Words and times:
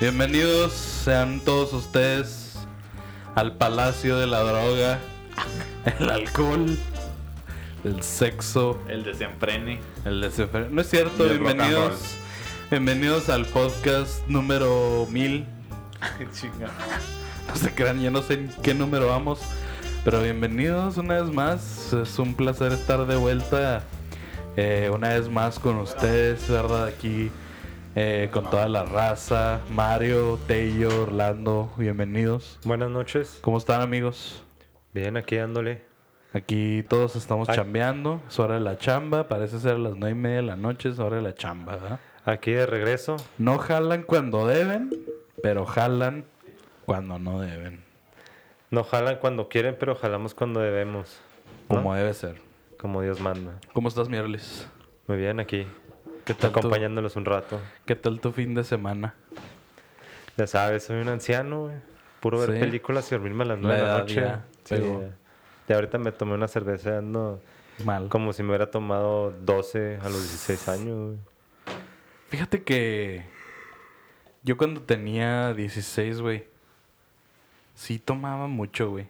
Bienvenidos 0.00 0.72
sean 0.72 1.40
todos 1.40 1.74
ustedes 1.74 2.56
al 3.34 3.56
Palacio 3.56 4.18
de 4.18 4.26
la 4.26 4.40
Droga, 4.40 4.98
el 5.98 6.08
alcohol, 6.08 6.78
el 7.84 8.02
sexo, 8.02 8.80
El 8.88 9.04
desenfrene. 9.04 9.78
el 10.06 10.22
desenfreno. 10.22 10.68
No 10.70 10.80
es 10.80 10.88
cierto, 10.88 11.26
el 11.26 11.38
bienvenidos. 11.38 12.14
Bienvenidos 12.70 13.28
al 13.28 13.44
podcast 13.44 14.26
número 14.26 15.06
1000. 15.10 15.44
Chinga. 16.32 16.70
No 17.48 17.56
se 17.56 17.74
crean, 17.74 18.00
ya 18.00 18.10
no 18.10 18.22
sé 18.22 18.34
en 18.34 18.48
qué 18.62 18.72
número 18.72 19.08
vamos. 19.08 19.40
Pero 20.02 20.22
bienvenidos 20.22 20.96
una 20.96 21.20
vez 21.20 21.30
más. 21.30 21.92
Es 21.92 22.18
un 22.18 22.34
placer 22.34 22.72
estar 22.72 23.06
de 23.06 23.16
vuelta 23.16 23.82
eh, 24.56 24.90
una 24.94 25.10
vez 25.10 25.28
más 25.28 25.58
con 25.58 25.76
ustedes, 25.76 26.48
¿verdad? 26.48 26.86
Aquí 26.86 27.30
eh, 27.94 28.28
con 28.32 28.48
toda 28.48 28.68
la 28.68 28.84
raza. 28.84 29.60
Mario, 29.70 30.38
Tello, 30.46 31.02
Orlando, 31.02 31.72
bienvenidos. 31.76 32.58
Buenas 32.64 32.90
noches. 32.90 33.38
¿Cómo 33.42 33.58
están 33.58 33.80
amigos? 33.80 34.42
Bien, 34.92 35.16
aquí 35.16 35.36
dándole. 35.36 35.82
Aquí 36.32 36.84
todos 36.88 37.16
estamos 37.16 37.48
Ay. 37.48 37.56
chambeando. 37.56 38.20
Es 38.28 38.38
hora 38.38 38.54
de 38.54 38.60
la 38.60 38.78
chamba. 38.78 39.28
Parece 39.28 39.58
ser 39.58 39.74
a 39.74 39.78
las 39.78 39.96
nueve 39.96 40.16
y 40.16 40.20
media 40.20 40.36
de 40.36 40.42
la 40.42 40.56
noche. 40.56 40.88
Es 40.88 40.98
hora 40.98 41.16
de 41.16 41.22
la 41.22 41.34
chamba, 41.34 41.76
¿verdad? 41.76 42.00
Aquí 42.24 42.52
de 42.52 42.66
regreso. 42.66 43.16
No 43.38 43.58
jalan 43.58 44.04
cuando 44.04 44.46
deben, 44.46 44.90
pero 45.42 45.66
jalan 45.66 46.24
cuando 46.86 47.18
no 47.18 47.40
deben. 47.40 47.82
No 48.70 48.84
jalan 48.84 49.16
cuando 49.16 49.48
quieren, 49.48 49.76
pero 49.78 49.96
jalamos 49.96 50.34
cuando 50.34 50.60
debemos. 50.60 51.20
¿no? 51.68 51.76
Como 51.76 51.94
debe 51.94 52.14
ser. 52.14 52.36
Como 52.78 53.02
Dios 53.02 53.20
manda. 53.20 53.58
¿Cómo 53.72 53.88
estás, 53.88 54.08
Mierlis? 54.08 54.68
Muy 55.08 55.18
bien, 55.18 55.40
aquí. 55.40 55.66
¿Qué 56.24 56.34
tal, 56.34 56.52
tu, 56.52 56.58
Acompañándolos 56.58 57.16
un 57.16 57.24
rato. 57.24 57.60
¿Qué 57.86 57.96
tal 57.96 58.20
tu 58.20 58.32
fin 58.32 58.54
de 58.54 58.64
semana? 58.64 59.14
Ya 60.36 60.46
sabes, 60.46 60.84
soy 60.84 61.00
un 61.00 61.08
anciano, 61.08 61.62
güey. 61.64 61.76
Puro 62.20 62.38
ver 62.38 62.52
Sí. 62.54 62.60
películas 62.60 63.10
y 63.10 63.14
dormirme 63.14 63.44
a 63.44 63.46
las 63.48 63.58
La 63.58 63.62
nueve 63.62 63.80
de 63.80 63.86
la 63.86 63.98
noche. 63.98 64.14
ya 64.20 64.44
Sí, 64.64 64.76
ya. 64.76 65.10
Y 65.68 65.72
ahorita 65.72 65.98
me 65.98 66.12
tomé 66.12 66.34
una 66.34 66.48
cerveza 66.48 66.98
ando 66.98 67.40
Mal. 67.84 68.08
como 68.08 68.32
si 68.32 68.42
me 68.42 68.50
hubiera 68.50 68.70
tomado 68.70 69.30
12 69.30 69.98
a 70.02 70.04
los 70.04 70.20
16 70.22 70.68
años, 70.68 70.96
güey. 70.98 71.18
Fíjate 72.28 72.62
que 72.62 73.24
yo 74.42 74.56
cuando 74.56 74.82
tenía 74.82 75.54
16, 75.54 76.20
güey, 76.20 76.44
sí 77.74 77.98
tomaba 77.98 78.46
mucho, 78.46 78.90
güey. 78.90 79.06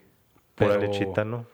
Pura 0.54 0.78
Pero- 0.78 0.92
lechita, 0.92 1.24
¿no? 1.24 1.46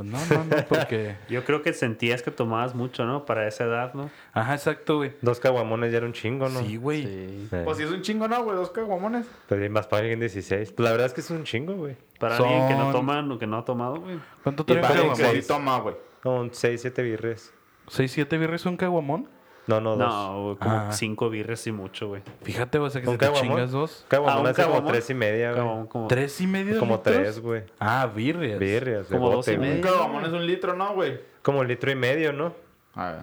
Pues 0.00 0.08
no, 0.08 0.18
no, 0.34 0.44
no, 0.44 0.64
porque... 0.66 1.16
Yo 1.28 1.44
creo 1.44 1.60
que 1.60 1.74
sentías 1.74 2.22
que 2.22 2.30
tomabas 2.30 2.74
mucho, 2.74 3.04
¿no? 3.04 3.26
Para 3.26 3.46
esa 3.46 3.64
edad, 3.64 3.92
¿no? 3.92 4.10
Ajá, 4.32 4.54
exacto, 4.54 4.96
güey. 4.96 5.12
Dos 5.20 5.40
caguamones 5.40 5.92
ya 5.92 5.98
era 5.98 6.06
un 6.06 6.14
chingo, 6.14 6.48
¿no? 6.48 6.60
Sí, 6.60 6.76
güey. 6.78 7.02
Sí. 7.02 7.48
Eh, 7.52 7.62
Pues 7.66 7.76
si 7.76 7.82
es 7.82 7.90
un 7.90 8.00
chingo, 8.00 8.26
¿no, 8.26 8.42
güey? 8.42 8.56
Dos 8.56 8.70
caguamones. 8.70 9.26
Pero 9.46 9.70
más 9.70 9.86
para 9.86 10.00
alguien 10.00 10.18
de 10.20 10.26
16. 10.28 10.72
Pues 10.72 10.84
la 10.84 10.92
verdad 10.92 11.08
es 11.08 11.12
que 11.12 11.20
es 11.20 11.30
un 11.30 11.44
chingo, 11.44 11.74
güey. 11.74 11.96
Para 12.18 12.38
alguien 12.38 12.66
que 12.68 12.74
no 12.74 12.84
Son- 12.84 12.92
toma, 12.92 13.34
o 13.34 13.38
que 13.38 13.46
no 13.46 13.58
ha 13.58 13.64
tomado, 13.66 14.00
güey. 14.00 14.18
¿Cuánto 14.42 14.64
trae 14.64 14.78
un 14.80 14.88
caguamón? 15.12 15.40
toma, 15.46 15.78
güey. 15.80 15.94
No, 16.24 16.48
6, 16.50 16.80
7 16.80 17.02
birres. 17.02 17.52
¿6, 17.88 18.08
7 18.08 18.38
birres 18.38 18.64
un 18.64 18.78
caguamón? 18.78 19.28
No, 19.66 19.80
no, 19.80 19.96
dos. 19.96 19.98
No, 19.98 20.42
güey, 20.44 20.56
como 20.56 20.74
Ah. 20.76 20.92
cinco 20.92 21.30
birres 21.30 21.66
y 21.66 21.72
mucho, 21.72 22.08
güey. 22.08 22.22
Fíjate, 22.42 22.78
güey, 22.78 22.88
o 22.88 22.90
sea 22.90 23.02
que 23.02 23.08
¿Un 23.08 23.14
si 23.14 23.18
te 23.18 23.32
chingas 23.34 23.70
dos. 23.70 24.04
Caguamón 24.08 24.38
Ah, 24.38 24.40
¿un 24.40 24.46
hace 24.48 24.64
como? 24.64 24.84
3 24.90 25.10
y 25.10 25.14
media, 25.14 25.52
güey. 25.52 25.62
Como, 25.62 25.88
como, 25.88 26.06
¿Tres 26.08 26.40
y 26.40 26.46
medio 26.46 26.78
Como 26.80 26.96
litros? 26.96 27.14
3, 27.16 27.40
güey. 27.40 27.62
Ah, 27.78 28.10
birrias. 28.12 28.58
Birrias. 28.58 29.08
de 29.08 29.16
Como 29.16 29.30
dos 29.30 29.46
y 29.48 29.56
güey. 29.56 29.76
Un 29.76 29.80
caguamón 29.80 30.24
es 30.24 30.32
un 30.32 30.46
litro, 30.46 30.74
¿no, 30.74 30.94
güey? 30.94 31.20
Como 31.42 31.62
litro 31.62 31.90
y 31.90 31.94
medio, 31.94 32.32
¿no? 32.32 32.54
A 32.94 33.12
ver. 33.12 33.20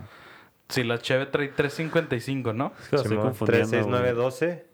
Si 0.70 0.84
la 0.84 1.00
cheve 1.00 1.26
trae 1.28 1.54
3.55, 1.54 2.54
¿no? 2.54 2.72
Lo 2.92 2.98
estoy 2.98 3.10
Simón, 3.12 3.26
confundiendo, 3.28 3.70
3, 3.70 3.82
6, 3.84 3.86
9, 3.90 4.12
güey. 4.14 4.24
12. 4.26 4.66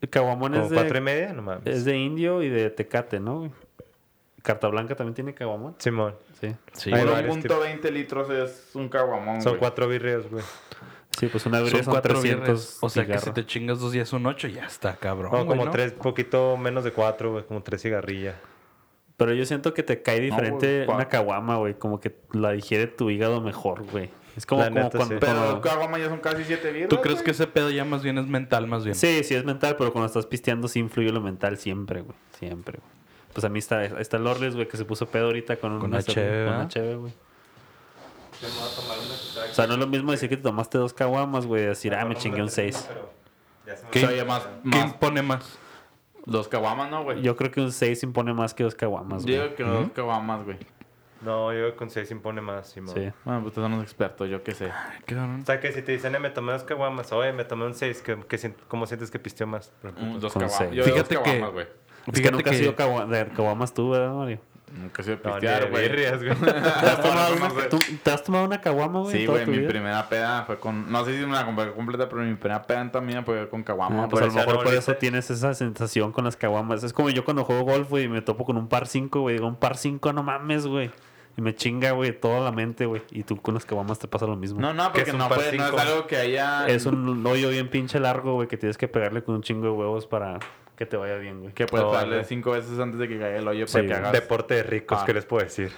El 0.00 0.08
caguamón 0.10 0.52
Como 0.52 0.64
es 0.64 0.72
4 0.72 0.88
y 0.88 0.92
de, 0.92 1.00
media, 1.00 1.32
no 1.32 1.42
mames. 1.42 1.66
es 1.66 1.84
de 1.84 1.96
indio 1.96 2.42
y 2.42 2.48
de 2.48 2.70
tecate, 2.70 3.20
¿no, 3.20 3.38
güey? 3.40 3.50
Carta 4.48 4.66
Blanca 4.68 4.96
también 4.96 5.14
tiene 5.14 5.34
caguamón. 5.34 5.74
Simón. 5.76 6.14
Sí. 6.40 6.56
Sí. 6.72 6.90
Hay 6.90 7.04
Por 7.04 7.12
varios 7.12 7.36
1.20 7.36 7.90
litros 7.92 8.30
es 8.30 8.70
un 8.72 8.88
caguamón, 8.88 9.42
Son 9.42 9.52
güey. 9.52 9.60
4 9.60 9.88
birrias, 9.88 10.30
güey. 10.30 10.42
Sí, 11.18 11.26
pues 11.26 11.44
una 11.44 11.58
birria 11.60 11.76
Son 11.76 11.84
son, 11.84 11.92
cuatro 11.92 12.14
300 12.18 12.46
birrias. 12.46 12.78
O 12.80 12.88
sea 12.88 13.04
que 13.04 13.18
si 13.18 13.30
te 13.32 13.44
chingas 13.44 13.78
dos 13.78 13.94
es 13.94 14.10
un 14.14 14.24
8, 14.24 14.48
ya 14.48 14.64
está, 14.64 14.96
cabrón. 14.96 15.32
No, 15.32 15.44
güey, 15.44 15.48
como 15.48 15.66
¿no? 15.66 15.70
3, 15.70 15.92
poquito 15.92 16.56
menos 16.56 16.82
de 16.82 16.92
4, 16.92 17.30
güey. 17.30 17.44
Como 17.44 17.62
3 17.62 17.82
cigarrillas. 17.82 18.36
Pero 19.18 19.34
yo 19.34 19.44
siento 19.44 19.74
que 19.74 19.82
te 19.82 20.00
cae 20.00 20.18
diferente 20.18 20.86
güey, 20.86 20.96
una 20.96 21.08
caguama, 21.08 21.56
güey. 21.56 21.74
Como 21.74 22.00
que 22.00 22.16
la 22.32 22.52
digiere 22.52 22.86
tu 22.86 23.10
hígado 23.10 23.42
mejor, 23.42 23.84
güey. 23.90 24.08
Es 24.34 24.46
como, 24.46 24.64
como 24.64 24.76
neta, 24.76 24.96
cuando... 24.96 25.14
sí. 25.16 25.20
Pero 25.20 25.60
caguama 25.60 25.98
ya 25.98 26.08
son 26.08 26.20
casi 26.20 26.44
7 26.44 26.72
birras, 26.72 26.88
¿Tú 26.88 27.02
crees 27.02 27.16
güey. 27.16 27.24
que 27.26 27.30
ese 27.32 27.46
pedo 27.48 27.68
ya 27.68 27.84
más 27.84 28.02
bien 28.02 28.16
es 28.16 28.26
mental, 28.26 28.66
más 28.66 28.84
bien? 28.84 28.94
Sí, 28.94 29.22
sí 29.24 29.34
es 29.34 29.44
mental, 29.44 29.76
pero 29.76 29.92
cuando 29.92 30.06
estás 30.06 30.24
pisteando 30.24 30.68
sí 30.68 30.78
influye 30.78 31.12
lo 31.12 31.20
mental 31.20 31.58
siempre, 31.58 32.00
güey. 32.00 32.16
Siempre, 32.38 32.78
güey. 32.78 32.97
Pues 33.32 33.44
a 33.44 33.48
mí 33.48 33.58
está, 33.58 33.84
está 33.84 34.16
el 34.16 34.26
Orles, 34.26 34.54
güey, 34.54 34.66
que 34.68 34.76
se 34.76 34.84
puso 34.84 35.06
pedo 35.06 35.26
ahorita 35.26 35.56
con, 35.56 35.78
Con 35.78 35.88
una 35.90 35.98
la 35.98 36.02
cheve, 36.02 36.26
Con 36.26 36.36
¿verdad? 36.44 36.58
una 36.60 36.68
cheve, 36.68 36.94
güey. 36.96 37.12
O 39.50 39.54
sea, 39.54 39.66
no 39.66 39.74
es 39.74 39.78
lo 39.78 39.86
mismo 39.86 40.12
decir 40.12 40.28
que 40.28 40.36
te 40.36 40.42
tomaste 40.42 40.78
dos 40.78 40.92
caguamas, 40.94 41.46
güey, 41.46 41.66
decir, 41.66 41.94
ah, 41.94 42.04
me 42.04 42.14
chingué 42.14 42.42
un 42.42 42.50
seis. 42.50 42.88
¿Qué, 43.90 44.04
O 44.04 44.08
sea, 44.08 44.24
más- 44.24 44.42
¿qué 44.62 44.68
más- 44.78 44.84
impone 44.92 45.22
más? 45.22 45.58
Dos 46.24 46.46
caguamas, 46.48 46.90
¿no, 46.90 47.02
güey? 47.04 47.22
Yo 47.22 47.36
creo 47.36 47.50
que 47.50 47.60
un 47.60 47.72
seis 47.72 48.02
impone 48.02 48.32
más 48.34 48.54
que 48.54 48.62
dos 48.64 48.74
caguamas, 48.74 49.22
güey. 49.24 49.34
Digo 49.36 49.54
que 49.54 49.62
dos 49.64 49.90
caguamas, 49.92 50.44
güey. 50.44 50.58
No, 51.20 51.52
yo 51.52 51.74
con 51.74 51.90
6 51.90 52.08
impone 52.12 52.40
más, 52.40 52.68
Simón. 52.68 52.94
Sí. 52.94 53.10
Bueno, 53.24 53.42
pues 53.42 53.52
son 53.52 53.72
los 53.72 53.82
expertos, 53.82 54.28
yo 54.30 54.44
qué 54.44 54.54
sé. 54.54 54.70
¿Qué? 55.04 55.16
O 55.16 55.44
sea, 55.44 55.58
que 55.58 55.72
si 55.72 55.82
te 55.82 55.90
dicen, 55.90 56.14
eh, 56.14 56.20
me 56.20 56.30
tomé 56.30 56.52
dos 56.52 56.62
caguamas. 56.62 57.10
Oye, 57.10 57.32
me 57.32 57.44
tomé 57.44 57.66
un 57.66 57.74
6. 57.74 58.02
¿qué, 58.02 58.16
qué 58.28 58.38
sien- 58.38 58.54
¿Cómo 58.68 58.86
sientes 58.86 59.10
que 59.10 59.18
pisteó 59.18 59.44
más? 59.48 59.72
Un- 60.00 60.20
dos 60.20 60.32
caguamas. 60.32 60.68
Fíjate 60.70 60.92
dos 60.92 61.08
que- 61.08 61.14
caguamas, 61.16 61.50
güey. 61.52 61.66
Es 62.06 62.20
que 62.20 62.30
nunca 62.30 62.50
has 62.50 62.56
que- 62.56 62.62
sido 62.62 62.76
cagua- 62.76 63.06
de 63.06 63.26
caguamas 63.28 63.74
tú, 63.74 63.90
¿verdad, 63.90 64.12
Mario? 64.14 64.40
Nunca 64.70 65.02
sido 65.02 65.16
ni 65.16 65.22
pistear, 65.32 65.70
güey. 65.70 65.88
¿Te 65.94 66.06
has 66.06 66.98
una, 66.98 67.48
¿te 68.02 68.10
has 68.10 68.22
tomado 68.22 68.44
una 68.44 68.60
caguama, 68.60 69.00
güey? 69.00 69.16
Sí, 69.20 69.26
güey, 69.26 69.46
mi 69.46 69.58
vida? 69.58 69.68
primera 69.70 70.08
peda 70.10 70.44
fue 70.44 70.58
con... 70.58 70.92
No 70.92 71.06
sé 71.06 71.18
si 71.18 71.24
me 71.24 71.32
la 71.32 71.46
compré 71.46 71.72
completa, 71.72 72.06
pero 72.06 72.20
mi 72.22 72.34
primera 72.34 72.62
peda 72.62 72.90
también 72.90 73.24
fue 73.24 73.48
con 73.48 73.62
caguama. 73.62 74.04
Ah, 74.04 74.08
pues 74.10 74.22
a 74.22 74.26
lo 74.26 74.32
mejor 74.34 74.62
por 74.64 74.74
eso 74.74 74.94
tienes 74.96 75.30
esa 75.30 75.54
sensación 75.54 76.12
con 76.12 76.24
las 76.26 76.36
caguamas. 76.36 76.84
Es 76.84 76.92
como 76.92 77.08
yo 77.08 77.24
cuando 77.24 77.44
juego 77.44 77.62
golf, 77.64 77.88
güey, 77.88 78.04
y 78.04 78.08
me 78.08 78.20
topo 78.20 78.44
con 78.44 78.58
un 78.58 78.68
par 78.68 78.86
5, 78.86 79.20
güey. 79.22 79.36
Digo, 79.36 79.48
un 79.48 79.56
par 79.56 79.78
5, 79.78 80.12
no 80.12 80.22
mames, 80.22 80.66
güey. 80.66 80.90
Y 81.38 81.40
me 81.40 81.54
chinga, 81.54 81.92
güey, 81.92 82.12
toda 82.20 82.40
la 82.40 82.52
mente, 82.52 82.84
güey. 82.84 83.00
Y 83.10 83.22
tú 83.22 83.40
con 83.40 83.54
las 83.54 83.64
caguamas 83.64 83.98
te 83.98 84.06
pasa 84.06 84.26
lo 84.26 84.36
mismo. 84.36 84.60
No, 84.60 84.74
no, 84.74 84.92
¿Qué 84.92 85.00
porque 85.00 85.12
no, 85.14 85.28
puede- 85.28 85.56
no 85.56 85.66
es 85.66 85.72
algo 85.80 86.06
que 86.06 86.16
haya... 86.18 86.66
Es 86.66 86.84
un 86.84 87.24
hoyo 87.26 87.48
bien 87.48 87.70
pinche 87.70 87.98
largo, 88.00 88.34
güey, 88.34 88.48
que 88.48 88.58
tienes 88.58 88.76
que 88.76 88.86
pegarle 88.86 89.22
con 89.22 89.36
un 89.36 89.42
chingo 89.42 89.62
de 89.66 89.70
huevos 89.72 90.06
para 90.06 90.40
que 90.78 90.86
te 90.86 90.96
vaya 90.96 91.16
bien, 91.16 91.40
güey. 91.40 91.52
Que 91.52 91.66
puedes 91.66 91.90
darle 91.92 92.24
cinco 92.24 92.52
veces 92.52 92.78
antes 92.78 92.98
de 93.00 93.08
que 93.08 93.18
caiga 93.18 93.36
el 93.36 93.46
hoyo 93.48 93.66
Sí, 93.66 93.74
para 93.74 93.86
que 93.88 93.94
hagas... 93.94 94.12
Deporte 94.12 94.54
de 94.54 94.62
ricos, 94.62 94.98
Ah. 95.00 95.04
¿qué 95.04 95.12
les 95.12 95.24
puedo 95.26 95.42
decir? 95.44 95.72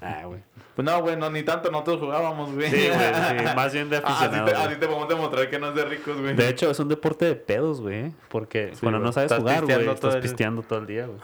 Ah, 0.00 0.22
güey. 0.26 0.40
Pues 0.76 0.84
no, 0.86 1.00
güey, 1.02 1.16
no, 1.16 1.30
ni 1.30 1.42
tanto, 1.42 1.70
nosotros 1.70 2.00
jugábamos, 2.00 2.52
güey. 2.54 2.70
Sí, 2.70 2.88
güey, 2.88 2.98
sí, 3.38 3.44
más 3.56 3.72
bien 3.72 3.88
de 3.90 3.96
Ah, 3.96 4.00
así 4.04 4.12
aficionado. 4.24 4.44
te, 4.46 4.52
güey. 4.52 4.66
así 4.66 4.76
te 4.76 4.86
podemos 4.86 5.08
demostrar 5.08 5.48
que 5.50 5.58
no 5.58 5.68
es 5.70 5.74
de 5.74 5.84
ricos, 5.84 6.20
güey. 6.20 6.34
De 6.34 6.48
hecho, 6.48 6.70
es 6.70 6.78
un 6.80 6.88
deporte 6.88 7.24
de 7.24 7.34
pedos, 7.34 7.80
güey. 7.80 7.94
¿eh? 8.06 8.12
Porque 8.28 8.72
cuando 8.80 8.98
güey. 8.98 9.06
no 9.08 9.12
sabes 9.12 9.30
Estás 9.32 9.38
jugar, 9.40 9.64
güey, 9.64 9.80
estás 9.80 10.00
todo 10.00 10.14
el- 10.14 10.20
pisteando 10.22 10.62
todo 10.62 10.78
el 10.80 10.86
día, 10.86 11.06
güey. 11.06 11.18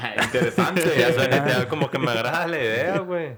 Ay, 0.00 0.16
Interesante. 0.22 0.82
Ya 0.98 1.12
suena 1.12 1.68
como 1.68 1.90
que 1.90 1.98
me 1.98 2.10
agrada 2.10 2.46
la 2.46 2.58
idea, 2.58 2.98
güey. 2.98 3.32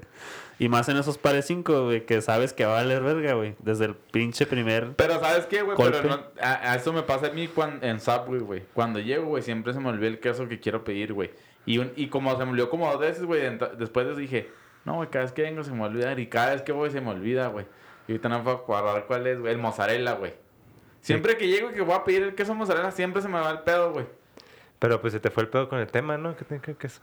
Y 0.61 0.69
más 0.69 0.89
en 0.89 0.97
esos 0.97 1.19
pares 1.19 1.47
5, 1.47 1.85
güey, 1.85 2.05
que 2.05 2.21
sabes 2.21 2.53
que 2.53 2.65
va 2.65 2.73
a 2.73 2.83
valer 2.83 3.01
verga, 3.03 3.35
güey. 3.35 3.55
Desde 3.61 3.85
el 3.85 3.95
pinche 3.95 4.45
primer... 4.45 4.95
Pero 4.97 5.21
¿sabes 5.21 5.47
qué, 5.47 5.63
güey? 5.63 5.77
Pero 5.77 6.03
no- 6.03 6.21
a, 6.41 6.73
a 6.73 6.75
eso 6.77 6.93
me 6.93 7.03
pasa 7.03 7.29
a 7.29 7.31
mí 7.31 7.47
cuan- 7.47 7.79
en 7.83 8.01
Subway, 8.01 8.41
güey. 8.41 8.63
Cuando 8.75 8.99
llego, 8.99 9.27
güey, 9.27 9.43
siempre 9.45 9.73
se 9.73 9.79
me 9.79 9.89
olvida 9.89 10.09
el 10.09 10.19
queso 10.19 10.49
que 10.49 10.59
quiero 10.59 10.83
pedir, 10.83 11.13
güey. 11.13 11.31
Y, 11.65 11.79
un- 11.79 11.93
y 11.95 12.09
como 12.09 12.37
se 12.37 12.45
me 12.45 12.51
olvidó 12.51 12.71
como 12.71 12.91
dos 12.91 12.99
veces, 13.01 13.25
güey, 13.25 13.43
después 13.79 14.07
de 14.07 14.13
eso 14.13 14.21
dije, 14.21 14.51
no, 14.85 14.95
güey, 14.97 15.09
cada 15.11 15.27
vez 15.27 15.33
que 15.33 15.43
vengo 15.43 15.63
se 15.63 15.71
me 15.71 15.85
olvida. 15.85 16.19
Y 16.19 16.27
cada 16.27 16.51
vez 16.55 16.63
que 16.63 16.73
voy 16.73 16.91
se 16.91 17.01
me 17.01 17.11
olvida, 17.11 17.47
güey. 17.49 17.67
Y 18.09 18.13
ahorita 18.13 18.29
no 18.29 18.43
puedo 18.43 18.57
acordar 18.57 19.05
cuál 19.07 19.27
es, 19.29 19.39
güey. 19.39 19.53
El 19.53 19.59
mozzarella, 19.61 20.13
güey. 20.15 20.35
Siempre 21.03 21.37
que 21.37 21.47
llego 21.47 21.71
y 21.71 21.75
que 21.75 21.82
voy 21.82 21.94
a 21.94 22.03
pedir 22.03 22.23
el 22.25 22.35
queso 22.35 22.55
mozzarella, 22.56 22.91
siempre 22.91 23.23
se 23.23 23.29
me 23.29 23.38
va 23.38 23.50
el 23.53 23.61
pedo, 23.61 23.93
güey. 23.93 24.06
Pero 24.81 25.00
pues 25.00 25.12
se 25.12 25.21
te 25.21 25.31
fue 25.31 25.44
el 25.44 25.49
pedo 25.50 25.69
con 25.69 25.79
el 25.79 25.87
tema, 25.87 26.19
¿no? 26.19 26.37
¿Qué 26.37 26.44
tiene 26.44 26.61
que 26.61 26.73
ver 26.73 26.87
eso? 26.87 27.00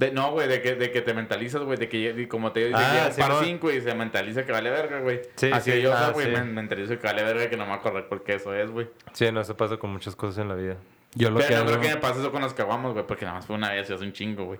De, 0.00 0.10
no, 0.12 0.30
güey, 0.32 0.48
de 0.48 0.62
que, 0.62 0.74
de 0.76 0.90
que 0.90 1.02
te 1.02 1.12
mentalizas, 1.12 1.60
güey, 1.62 1.76
de 1.78 1.88
que 1.88 1.98
y 2.16 2.26
como 2.26 2.52
te 2.52 2.64
digo, 2.64 2.78
Ah, 2.78 2.92
llega 2.92 3.08
un 3.08 3.16
par 3.16 3.26
Simón. 3.42 3.44
5 3.44 3.70
y 3.72 3.80
se 3.82 3.94
mentaliza 3.94 4.46
que 4.46 4.52
vale 4.52 4.70
verga, 4.70 5.00
güey. 5.00 5.20
Sí, 5.36 5.50
Así 5.52 5.72
sí, 5.72 5.82
yo, 5.82 5.92
ah, 5.94 6.10
güey, 6.14 6.26
sí. 6.26 6.32
me 6.32 6.42
mentalizo 6.44 6.98
que 6.98 7.06
vale 7.06 7.22
verga 7.22 7.50
que 7.50 7.56
no 7.58 7.66
me 7.66 7.72
acuerdo 7.74 8.08
por 8.08 8.24
qué 8.24 8.34
eso 8.36 8.54
es, 8.54 8.70
güey. 8.70 8.88
Sí, 9.12 9.30
no, 9.30 9.40
eso 9.42 9.56
pasa 9.56 9.76
con 9.76 9.90
muchas 9.90 10.16
cosas 10.16 10.38
en 10.38 10.48
la 10.48 10.54
vida. 10.54 10.76
Yo 11.14 11.30
lo 11.30 11.36
Pero 11.36 11.48
que 11.48 11.54
no 11.54 11.60
hago... 11.60 11.68
creo 11.70 11.80
que 11.82 11.88
me 11.88 11.96
pase 11.98 12.20
eso 12.20 12.32
con 12.32 12.40
las 12.40 12.54
caguamas, 12.54 12.92
güey, 12.94 13.06
porque 13.06 13.24
nada 13.26 13.36
más 13.36 13.46
fue 13.46 13.56
una 13.56 13.70
vez 13.72 13.90
y 13.90 13.92
hace 13.92 14.04
un 14.04 14.12
chingo, 14.14 14.46
güey. 14.46 14.58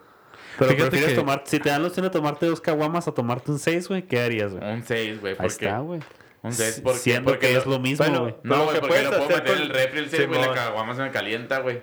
Pero 0.59 0.71
Fíjate 0.73 0.91
prefieres 0.91 1.15
que- 1.15 1.21
tomar... 1.21 1.43
Si 1.47 1.59
te 1.59 1.71
dan 1.71 1.81
la 1.83 1.89
opción 1.89 2.05
de 2.05 2.11
tomarte 2.11 2.45
dos 2.47 2.61
caguamas 2.61 3.09
a 3.09 3.13
tomarte 3.13 3.51
un 3.51 3.59
6, 3.59 3.89
güey, 3.89 4.03
¿qué 4.03 4.21
harías, 4.21 4.53
güey? 4.55 4.71
Un 4.73 4.83
6, 4.85 5.21
güey, 5.23 5.33
Ahí 5.33 5.37
porque... 5.49 5.65
está, 5.65 5.79
güey. 5.79 6.01
Un 6.43 6.53
6, 6.53 6.81
porque... 6.85 6.99
Siendo 6.99 7.31
porque 7.31 7.49
que 7.49 7.57
es 7.57 7.65
lo 7.67 7.79
mismo, 7.79 8.05
güey. 8.05 8.35
No, 8.43 8.57
lo 8.57 8.65
güey, 8.65 8.75
que 8.75 8.81
porque 8.81 8.95
puedes 8.95 9.09
puedo 9.09 9.29
meter 9.29 9.45
con- 9.55 9.63
el 9.63 9.69
refri 9.71 9.99
el 10.01 10.11
6, 10.11 10.27
güey, 10.29 10.39
y 10.39 10.45
la 10.45 10.53
caguama 10.53 10.95
se 10.95 11.03
me 11.03 11.11
calienta, 11.11 11.61
güey. 11.61 11.83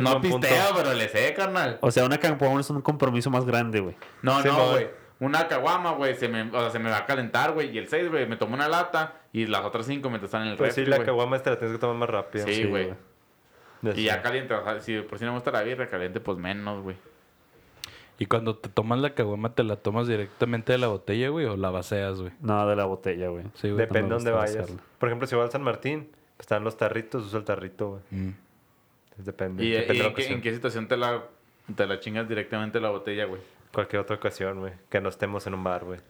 No 0.00 0.20
punto. 0.20 0.40
pisteo, 0.40 0.64
pero 0.76 0.92
le 0.94 1.08
sé, 1.08 1.32
carnal. 1.34 1.78
O 1.80 1.90
sea, 1.90 2.04
una 2.04 2.18
caguama 2.18 2.60
es 2.60 2.70
un 2.70 2.80
compromiso 2.82 3.30
más 3.30 3.44
grande, 3.44 3.80
güey. 3.80 3.96
No, 4.22 4.40
Sí, 4.42 4.48
no, 4.48 4.70
güey. 4.70 4.88
Una 5.20 5.46
caguama, 5.48 5.92
güey, 5.92 6.14
se 6.16 6.28
me, 6.28 6.42
o 6.42 6.60
sea, 6.60 6.70
se 6.70 6.78
me 6.78 6.90
va 6.90 6.98
a 6.98 7.06
calentar, 7.06 7.52
güey. 7.52 7.70
Y 7.70 7.78
el 7.78 7.88
6, 7.88 8.10
güey, 8.10 8.26
me 8.26 8.36
tomo 8.36 8.54
una 8.54 8.68
lata 8.68 9.20
Y 9.32 9.46
las 9.46 9.64
otras 9.64 9.86
cinco 9.86 10.08
mientras 10.10 10.28
están 10.28 10.42
en 10.42 10.48
el 10.48 10.56
Pues 10.56 10.74
sí, 10.74 10.80
refri, 10.80 10.90
la 10.90 10.96
güey. 10.96 11.06
caguama 11.06 11.36
esta 11.36 11.50
la 11.50 11.58
tienes 11.58 11.76
que 11.76 11.80
tomar 11.80 11.96
más 11.96 12.10
rápido. 12.10 12.46
Sí, 12.46 12.64
güey. 12.64 12.92
Y 13.94 14.04
ya 14.04 14.22
caliente, 14.22 14.54
o 14.54 14.64
sea, 14.64 14.80
si 14.80 15.00
por 15.02 15.18
si 15.18 15.24
no 15.24 15.32
me 15.32 15.36
gusta 15.38 15.50
la 15.50 15.62
birra, 15.62 15.88
caliente, 15.88 16.18
pues 16.20 16.38
menos, 16.38 16.82
güey. 16.82 16.96
Y 18.18 18.26
cuando 18.26 18.56
te 18.56 18.68
tomas 18.68 18.98
la 19.00 19.14
caguama, 19.14 19.54
¿te 19.54 19.62
la 19.64 19.76
tomas 19.76 20.06
directamente 20.06 20.72
de 20.72 20.78
la 20.78 20.86
botella, 20.86 21.28
güey? 21.30 21.46
¿O 21.46 21.56
la 21.56 21.70
vaceas, 21.70 22.20
güey? 22.20 22.32
No, 22.40 22.66
de 22.66 22.76
la 22.76 22.84
botella, 22.84 23.28
güey. 23.28 23.44
Sí, 23.54 23.68
güey. 23.70 23.78
Depende 23.86 24.02
de 24.02 24.08
me 24.08 24.14
dónde 24.14 24.30
vayas. 24.30 24.72
Por 24.98 25.08
ejemplo, 25.08 25.26
si 25.26 25.34
voy 25.34 25.44
al 25.44 25.50
San 25.50 25.62
Martín, 25.62 26.08
pues 26.36 26.40
están 26.40 26.64
los 26.64 26.76
tarritos, 26.76 27.26
uso 27.26 27.36
el 27.38 27.44
tarrito, 27.44 27.88
güey. 27.90 28.02
Mm. 28.10 28.34
Depende. 29.16 29.64
¿Y, 29.64 29.70
depende 29.70 29.94
y 29.94 29.98
de 29.98 30.02
la 30.02 30.08
en, 30.08 30.14
qué, 30.14 30.22
ocasión. 30.22 30.34
en 30.34 30.42
qué 30.42 30.54
situación 30.54 30.88
te 30.88 30.96
la, 30.96 31.24
te 31.74 31.86
la 31.86 32.00
chingas 32.00 32.28
directamente 32.28 32.80
la 32.80 32.90
botella, 32.90 33.24
güey? 33.26 33.40
Cualquier 33.72 34.02
otra 34.02 34.16
ocasión, 34.16 34.60
güey. 34.60 34.72
Que 34.88 35.00
no 35.00 35.08
estemos 35.08 35.46
en 35.46 35.54
un 35.54 35.64
bar, 35.64 35.84
güey. 35.84 36.00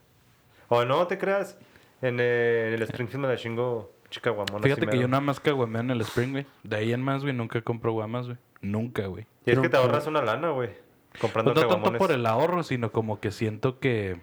O 0.69 0.85
no, 0.85 1.07
te 1.07 1.19
creas. 1.19 1.59
En, 2.03 2.19
eh, 2.21 2.69
en 2.69 2.75
el 2.75 2.83
Springfield 2.83 3.23
me 3.23 3.29
la 3.29 3.37
chingo 3.37 3.93
chica 4.11 4.31
guamona. 4.31 4.63
Fíjate 4.63 4.87
que 4.87 4.99
yo 4.99 5.09
nada 5.09 5.21
más 5.21 5.41
caguameo 5.41 5.81
en 5.81 5.91
el 5.91 6.01
Spring, 6.03 6.33
güey. 6.33 6.47
De 6.63 6.77
ahí 6.77 6.93
en 6.93 7.03
más, 7.03 7.23
güey, 7.23 7.35
nunca 7.35 7.61
compro 7.63 7.93
guamas, 7.93 8.27
güey. 8.27 8.39
Nunca, 8.61 9.07
güey. 9.07 9.27
Y 9.45 9.51
es 9.53 9.59
que 9.59 9.69
te 9.69 9.77
ahorras 9.77 10.07
una 10.07 10.23
lana, 10.23 10.51
güey. 10.51 10.71
Comprando 11.21 11.53
Pues 11.53 11.67
no 11.67 11.71
tanto 11.71 11.99
por 11.99 12.11
el 12.11 12.27
ahorro, 12.27 12.63
sino 12.63 12.91
como 12.91 13.21
que 13.21 13.31
siento 13.31 13.79
que 13.79 14.21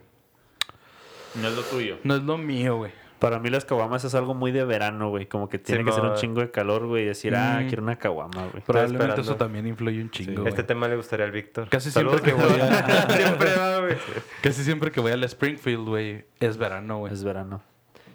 No 1.36 1.48
es 1.48 1.56
lo 1.56 1.62
tuyo. 1.63 1.98
no 2.04 2.16
es 2.16 2.24
lo 2.24 2.38
mío, 2.38 2.77
güey. 2.77 2.92
Para 3.21 3.38
mí 3.38 3.51
las 3.51 3.65
caguamas 3.65 4.03
es 4.03 4.15
algo 4.15 4.33
muy 4.33 4.51
de 4.51 4.65
verano, 4.65 5.09
güey. 5.09 5.27
Como 5.27 5.47
que 5.47 5.59
tiene 5.59 5.85
que 5.85 5.91
ser 5.91 6.03
un 6.03 6.15
chingo 6.15 6.41
de 6.41 6.50
calor, 6.50 6.88
güey. 6.88 7.03
Y 7.03 7.06
decir, 7.06 7.35
ah, 7.35 7.59
Mm. 7.62 7.68
quiero 7.68 7.83
una 7.83 7.95
caguama, 7.97 8.47
güey. 8.47 8.63
Probablemente 8.65 9.21
eso 9.21 9.35
también 9.35 9.68
influye 9.68 10.01
un 10.01 10.09
chingo, 10.09 10.47
Este 10.47 10.63
tema 10.63 10.88
le 10.88 10.95
gustaría 10.95 11.25
al 11.27 11.31
Víctor. 11.31 11.69
Casi 11.69 11.91
Saludos, 11.91 12.19
siempre 12.23 12.47
que 12.47 12.53
voy 12.53 12.62
a... 12.62 13.09
Siempre 13.15 13.56
va, 13.56 13.79
güey. 13.81 13.95
Casi 14.41 14.63
siempre 14.63 14.91
que 14.91 15.00
voy 15.01 15.12
al 15.12 15.23
Springfield, 15.23 15.88
güey, 15.88 16.25
es 16.39 16.57
verano, 16.57 16.97
güey. 16.97 17.13
Es 17.13 17.23
verano. 17.23 17.62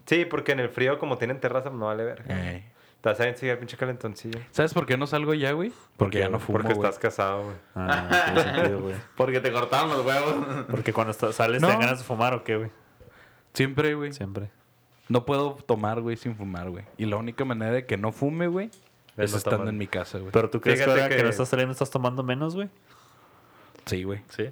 Sí, 0.07 0.25
porque 0.25 0.51
en 0.53 0.59
el 0.61 0.71
frío, 0.71 0.99
como 0.99 1.19
tienen 1.19 1.39
terraza, 1.39 1.71
no 1.71 1.87
vale 1.87 2.03
verga. 2.05 2.51
Ey. 2.53 2.65
Te 3.01 3.09
vas 3.11 3.21
a 3.21 3.29
enseñar 3.29 3.61
pinche 3.61 3.77
calentoncillo. 3.77 4.41
¿Sabes 4.51 4.75
por 4.75 4.87
qué 4.87 4.97
no 4.97 5.07
salgo 5.07 5.35
ya, 5.35 5.53
güey? 5.53 5.71
Porque 5.97 6.19
ya 6.19 6.29
no 6.29 6.41
fumo, 6.41 6.59
Porque 6.59 6.73
estás 6.73 6.99
casado, 6.99 7.45
güey. 7.45 7.57
Ah, 7.77 8.33
sentido, 8.35 8.81
güey. 8.81 8.95
Porque 9.17 9.39
te 9.41 9.53
cortaron 9.53 9.91
los 9.91 10.05
huevos. 10.05 10.35
Porque 10.69 10.93
cuando 10.93 11.13
sales 11.13 11.63
No. 11.63 11.69
te 11.69 11.73
dan 11.75 11.81
ganas 11.81 11.99
de 12.01 12.05
fumar 12.05 12.35
o 12.35 12.43
qué, 12.43 12.57
güey. 12.57 12.71
Siempre, 13.55 13.95
güey. 13.95 14.13
Siempre. 14.13 14.51
No 15.09 15.25
puedo 15.25 15.53
tomar, 15.67 16.01
güey, 16.01 16.17
sin 16.17 16.35
fumar, 16.37 16.71
güey. 16.71 16.85
Y 16.99 17.07
la 17.07 17.17
única 17.17 17.45
manera 17.45 17.73
de 17.73 17.87
que 17.87 17.97
no 17.97 18.11
fume, 18.13 18.49
güey, 18.49 18.67
Es 19.17 19.27
es 19.27 19.33
no 19.33 19.39
estando 19.39 19.59
tomar. 19.59 19.73
en 19.73 19.79
mi 19.79 19.87
casa, 19.87 20.19
güey. 20.19 20.33
Pero 20.33 20.51
tú 20.51 20.61
crees 20.61 20.81
que 20.83 20.91
ahora 20.91 21.09
que... 21.09 21.17
que- 21.17 21.23
no 21.23 21.29
estás 21.29 21.49
saliendo 21.49 21.73
estás 21.73 21.91
tomando 21.91 22.23
menos, 22.23 22.55
güey. 22.57 22.69
Sí, 23.87 24.03
güey. 24.03 24.23
Sí. 24.31 24.49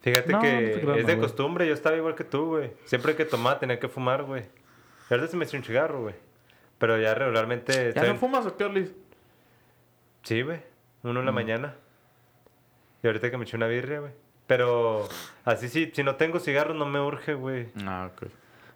Fíjate 0.00 0.32
No, 0.32 0.40
que 0.40 0.52
no 0.52 0.58
te 0.60 0.80
creas, 0.80 0.98
es 0.98 1.06
de 1.06 1.14
güey. 1.14 1.20
costumbre. 1.26 1.66
Yo 1.66 1.74
estaba 1.74 1.96
igual 1.96 2.14
que 2.14 2.24
tú, 2.24 2.46
güey. 2.46 2.72
Siempre 2.86 3.16
que 3.16 3.24
tomaba 3.26 3.58
tenía 3.58 3.78
que 3.78 3.88
fumar, 3.88 4.22
güey. 4.24 4.44
Y 5.10 5.14
ahorita 5.14 5.28
se 5.30 5.36
me 5.36 5.44
echa 5.44 5.56
un 5.58 5.64
cigarro, 5.64 6.02
güey. 6.02 6.14
Pero 6.78 6.96
ya 6.98 7.14
regularmente... 7.14 7.72
¿Ya 7.72 7.88
estoy- 7.88 8.08
no 8.08 8.16
fumas 8.16 8.46
o 8.46 8.56
qué? 8.56 8.92
Sí, 10.22 10.42
güey. 10.42 10.60
Uno 11.02 11.20
en 11.20 11.26
la 11.26 11.32
Mm. 11.32 11.34
mañana. 11.34 11.74
Y 13.02 13.06
ahorita 13.08 13.30
que 13.30 13.36
me 13.36 13.44
eché 13.44 13.56
una 13.56 13.66
birria, 13.66 14.00
güey. 14.00 14.12
Pero 14.46 15.06
así 15.44 15.68
sí, 15.68 15.90
si 15.94 16.02
no 16.02 16.16
tengo 16.16 16.40
cigarros 16.40 16.76
no 16.76 16.86
me 16.86 17.00
urge, 17.00 17.34
güey. 17.34 17.68
Ah, 17.84 18.10
ok. 18.12 18.28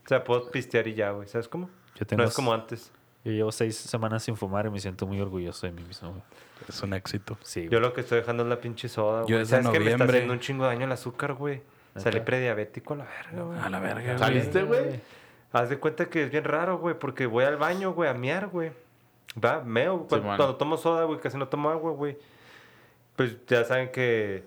O 0.05 0.09
sea, 0.09 0.25
puedo 0.25 0.51
pistear 0.51 0.87
y 0.89 0.95
ya, 0.95 1.11
güey. 1.13 1.29
¿Sabes 1.29 1.49
cómo? 1.49 1.71
Yo 1.95 2.07
tengo 2.07 2.23
No 2.23 2.29
es 2.29 2.35
como 2.35 2.53
antes. 2.53 2.91
Yo 3.25 3.31
llevo 3.33 3.53
seis 3.53 3.77
semanas 3.77 4.25
sin 4.25 4.37
fumar 4.37 4.67
y 4.67 4.71
me 4.71 4.81
siento 4.81 5.07
muy 5.07 5.21
orgulloso 5.21 5.67
de 5.67 5.73
mí 5.73 5.83
mismo, 5.85 6.11
güey. 6.11 6.23
Es 6.69 6.83
un 6.83 6.93
éxito. 6.95 7.39
Sí, 7.43 7.69
Yo 7.71 7.79
lo 7.81 7.93
que 7.93 8.01
estoy 8.01 8.19
dejando 8.19 8.43
es 8.43 8.49
la 8.49 8.61
pinche 8.61 8.89
soda, 8.89 9.21
Yo 9.23 9.27
güey. 9.27 9.39
desde 9.41 9.51
¿Sabes 9.63 9.71
que 9.71 9.79
me 9.79 9.85
está 9.87 9.99
noviembre- 9.99 10.17
haciendo 10.19 10.33
un 10.35 10.41
chingo 10.41 10.65
de 10.65 10.71
daño 10.71 10.87
el 10.87 10.93
azúcar, 10.93 11.35
güey? 11.35 11.63
Salí 11.97 12.21
prediabético 12.21 12.95
a 12.95 12.97
la 12.99 13.05
verga, 13.05 13.43
güey. 13.43 13.59
A 13.61 13.69
la 13.69 13.79
verga, 13.81 14.03
güey. 14.05 14.19
¿Saliste, 14.19 14.63
güey? 14.65 15.01
Haz 15.53 15.69
de 15.69 15.79
cuenta 15.79 16.07
que 16.09 16.25
es 16.25 16.31
bien 16.31 16.45
raro, 16.45 16.79
güey, 16.79 16.99
porque 16.99 17.27
voy 17.27 17.45
al 17.45 17.59
baño, 17.59 17.93
güey, 17.93 18.09
a 18.09 18.15
miar, 18.15 18.49
güey. 18.49 18.73
Va, 19.43 19.61
meo. 19.63 20.07
Cuando, 20.09 20.27
mano. 20.27 20.37
cuando 20.39 20.57
tomo 20.57 20.77
soda, 20.77 21.05
güey, 21.05 21.21
casi 21.21 21.37
no 21.37 21.47
tomo 21.49 21.69
agua, 21.71 21.93
güey. 21.93 22.17
Pues 23.17 23.37
ya 23.47 23.65
saben 23.65 23.91
que 23.93 24.45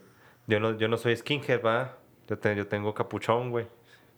yo 0.47 0.59
no, 0.59 0.77
yo 0.77 0.87
no 0.87 0.97
soy 0.97 1.15
skinhead, 1.15 1.61
va. 1.63 1.93
Yo, 2.27 2.37
te- 2.39 2.55
yo 2.55 2.67
tengo 2.67 2.93
capuchón, 2.93 3.51
güey. 3.51 3.67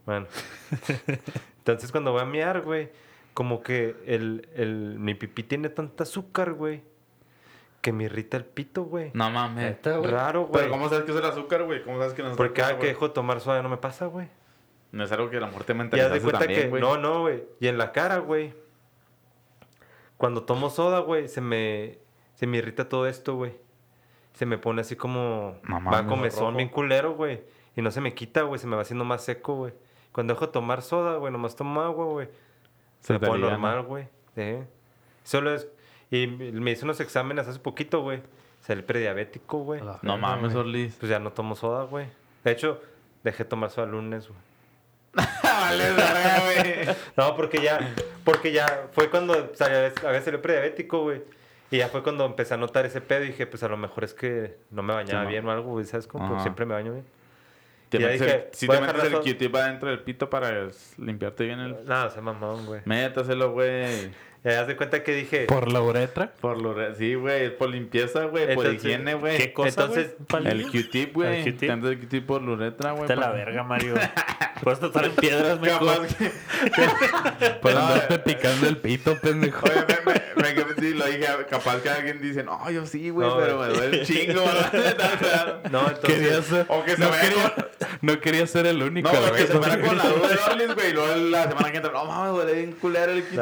Bueno. 0.07 0.25
Entonces 1.57 1.91
cuando 1.91 2.13
voy 2.13 2.21
a 2.21 2.25
miar, 2.25 2.61
güey, 2.61 2.89
como 3.33 3.61
que 3.61 3.97
el, 4.05 4.47
el, 4.55 4.97
mi 4.99 5.13
pipí 5.13 5.43
tiene 5.43 5.67
tanta 5.67 6.03
azúcar, 6.03 6.53
güey, 6.53 6.81
que 7.81 7.91
me 7.91 8.05
irrita 8.05 8.37
el 8.37 8.45
pito, 8.45 8.85
güey. 8.85 9.11
No 9.13 9.29
mames. 9.29 9.77
Raro, 9.83 10.45
güey. 10.45 10.63
Pero 10.63 10.71
¿cómo 10.71 10.87
sabes 10.87 11.03
que 11.03 11.11
es 11.11 11.17
el 11.17 11.25
azúcar, 11.25 11.63
güey? 11.63 11.83
¿Cómo 11.83 11.97
sabes 11.97 12.13
que 12.13 12.23
no 12.23 12.31
es 12.31 12.37
Porque 12.37 12.61
cada 12.61 12.69
que 12.69 12.77
güey? 12.77 12.87
dejo 12.87 13.09
de 13.09 13.13
tomar 13.13 13.41
soda 13.41 13.61
no 13.61 13.67
me 13.67 13.75
pasa, 13.75 14.05
güey. 14.05 14.29
No 14.93 15.03
es 15.03 15.11
algo 15.11 15.29
que 15.29 15.37
a 15.37 15.41
lo 15.41 15.47
mejor 15.47 15.65
te 15.65 15.73
Y 15.73 15.75
haz 15.75 15.77
de 15.77 15.83
mentalizaste 15.83 16.21
cuenta 16.21 16.39
también, 16.39 16.61
que... 16.61 16.67
güey. 16.69 16.81
No, 16.81 16.97
no, 16.97 17.21
güey. 17.21 17.43
Y 17.59 17.67
en 17.67 17.77
la 17.77 17.91
cara, 17.91 18.19
güey. 18.19 18.53
Cuando 20.15 20.43
tomo 20.43 20.69
soda, 20.69 20.99
güey, 20.99 21.27
se 21.27 21.41
me... 21.41 21.99
Se 22.35 22.47
me 22.47 22.57
irrita 22.59 22.87
todo 22.87 23.07
esto, 23.07 23.35
güey. 23.35 23.55
Se 24.31 24.45
me 24.45 24.57
pone 24.57 24.81
así 24.81 24.95
como... 24.95 25.59
No 25.63 25.83
va 25.83 26.07
comezón 26.07 26.55
bien 26.55 26.69
culero, 26.69 27.13
güey. 27.13 27.41
Y 27.75 27.81
no 27.81 27.91
se 27.91 27.99
me 27.99 28.13
quita, 28.13 28.43
güey. 28.43 28.57
Se 28.57 28.67
me 28.67 28.77
va 28.77 28.83
haciendo 28.83 29.03
más 29.03 29.25
seco, 29.25 29.55
güey. 29.55 29.73
Cuando 30.17 30.33
dejo 30.33 30.47
de 30.47 30.51
tomar 30.51 30.81
soda, 30.81 31.17
güey, 31.17 31.31
nomás 31.31 31.55
tomo 31.55 31.79
agua, 31.79 32.05
güey. 32.05 32.27
Se, 33.01 33.13
me 33.13 33.19
pone 33.19 33.37
normal, 33.37 33.83
güey. 33.83 34.07
Solo 35.23 35.53
es... 35.53 35.67
Y 36.09 36.25
me 36.25 36.71
hice 36.71 36.85
unos 36.85 36.99
exámenes 37.01 37.47
hace 37.47 37.59
poquito, 37.59 38.01
güey. 38.01 38.23
Salí 38.61 38.81
prediabético, 38.81 39.59
güey. 39.59 39.79
No 40.01 40.17
mames, 40.17 40.55
Orlis. 40.55 40.95
Pues 40.95 41.11
ya 41.11 41.19
no 41.19 41.33
tomo 41.33 41.55
soda, 41.55 41.83
güey. 41.83 42.07
De 42.43 42.49
hecho, 42.49 42.81
dejé 43.23 43.43
de 43.43 43.49
tomar 43.51 43.69
soda 43.69 43.85
el 43.85 43.91
lunes, 43.91 44.27
güey. 44.27 44.39
vale, 45.43 45.93
verga, 45.93 46.41
güey. 46.45 46.95
No, 47.15 47.35
porque 47.35 47.61
ya, 47.61 47.93
porque 48.23 48.51
ya 48.51 48.87
fue 48.93 49.11
cuando 49.11 49.33
o 49.33 49.55
sea, 49.55 49.67
a 49.67 50.09
veces 50.09 50.25
salió 50.25 50.41
prediabético, 50.41 51.03
güey. 51.03 51.21
Y 51.69 51.77
ya 51.77 51.89
fue 51.89 52.01
cuando 52.01 52.25
empecé 52.25 52.55
a 52.55 52.57
notar 52.57 52.87
ese 52.87 53.01
pedo 53.01 53.23
y 53.23 53.27
dije, 53.27 53.45
pues 53.45 53.61
a 53.61 53.67
lo 53.67 53.77
mejor 53.77 54.03
es 54.03 54.15
que 54.15 54.57
no 54.71 54.81
me 54.81 54.95
bañaba 54.95 55.25
Sí, 55.25 55.29
bien 55.29 55.47
o 55.47 55.51
algo, 55.51 55.73
güey. 55.73 55.85
¿Sabes 55.85 56.07
cómo? 56.07 56.41
Siempre 56.41 56.65
me 56.65 56.73
baño 56.73 56.93
bien. 56.93 57.05
Te 57.89 57.97
Y 57.97 58.01
ya 58.01 58.07
metes 58.07 58.21
dije, 58.21 58.35
el- 58.35 58.43
si 58.53 58.67
te 58.67 58.81
metes 58.81 59.03
el 59.05 59.13
Q-tip 59.19 59.55
adentro 59.55 59.89
del 59.89 59.99
pito 59.99 60.29
para 60.29 60.67
limpiarte 60.97 61.45
bien 61.45 61.59
el... 61.59 61.85
Nada, 61.85 62.07
o 62.07 62.09
sea, 62.09 62.21
mamón, 62.21 62.65
güey. 62.65 62.81
Métaselo, 62.85 63.51
güey. 63.53 64.11
Ya 64.47 64.55
das 64.59 64.67
de 64.67 64.75
cuenta 64.77 65.03
que 65.03 65.13
dije, 65.13 65.45
Por 65.45 65.71
la 65.71 65.81
uretra. 65.81 66.31
Por 66.39 66.61
lo... 66.61 66.73
re- 66.73 66.95
Sí, 66.95 67.15
güey. 67.15 67.55
Por 67.57 67.69
limpieza, 67.69 68.23
güey. 68.25 68.55
Por 68.55 68.73
higiene, 68.73 69.13
güey. 69.15 69.37
¿Qué 69.37 69.51
cosa, 69.53 69.69
Entonces? 69.69 70.15
El 70.45 70.63
Q-tip, 70.71 71.13
güey. 71.13 71.39
El 71.39 71.43
Q-tip. 71.53 71.81
Te 71.81 71.87
el 71.89 71.99
Q-tip 71.99 72.25
por 72.25 72.41
la 72.41 72.51
uretra, 72.51 72.91
güey. 72.93 73.11
A 73.11 73.15
la 73.15 73.31
verga, 73.31 73.63
Mario. 73.63 73.95
Puedes 74.63 74.79
tratar 74.79 75.05
en 75.05 75.11
piedras, 75.11 75.59
me 75.59 75.67
Capaz 75.67 75.99
que... 76.17 76.31
Por 77.61 77.73
No, 77.73 77.79
andarte 77.79 78.19
picando 78.19 78.67
el 78.67 78.77
pito, 78.77 79.15
pendejo. 79.19 79.63
Oye, 79.67 79.85
me, 80.05 80.13
me, 80.13 80.53
me, 80.55 80.65
me- 80.65 80.73
sí, 80.81 80.93
lo 80.95 81.05
dije, 81.05 81.27
capaz 81.47 81.81
que 81.83 81.89
alguien 81.89 82.19
dice, 82.21 82.43
no, 82.43 82.67
yo 82.71 82.85
sí, 82.87 83.09
güey, 83.11 83.27
No, 83.27 83.37
pero 83.37 83.59
me 83.59 83.67
duele 83.67 83.99
un 83.99 84.05
chingo, 84.05 84.41
¿verdad? 84.45 85.59
no, 85.71 85.81
entonces, 85.87 85.99
Quería 86.15 86.41
ser, 86.41 86.65
O 86.69 86.83
que 86.83 86.95
se 86.95 87.01
no, 87.01 87.09
vaya 87.09 87.21
quería, 87.21 87.53
con- 87.53 87.65
no 88.01 88.19
quería 88.19 88.47
ser 88.47 88.65
el 88.65 88.81
único, 88.81 89.11
No, 89.11 89.19
güey. 89.19 89.31
que 89.33 89.47
se 89.47 89.53
fuera 89.59 89.79
con 89.79 89.95
la 89.97 90.03
duda 90.09 90.27
de 90.27 90.37
Orlis, 90.51 90.73
güey, 90.75 90.89
y 90.89 90.93
luego 90.93 91.15
la 91.15 91.47
semana 91.49 91.71
que 91.71 91.77
entra, 91.77 91.91
no, 91.91 92.05
mames, 92.05 92.33
duele 92.33 92.53
bien 92.53 92.71
culero 92.73 93.11
el 93.11 93.23
kit. 93.25 93.39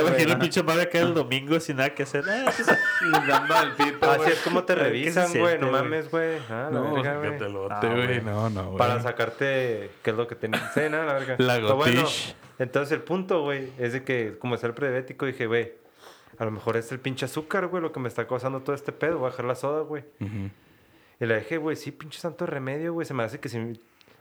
Imagino 0.00 0.32
el 0.32 0.38
pinche 0.38 0.62
Mario 0.62 0.82
acá 0.82 0.98
el 0.98 1.14
domingo 1.14 1.58
sin 1.60 1.76
nada 1.76 1.94
que 1.94 2.02
hacer. 2.04 2.24
Ah, 2.28 2.52
Dando 3.28 3.54
al 3.54 3.74
pito, 3.76 4.10
así 4.10 4.30
es 4.30 4.38
como 4.40 4.64
te 4.64 4.74
revisan, 4.74 5.32
güey. 5.32 5.58
No 5.58 5.70
mames, 5.70 6.10
güey. 6.10 6.38
Ah, 6.48 6.68
No, 6.72 6.90
güey. 6.90 7.06
Ah, 7.06 7.18
güey. 7.18 8.20
No, 8.22 8.50
no, 8.50 8.64
güey. 8.66 8.78
Para 8.78 9.00
sacarte 9.00 9.90
qué 10.02 10.10
es 10.10 10.16
lo 10.16 10.26
que 10.26 10.34
tenés. 10.34 10.60
Sí, 10.74 10.80
nada, 10.90 11.04
la 11.06 11.12
verga. 11.14 11.36
La 11.38 11.58
gotish. 11.58 12.34
entonces 12.58 12.92
el 12.92 13.02
punto, 13.02 13.42
güey, 13.42 13.70
es 13.78 13.92
de 13.92 14.04
que 14.04 14.36
como 14.38 14.54
es 14.54 14.64
el 14.64 14.74
prediabético, 14.74 15.26
dije, 15.26 15.46
güey, 15.46 15.72
a 16.38 16.44
lo 16.44 16.50
mejor 16.50 16.76
es 16.76 16.90
el 16.92 17.00
pinche 17.00 17.24
azúcar, 17.26 17.66
güey, 17.66 17.82
lo 17.82 17.92
que 17.92 18.00
me 18.00 18.08
está 18.08 18.26
causando 18.26 18.60
todo 18.60 18.74
este 18.74 18.92
pedo. 18.92 19.18
Voy 19.18 19.28
a 19.28 19.30
dejar 19.30 19.44
la 19.46 19.54
soda, 19.54 19.82
güey. 19.82 20.04
Y 21.20 21.26
le 21.26 21.38
dije, 21.38 21.58
güey, 21.58 21.76
sí, 21.76 21.90
pinche 21.92 22.18
santo 22.18 22.46
remedio, 22.46 22.94
güey. 22.94 23.06
Se 23.06 23.12
me 23.14 23.22
hace 23.22 23.38
que 23.40 23.48
se 23.50 23.78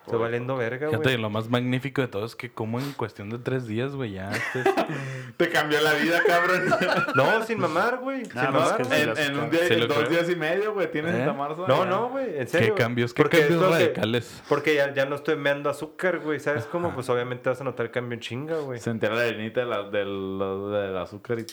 estoy 0.10 0.20
valiendo 0.20 0.56
verga, 0.58 0.88
Fíjate, 0.90 1.04
güey. 1.10 1.18
lo 1.22 1.30
más 1.30 1.50
magnífico 1.50 2.02
de 2.02 2.08
todo 2.08 2.26
es 2.26 2.36
que 2.36 2.50
como 2.52 2.80
en 2.80 2.92
cuestión 2.94 3.30
de 3.30 3.38
tres 3.40 3.68
días, 3.68 3.94
güey, 3.96 4.14
ya. 4.14 4.32
este- 4.32 4.64
Te 5.38 5.50
cambió 5.50 5.80
la 5.82 5.94
vida, 5.94 6.22
cabrón. 6.26 6.64
No, 7.16 7.44
sin 7.46 7.60
mamar, 7.60 8.00
güey. 8.00 8.26
Sin 8.26 8.36
Nada 8.36 8.52
más 8.52 8.72
mamar, 8.72 8.88
que 8.88 9.02
en, 9.02 9.18
en 9.18 9.40
un 9.40 9.50
día, 9.50 9.68
Sí 9.68 9.74
en 9.76 9.88
dos 9.88 9.98
creo. 9.98 10.10
días 10.10 10.30
y 10.30 10.36
medio, 10.36 10.74
güey, 10.74 10.92
tienes 10.92 11.14
¿Eh? 11.16 11.20
esta 11.20 11.34
marzo. 11.34 11.66
No, 11.68 11.86
no, 11.86 12.10
güey, 12.10 12.38
en 12.40 12.48
serio. 12.48 12.76
¿Qué 12.76 12.82
cambios, 12.82 13.14
qué 13.14 13.24
Porque 13.24 13.40
cambios 13.48 13.72
radicales? 13.72 14.42
Porque 14.50 14.76
ya, 14.76 14.94
ya 14.94 15.06
no 15.06 15.16
estoy 15.16 15.36
meando 15.38 15.70
azúcar, 15.70 16.20
güey. 16.20 16.40
¿Sabes 16.40 16.66
cómo? 16.66 16.94
Pues 16.94 17.10
obviamente 17.10 17.50
vas 17.50 17.62
a 17.62 17.64
notar 17.64 17.86
el 17.86 17.92
cambio 17.92 18.16
en 18.16 18.20
chinga, 18.22 18.58
güey. 18.58 18.80
Se 18.80 18.90
entera 18.90 19.16
la 19.16 19.22
arenita 19.22 19.62
de 19.62 19.66
la, 19.68 19.84
del, 19.90 20.40
del 20.72 20.98
azúcar 20.98 21.38
y 21.40 21.46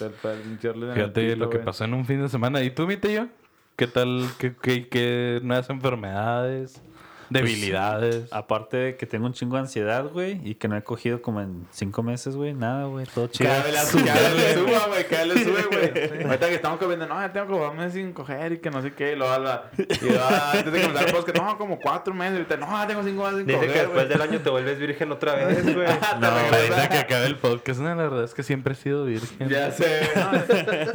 en 0.82 0.82
el 0.82 0.94
Fíjate 0.94 1.22
pito, 1.28 1.36
lo 1.36 1.50
que 1.50 1.58
pasó 1.58 1.84
en 1.84 1.94
un 1.94 2.04
fin 2.06 2.22
de 2.22 2.28
semana. 2.28 2.62
¿Y 2.62 2.70
tú, 2.70 2.86
mi 2.86 2.96
tío? 2.96 3.28
¿Qué 3.76 3.86
tal? 3.86 4.26
¿Qué, 4.38 4.54
qué, 4.60 4.88
qué 4.88 5.40
nuevas 5.42 5.68
enfermedades? 5.68 6.82
Debilidades. 7.30 8.32
Aparte 8.32 8.76
de 8.76 8.96
que 8.96 9.06
tengo 9.06 9.26
un 9.26 9.32
chingo 9.32 9.56
de 9.56 9.62
ansiedad, 9.62 10.04
güey, 10.12 10.40
y 10.44 10.54
que 10.56 10.68
no 10.68 10.76
he 10.76 10.82
cogido 10.82 11.22
como 11.22 11.40
en 11.40 11.66
cinco 11.70 12.02
meses, 12.02 12.36
güey, 12.36 12.54
nada, 12.54 12.84
güey, 12.86 13.06
todo 13.06 13.26
chido. 13.28 13.50
Cada 13.50 13.62
vez 13.64 13.72
la- 13.74 14.04
cada 14.04 14.28
vez 14.30 14.34
le 14.36 14.54
suba, 14.66 14.86
güey, 14.88 15.04
cada 15.08 15.24
vez 15.24 15.34
le 15.34 15.44
sube, 15.44 15.62
güey. 16.10 16.24
Ahorita 16.24 16.48
que 16.48 16.54
estamos 16.54 16.78
comiendo, 16.78 17.06
no, 17.06 17.20
ya 17.20 17.32
tengo 17.32 17.46
como 17.46 17.64
dos 17.64 17.74
meses 17.74 17.94
sin 17.94 18.12
coger 18.12 18.52
y 18.52 18.58
que 18.58 18.70
no 18.70 18.82
sé 18.82 18.92
qué. 18.92 19.12
Y 19.12 19.16
luego 19.16 19.32
a 19.32 19.38
la- 19.38 19.70
y 19.76 20.14
a- 20.16 20.52
antes 20.52 20.72
de 20.72 20.80
comenzar 20.82 21.06
el 21.08 21.14
podcast, 21.14 21.38
no, 21.38 21.58
como 21.58 21.78
cuatro 21.80 22.14
meses. 22.14 22.34
Y 22.34 22.36
ahorita, 22.38 22.56
no, 22.56 22.66
ya 22.70 22.86
tengo 22.86 23.02
cinco 23.02 23.22
meses 23.24 23.38
sin 23.38 23.46
Dice 23.46 23.58
coger, 23.58 23.72
que 23.72 23.78
después 23.80 24.08
del 24.08 24.22
año 24.22 24.40
te 24.40 24.50
vuelves 24.50 24.78
virgen 24.78 25.12
otra 25.12 25.34
vez, 25.34 25.62
güey. 25.74 25.86
No, 26.20 26.26
ahorita 26.28 26.88
que 26.88 26.98
acabe 26.98 27.26
el 27.26 27.36
podcast, 27.36 27.80
no, 27.80 27.88
la 27.88 27.94
verdad 28.02 28.24
es 28.24 28.34
que 28.34 28.42
siempre 28.42 28.72
he 28.74 28.76
sido 28.76 29.04
virgen. 29.04 29.48
Ya 29.48 29.70
sé, 29.70 30.08
¿no? 30.14 30.22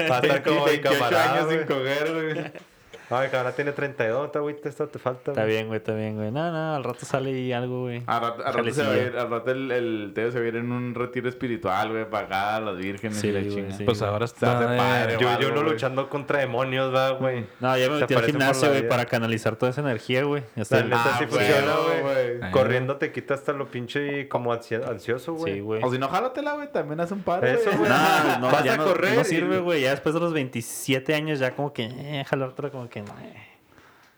Va 0.10 0.18
a 0.18 0.20
estar 0.22 0.44
como 0.44 0.66
mi 0.66 0.72
28 0.72 1.00
camarada, 1.00 1.34
años 1.36 1.50
sin 1.52 1.64
coger, 1.64 2.12
güey. 2.14 2.71
Ay, 3.12 3.30
cabrón, 3.30 3.54
tiene 3.56 3.72
32, 3.74 4.26
está, 4.28 4.40
güey, 4.40 4.56
esto 4.64 4.88
te 4.88 5.00
falta. 5.00 5.32
Está 5.32 5.46
bien, 5.46 5.68
güey, 5.68 5.78
está 5.80 5.94
bien, 5.94 6.16
güey. 6.16 6.32
No, 6.32 6.52
no, 6.52 6.76
al 6.76 6.84
rato 6.84 7.06
sale 7.06 7.54
algo, 7.54 7.82
güey. 7.82 8.04
Al 8.08 8.22
rato, 8.22 8.46
al 8.46 8.54
rato 8.54 8.72
se 8.72 8.82
va 8.82 8.88
a 8.88 8.92
Jalecillo. 8.92 9.12
ir, 9.14 9.20
al 9.20 9.30
rato 9.30 9.52
el, 9.52 9.72
el 9.72 10.12
Teo 10.16 10.32
se 10.32 10.40
va 10.40 10.46
a 10.46 10.48
ir 10.48 10.56
en 10.56 10.72
un 10.72 10.96
retiro 10.96 11.30
espiritual, 11.30 11.92
güey, 11.92 12.10
para 12.10 12.26
acá, 12.26 12.56
a 12.56 12.60
las 12.62 12.78
vírgenes 12.78 13.18
Sí, 13.20 13.28
y 13.28 13.32
la 13.32 13.42
chingada. 13.42 13.78
sí. 13.78 13.84
Pues 13.84 14.02
ahora 14.02 14.26
está. 14.26 14.60
padre, 14.78 15.14
eh, 15.14 15.18
Yo, 15.20 15.30
algo, 15.30 15.42
yo 15.42 15.50
no 15.50 15.62
güey. 15.62 15.74
luchando 15.74 16.10
contra 16.10 16.40
demonios, 16.40 16.94
va, 16.94 17.12
güey. 17.12 17.46
No, 17.60 17.78
ya 17.78 17.90
me 17.90 18.00
metí 18.00 18.14
al 18.14 18.24
gimnasio, 18.26 18.70
güey, 18.70 18.88
para 18.88 19.06
canalizar 19.06 19.56
toda 19.56 19.72
esa 19.72 19.82
energía, 19.82 20.24
güey. 20.24 20.44
Neta 20.56 20.78
Ah, 20.94 21.16
sí 21.20 21.26
güey, 21.26 21.46
funciona, 21.46 21.74
güey. 22.02 22.52
Corriendo 22.52 22.96
te 22.98 23.12
quita 23.12 23.34
hasta 23.34 23.54
lo 23.54 23.68
pinche 23.70 24.28
como 24.30 24.54
ansia- 24.54 24.88
ansioso, 24.90 25.34
güey. 25.34 25.56
Sí, 25.56 25.60
güey. 25.60 25.82
O 25.84 25.92
si 25.92 25.98
no, 26.00 26.08
jálatela, 26.08 26.54
güey, 26.54 26.72
también 26.72 27.00
hace 27.00 27.14
un 27.14 27.22
par, 27.24 27.44
Eso, 27.46 27.70
güey. 27.78 27.90
No, 27.90 28.38
no, 28.40 28.52
Vas 28.52 28.68
a 28.68 28.78
correr 28.78 29.16
no 29.16 29.22
y- 29.22 29.26
sirve, 29.26 29.60
güey. 29.60 29.82
Ya 29.82 29.92
después 29.92 30.14
de 30.16 30.22
los 30.22 30.34
27 30.34 31.14
años, 31.14 31.40
ya 31.40 31.52
como 31.56 31.74
que, 31.74 31.84
eh, 31.86 32.24
jalártela 32.28 32.70
como 32.70 32.88
que, 32.90 33.01
eh. 33.22 33.38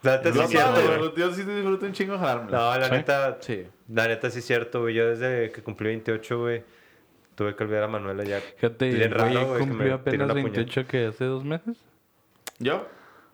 La 0.02 0.18
neta 0.18 0.32
sí 0.32 0.38
No, 0.38 0.44
es 0.44 0.50
cierto, 0.50 0.82
no, 0.82 0.98
güey. 1.00 1.12
yo 1.16 1.34
sí 1.34 1.44
disfruto 1.44 1.86
un 1.86 1.94
chingo 1.94 2.18
jalármela. 2.18 2.58
No, 2.58 2.78
la 2.80 2.86
¿Sí? 2.88 2.92
neta, 2.92 3.38
Sí. 3.42 3.68
la 3.90 4.08
neta 4.08 4.30
sí 4.30 4.40
es 4.40 4.46
cierto, 4.46 4.82
güey. 4.82 4.94
Yo 4.96 5.10
desde 5.10 5.52
que 5.52 5.62
cumplí 5.64 5.88
28, 5.88 6.40
güey, 6.40 6.64
tuve 7.36 7.56
que 7.56 7.64
olvidar 7.64 7.84
a 7.84 7.88
Manuela 7.88 8.24
ya. 8.24 8.40
Fíjate, 8.42 8.90
Bien 8.90 9.12
raro, 9.12 9.48
güey, 9.48 9.60
cumplió 9.60 9.96
apenas 9.96 10.28
la 10.28 10.34
puñal. 10.34 10.52
28 10.52 10.88
que 10.88 11.06
hace 11.08 11.24
dos 11.26 11.44
meses. 11.46 11.78
¿Yo? 12.60 12.86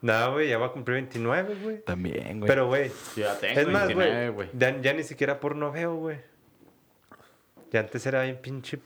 Nada, 0.02 0.28
güey, 0.28 0.48
ya 0.48 0.58
va 0.58 0.66
a 0.66 0.72
cumplir 0.72 0.94
29, 0.94 1.54
güey. 1.62 1.80
También, 1.84 2.38
güey. 2.38 2.48
Pero, 2.48 2.68
güey, 2.68 2.90
ya 3.16 3.36
tengo 3.38 3.60
es 3.60 3.68
más, 3.68 3.86
29, 3.88 4.30
güey, 4.30 4.48
güey. 4.48 4.48
ya, 4.58 4.80
ya 4.80 4.92
ni 4.94 5.02
siquiera 5.02 5.40
porno 5.40 5.72
veo, 5.72 5.94
güey. 5.96 6.18
Ya 7.72 7.80
antes 7.80 8.04
era 8.06 8.22
bien 8.22 8.38
pinche... 8.40 8.78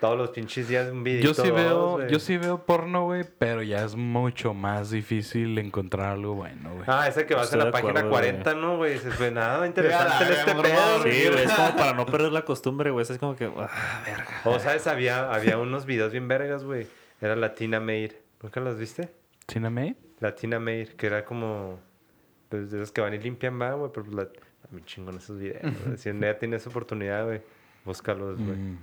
Todos 0.00 0.16
los 0.16 0.30
pinches 0.30 0.68
días 0.68 0.90
un 0.92 1.02
video. 1.02 1.22
yo 1.22 1.34
sí 1.34 1.50
veo, 1.50 2.06
yo 2.06 2.20
sí 2.20 2.36
veo 2.36 2.64
porno, 2.64 3.04
güey, 3.04 3.24
pero 3.38 3.62
ya 3.62 3.84
es 3.84 3.96
mucho 3.96 4.54
más 4.54 4.90
difícil 4.90 5.58
encontrar 5.58 6.12
algo 6.12 6.34
bueno, 6.34 6.72
güey. 6.72 6.84
Ah, 6.86 7.08
ese 7.08 7.26
que 7.26 7.34
vas 7.34 7.44
Estoy 7.44 7.58
en 7.60 7.66
la 7.66 7.72
página 7.72 7.90
acuerdo, 8.00 8.10
40, 8.10 8.54
¿no, 8.54 8.76
güey? 8.76 8.92
Dices, 8.92 9.14
pues 9.18 9.32
nada, 9.32 9.66
interesante 9.66 10.24
en 10.24 10.32
este 10.32 10.54
pedo. 10.54 11.00
güey. 11.00 11.12
Sí, 11.12 11.28
güey, 11.28 11.44
es 11.44 11.52
como 11.52 11.68
para 11.76 11.92
no 11.94 12.06
perder 12.06 12.30
la 12.30 12.44
costumbre, 12.44 12.90
güey. 12.90 13.02
Es 13.02 13.18
como 13.18 13.34
que, 13.34 13.46
ah, 13.46 14.02
verga. 14.06 14.40
O, 14.44 14.58
¿sabes? 14.60 14.86
Había, 14.86 15.32
había 15.32 15.58
unos 15.58 15.84
videos 15.84 16.12
bien 16.12 16.28
vergas, 16.28 16.62
güey. 16.62 16.86
Era 17.20 17.34
Latina 17.34 17.80
Maid. 17.80 18.12
¿Nunca 18.40 18.60
los 18.60 18.78
viste? 18.78 19.10
¿Cineme? 19.50 19.96
Latina 20.20 20.60
Maid, 20.60 20.90
que 20.90 21.06
era 21.06 21.24
como... 21.24 21.80
Pues 22.48 22.70
de 22.70 22.78
esos 22.78 22.92
que 22.92 23.00
van 23.00 23.14
y 23.14 23.18
limpian, 23.18 23.60
va, 23.60 23.72
güey. 23.72 23.90
Pero 23.92 24.04
pues 24.04 24.16
la... 24.16 24.22
A 24.22 24.74
mí 24.74 24.82
chingón 24.84 25.16
esos 25.16 25.38
videos, 25.38 25.62
güey. 25.84 25.96
Si 25.96 26.10
un 26.10 26.20
día 26.20 26.38
tienes 26.38 26.66
oportunidad, 26.66 27.24
güey, 27.24 27.40
búscalos, 27.84 28.36
güey. 28.38 28.56
Mm. 28.56 28.78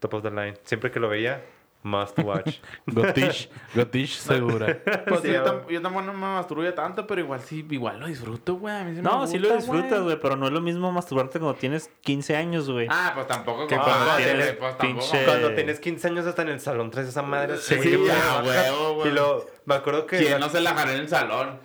Top 0.00 0.14
of 0.14 0.22
the 0.22 0.30
line. 0.30 0.54
Siempre 0.64 0.90
que 0.90 1.00
lo 1.00 1.08
veía, 1.08 1.42
must 1.82 2.18
watch. 2.20 2.58
Gotish, 2.86 3.48
Gotish 3.74 4.16
segura. 4.16 4.78
Pues 5.06 5.20
Sí, 5.22 5.32
yo, 5.32 5.42
güey. 5.42 5.52
tam- 5.52 5.68
yo 5.70 5.82
tampoco 5.82 6.04
no 6.06 6.12
me 6.12 6.18
masturbo 6.20 6.74
tanto, 6.74 7.06
pero 7.06 7.20
igual 7.20 7.40
sí, 7.40 7.66
igual 7.70 8.00
lo 8.00 8.06
disfruto, 8.06 8.54
güey. 8.56 8.74
A 8.74 8.84
mí 8.84 8.94
sí 8.96 9.02
No, 9.02 9.26
sí 9.26 9.38
lo 9.38 9.48
gusta, 9.48 9.56
disfrutas, 9.72 10.02
güey, 10.02 10.18
pero 10.20 10.36
no 10.36 10.46
es 10.46 10.52
lo 10.52 10.60
mismo 10.60 10.90
masturbarte 10.92 11.38
cuando 11.38 11.58
tienes 11.58 11.90
15 12.02 12.36
años, 12.36 12.70
güey. 12.70 12.86
Ah, 12.90 13.12
pues 13.14 13.26
tampoco. 13.26 13.66
Que 13.66 13.76
cuando 13.76 14.10
ah, 14.12 14.16
tienes 14.16 14.46
sí, 14.50 14.56
pues 14.58 14.78
tampoco. 14.78 15.00
pinche- 15.06 15.24
Cuando 15.24 15.52
tienes 15.54 15.80
15 15.80 16.08
años 16.08 16.26
hasta 16.26 16.42
en 16.42 16.48
el 16.48 16.60
salón 16.60 16.90
traes 16.90 17.08
esa 17.08 17.22
madre. 17.22 17.56
Sí, 17.58 17.76
güey, 17.76 17.96
güey. 17.96 19.08
Y 19.08 19.10
lo... 19.12 19.46
Me 19.66 19.74
acuerdo 19.76 20.06
que... 20.06 20.18
¿Quién 20.18 20.40
no 20.40 20.48
se 20.48 20.60
la 20.60 20.74
jaló 20.74 20.92
en 20.92 21.00
el 21.00 21.08
salón? 21.08 21.58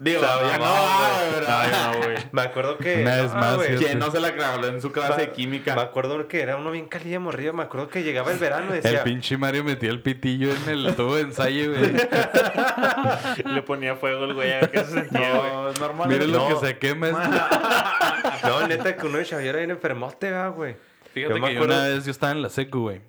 Digo, 0.00 0.22
No, 0.22 0.28
ya 0.48 0.58
no, 0.58 1.92
no, 1.92 2.04
güey. 2.04 2.16
Me 2.30 2.42
acuerdo 2.42 2.78
que... 2.78 3.02
Una 3.02 3.16
vez 3.16 3.32
Ah, 3.34 3.40
más, 3.40 3.56
güey. 3.56 3.68
fíjate. 3.70 3.84
¿Quién 3.86 3.98
no 3.98 4.10
se 4.12 4.20
la 4.20 4.32
jaló 4.32 4.68
en 4.68 4.80
su 4.80 4.92
clase 4.92 5.20
de 5.22 5.26
Me 5.26 5.32
química? 5.32 5.72
acuerdo 5.80 6.28
que 6.28 6.40
era 6.40 6.56
uno 6.56 6.70
bien 6.70 6.86
caliente 6.86 7.18
morrido. 7.18 7.52
Me 7.52 7.64
acuerdo 7.64 7.88
que 7.88 8.04
llegaba 8.04 8.30
el 8.30 8.38
verano 8.38 8.76
y 8.76 8.86
El 8.86 9.00
pinche 9.00 9.36
Mario 9.36 9.64
metió 9.64 9.90
el 9.90 10.00
pitillo 10.00 10.52
en 10.54 10.68
el 10.68 10.94
tubo 10.94 11.16
de 11.16 11.22
ensayo, 11.22 11.72
güey. 11.72 11.92
Le 13.44 13.62
ponía 13.62 13.96
fuego 13.96 14.24
el 14.26 14.34
güey 14.34 14.52
a 14.52 14.60
se 14.68 14.84
sentía. 14.84 15.34
No, 15.34 15.68
es 15.70 15.80
normal. 15.80 16.08
Miren 16.08 16.30
No. 16.30 16.48
lo 16.48 16.60
que 16.60 16.66
se 16.66 16.78
quema 16.78 17.08
esto. 17.08 17.20
No, 18.48 18.66
neta, 18.68 18.96
que 18.96 19.04
uno 19.06 19.18
de 19.18 19.24
Xavier 19.24 19.48
era 19.50 19.58
bien 19.58 19.70
enfermote, 19.72 20.30
¿verdad, 20.30 20.52
güey. 20.52 20.76
Fíjate 21.12 21.34
Yo 21.34 21.40
me 21.40 21.48
que 21.48 21.56
acuerdo- 21.56 21.74
una 21.74 21.88
vez 21.88 22.04
yo 22.04 22.10
estaba 22.12 22.30
en 22.32 22.42
la 22.42 22.50
secu, 22.50 22.80
güey. 22.82 23.00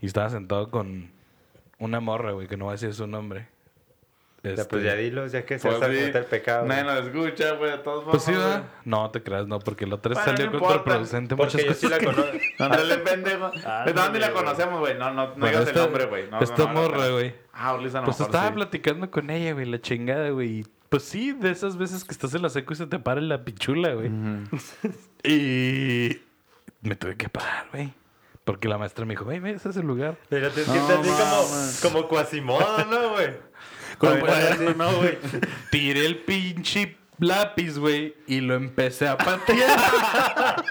Y 0.00 0.06
estaba 0.06 0.30
sentado 0.30 0.70
con 0.70 1.10
una 1.78 2.00
morra, 2.00 2.32
güey, 2.32 2.48
que 2.48 2.56
no 2.56 2.64
voy 2.66 2.72
a 2.72 2.74
decir 2.76 2.94
su 2.94 3.06
nombre. 3.06 3.48
Ya, 4.42 4.50
Este, 4.52 4.64
pues 4.64 4.82
ya 4.82 4.94
dilos, 4.94 5.32
ya 5.32 5.44
que 5.44 5.58
se 5.58 5.68
Pues 5.68 5.80
sí. 5.80 6.10
el 6.14 6.24
pecado. 6.24 6.64
Nadie 6.66 6.84
nos 6.84 7.04
escucha, 7.06 7.52
güey, 7.52 7.72
de 7.72 7.78
todos 7.78 8.04
Pues 8.10 8.22
sí, 8.22 8.30
modos, 8.32 8.44
¿verdad? 8.46 8.64
No 8.86 9.10
te 9.10 9.22
creas, 9.22 9.46
no, 9.46 9.58
porque 9.58 9.84
el 9.84 9.92
otro 9.92 10.14
Bueno, 10.14 10.24
salió 10.30 10.50
no 10.50 10.58
contraproducente 10.58 11.36
Porque 11.36 11.56
muchas 11.58 11.66
yo 11.66 11.74
sí 11.74 11.86
cosas. 11.88 12.02
la 12.02 12.12
conozco. 12.12 12.38
Ándale, 12.58 12.96
pendejo. 12.98 13.50
¿De 13.86 13.92
dónde 13.92 14.18
la 14.18 14.32
conocemos, 14.32 14.80
güey? 14.80 14.96
No, 14.96 15.12
no, 15.12 15.34
no 15.36 15.46
digas 15.46 15.68
el 15.68 15.74
nombre, 15.74 16.06
güey. 16.06 16.30
No, 16.30 16.40
esta 16.40 16.56
no, 16.56 16.68
no, 16.68 16.72
no, 16.74 16.80
morra, 16.88 17.06
no. 17.08 17.12
güey. 17.14 17.34
Ah, 17.52 17.74
Ulises, 17.74 17.94
a 17.96 17.98
lo 18.00 18.04
Pues 18.06 18.18
mejor 18.18 18.34
estaba 18.34 18.48
sí. 18.48 18.54
platicando 18.54 19.10
con 19.10 19.28
ella, 19.28 19.52
güey, 19.52 19.66
la 19.66 19.80
chingada, 19.80 20.30
güey. 20.30 20.60
y, 20.60 20.66
Pues 20.88 21.02
sí, 21.02 21.32
de 21.32 21.50
esas 21.50 21.76
veces 21.76 22.04
que 22.04 22.12
estás 22.12 22.32
en 22.34 22.40
la 22.40 22.48
secu 22.48 22.72
y 22.72 22.76
se 22.76 22.86
te 22.86 22.98
para 22.98 23.20
la 23.20 23.44
pichula, 23.44 23.92
güey. 23.92 24.10
Y 25.22 26.18
me 26.82 26.96
tuve 26.96 27.16
que 27.16 27.28
parar, 27.28 27.66
güey. 27.72 27.92
Porque 28.44 28.68
la 28.68 28.78
maestra 28.78 29.04
me 29.04 29.12
dijo, 29.12 29.24
güey, 29.24 29.38
ese 29.50 29.82
lugar. 29.82 30.16
Pero 30.28 30.50
te 30.50 30.64
No, 30.66 30.72
sientes 30.72 30.96
así 31.12 31.82
como, 31.82 31.98
como 32.00 32.08
Quasimodo, 32.08 32.84
¿no, 32.86 33.10
güey? 33.10 33.49
Como 34.00 34.12
Como 34.12 34.24
cuaderno, 34.24 34.74
no, 34.74 34.96
güey. 34.96 35.18
Tiré 35.70 36.06
el 36.06 36.16
pinche 36.16 36.96
lápiz, 37.18 37.76
güey, 37.76 38.14
y 38.26 38.40
lo 38.40 38.54
empecé 38.54 39.06
a 39.06 39.18
patear. 39.18 39.78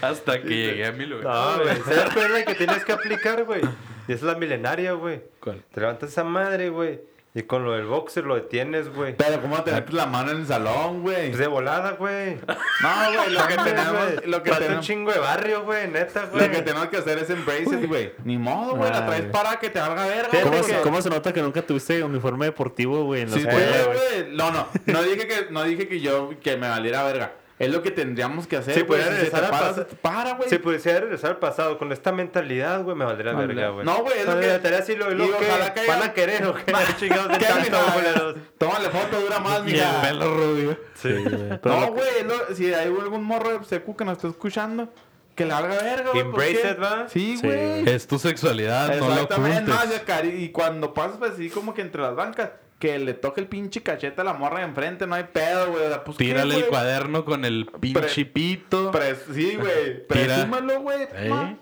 Hasta 0.00 0.40
que 0.40 0.48
llegué 0.48 0.86
a 0.86 0.92
mi 0.92 1.04
lugar. 1.04 1.24
No, 1.24 1.64
güey. 1.64 1.76
Esa 1.76 2.04
es 2.06 2.30
la 2.30 2.44
que 2.44 2.54
tienes 2.54 2.84
que 2.84 2.92
aplicar, 2.92 3.42
güey. 3.42 3.62
Y 4.06 4.12
es 4.12 4.22
la 4.22 4.36
milenaria, 4.36 4.92
güey. 4.92 5.20
¿Cuál? 5.40 5.64
Te 5.72 5.80
levantas 5.80 6.10
esa 6.10 6.22
madre, 6.22 6.68
güey. 6.68 7.00
Y 7.32 7.42
con 7.44 7.64
lo 7.64 7.72
del 7.74 7.84
boxer 7.86 8.24
lo 8.24 8.34
detienes, 8.34 8.92
güey. 8.92 9.16
Pero, 9.16 9.40
¿cómo 9.40 9.62
te 9.62 9.70
metes 9.70 9.94
la 9.94 10.06
mano 10.06 10.32
en 10.32 10.38
el 10.38 10.46
salón, 10.48 11.02
güey? 11.02 11.28
Pues 11.28 11.38
de 11.38 11.46
volada, 11.46 11.92
güey. 11.92 12.34
No, 12.82 13.12
güey, 13.14 13.30
lo 13.30 13.46
que 13.46 13.54
tenemos, 13.56 14.26
lo 14.26 14.42
que 14.42 14.50
Falta 14.50 14.54
un 14.64 14.66
tenemos, 14.66 14.86
chingo 14.86 15.12
de 15.12 15.18
barrio, 15.20 15.62
güey, 15.62 15.86
neta, 15.86 16.24
güey. 16.26 16.48
lo 16.48 16.52
que 16.52 16.62
tenemos 16.62 16.88
que 16.88 16.96
hacer 16.96 17.18
es 17.18 17.30
embrace 17.30 17.62
it, 17.80 17.86
güey. 17.86 18.12
Ni 18.24 18.36
modo, 18.36 18.74
güey, 18.74 18.90
la 18.90 19.06
traes 19.06 19.26
para 19.26 19.60
que 19.60 19.70
te 19.70 19.78
valga 19.78 20.06
verga, 20.06 20.28
¿Cómo 20.30 20.42
¿Cómo, 20.42 20.58
güey. 20.58 20.64
se, 20.74 20.80
cómo 20.80 21.02
se 21.02 21.10
nota 21.10 21.32
que 21.32 21.40
nunca 21.40 21.62
tuviste 21.62 22.02
uniforme 22.02 22.46
deportivo, 22.46 23.04
güey, 23.04 23.22
en 23.22 23.30
la 23.30 23.36
Sí, 23.36 23.42
escuela, 23.46 23.76
güey? 23.86 23.98
güey, 24.24 24.36
No, 24.36 24.50
no, 24.50 24.66
no 24.86 25.02
dije 25.04 25.28
que, 25.28 25.46
no 25.50 25.62
dije 25.62 25.86
que 25.86 26.00
yo, 26.00 26.30
que 26.42 26.56
me 26.56 26.68
valiera 26.68 27.04
verga. 27.04 27.34
Es 27.60 27.70
lo 27.70 27.82
que 27.82 27.90
tendríamos 27.90 28.46
que 28.46 28.56
hacer, 28.56 28.84
güey. 28.84 29.00
Si 29.02 29.06
se 29.06 29.10
te 29.12 29.16
regresar 29.16 29.44
al 29.44 29.50
para, 29.50 29.70
pas- 29.70 29.74
se 29.74 29.84
te 29.84 29.96
para, 29.96 30.34
güey. 30.34 30.48
Si 30.48 30.58
pudiera 30.58 31.00
regresar 31.00 31.30
al 31.32 31.36
pasado 31.38 31.78
con 31.78 31.92
esta 31.92 32.10
mentalidad, 32.10 32.82
güey, 32.82 32.96
me 32.96 33.04
valdría 33.04 33.32
Vale. 33.34 33.46
verga, 33.46 33.68
güey. 33.68 33.84
No, 33.86 34.02
güey, 34.02 34.18
es 34.18 34.26
lo 34.26 34.34
No, 34.34 34.40
que- 34.40 34.46
la 34.48 34.60
tarea 34.62 34.78
así 34.78 34.96
lo, 34.96 35.10
lo 35.10 35.24
que 35.38 35.44
que 35.74 35.86
van 35.86 36.02
a 36.02 36.12
querer, 36.14 36.46
o 36.46 36.54
qué 36.54 36.72
chingados 36.98 37.28
de 37.28 37.38
¿Qué, 37.38 37.44
tanto, 37.44 37.76
culeros. 37.94 38.36
Tómale 38.58 38.88
foto, 38.88 39.20
dura 39.20 39.38
más, 39.40 39.60
Y 39.68 39.78
el 39.78 39.86
pelo 40.02 40.34
rubio. 40.36 40.78
Sí, 40.94 41.12
güey. 41.12 41.60
No, 41.62 41.92
güey, 41.92 42.54
si 42.56 42.72
hay 42.72 42.86
algún 42.88 43.22
morro 43.24 43.58
de 43.58 43.64
secu 43.66 43.94
que 43.94 44.04
nos 44.06 44.16
está 44.16 44.28
escuchando, 44.28 44.88
que 45.34 45.44
le 45.44 45.52
haga 45.52 45.68
verga, 45.68 46.10
güey. 46.12 46.24
¿por 46.30 46.42
Embrace 46.42 46.70
it, 46.72 46.82
¿va? 46.82 47.08
Sí, 47.10 47.38
güey. 47.42 47.88
Es 47.88 48.06
tu 48.06 48.18
sexualidad, 48.18 48.88
no 48.96 49.06
lo 49.06 49.12
Exactamente, 49.14 49.62
no, 49.70 49.74
ocultes. 49.76 49.98
ya, 49.98 50.04
cari- 50.06 50.34
y 50.44 50.48
cuando 50.50 50.94
pasas 50.94 51.18
pues, 51.18 51.32
así 51.32 51.50
como 51.50 51.74
que 51.74 51.82
entre 51.82 52.00
las 52.00 52.14
bancas, 52.16 52.50
que 52.80 52.98
le 52.98 53.14
toque 53.14 53.40
el 53.42 53.46
pinche 53.46 53.82
cachete 53.82 54.20
a 54.20 54.24
la 54.24 54.32
morra 54.32 54.58
de 54.58 54.64
enfrente, 54.64 55.06
no 55.06 55.14
hay 55.14 55.24
pedo, 55.32 55.70
güey. 55.70 55.84
o 55.84 55.88
sea, 55.88 56.02
Pues, 56.02 56.16
¿qué, 56.16 56.24
Tírale 56.24 56.56
el 56.56 56.66
cuaderno 56.66 57.24
con 57.24 57.44
el 57.44 57.66
pinche 57.78 58.24
pito. 58.24 58.90
Pres- 58.90 59.22
sí, 59.32 59.54
güey. 59.56 60.04
Presúmalo, 60.08 60.80
güey. 60.80 61.06
¿Eh? 61.14 61.56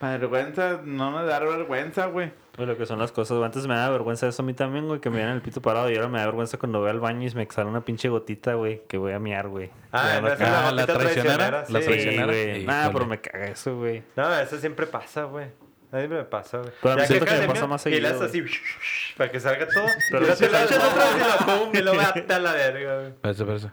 Vergüenza, 0.00 0.80
no 0.82 1.10
me 1.10 1.24
da 1.26 1.40
vergüenza, 1.40 2.06
güey. 2.06 2.32
Lo 2.56 2.76
que 2.76 2.84
son 2.86 2.98
las 2.98 3.10
cosas, 3.12 3.36
güey. 3.36 3.46
Antes 3.46 3.66
me 3.66 3.74
daba 3.74 3.90
vergüenza 3.90 4.26
eso 4.28 4.42
a 4.42 4.46
mí 4.46 4.54
también, 4.54 4.86
güey, 4.86 5.00
que 5.00 5.08
me 5.10 5.16
vieran 5.16 5.34
el 5.34 5.42
pito 5.42 5.60
parado. 5.62 5.90
Y 5.90 5.96
ahora 5.96 6.08
me 6.08 6.18
da 6.18 6.26
vergüenza 6.26 6.56
cuando 6.58 6.80
voy 6.80 6.90
al 6.90 7.00
baño 7.00 7.26
y 7.28 7.34
me 7.34 7.46
sale 7.50 7.68
una 7.68 7.82
pinche 7.84 8.08
gotita, 8.08 8.54
güey, 8.54 8.82
que 8.88 8.96
voy 8.98 9.12
a 9.12 9.18
miar, 9.18 9.48
güey. 9.48 9.70
Ah, 9.92 10.20
es 10.24 10.40
Ah, 10.40 10.70
la 10.72 10.82
gotita 10.84 10.98
traicionera, 10.98 11.50
la 11.50 11.66
sí. 11.66 11.74
Sí, 11.74 11.82
traicionera. 11.84 12.26
güey. 12.26 12.62
Híjole. 12.62 12.90
pero 12.92 13.06
me 13.06 13.20
caga 13.20 13.46
eso, 13.46 13.76
güey. 13.76 14.02
No, 14.16 14.34
eso 14.38 14.58
siempre 14.58 14.86
pasa, 14.86 15.24
güey. 15.24 15.46
A 15.92 15.96
mí 15.96 16.08
me 16.08 16.22
pasa, 16.24 16.58
güey. 16.58 16.70
Pero 16.80 16.92
a 16.92 16.96
mí 16.96 17.02
Ya 17.02 17.06
siento 17.08 17.24
que 17.26 17.30
acabas 17.32 17.48
me 17.48 17.54
pasa 17.54 17.66
más 17.66 17.86
Y 17.86 17.90
le 17.90 17.96
seguido, 17.96 18.24
haces 18.24 18.28
así, 18.30 18.44
para 19.16 19.30
que 19.30 19.40
salga 19.40 19.66
todo. 19.68 19.86
Pero 20.10 20.22
y 20.22 20.26
sí 20.30 20.44
te 20.44 20.50
sale- 20.50 20.64
echas 20.64 20.84
otra 20.84 21.04
vez 21.04 21.14
y 21.16 21.18
lo 21.18 21.46
pum, 21.64 21.70
y 21.74 21.82
lo 21.82 21.94
mata 21.94 22.36
a 22.36 22.38
la 22.38 22.52
verga, 22.52 23.00
güey. 23.00 23.12
Parece, 23.20 23.44
parece. 23.44 23.68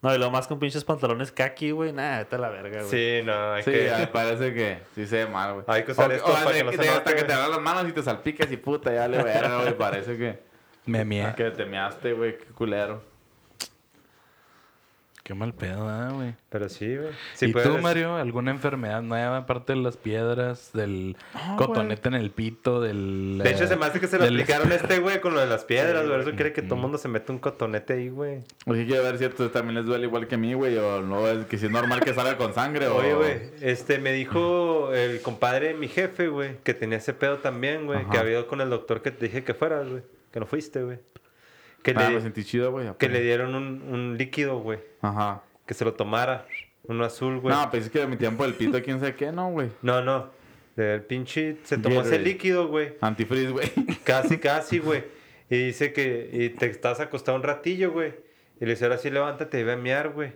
No, 0.00 0.14
y 0.14 0.18
lo 0.18 0.30
más 0.30 0.46
con 0.46 0.60
pinches 0.60 0.84
pantalones 0.84 1.32
kaki, 1.32 1.72
güey. 1.72 1.92
Nah, 1.92 2.18
vete 2.18 2.36
a 2.36 2.38
la 2.38 2.50
verga, 2.50 2.82
güey. 2.84 2.90
Sí, 2.90 3.20
no, 3.26 3.52
hay 3.54 3.62
Sí, 3.64 3.72
que... 3.72 3.92
me 3.98 4.06
parece 4.06 4.54
que 4.54 4.78
sí 4.94 5.06
se 5.06 5.24
ve 5.24 5.26
mal, 5.30 5.54
güey. 5.54 5.64
Hay 5.68 5.82
que 5.84 5.90
usar 5.92 6.10
O- 6.10 6.14
esto 6.14 6.26
o 6.30 6.34
para 6.34 6.50
de 6.50 6.58
que 6.58 6.64
no 6.64 6.70
que 6.70 6.76
se 6.76 6.82
te- 6.82 6.88
note, 6.88 6.98
Hasta 6.98 7.14
que 7.16 7.24
te 7.24 7.32
agarras 7.32 7.50
las 7.50 7.60
manos 7.60 7.88
y 7.88 7.92
te 7.92 8.02
salpiques 8.02 8.52
y 8.52 8.56
puta, 8.58 8.92
ya 8.94 9.08
le 9.08 9.22
verga, 9.22 9.56
güey. 9.62 9.76
Parece 9.76 10.16
que, 10.16 10.38
Me 10.86 11.04
mié. 11.04 11.34
que 11.36 11.50
te 11.50 11.64
measte, 11.64 12.12
güey. 12.12 12.38
Qué 12.38 12.44
culero. 12.54 13.02
Qué 15.28 15.34
mal 15.34 15.52
pedo, 15.52 15.90
¿eh, 15.90 16.10
güey. 16.14 16.34
Pero 16.48 16.70
sí, 16.70 16.96
güey. 16.96 17.10
Sí, 17.34 17.46
¿Y 17.50 17.52
puedes- 17.52 17.68
tú, 17.68 17.76
Mario, 17.82 18.16
alguna 18.16 18.50
enfermedad 18.50 19.02
nueva 19.02 19.36
aparte 19.36 19.74
de 19.74 19.78
las 19.78 19.98
piedras, 19.98 20.70
del 20.72 21.18
cotonete 21.58 22.08
en 22.08 22.14
el 22.14 22.30
pito, 22.30 22.80
del... 22.80 23.38
De 23.44 23.50
hecho, 23.50 23.64
eh, 23.64 23.66
se 23.68 23.76
me 23.76 23.84
hace 23.84 24.00
que 24.00 24.06
se 24.06 24.16
lo 24.16 24.24
del- 24.24 24.40
a 24.40 24.74
este 24.74 25.00
güey 25.00 25.20
con 25.20 25.34
lo 25.34 25.40
de 25.40 25.46
las 25.46 25.64
piedras, 25.66 26.00
Sí, 26.00 26.08
güey. 26.08 26.20
güey. 26.20 26.20
Eso 26.28 26.34
quiere 26.34 26.54
que 26.54 26.62
todo 26.62 26.76
el 26.76 26.80
mundo 26.80 26.96
se 26.96 27.08
meta 27.08 27.30
un 27.30 27.40
cotonete 27.40 27.92
ahí, 27.92 28.08
güey. 28.08 28.40
Oye, 28.64 28.86
quiero 28.86 29.02
ver 29.02 29.18
si 29.18 29.26
a 29.26 29.28
ustedes 29.28 29.52
también 29.52 29.74
les 29.74 29.84
duele 29.84 30.06
igual 30.06 30.26
que 30.28 30.36
a 30.36 30.38
mí, 30.38 30.54
güey. 30.54 30.78
O 30.78 31.02
no, 31.02 31.28
es 31.28 31.44
que 31.44 31.58
si 31.58 31.66
es 31.66 31.72
normal 31.72 32.00
que 32.00 32.14
salga 32.14 32.38
con 32.38 32.54
sangre 32.54 32.86
o... 32.86 32.96
Oye, 32.96 33.12
güey, 33.12 33.38
este, 33.60 33.98
me 33.98 34.12
dijo 34.14 34.94
el 34.94 35.20
compadre 35.20 35.68
de 35.68 35.74
mi 35.74 35.88
jefe, 35.88 36.28
güey, 36.28 36.56
que 36.64 36.72
tenía 36.72 36.96
ese 36.96 37.12
pedo 37.12 37.36
también, 37.36 37.84
güey. 37.84 38.02
Que 38.08 38.16
había 38.16 38.32
ido 38.32 38.46
con 38.46 38.62
el 38.62 38.70
doctor 38.70 39.02
que 39.02 39.10
te 39.10 39.26
dije 39.26 39.44
que 39.44 39.52
fueras, 39.52 39.86
güey. 39.90 40.02
Que 40.32 40.40
no 40.40 40.46
fuiste, 40.46 40.82
güey. 40.84 41.00
Que, 41.82 41.92
Ah, 41.96 42.08
le, 42.08 42.16
me 42.16 42.20
sentí 42.20 42.44
chido, 42.44 42.70
güey. 42.72 42.88
que 42.98 43.08
le 43.08 43.20
dieron 43.22 43.54
un, 43.54 43.82
un 43.90 44.16
líquido, 44.18 44.58
güey. 44.60 44.80
Ajá. 45.00 45.42
Que 45.66 45.74
se 45.74 45.84
lo 45.84 45.94
tomara. 45.94 46.46
Uno 46.84 47.04
azul, 47.04 47.38
güey. 47.40 47.54
No, 47.54 47.70
pensé 47.70 47.90
que 47.90 47.98
le 47.98 48.06
metían 48.06 48.36
por 48.36 48.46
el 48.46 48.54
pito 48.54 48.82
quién 48.82 48.98
sabe 49.00 49.14
qué, 49.14 49.30
no, 49.32 49.50
güey. 49.50 49.70
No, 49.82 50.02
no. 50.02 50.30
El 50.76 51.02
pinche 51.02 51.56
se 51.64 51.76
tomó 51.78 52.02
ese 52.02 52.18
líquido, 52.18 52.68
güey. 52.68 52.94
Antifreeze, 53.00 53.50
güey. 53.50 53.68
Casi, 54.04 54.38
casi, 54.40 54.78
güey. 54.78 55.04
Y 55.50 55.66
dice 55.66 55.92
que 55.92 56.30
y 56.32 56.50
te 56.50 56.66
estás 56.66 57.00
acostado 57.00 57.36
un 57.36 57.42
ratillo, 57.42 57.90
güey. 57.92 58.14
Y 58.60 58.64
le 58.64 58.72
dice, 58.72 58.84
ahora 58.84 58.98
sí, 58.98 59.10
levántate 59.10 59.60
y 59.60 59.64
ve 59.64 59.72
a 59.72 59.76
mear, 59.76 60.10
güey. 60.10 60.32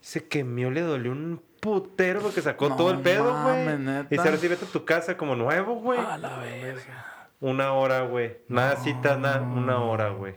Dice 0.00 0.26
que 0.28 0.44
mío 0.44 0.70
le 0.70 0.82
dolió 0.82 1.12
un 1.12 1.40
putero 1.60 2.20
porque 2.20 2.40
sacó 2.42 2.68
No 2.68 2.76
todo 2.76 2.90
el 2.90 2.98
pedo, 2.98 3.32
güey. 3.42 3.64
Y 3.64 4.06
dice, 4.10 4.22
ahora 4.28 4.36
sí, 4.36 4.48
vete 4.48 4.64
a 4.66 4.68
tu 4.68 4.84
casa 4.84 5.16
como 5.16 5.34
nuevo, 5.34 5.76
güey. 5.76 5.98
A 5.98 6.18
la 6.18 6.38
verga. 6.38 7.28
Una 7.40 7.72
hora, 7.72 8.02
güey. 8.02 8.36
Nada 8.48 8.76
cita, 8.76 9.16
nada. 9.16 9.40
Una 9.40 9.78
hora, 9.82 10.10
güey. 10.10 10.34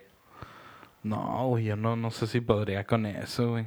No, 1.03 1.47
güey, 1.47 1.65
yo 1.65 1.75
no, 1.75 1.95
no 1.95 2.11
sé 2.11 2.27
si 2.27 2.41
podría 2.41 2.83
con 2.85 3.05
eso, 3.05 3.51
güey. 3.51 3.65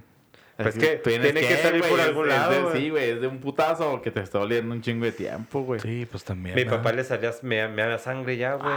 Pues 0.59 0.77
que 0.77 0.97
tienes 0.99 1.33
tiene 1.33 1.49
que 1.49 1.57
salir 1.57 1.83
por 1.83 1.99
algún 2.01 2.29
es- 2.29 2.35
es 2.35 2.39
lado, 2.39 2.71
de-. 2.71 2.79
Sí, 2.79 2.91
güey, 2.91 3.11
es 3.11 3.21
de 3.21 3.27
un 3.27 3.39
putazo 3.41 4.01
que 4.03 4.11
te 4.11 4.21
está 4.21 4.39
doliendo 4.39 4.75
un 4.75 4.83
chingo 4.83 5.05
de 5.07 5.13
tiempo, 5.13 5.63
güey. 5.63 5.81
Sí, 5.81 6.07
pues 6.09 6.23
también. 6.25 6.55
Mi 6.55 6.65
¿no? 6.65 6.71
papá 6.73 6.93
le 6.93 7.03
salía, 7.03 7.33
me, 7.43 7.67
me 7.69 7.83
daba 7.83 7.99
sangre 7.99 8.37
ya, 8.37 8.55
güey. 8.55 8.75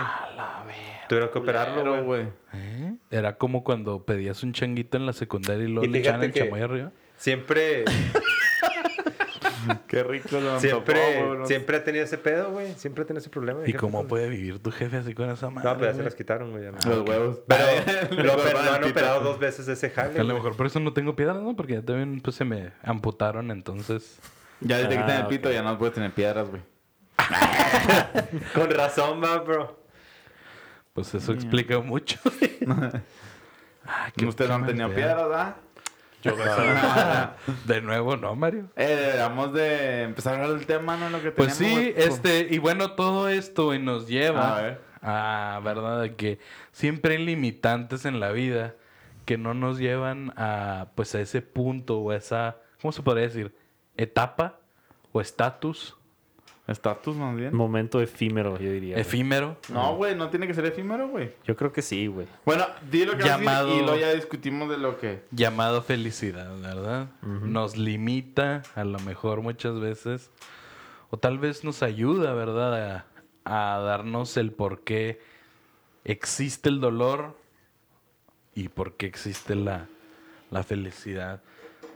Tuvieron 1.10 1.30
que 1.30 1.38
operarlo, 1.38 2.04
güey. 2.04 2.28
¿Eh? 2.54 2.94
Era 3.12 3.38
como 3.38 3.64
cuando 3.64 4.04
pedías 4.04 4.42
un 4.42 4.54
changuito 4.54 4.98
en 4.98 5.06
la 5.06 5.14
secundaria 5.14 5.66
y 5.66 5.68
luego 5.68 5.86
Y 5.86 5.90
le 5.90 6.00
echaban 6.00 6.24
el 6.24 6.32
que- 6.32 6.40
chamoy 6.46 6.62
arriba. 6.62 6.92
Siempre, 7.18 7.84
Qué 9.88 10.04
rico 10.04 10.40
lo 10.40 10.60
siempre, 10.60 11.24
güey. 11.36 11.48
siempre 11.48 11.78
ha 11.78 11.84
tenido 11.84 12.04
ese 12.06 12.18
pedo, 12.18 12.52
güey. 12.52 12.74
Siempre 12.76 13.04
ha 13.04 13.08
tenido 13.08 13.20
ese 13.22 13.30
problema. 13.30 13.62
¿Y 13.66 13.74
cómo 13.74 14.00
güey. 14.00 14.08
puede 14.10 14.30
vivir 14.30 14.60
tu 14.60 14.72
jefe 14.72 14.98
así 14.98 15.14
con 15.14 15.30
esa 15.30 15.50
madre? 15.50 15.70
No, 15.70 15.78
pero 15.78 15.92
ya 15.92 15.98
se 15.98 16.04
las 16.04 16.16
quitaron, 16.16 16.52
güey. 16.52 16.66
no. 16.66 16.78
Los 16.90 17.08
huevos. 17.08 17.40
Pero 17.48 17.64
lo, 18.24 18.34
han 18.34 18.78
pito. 18.82 18.90
operado 18.90 19.22
dos 19.22 19.40
veces 19.40 19.68
ese 19.68 19.90
jale. 19.90 20.20
A 20.20 20.24
lo 20.24 20.34
mejor 20.34 20.56
por 20.56 20.66
eso 20.66 20.80
no 20.80 20.94
tengo 20.94 21.16
piedras, 21.16 21.38
¿no? 21.42 21.56
Porque 21.56 21.74
ya 21.74 21.82
también 21.82 22.22
pues, 22.22 22.36
se 22.36 22.46
me 22.46 22.72
amputaron, 22.84 23.52
entonces... 23.52 24.20
Ya 24.62 24.78
desde 24.78 24.90
que 24.92 24.98
Ah, 25.00 25.06
tiene 25.06 25.20
el 25.22 25.28
pito 25.28 25.50
ok. 25.50 25.54
ya 25.56 25.64
no 25.64 25.78
puedes 25.78 25.94
tener 25.96 26.12
piedras, 26.14 26.50
güey. 26.50 26.62
Con 28.54 28.70
razón, 28.72 29.22
va, 29.24 29.38
bro. 29.40 29.80
Pues 30.94 31.14
eso 31.14 31.34
explica 31.34 31.80
mucho. 31.80 32.18
Ah, 33.86 34.10
Ustedes 34.26 34.50
no 34.50 34.56
han 34.56 34.66
tenido 34.66 34.90
piedras, 34.90 35.16
¿verdad? 35.18 35.56
Yo 36.26 36.36
pensaba- 36.36 37.36
De 37.66 37.82
nuevo, 37.82 38.18
¿no, 38.18 38.36
Mario? 38.36 38.66
Eh, 38.76 38.86
deberíamos 38.88 39.54
de 39.54 40.04
empezar 40.04 40.34
a 40.34 40.44
hablar 40.44 40.58
del 40.58 40.66
tema, 40.68 40.98
¿no? 40.98 41.10
Lo 41.10 41.22
que 41.22 41.32
Pues 41.32 41.54
sí, 41.56 41.70
güey. 41.72 41.94
este, 41.96 42.48
y 42.50 42.58
bueno, 42.58 42.92
todo 42.92 43.30
esto 43.30 43.78
nos 43.80 44.04
A 44.06 44.08
lleva 44.08 44.62
ver. 44.62 44.82
a, 45.02 45.60
¿verdad? 45.64 46.02
De 46.02 46.16
que 46.16 46.40
siempre 46.72 47.16
hay 47.18 47.26
limitantes 47.26 48.06
en 48.06 48.20
la 48.20 48.32
vida 48.32 48.74
que 49.26 49.38
no 49.38 49.54
nos 49.54 49.78
llevan 49.80 50.34
a, 50.38 50.88
pues, 50.96 51.16
a 51.16 51.22
ese 51.22 51.42
punto 51.42 52.00
o 52.00 52.12
a 52.12 52.16
esa, 52.16 52.58
¿cómo 52.82 52.92
se 52.92 53.02
podría 53.02 53.24
decir? 53.28 53.56
Etapa 53.98 54.60
o 55.12 55.22
estatus 55.22 55.96
Estatus, 56.68 57.16
más 57.16 57.36
bien. 57.36 57.56
Momento 57.56 58.02
efímero, 58.02 58.58
yo 58.60 58.72
diría. 58.72 58.96
güey. 58.96 59.02
efímero. 59.02 59.58
No, 59.70 59.96
güey, 59.96 60.16
no 60.16 60.30
tiene 60.30 60.48
que 60.48 60.54
ser 60.56 60.66
efímero, 60.66 61.10
güey. 61.10 61.34
Yo 61.46 61.56
creo 61.56 61.72
que 61.72 61.84
sí, 61.84 62.08
güey. 62.08 62.26
Bueno, 62.44 62.66
di 62.90 63.06
lo 63.06 63.12
que 63.18 63.24
vas 63.24 63.34
a 63.34 63.38
decir 63.38 63.46
Llamado- 63.48 63.76
y 63.78 63.82
luego 63.84 63.98
ya 63.98 64.14
discutimos 64.14 64.70
de 64.70 64.78
lo 64.80 64.98
que... 64.98 65.24
llamado 65.32 65.84
felicidad, 65.84 66.60
¿verdad? 66.60 67.08
Nos 67.22 67.78
limita 67.78 68.64
a 68.74 68.84
lo 68.84 68.98
mejor 69.00 69.42
muchas 69.42 69.80
veces, 69.80 70.32
o 71.12 71.18
tal 71.18 71.38
vez 71.38 71.64
nos 71.64 71.84
ayuda, 71.84 72.34
¿verdad? 72.34 73.06
A, 73.46 73.76
a 73.76 73.80
darnos 73.80 74.36
el 74.38 74.52
por 74.52 74.82
qué 74.82 75.20
existe 76.04 76.70
el 76.70 76.80
dolor 76.82 77.38
y 78.56 78.70
por 78.70 78.94
qué 78.94 79.06
existe 79.06 79.54
la, 79.54 79.86
la 80.50 80.64
felicidad. 80.64 81.42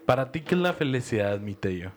Para 0.06 0.32
ti, 0.32 0.42
¿qué 0.42 0.54
es 0.56 0.62
la 0.62 0.74
felicidad, 0.74 1.40
mi 1.40 1.56
tello? 1.56 1.92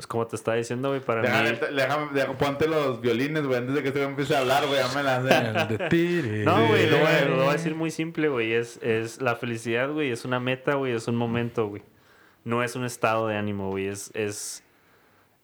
Pues 0.00 0.06
como 0.06 0.26
te 0.26 0.34
estaba 0.34 0.56
diciendo, 0.56 0.88
güey, 0.88 1.00
para 1.02 1.20
Déjame, 1.20 1.52
mí... 1.52 1.58
déjame- 1.76 2.10
déjame- 2.12 2.36
ponte 2.38 2.66
los 2.66 3.02
violines, 3.02 3.44
güey, 3.46 3.58
antes 3.58 3.74
de 3.74 3.82
que 3.82 3.92
güey 3.92 4.00
empiece 4.00 4.34
a 4.34 4.38
hablar, 4.38 4.66
güey, 4.66 4.80
de 5.68 5.88
tire. 5.90 6.42
No, 6.42 6.68
güey, 6.68 6.88
lo, 6.88 6.96
voy 6.96 7.06
a- 7.06 7.24
lo 7.26 7.36
voy 7.36 7.48
a 7.48 7.52
decir 7.52 7.74
muy 7.74 7.90
simple, 7.90 8.30
güey. 8.30 8.54
Es, 8.54 8.78
es 8.82 9.20
la 9.20 9.36
felicidad, 9.36 9.92
güey. 9.92 10.10
Es 10.10 10.24
una 10.24 10.40
meta, 10.40 10.76
güey. 10.76 10.94
Es 10.94 11.06
un 11.06 11.16
momento, 11.16 11.66
güey. 11.66 11.82
No 12.44 12.62
es 12.62 12.76
un 12.76 12.86
estado 12.86 13.28
de 13.28 13.36
ánimo, 13.36 13.68
güey. 13.72 13.88
Es, 13.88 14.10
es, 14.14 14.64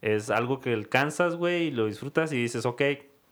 es 0.00 0.30
algo 0.30 0.60
que 0.60 0.72
alcanzas, 0.72 1.36
güey, 1.36 1.64
y 1.64 1.70
lo 1.70 1.84
disfrutas 1.84 2.32
y 2.32 2.36
dices, 2.40 2.64
ok, 2.64 2.80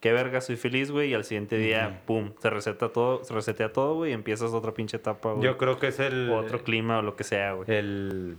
qué 0.01 0.13
verga, 0.13 0.43
soy 0.43 0.57
feliz, 0.57 0.91
güey. 0.91 1.13
Y 1.13 1.15
al 1.15 1.25
siguiente 1.25 1.57
día, 1.57 2.03
pum, 2.05 2.33
se 2.39 2.51
reseta 2.51 2.91
todo, 2.91 3.25
se 3.25 3.33
resetea 3.33 3.73
todo, 3.73 3.95
güey, 3.95 4.11
y 4.11 4.15
empiezas 4.15 4.53
otra 4.53 4.75
pinche 4.75 4.99
etapa, 4.99 5.33
güey. 5.33 5.43
Yo 5.43 5.57
creo 5.57 5.79
que 5.79 5.87
es 5.89 6.01
el, 6.01 6.29
O 6.29 6.37
otro 6.37 6.63
clima 6.63 6.99
o 6.99 7.03
lo 7.03 7.17
que 7.17 7.25
sea, 7.25 7.53
güey. 7.55 7.65
el, 7.75 8.37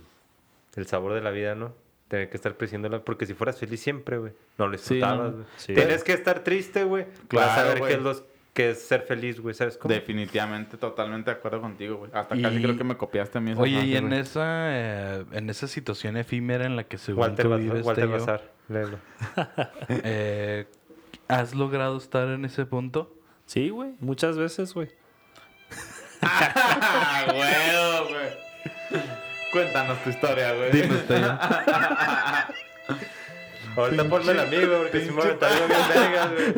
el 0.76 0.86
sabor 0.86 1.14
de 1.14 1.20
la 1.20 1.32
vida, 1.32 1.56
¿no? 1.56 1.84
Tener 2.08 2.30
que 2.30 2.36
estar 2.36 2.54
presidiéndola. 2.56 3.00
Porque 3.04 3.26
si 3.26 3.34
fueras 3.34 3.58
feliz 3.58 3.80
siempre, 3.80 4.18
güey, 4.18 4.32
no 4.58 4.66
lo 4.66 4.72
disfrutabas, 4.72 5.32
güey. 5.32 5.44
Sí. 5.56 5.74
Tienes 5.74 6.04
que 6.04 6.12
estar 6.12 6.44
triste, 6.44 6.84
güey. 6.84 7.06
Claro, 7.28 7.48
para 7.48 7.60
saber 7.62 7.78
güey. 7.78 7.90
qué 7.90 7.96
es, 7.98 8.02
los, 8.02 8.24
qué 8.54 8.70
es 8.70 8.82
ser 8.86 9.02
feliz, 9.02 9.40
güey. 9.40 9.54
¿Sabes 9.54 9.76
cómo? 9.76 9.92
Definitivamente, 9.92 10.76
totalmente 10.76 11.30
de 11.32 11.36
acuerdo 11.36 11.60
contigo, 11.60 11.96
güey. 11.96 12.10
Hasta 12.14 12.36
Y- 12.36 12.42
casi 12.42 12.62
creo 12.62 12.76
que 12.76 12.84
me 12.84 12.96
copiaste 12.96 13.38
a 13.38 13.40
mí 13.40 13.50
esa 13.50 13.60
Oye, 13.60 13.72
frase, 13.74 13.86
y 13.88 13.96
en 13.96 14.12
esa, 14.12 14.44
eh, 14.68 15.24
en 15.32 15.50
esa 15.50 15.66
situación 15.66 16.16
efímera 16.16 16.64
en 16.64 16.76
la 16.76 16.84
que 16.84 16.96
según 16.98 17.22
Walter, 17.22 17.44
tú 17.44 17.50
Bazar, 17.50 17.64
vives, 17.64 17.84
Walter 17.86 18.04
Tello, 18.04 18.18
Bazar, 18.18 18.52
léelo. 18.68 18.98
eh, 19.88 20.66
¿has 21.28 21.54
logrado 21.56 21.96
estar 21.96 22.28
en 22.28 22.44
ese 22.44 22.66
punto? 22.66 23.12
Sí, 23.46 23.68
güey. 23.70 23.94
Muchas 23.98 24.38
veces, 24.38 24.74
güey. 24.74 24.90
¡Ah, 26.22 27.24
güey, 27.26 28.12
güey! 28.12 29.25
Cuéntanos 29.56 30.02
tu 30.04 30.10
historia, 30.10 30.52
güey. 30.52 30.70
Dime, 30.70 30.96
Tello. 31.08 31.32
Ahorita 33.76 34.04
ponme 34.08 34.32
el 34.32 34.40
amigo, 34.40 34.78
porque 34.78 35.00
si 35.00 35.10
me 35.10 35.22
pinche- 35.22 35.26
aventaron 35.46 35.68
bien 35.68 35.80
vergas, 35.94 36.30
güey. 36.32 36.54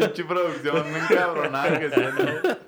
Pinche 0.00 0.24
producción, 0.24 0.84
cabronada 1.08 1.80
que 1.80 1.90
siento. 1.90 2.58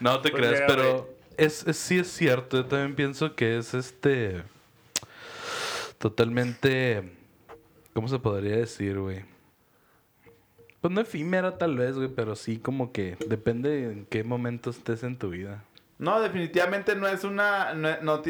No 0.00 0.20
te 0.20 0.30
Pues 0.30 0.40
creas, 0.40 0.54
mira, 0.54 0.66
pero 0.66 1.14
es, 1.36 1.64
es- 1.66 1.76
sí 1.76 1.98
es 2.00 2.08
cierto. 2.08 2.56
Yo 2.56 2.64
también 2.66 2.96
pienso 2.96 3.36
que 3.36 3.56
es 3.58 3.72
este. 3.74 4.42
Totalmente. 5.98 7.12
¿Cómo 7.94 8.08
se 8.08 8.18
podría 8.18 8.56
decir, 8.56 8.98
güey? 8.98 9.24
Pues 10.80 10.92
no 10.92 11.00
efímera, 11.00 11.58
tal 11.58 11.76
vez, 11.76 11.94
güey, 11.94 12.08
pero 12.08 12.34
sí 12.34 12.58
como 12.58 12.90
que 12.92 13.16
depende 13.28 13.84
en 13.84 14.06
qué 14.06 14.24
momento 14.24 14.70
estés 14.70 15.04
en 15.04 15.16
tu 15.16 15.30
vida. 15.30 15.62
No, 16.02 16.20
definitivamente 16.20 16.94
no 16.96 17.06
es 17.08 17.24
una... 17.24 17.72
No, 17.74 17.88
no, 18.02 18.22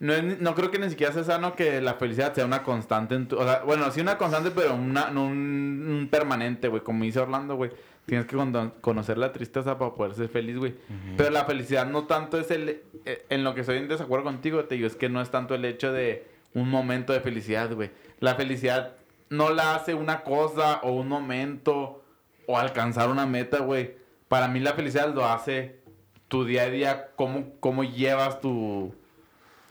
no, 0.00 0.22
no 0.22 0.54
creo 0.54 0.70
que 0.70 0.78
ni 0.78 0.90
siquiera 0.90 1.12
sea 1.12 1.24
sano 1.24 1.54
que 1.54 1.80
la 1.80 1.94
felicidad 1.94 2.34
sea 2.34 2.44
una 2.44 2.62
constante 2.62 3.14
en 3.14 3.26
tu... 3.28 3.38
O 3.38 3.44
sea, 3.44 3.62
bueno, 3.64 3.90
sí 3.90 4.00
una 4.00 4.18
constante, 4.18 4.50
pero 4.50 4.74
una, 4.74 5.10
no 5.10 5.24
un, 5.24 5.86
un 5.88 6.08
permanente, 6.10 6.68
güey. 6.68 6.82
Como 6.82 7.04
dice 7.04 7.20
Orlando, 7.20 7.56
güey. 7.56 7.70
Tienes 8.06 8.26
que 8.26 8.36
cono- 8.36 8.74
conocer 8.82 9.16
la 9.16 9.32
tristeza 9.32 9.78
para 9.78 9.94
poder 9.94 10.14
ser 10.14 10.28
feliz, 10.28 10.58
güey. 10.58 10.74
Pero 11.16 11.30
la 11.30 11.44
felicidad 11.46 11.86
no 11.86 12.04
tanto 12.04 12.38
es 12.38 12.50
el... 12.50 12.82
eh, 13.06 13.24
En 13.30 13.44
lo 13.44 13.54
que 13.54 13.62
estoy 13.62 13.78
en 13.78 13.88
desacuerdo 13.88 14.24
contigo, 14.24 14.64
te 14.64 14.74
digo, 14.74 14.86
es 14.86 14.94
que 14.96 15.08
no 15.08 15.22
es 15.22 15.30
tanto 15.30 15.54
el 15.54 15.64
hecho 15.64 15.90
de 15.92 16.26
un 16.52 16.68
momento 16.68 17.12
de 17.14 17.20
felicidad, 17.20 17.72
güey. 17.72 17.90
La 18.20 18.34
felicidad 18.34 18.92
no 19.30 19.50
la 19.50 19.74
hace 19.74 19.94
una 19.94 20.20
cosa 20.22 20.80
o 20.82 20.92
un 20.92 21.08
momento 21.08 22.04
o 22.46 22.58
alcanzar 22.58 23.08
una 23.08 23.24
meta, 23.24 23.60
güey. 23.60 23.94
Para 24.28 24.48
mí 24.48 24.60
la 24.60 24.74
felicidad 24.74 25.14
lo 25.14 25.24
hace 25.24 25.80
tu 26.34 26.44
día 26.44 26.64
a 26.64 26.70
día, 26.70 27.10
cómo, 27.14 27.52
cómo 27.60 27.84
llevas 27.84 28.40
tu, 28.40 28.92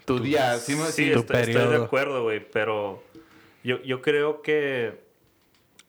tu 0.06 0.20
día. 0.20 0.58
¿Sí 0.60 0.78
tu 0.78 0.84
estoy, 0.86 1.54
de 1.54 1.76
acuerdo, 1.76 2.24
güey, 2.24 2.40
pero 2.40 3.04
yo, 3.66 3.82
yo 3.82 4.02
creo 4.02 4.42
que 4.42 5.04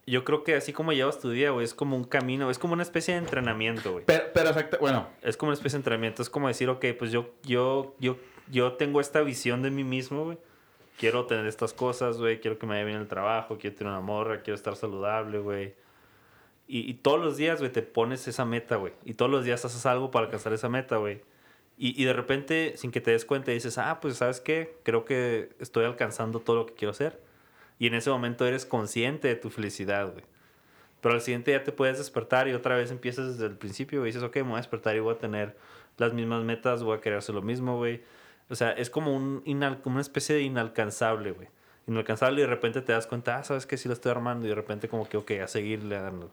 yo 0.05 0.25
creo 0.25 0.43
que 0.43 0.55
así 0.55 0.73
como 0.73 0.91
llevas 0.91 1.19
tu 1.19 1.29
día, 1.29 1.51
güey, 1.51 1.63
es 1.63 1.73
como 1.73 1.95
un 1.95 2.03
camino, 2.03 2.51
es 2.51 2.59
como 2.59 2.73
una 2.73 2.83
especie 2.83 3.13
de 3.13 3.21
entrenamiento, 3.21 3.93
güey. 3.93 4.03
Pero, 4.05 4.25
pero 4.33 4.49
exacto, 4.49 4.77
bueno, 4.81 5.07
Es 5.21 5.37
como 5.37 5.51
una 5.51 5.53
especie 5.53 5.77
de 5.77 5.79
entrenamiento, 5.79 6.21
es 6.21 6.29
como 6.29 6.49
decir, 6.49 6.67
ok, 6.67 6.85
pues 6.99 7.09
yo 7.09 7.31
yo 7.43 7.95
yo 7.99 8.17
yo 8.51 8.73
tengo 8.73 8.99
esta 8.99 9.21
visión 9.21 9.61
de 9.61 9.71
mí 9.71 9.85
mismo, 9.85 10.25
güey. 10.25 10.37
Quiero 10.99 11.25
tener 11.25 11.45
estas 11.45 11.71
cosas, 11.71 12.17
güey, 12.17 12.41
quiero 12.41 12.59
que 12.59 12.65
me 12.65 12.73
vaya 12.73 12.85
bien 12.85 12.97
el 12.97 13.07
trabajo, 13.07 13.57
quiero 13.57 13.77
tener 13.77 13.93
una 13.93 14.01
morra, 14.01 14.41
quiero 14.41 14.55
estar 14.55 14.75
saludable, 14.75 15.39
güey. 15.39 15.73
Y, 16.67 16.89
y 16.89 16.95
todos 16.95 17.19
los 17.23 17.37
días, 17.37 17.59
güey, 17.59 17.71
te 17.71 17.81
pones 17.81 18.27
esa 18.27 18.45
meta, 18.45 18.77
güey. 18.77 18.93
Y 19.03 19.13
todos 19.13 19.31
los 19.31 19.45
días 19.45 19.63
haces 19.65 19.85
algo 19.85 20.11
para 20.11 20.25
alcanzar 20.25 20.53
esa 20.53 20.69
meta, 20.69 20.97
güey. 20.97 21.21
Y, 21.77 22.01
y 22.01 22.05
de 22.05 22.13
repente, 22.13 22.73
sin 22.77 22.91
que 22.91 23.01
te 23.01 23.11
des 23.11 23.25
cuenta, 23.25 23.51
dices, 23.51 23.77
ah, 23.77 23.99
pues 24.01 24.17
sabes 24.17 24.39
qué, 24.39 24.77
creo 24.83 25.05
que 25.05 25.49
estoy 25.59 25.85
alcanzando 25.85 26.39
todo 26.39 26.55
lo 26.55 26.65
que 26.65 26.73
quiero 26.73 26.91
hacer. 26.91 27.21
Y 27.79 27.87
en 27.87 27.95
ese 27.95 28.09
momento 28.09 28.45
eres 28.45 28.65
consciente 28.65 29.27
de 29.27 29.35
tu 29.35 29.49
felicidad, 29.49 30.11
güey. 30.11 30.23
Pero 31.01 31.15
al 31.15 31.21
siguiente 31.21 31.51
día 31.51 31.63
te 31.63 31.71
puedes 31.71 31.97
despertar 31.97 32.47
y 32.47 32.53
otra 32.53 32.75
vez 32.75 32.89
empiezas 32.89 33.33
desde 33.33 33.45
el 33.45 33.57
principio 33.57 34.01
y 34.01 34.07
dices, 34.07 34.23
ok, 34.23 34.37
me 34.37 34.43
voy 34.43 34.53
a 34.53 34.57
despertar 34.57 34.95
y 34.95 34.99
voy 34.99 35.13
a 35.13 35.19
tener 35.19 35.55
las 35.97 36.13
mismas 36.13 36.43
metas, 36.43 36.81
voy 36.83 36.97
a 36.97 37.01
querer 37.01 37.19
hacer 37.19 37.35
lo 37.35 37.41
mismo, 37.41 37.77
güey. 37.77 38.01
O 38.49 38.55
sea, 38.55 38.71
es 38.71 38.89
como, 38.89 39.15
un 39.15 39.43
como 39.83 39.95
una 39.95 40.01
especie 40.01 40.35
de 40.35 40.41
inalcanzable, 40.41 41.31
güey. 41.31 41.47
Inalcanzable 41.87 42.39
y 42.39 42.41
de 42.41 42.49
repente 42.49 42.81
te 42.81 42.91
das 42.91 43.05
cuenta, 43.05 43.37
ah, 43.37 43.43
sabes 43.43 43.67
que 43.67 43.77
sí 43.77 43.87
lo 43.87 43.93
estoy 43.93 44.11
armando 44.11 44.47
y 44.47 44.49
de 44.49 44.55
repente 44.55 44.87
como 44.87 45.07
que, 45.07 45.17
ok, 45.17 45.31
a 45.43 45.47
seguirle 45.47 45.99
dando. 45.99 46.31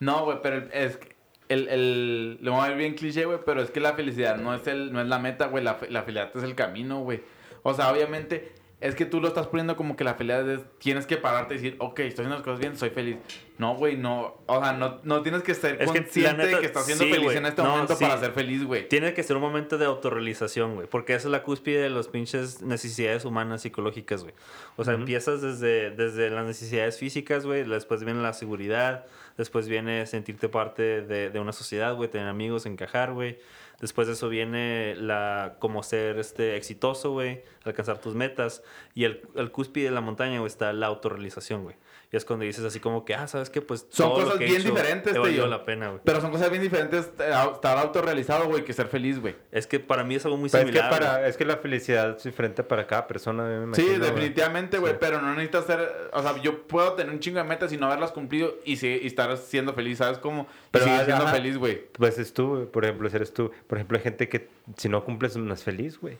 No, 0.00 0.24
güey, 0.24 0.38
pero 0.42 0.66
es 0.72 0.96
que 0.96 1.14
el, 1.48 1.68
el, 1.68 2.38
lo 2.40 2.52
voy 2.52 2.64
a 2.64 2.68
ver 2.68 2.78
bien 2.78 2.94
cliché, 2.94 3.24
güey, 3.24 3.38
pero 3.44 3.62
es 3.62 3.70
que 3.70 3.80
la 3.80 3.94
felicidad 3.94 4.36
no 4.36 4.54
es, 4.54 4.66
el, 4.66 4.92
no 4.92 5.00
es 5.00 5.08
la 5.08 5.18
meta, 5.18 5.46
güey, 5.46 5.62
la, 5.62 5.78
la 5.88 6.02
felicidad 6.02 6.30
es 6.34 6.42
el 6.42 6.54
camino, 6.54 7.00
güey. 7.00 7.22
O 7.62 7.74
sea, 7.74 7.90
obviamente, 7.90 8.52
es 8.80 8.94
que 8.94 9.06
tú 9.06 9.20
lo 9.20 9.28
estás 9.28 9.46
poniendo 9.46 9.76
como 9.76 9.96
que 9.96 10.04
la 10.04 10.14
felicidad 10.14 10.48
es, 10.50 10.60
tienes 10.78 11.06
que 11.06 11.16
pararte 11.16 11.54
y 11.54 11.56
decir, 11.56 11.76
ok, 11.78 12.00
estoy 12.00 12.24
haciendo 12.24 12.34
las 12.34 12.42
cosas 12.42 12.60
bien, 12.60 12.76
soy 12.76 12.90
feliz. 12.90 13.16
No, 13.56 13.76
güey, 13.76 13.96
no, 13.96 14.42
o 14.46 14.60
sea, 14.60 14.72
no, 14.72 15.00
no 15.04 15.22
tienes 15.22 15.42
que 15.42 15.54
ser 15.54 15.80
Es 15.80 15.90
que, 15.90 16.00
consciente 16.00 16.36
neta, 16.44 16.56
de 16.56 16.60
que 16.60 16.66
estás 16.66 16.84
siendo 16.84 17.04
sí, 17.04 17.10
feliz 17.10 17.32
en 17.34 17.46
este 17.46 17.62
No, 17.62 17.70
momento 17.70 17.94
sí. 17.94 18.04
para 18.04 18.18
ser 18.18 18.32
feliz, 18.32 18.64
güey. 18.64 18.88
Tiene 18.88 19.14
que 19.14 19.22
ser 19.22 19.36
un 19.36 19.42
momento 19.42 19.78
de 19.78 19.86
autorrealización, 19.86 20.74
güey. 20.74 20.86
Porque 20.88 21.14
esa 21.14 21.28
es 21.28 21.32
la 21.32 21.42
cúspide 21.42 21.80
de 21.80 21.90
las 21.90 22.08
pinches 22.08 22.62
necesidades 22.62 23.24
humanas 23.24 23.62
psicológicas, 23.62 24.22
güey. 24.22 24.34
O 24.76 24.84
sea, 24.84 24.94
empiezas 24.94 25.40
desde, 25.40 25.90
desde 25.90 26.28
las 26.30 26.44
necesidades 26.44 26.98
físicas, 26.98 27.46
güey. 27.46 27.64
Después 27.64 28.04
viene 28.04 28.20
la 28.20 28.32
seguridad. 28.32 29.06
Después 29.36 29.68
viene 29.68 30.06
sentirte 30.06 30.48
parte 30.48 31.02
de, 31.02 31.30
de 31.30 31.40
una 31.40 31.52
sociedad, 31.52 31.94
güey. 31.94 32.08
Tener 32.08 32.28
amigos, 32.28 32.66
encajar, 32.66 33.12
güey. 33.12 33.38
Después 33.80 34.06
de 34.06 34.14
eso 34.14 34.28
viene 34.28 34.94
la 34.96 35.56
como 35.58 35.82
ser 35.82 36.18
este 36.18 36.56
exitoso, 36.56 37.12
güey. 37.12 37.42
Alcanzar 37.64 37.98
tus 37.98 38.14
metas. 38.14 38.62
Y 38.94 39.04
el, 39.04 39.22
el 39.34 39.50
cúspide 39.50 39.86
de 39.86 39.90
la 39.90 40.00
montaña, 40.00 40.38
güey, 40.38 40.46
está 40.46 40.72
la 40.72 40.86
autorrealización, 40.86 41.64
güey. 41.64 41.76
Y 42.14 42.16
es 42.16 42.24
cuando 42.24 42.44
dices 42.44 42.64
así 42.64 42.78
como 42.78 43.04
que, 43.04 43.12
ah, 43.16 43.26
¿sabes 43.26 43.50
qué? 43.50 43.60
Pues 43.60 43.88
Son 43.90 44.08
todo 44.10 44.18
lo 44.20 44.24
cosas 44.26 44.38
que 44.38 44.44
he 44.44 44.48
bien 44.50 44.60
hecho 44.60 44.70
diferentes, 44.70 45.12
te 45.14 45.18
valió 45.18 45.48
la 45.48 45.64
pena, 45.64 45.88
güey. 45.88 46.00
Pero 46.04 46.20
son 46.20 46.30
cosas 46.30 46.48
bien 46.48 46.62
diferentes 46.62 47.10
eh, 47.18 47.32
estar 47.52 47.76
autorrealizado, 47.76 48.46
güey, 48.46 48.64
que 48.64 48.72
ser 48.72 48.86
feliz, 48.86 49.18
güey. 49.18 49.34
Es 49.50 49.66
que 49.66 49.80
para 49.80 50.04
mí 50.04 50.14
es 50.14 50.24
algo 50.24 50.36
muy 50.36 50.48
Pues 50.48 50.62
es, 50.62 50.70
que 50.70 50.78
similar. 50.78 50.90
para, 50.90 51.26
es 51.26 51.36
que 51.36 51.44
la 51.44 51.56
felicidad 51.56 52.16
es 52.16 52.22
diferente 52.22 52.62
para 52.62 52.86
cada 52.86 53.08
persona, 53.08 53.42
me 53.42 53.64
imagino, 53.64 53.74
Sí, 53.74 53.98
definitivamente, 53.98 54.78
güey, 54.78 54.92
Sí. 54.92 54.98
pero 55.00 55.20
no 55.20 55.30
necesitas 55.34 55.64
ser, 55.66 56.08
o 56.12 56.22
sea, 56.22 56.40
yo 56.40 56.68
puedo 56.68 56.92
tener 56.92 57.12
un 57.12 57.18
chingo 57.18 57.38
de 57.38 57.44
metas 57.46 57.72
y 57.72 57.78
no 57.78 57.86
haberlas 57.86 58.12
cumplido 58.12 58.54
y, 58.64 58.76
sí- 58.76 59.00
y 59.02 59.08
estar 59.08 59.36
siendo 59.36 59.74
feliz, 59.74 59.98
¿sabes 59.98 60.18
cómo? 60.18 60.46
Pero, 60.70 60.84
seguir 60.84 61.00
ah, 61.00 61.04
siendo 61.04 61.24
ajá. 61.24 61.34
feliz, 61.34 61.58
güey. 61.58 61.84
Pues 61.94 62.16
es 62.20 62.32
tú, 62.32 62.68
por 62.72 62.84
ejemplo, 62.84 63.10
si 63.10 63.16
eres 63.16 63.34
tú. 63.34 63.50
Por 63.66 63.76
ejemplo, 63.78 63.98
hay 63.98 64.04
gente 64.04 64.28
que 64.28 64.46
si 64.76 64.88
no 64.88 65.04
cumples 65.04 65.36
no 65.36 65.52
es 65.52 65.64
feliz, 65.64 65.98
güey. 65.98 66.16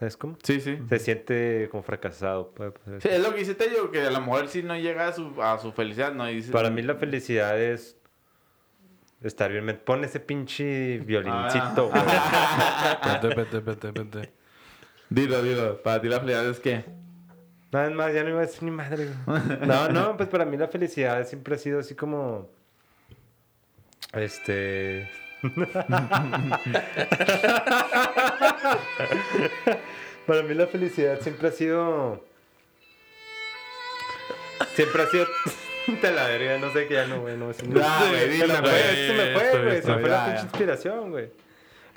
¿Sabes 0.00 0.16
cómo? 0.16 0.38
Sí, 0.42 0.62
sí. 0.62 0.78
Se 0.88 0.98
siente 0.98 1.68
como 1.70 1.82
fracasado. 1.82 2.54
Sí, 3.00 3.08
es 3.10 3.20
lo 3.20 3.34
que 3.34 3.40
dice 3.40 3.54
Tello, 3.54 3.90
que 3.90 4.00
a 4.00 4.10
lo 4.10 4.20
mejor 4.20 4.48
si 4.48 4.62
no 4.62 4.74
llega 4.74 5.08
a 5.08 5.12
su, 5.12 5.42
a 5.42 5.58
su 5.58 5.72
felicidad, 5.72 6.14
no 6.14 6.24
dice... 6.24 6.50
Para 6.52 6.70
mí 6.70 6.80
la 6.80 6.94
felicidad 6.94 7.60
es 7.60 7.98
estar 9.22 9.52
bien. 9.52 9.62
Me 9.62 9.74
pone 9.74 10.06
ese 10.06 10.18
pinche 10.18 11.00
violincito, 11.00 11.90
güey. 11.90 12.02
Vete, 13.22 13.34
vete, 13.34 13.60
vete, 13.60 13.90
vete. 13.90 14.32
Dilo, 15.10 15.42
dilo, 15.42 15.82
para 15.82 16.00
ti 16.00 16.08
la 16.08 16.18
felicidad 16.20 16.48
es 16.48 16.60
que... 16.60 16.82
Nada 17.70 17.90
más, 17.90 18.14
ya 18.14 18.22
no 18.22 18.30
iba 18.30 18.38
a 18.38 18.46
decir 18.46 18.62
ni 18.62 18.70
madre, 18.70 19.06
güey. 19.26 19.68
No, 19.68 19.90
no, 19.90 20.16
pues 20.16 20.30
para 20.30 20.46
mí 20.46 20.56
la 20.56 20.68
felicidad 20.68 21.26
siempre 21.26 21.56
ha 21.56 21.58
sido 21.58 21.78
así 21.78 21.94
como. 21.94 22.48
Este. 24.14 25.10
para 30.26 30.42
mí 30.42 30.54
la 30.54 30.66
felicidad 30.66 31.20
siempre 31.20 31.48
ha 31.48 31.52
sido. 31.52 32.24
Siempre 34.74 35.02
ha 35.02 35.06
sido. 35.06 35.26
Te 36.00 36.12
la 36.12 36.26
verga, 36.26 36.58
no 36.58 36.72
sé 36.72 36.86
qué 36.86 36.94
ya 36.94 37.06
no, 37.06 37.22
güey. 37.22 37.36
No, 37.36 37.52
se 37.52 37.66
me- 37.66 37.80
Ah, 37.82 38.04
güey, 38.08 38.38
se 38.38 38.46
me 38.46 38.54
fue, 38.56 38.70
güey. 38.70 39.06
se 39.06 39.12
me 39.12 39.34
fue, 39.34 39.62
güey. 39.64 39.82
Se 39.82 39.90
me 39.92 39.98
fue 40.00 40.08
la 40.10 40.24
pinche 40.26 40.42
inspiración, 40.42 41.10
güey. 41.10 41.30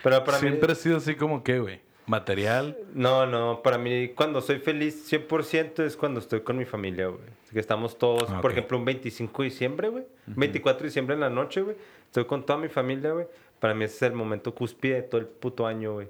Pero 0.02 0.24
para 0.24 0.40
Siempre 0.40 0.68
mí. 0.68 0.72
ha 0.72 0.76
sido 0.76 0.98
así 0.98 1.16
como 1.16 1.44
que, 1.44 1.60
güey. 1.60 1.82
Material. 2.08 2.78
No, 2.94 3.26
no, 3.26 3.62
para 3.62 3.78
mí 3.78 4.10
cuando 4.10 4.42
soy 4.42 4.60
feliz 4.60 5.10
100% 5.12 5.84
es 5.86 5.96
cuando 5.96 6.20
estoy 6.20 6.42
con 6.42 6.58
mi 6.58 6.66
familia, 6.66 7.08
güey. 7.08 7.22
Que 7.54 7.60
estamos 7.60 7.98
todos, 7.98 8.30
Ah, 8.30 8.42
por 8.42 8.52
ejemplo, 8.52 8.78
un 8.78 8.86
25 8.86 9.44
de 9.44 9.50
diciembre, 9.50 9.90
güey. 9.90 10.06
24 10.26 10.80
de 10.84 10.88
diciembre 10.90 11.14
en 11.16 11.22
la 11.22 11.30
noche, 11.30 11.62
güey. 11.62 11.76
Estoy 12.06 12.26
con 12.26 12.46
toda 12.46 12.58
mi 12.60 12.68
familia, 12.70 13.12
güey. 13.12 13.28
Para 13.60 13.74
mí 13.74 13.86
ese 13.86 13.96
es 13.96 14.02
el 14.04 14.14
momento 14.14 14.54
cúspide 14.54 14.96
de 14.96 15.02
todo 15.04 15.22
el 15.22 15.28
puto 15.28 15.66
año, 15.68 15.94
güey. 15.94 16.10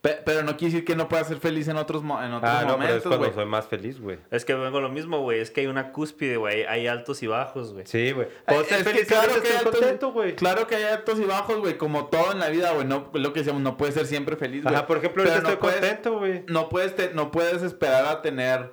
Pe- 0.00 0.18
pero 0.24 0.42
no 0.42 0.56
quiere 0.56 0.72
decir 0.72 0.84
que 0.84 0.96
no 0.96 1.08
puedas 1.08 1.28
ser 1.28 1.36
feliz 1.38 1.68
en 1.68 1.76
otros, 1.76 2.02
mo- 2.02 2.20
en 2.20 2.32
otros 2.32 2.50
Ah, 2.52 2.64
no, 2.66 2.76
pero 2.76 2.96
es 2.96 3.04
momentos, 3.04 3.16
cuando 3.18 3.32
soy 3.34 3.46
más 3.46 3.66
feliz, 3.68 4.00
güey. 4.00 4.18
Es 4.32 4.44
que 4.44 4.52
vengo 4.54 4.80
lo 4.80 4.88
mismo, 4.88 5.20
güey. 5.20 5.38
Es 5.38 5.52
que 5.52 5.60
hay 5.60 5.68
una 5.68 5.92
cúspide, 5.92 6.36
güey. 6.38 6.64
Hay 6.64 6.88
altos 6.88 7.22
y 7.22 7.28
bajos, 7.28 7.72
güey. 7.72 7.86
Sí, 7.86 8.10
güey. 8.10 8.26
Eh, 8.26 8.30
Puedo 8.48 8.62
es 8.62 8.66
ser 8.66 8.78
que 8.78 8.84
feliz 8.84 9.06
claro 9.06 9.28
claro 9.28 9.42
que 9.42 9.48
hay 9.48 9.54
estoy 9.54 9.66
altos- 9.68 9.80
contento, 9.80 10.12
güey. 10.12 10.34
Claro 10.34 10.66
que 10.66 10.74
hay 10.74 10.82
altos 10.84 11.20
y 11.20 11.24
bajos, 11.24 11.58
güey, 11.60 11.78
como 11.78 12.06
todo 12.06 12.32
en 12.32 12.40
la 12.40 12.48
vida, 12.48 12.72
güey. 12.72 12.84
No, 12.84 13.10
lo 13.14 13.32
que 13.32 13.40
decíamos, 13.40 13.62
no 13.62 13.76
puedes 13.76 13.94
ser 13.94 14.06
siempre 14.06 14.34
feliz, 14.34 14.64
güey. 14.64 14.74
Ajá, 14.74 14.86
por 14.88 14.98
ejemplo, 14.98 15.22
ahorita 15.22 15.40
no 15.40 15.48
estoy 15.50 15.60
puedes- 15.60 15.80
contento, 15.80 16.18
güey. 16.18 16.44
no 16.48 16.68
puedes, 16.68 16.96
te- 16.96 17.14
no 17.14 17.30
puedes 17.30 17.62
esperar 17.62 18.04
a 18.06 18.22
tener 18.22 18.72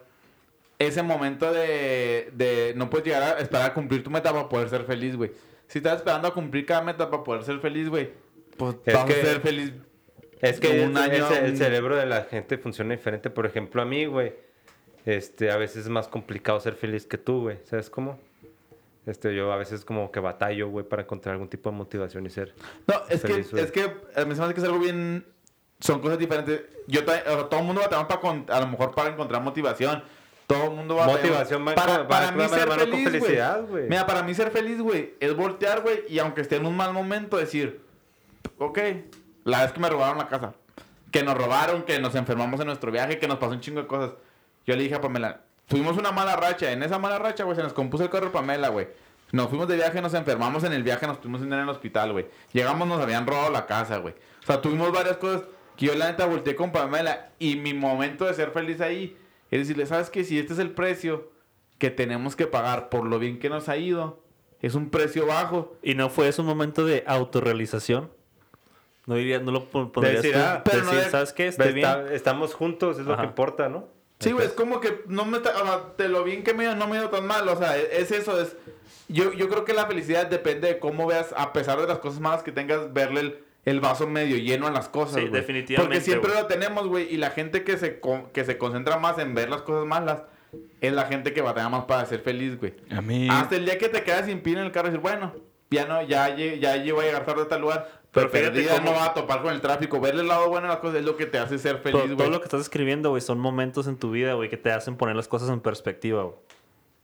ese 0.79 1.03
momento 1.03 1.51
de, 1.51 2.29
de... 2.33 2.73
No 2.75 2.89
puedes 2.89 3.05
llegar 3.05 3.21
a 3.21 3.39
esperar 3.39 3.71
a 3.71 3.73
cumplir 3.73 4.03
tu 4.03 4.09
meta 4.09 4.31
para 4.33 4.49
poder 4.49 4.69
ser 4.69 4.83
feliz, 4.85 5.15
güey. 5.15 5.31
Si 5.67 5.79
estás 5.79 5.97
esperando 5.97 6.27
a 6.27 6.33
cumplir 6.33 6.65
cada 6.65 6.81
meta 6.81 7.09
para 7.09 7.23
poder 7.23 7.43
ser 7.43 7.59
feliz, 7.59 7.89
güey, 7.89 8.09
pues 8.57 8.77
Es 8.85 8.93
vas 8.95 9.05
que- 9.05 9.13
a 9.13 9.25
ser 9.25 9.41
feliz. 9.41 9.73
Es 10.41 10.59
que 10.61 10.81
un 10.85 10.95
año 10.97 11.27
el 11.31 11.57
cerebro 11.57 11.97
de 11.97 12.05
la 12.05 12.23
gente 12.23 12.57
funciona 12.57 12.95
diferente. 12.95 13.29
Por 13.29 13.45
ejemplo, 13.45 13.81
a 13.81 13.85
mí, 13.85 14.05
güey, 14.05 14.33
este, 15.05 15.51
a 15.51 15.57
veces 15.57 15.83
es 15.83 15.89
más 15.89 16.07
complicado 16.07 16.59
ser 16.61 16.75
feliz 16.75 17.05
que 17.05 17.17
tú, 17.17 17.41
güey. 17.41 17.57
¿Sabes 17.65 17.89
cómo? 17.89 18.17
Este, 19.05 19.35
yo 19.35 19.51
a 19.51 19.57
veces 19.57 19.83
como 19.83 20.11
que 20.11 20.21
batallo, 20.21 20.69
güey, 20.69 20.85
para 20.87 21.01
encontrar 21.01 21.33
algún 21.33 21.49
tipo 21.49 21.69
de 21.69 21.75
motivación 21.75 22.25
y 22.25 22.29
ser... 22.29 22.53
No, 22.87 22.95
es 23.09 23.21
Feliz, 23.21 23.49
que, 23.49 23.59
es 23.61 23.71
que 23.71 23.81
a 24.15 24.23
mí 24.25 24.33
se 24.33 24.39
me 24.39 24.45
hace 24.45 24.53
que 24.53 24.61
es 24.61 24.65
algo 24.65 24.79
bien... 24.79 25.25
Son 25.81 25.99
cosas 25.99 26.17
diferentes. 26.19 26.61
Yo 26.87 27.01
o 27.01 27.05
sea, 27.05 27.23
todo 27.49 27.59
el 27.59 27.65
mundo 27.65 27.81
va 27.81 27.87
a 27.87 27.89
tener 27.89 28.07
para 28.07 28.19
con- 28.21 28.45
a 28.49 28.59
lo 28.61 28.67
mejor 28.67 28.93
para 28.95 29.09
encontrar 29.09 29.41
motivación. 29.41 30.03
Todo 30.49 30.63
el 30.63 30.71
mundo 30.71 30.95
va 30.95 31.05
Motivación 31.05 31.63
va 31.63 31.75
para, 31.75 32.07
para 32.07 32.25
va 32.25 32.31
mí 32.31 32.49
ser 32.49 32.67
mano 32.67 32.81
con 32.81 32.89
feliz, 32.89 33.03
güey. 33.03 33.21
felicidad, 33.21 33.65
güey. 33.67 33.83
Mira, 33.88 34.07
para 34.07 34.23
mí 34.23 34.33
ser 34.33 34.49
feliz, 34.49 34.81
güey, 34.81 35.13
es 35.19 35.35
voltear, 35.35 35.81
güey, 35.81 36.05
y 36.09 36.17
aunque 36.17 36.41
esté 36.41 36.55
en 36.55 36.65
un 36.65 36.75
mal 36.75 36.91
momento, 36.91 37.38
decir, 37.38 37.81
ok, 38.57 38.79
la 39.43 39.62
vez 39.62 39.73
que 39.73 39.79
me 39.79 39.88
robaron 39.88 40.17
la 40.17 40.27
casa, 40.27 40.55
que 41.12 41.21
nos 41.21 41.38
robaron, 41.38 41.83
que 41.83 41.99
nos 41.99 42.15
enfermamos 42.15 42.59
en 42.62 42.65
nuestro 42.65 42.91
viaje, 42.91 43.19
que 43.19 43.27
nos 43.27 43.38
pasó 43.38 43.51
un 43.51 43.59
chingo 43.59 43.81
de 43.81 43.85
cosas. 43.85 44.13
Yo 44.65 44.75
le 44.75 44.81
dije 44.81 44.95
a 44.95 45.01
Pamela, 45.01 45.41
tuvimos 45.67 45.97
una 45.97 46.12
mala 46.12 46.35
racha, 46.35 46.71
en 46.71 46.81
esa 46.81 46.97
mala 46.97 47.19
racha, 47.19 47.43
güey, 47.43 47.55
se 47.55 47.62
nos 47.62 47.73
compuso 47.73 48.03
el 48.03 48.09
carro 48.09 48.31
Pamela, 48.31 48.69
güey. 48.69 48.88
Nos 49.31 49.49
fuimos 49.49 49.67
de 49.67 49.75
viaje, 49.75 50.01
nos 50.01 50.15
enfermamos 50.15 50.63
en 50.63 50.73
el 50.73 50.81
viaje, 50.81 51.05
nos 51.05 51.21
tuvimos 51.21 51.43
en 51.43 51.53
el 51.53 51.69
hospital, 51.69 52.12
güey. 52.12 52.25
Llegamos, 52.53 52.88
nos 52.88 52.99
habían 52.99 53.27
robado 53.27 53.51
la 53.51 53.67
casa, 53.67 53.97
güey. 53.97 54.15
O 54.41 54.45
sea, 54.47 54.59
tuvimos 54.62 54.91
varias 54.91 55.17
cosas 55.17 55.43
que 55.77 55.85
yo 55.85 55.93
la 55.93 56.09
neta 56.09 56.25
volteé 56.25 56.55
con 56.55 56.71
Pamela 56.71 57.29
y 57.38 57.55
mi 57.55 57.75
momento 57.75 58.25
de 58.25 58.33
ser 58.33 58.49
feliz 58.49 58.81
ahí 58.81 59.15
es 59.51 59.59
decirle, 59.59 59.85
¿sabes 59.85 60.09
qué? 60.09 60.23
Si 60.23 60.38
este 60.39 60.53
es 60.53 60.59
el 60.59 60.71
precio 60.71 61.31
que 61.77 61.89
tenemos 61.89 62.35
que 62.35 62.47
pagar 62.47 62.89
por 62.89 63.05
lo 63.05 63.19
bien 63.19 63.39
que 63.39 63.49
nos 63.49 63.69
ha 63.69 63.77
ido, 63.77 64.21
es 64.62 64.75
un 64.75 64.89
precio 64.89 65.25
bajo. 65.25 65.75
¿Y 65.81 65.95
no 65.95 66.09
fue 66.09 66.27
eso 66.27 66.41
un 66.41 66.47
momento 66.47 66.85
de 66.85 67.03
autorrealización? 67.07 68.09
No 69.05 69.15
diría, 69.15 69.39
no 69.39 69.51
lo 69.51 69.65
pon- 69.69 69.91
pondrías 69.91 70.21
decir, 70.21 70.38
tú? 70.38 70.43
ah, 70.43 70.62
pero 70.63 70.79
no 70.83 70.91
Decir, 70.91 71.05
de- 71.05 71.09
¿sabes 71.12 71.33
qué? 71.33 71.47
Estoy 71.47 71.73
bien. 71.73 71.88
Está- 71.88 72.13
estamos 72.13 72.53
juntos, 72.53 72.99
es 72.99 73.05
lo 73.05 73.13
Ajá. 73.13 73.21
que 73.23 73.27
importa, 73.29 73.69
¿no? 73.69 73.88
Sí, 74.19 74.31
güey, 74.33 74.45
es 74.45 74.51
como 74.51 74.81
que 74.81 75.01
no 75.07 75.23
me 75.25 75.38
está, 75.38 75.51
o 75.62 75.65
sea, 75.65 75.83
de 75.97 76.09
lo 76.09 76.23
bien 76.25 76.43
que 76.43 76.53
me 76.53 76.63
ha 76.65 76.71
ido, 76.71 76.75
no 76.75 76.88
me 76.88 76.97
ha 76.97 76.99
ido 76.99 77.09
tan 77.09 77.25
mal, 77.25 77.47
o 77.47 77.55
sea, 77.55 77.77
es, 77.77 77.88
es 77.91 78.12
eso, 78.12 78.39
es, 78.39 78.55
yo, 79.07 79.31
yo 79.31 79.47
creo 79.47 79.63
que 79.63 79.73
la 79.73 79.85
felicidad 79.88 80.27
depende 80.27 80.67
de 80.67 80.77
cómo 80.79 81.07
veas, 81.07 81.33
a 81.38 81.53
pesar 81.53 81.79
de 81.79 81.88
las 81.88 81.99
cosas 81.99 82.19
malas 82.19 82.43
que 82.43 82.51
tengas, 82.51 82.91
verle 82.93 83.21
el, 83.21 83.39
el 83.65 83.79
vaso 83.81 84.07
medio 84.07 84.37
lleno 84.37 84.67
a 84.67 84.71
las 84.71 84.89
cosas, 84.89 85.15
Sí, 85.15 85.21
güey. 85.21 85.31
definitivamente, 85.41 85.95
Porque 85.95 86.01
siempre 86.01 86.31
güey. 86.31 86.41
lo 86.41 86.47
tenemos, 86.47 86.87
güey, 86.87 87.13
y 87.13 87.17
la 87.17 87.29
gente 87.31 87.63
que 87.63 87.77
se, 87.77 87.99
con- 87.99 88.29
que 88.31 88.43
se 88.45 88.57
concentra 88.57 88.97
más 88.97 89.17
en 89.19 89.33
ver 89.35 89.49
las 89.49 89.61
cosas 89.61 89.85
malas, 89.85 90.23
es 90.81 90.93
la 90.93 91.05
gente 91.05 91.33
que 91.33 91.41
batalla 91.41 91.69
más 91.69 91.85
para 91.85 92.05
ser 92.05 92.21
feliz, 92.21 92.57
güey. 92.59 92.73
A 92.89 93.01
mí. 93.01 93.27
Hasta 93.29 93.55
el 93.55 93.65
día 93.65 93.77
que 93.77 93.89
te 93.89 94.01
quedas 94.03 94.25
sin 94.25 94.41
pin 94.41 94.57
en 94.57 94.65
el 94.65 94.71
carro 94.71 94.87
y 94.87 94.91
dices, 94.91 95.01
bueno, 95.03 95.33
ya 95.69 95.85
no, 95.85 96.01
ya, 96.01 96.35
ya 96.35 96.77
llevo 96.77 97.01
a 97.01 97.03
llegar 97.03 97.25
tarde 97.25 97.43
a 97.43 97.47
tal 97.47 97.61
lugar. 97.61 97.87
Pero 98.11 98.31
Pero 98.31 98.43
fíjate 98.45 98.55
perdida 98.55 98.75
cómo- 98.77 98.91
no 98.91 98.97
va 98.97 99.05
a 99.05 99.13
topar 99.13 99.43
con 99.43 99.53
el 99.53 99.61
tráfico. 99.61 99.99
Verle 100.01 100.21
el 100.21 100.27
lado 100.27 100.49
bueno 100.49 100.65
a 100.65 100.69
las 100.69 100.79
cosas 100.79 101.01
es 101.01 101.05
lo 101.05 101.15
que 101.15 101.27
te 101.27 101.37
hace 101.37 101.59
ser 101.59 101.83
Todo, 101.83 101.99
feliz, 102.01 102.07
todo 102.07 102.15
güey. 102.15 102.31
lo 102.31 102.39
que 102.39 102.45
estás 102.45 102.61
escribiendo, 102.61 103.09
güey, 103.11 103.21
son 103.21 103.39
momentos 103.39 103.85
en 103.87 103.97
tu 103.97 104.09
vida, 104.09 104.33
güey, 104.33 104.49
que 104.49 104.57
te 104.57 104.71
hacen 104.71 104.95
poner 104.95 105.15
las 105.15 105.27
cosas 105.27 105.49
en 105.49 105.59
perspectiva, 105.59 106.23
güey. 106.23 106.35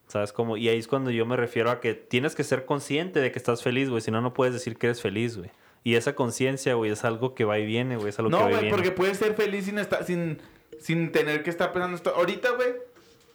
¿Sabes 0.07 0.33
cómo? 0.33 0.57
Y 0.57 0.67
ahí 0.69 0.79
es 0.79 0.87
cuando 0.87 1.11
yo 1.11 1.25
me 1.27 1.35
refiero 1.35 1.69
a 1.69 1.79
que 1.79 1.93
tienes 1.93 2.33
que 2.33 2.43
ser 2.43 2.65
consciente 2.65 3.19
de 3.19 3.31
que 3.31 3.37
estás 3.37 3.61
feliz, 3.61 3.89
güey. 3.91 4.01
Si 4.01 4.09
no, 4.09 4.21
no 4.21 4.33
puedes 4.33 4.53
decir 4.55 4.77
que 4.77 4.87
eres 4.87 4.99
feliz, 5.01 5.37
güey. 5.37 5.51
Y 5.85 5.95
esa 5.95 6.15
conciencia, 6.15 6.73
güey, 6.73 6.91
es 6.91 7.05
algo 7.05 7.33
que 7.35 7.45
va 7.45 7.59
y 7.59 7.65
viene, 7.65 7.95
güey. 7.95 8.09
Es 8.09 8.17
algo 8.19 8.31
que 8.31 8.35
No, 8.35 8.41
va 8.43 8.49
y 8.49 8.53
güey, 8.53 8.61
viene. 8.63 8.75
porque 8.75 8.91
puedes 8.91 9.17
ser 9.19 9.35
feliz 9.35 9.65
sin 9.65 9.77
estar, 9.77 10.03
sin, 10.03 10.41
sin 10.79 11.11
tener 11.13 11.43
que 11.43 11.49
estar 11.51 11.71
pensando 11.71 11.95
esto. 11.95 12.13
Ahorita, 12.15 12.49
güey, 12.51 12.69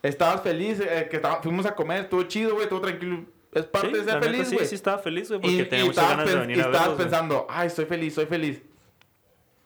estabas 0.02 0.42
feliz, 0.42 0.80
eh, 0.80 1.06
que 1.08 1.16
estaba- 1.16 1.40
fuimos 1.42 1.64
a 1.64 1.74
comer, 1.76 2.02
estuvo 2.02 2.24
chido, 2.24 2.54
güey, 2.56 2.68
todo 2.68 2.80
tranquilo. 2.80 3.24
Es 3.52 3.64
parte 3.64 3.88
Sí, 3.90 3.94
de 3.94 4.04
ser 4.04 4.22
feliz, 4.22 4.48
sí, 4.48 4.54
güey. 4.56 4.66
sí 4.66 4.74
estaba 4.74 4.98
feliz, 4.98 5.28
güey, 5.28 5.38
y, 5.38 5.42
porque 5.42 5.56
y 5.62 5.64
tenía 5.64 5.84
muchas 5.86 6.02
estabas, 6.04 6.16
ganas 6.26 6.34
de 6.34 6.40
venir 6.40 6.56
y 6.56 6.60
a 6.60 6.64
estabas 6.64 6.88
güey. 6.88 6.98
pensando, 6.98 7.46
ay, 7.48 7.70
soy 7.70 7.84
feliz, 7.84 8.14
soy 8.14 8.26
feliz. 8.26 8.60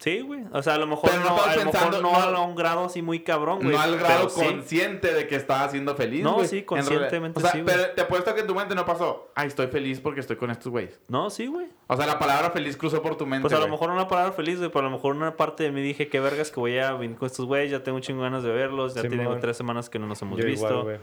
Sí, 0.04 0.20
güey. 0.20 0.42
O 0.52 0.62
sea, 0.62 0.74
a 0.74 0.78
lo 0.78 0.86
mejor 0.86 1.08
Pero 1.10 1.22
no 1.22 1.30
no, 1.30 1.42
a 1.42 1.46
lo 1.56 1.56
mejor 1.56 1.62
pensando- 1.72 2.02
no, 2.02 2.30
no- 2.30 2.36
a 2.36 2.42
un 2.44 2.54
grado 2.54 2.84
así 2.84 3.00
muy 3.00 3.20
cabrón, 3.20 3.60
güey. 3.62 3.74
No 3.74 3.80
al 3.80 3.96
grado 3.96 4.28
pero 4.28 4.28
sí. 4.28 4.40
consciente 4.44 5.14
de 5.14 5.26
que 5.26 5.34
estás 5.36 5.70
siendo 5.70 5.94
feliz, 5.96 6.22
No, 6.22 6.34
güey. 6.34 6.46
sí, 6.46 6.58
En 6.58 6.64
conscientemente. 6.66 7.38
O 7.38 7.40
sea, 7.40 7.52
sí, 7.52 7.62
güey. 7.62 7.74
pero 7.74 7.90
te 7.92 8.02
apuesto 8.02 8.34
que 8.34 8.42
en 8.42 8.46
tu 8.46 8.54
mente 8.54 8.74
no 8.74 8.84
pasó. 8.84 9.30
Ay, 9.34 9.48
estoy 9.48 9.68
feliz 9.68 10.00
porque 10.00 10.20
estoy 10.20 10.36
con 10.36 10.50
estos 10.50 10.70
güeyes. 10.70 11.00
No, 11.08 11.30
sí, 11.30 11.46
güey. 11.46 11.68
O 11.86 11.96
sea, 11.96 12.06
la 12.06 12.18
palabra 12.18 12.50
feliz 12.50 12.76
cruzó 12.76 13.00
por 13.00 13.16
tu 13.16 13.24
mente. 13.24 13.48
Pues 13.48 13.54
a 13.54 13.58
lo 13.60 13.68
mejor 13.68 13.90
una 13.90 14.06
palabra 14.06 14.32
feliz, 14.32 14.58
güey, 14.58 14.68
pero 14.70 14.80
a 14.80 14.90
lo 14.90 14.94
mejor 14.96 15.16
una 15.16 15.36
parte 15.36 15.62
de 15.64 15.72
mí 15.72 15.80
dije, 15.80 16.08
qué 16.08 16.20
vergas 16.20 16.50
que 16.50 16.60
voy 16.60 16.78
a 16.78 16.92
venir 16.92 17.16
con 17.16 17.24
estos 17.26 17.46
güeyes, 17.46 17.70
ya 17.70 17.82
tengo 17.82 17.96
un 17.96 18.02
chingo 18.02 18.20
ganas 18.20 18.42
de 18.42 18.50
verlos, 18.52 18.94
ya 18.94 19.00
Simón. 19.00 19.18
tengo 19.18 19.38
tres 19.38 19.56
semanas 19.56 19.88
que 19.88 19.98
no 19.98 20.06
nos 20.06 20.20
hemos 20.20 20.38
Yo 20.38 20.44
visto. 20.44 20.80
igual. 20.80 21.00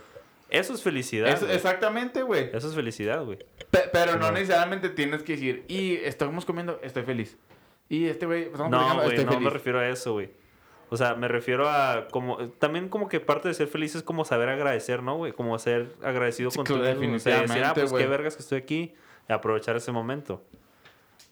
Eso 0.52 0.74
es 0.76 0.84
felicidad. 0.84 1.30
Exactamente, 1.50 2.22
güey. 2.24 2.50
Eso 2.54 2.68
es 2.68 2.76
felicidad, 2.76 3.24
güey. 3.24 3.40
Pe- 3.72 3.90
Pero 3.92 4.18
no 4.18 4.32
necesariamente 4.32 4.90
tienes 4.90 5.24
que 5.24 5.32
decir, 5.34 5.64
y 5.68 5.96
estamos 5.96 6.46
comiendo, 6.46 6.80
estoy 6.84 7.02
feliz. 7.04 7.38
Y 7.92 8.08
este 8.08 8.26
güey, 8.26 8.44
estamos 8.44 8.72
No, 8.72 9.02
güey, 9.04 9.26
no 9.26 9.40
me 9.42 9.50
refiero 9.50 9.80
a 9.80 9.90
eso, 9.90 10.14
güey. 10.14 10.30
O 10.88 10.96
sea, 10.96 11.16
me 11.16 11.28
refiero 11.28 11.70
a 11.70 12.08
como... 12.10 12.38
También 12.52 12.88
como 12.88 13.10
que 13.10 13.20
parte 13.20 13.50
de 13.50 13.54
ser 13.54 13.68
feliz 13.68 13.96
es 13.96 14.02
como 14.02 14.24
saber 14.24 14.48
agradecer, 14.48 15.04
¿no, 15.04 15.18
güey? 15.18 15.34
Como 15.34 15.60
ser 15.60 15.92
agradecido 16.02 16.52
Sí, 16.52 16.58
con 16.58 16.66
tu 16.66 16.78
mismo. 16.78 16.86
O 17.18 17.20
sea, 17.20 17.42
decir, 17.42 17.64
ah, 17.64 17.74
definitivamente, 17.74 17.82
pues 17.82 17.94
qué 17.94 18.08
vergas 18.08 18.36
que 18.38 18.44
estoy 18.44 18.60
aquí. 18.60 18.94
Y 19.28 19.34
aprovechar 19.34 19.76
ese 19.76 19.92
momento. 19.92 20.42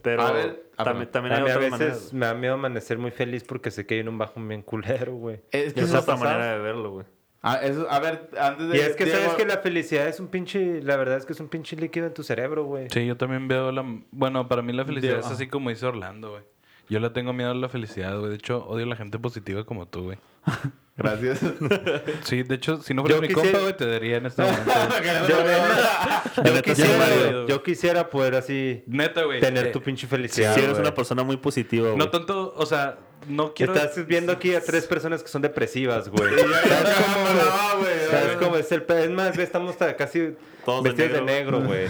Pero 0.01 0.21
A 0.21 0.31
ver, 0.33 0.65
también, 0.75 1.09
también 1.11 1.33
A 1.33 1.37
hay 1.37 1.43
mí 1.43 1.49
a 1.49 1.57
veces 1.57 1.71
maneras. 1.71 2.13
me 2.13 2.25
da 2.25 2.33
miedo 2.33 2.53
amanecer 2.55 2.97
muy 2.97 3.11
feliz 3.11 3.45
porque 3.45 3.71
sé 3.71 3.85
que 3.85 3.95
hay 3.95 4.01
un 4.01 4.17
bajo 4.17 4.39
bien 4.41 4.61
culero, 4.61 5.13
güey. 5.13 5.39
Es 5.51 5.73
que 5.73 5.79
es 5.79 5.93
otra 5.93 6.17
manera 6.17 6.53
de 6.53 6.59
verlo, 6.59 6.91
güey. 6.91 7.05
Ah, 7.41 7.59
eso- 7.63 7.89
a 7.89 7.99
ver, 7.99 8.29
antes 8.37 8.67
de... 8.69 8.77
Y 8.77 8.79
es 8.81 8.95
que 8.97 9.05
Diego- 9.05 9.19
sabes 9.21 9.33
que 9.35 9.45
la 9.45 9.59
felicidad 9.59 10.07
es 10.07 10.19
un 10.19 10.27
pinche, 10.27 10.81
la 10.83 10.97
verdad 10.97 11.17
es 11.17 11.25
que 11.25 11.31
es 11.33 11.39
un 11.39 11.47
pinche 11.47 11.75
líquido 11.77 12.07
en 12.07 12.13
tu 12.13 12.21
cerebro, 12.23 12.65
güey. 12.65 12.87
Sí, 12.91 13.05
yo 13.05 13.15
también 13.15 13.47
veo 13.47 13.71
la... 13.71 13.85
Bueno, 14.11 14.47
para 14.49 14.61
mí 14.61 14.73
la 14.73 14.83
felicidad 14.83 15.13
Diego, 15.13 15.25
es 15.27 15.31
así 15.33 15.47
como 15.47 15.69
dice 15.69 15.85
Orlando, 15.85 16.31
güey. 16.31 16.43
Yo 16.89 16.99
le 16.99 17.09
tengo 17.11 17.33
miedo 17.33 17.51
a 17.51 17.53
la 17.53 17.69
felicidad, 17.69 18.17
güey. 18.17 18.29
De 18.31 18.35
hecho, 18.37 18.65
odio 18.67 18.85
a 18.85 18.87
la 18.89 18.95
gente 18.95 19.19
positiva 19.19 19.63
como 19.63 19.87
tú, 19.87 20.03
güey. 20.03 20.17
Gracias. 20.97 21.39
Sí, 22.23 22.43
de 22.43 22.55
hecho, 22.55 22.81
si 22.81 22.93
no 22.93 23.03
fuera 23.03 23.15
Yo 23.17 23.21
mi 23.21 23.27
quisiera- 23.29 23.51
compa, 23.51 23.59
güey, 23.61 23.77
te 23.77 23.85
daría 23.85 24.17
en 24.17 24.25
este 24.25 24.41
momento. 24.43 24.71
Yo, 26.43 26.61
quisiera, 26.61 27.05
güey. 27.07 27.47
yo 27.47 27.63
quisiera 27.63 28.09
poder 28.09 28.35
así 28.35 28.83
Neta, 28.87 29.23
güey. 29.23 29.39
tener 29.39 29.67
eh, 29.67 29.71
tu 29.71 29.81
pinche 29.81 30.01
Si 30.01 30.07
felicidad. 30.07 30.57
eres 30.57 30.71
güey. 30.71 30.81
una 30.81 30.93
persona 30.93 31.23
muy 31.23 31.37
positiva, 31.37 31.87
güey. 31.87 31.97
No 31.97 32.09
tanto, 32.09 32.53
o 32.55 32.65
sea, 32.65 32.97
no 33.27 33.53
quiero... 33.53 33.73
Estás 33.73 34.05
viendo 34.05 34.31
aquí 34.33 34.53
a 34.55 34.61
tres 34.61 34.85
personas 34.87 35.21
que 35.23 35.29
son 35.29 35.41
depresivas, 35.41 36.09
güey. 36.09 36.29
Ya, 36.35 36.43
¿Sabes 36.67 36.95
cómo, 36.95 37.27
no, 37.29 37.79
güey? 37.79 37.99
¿Sabes 38.11 38.35
cómo 38.37 38.55
es 38.57 38.71
el 38.71 38.85
Es 38.87 39.09
más, 39.11 39.37
estamos 39.37 39.71
hasta 39.71 39.95
casi 39.95 40.35
Todos 40.65 40.83
de 40.83 40.89
vestidos 40.91 41.13
de 41.13 41.21
negro, 41.25 41.61
güey. 41.61 41.87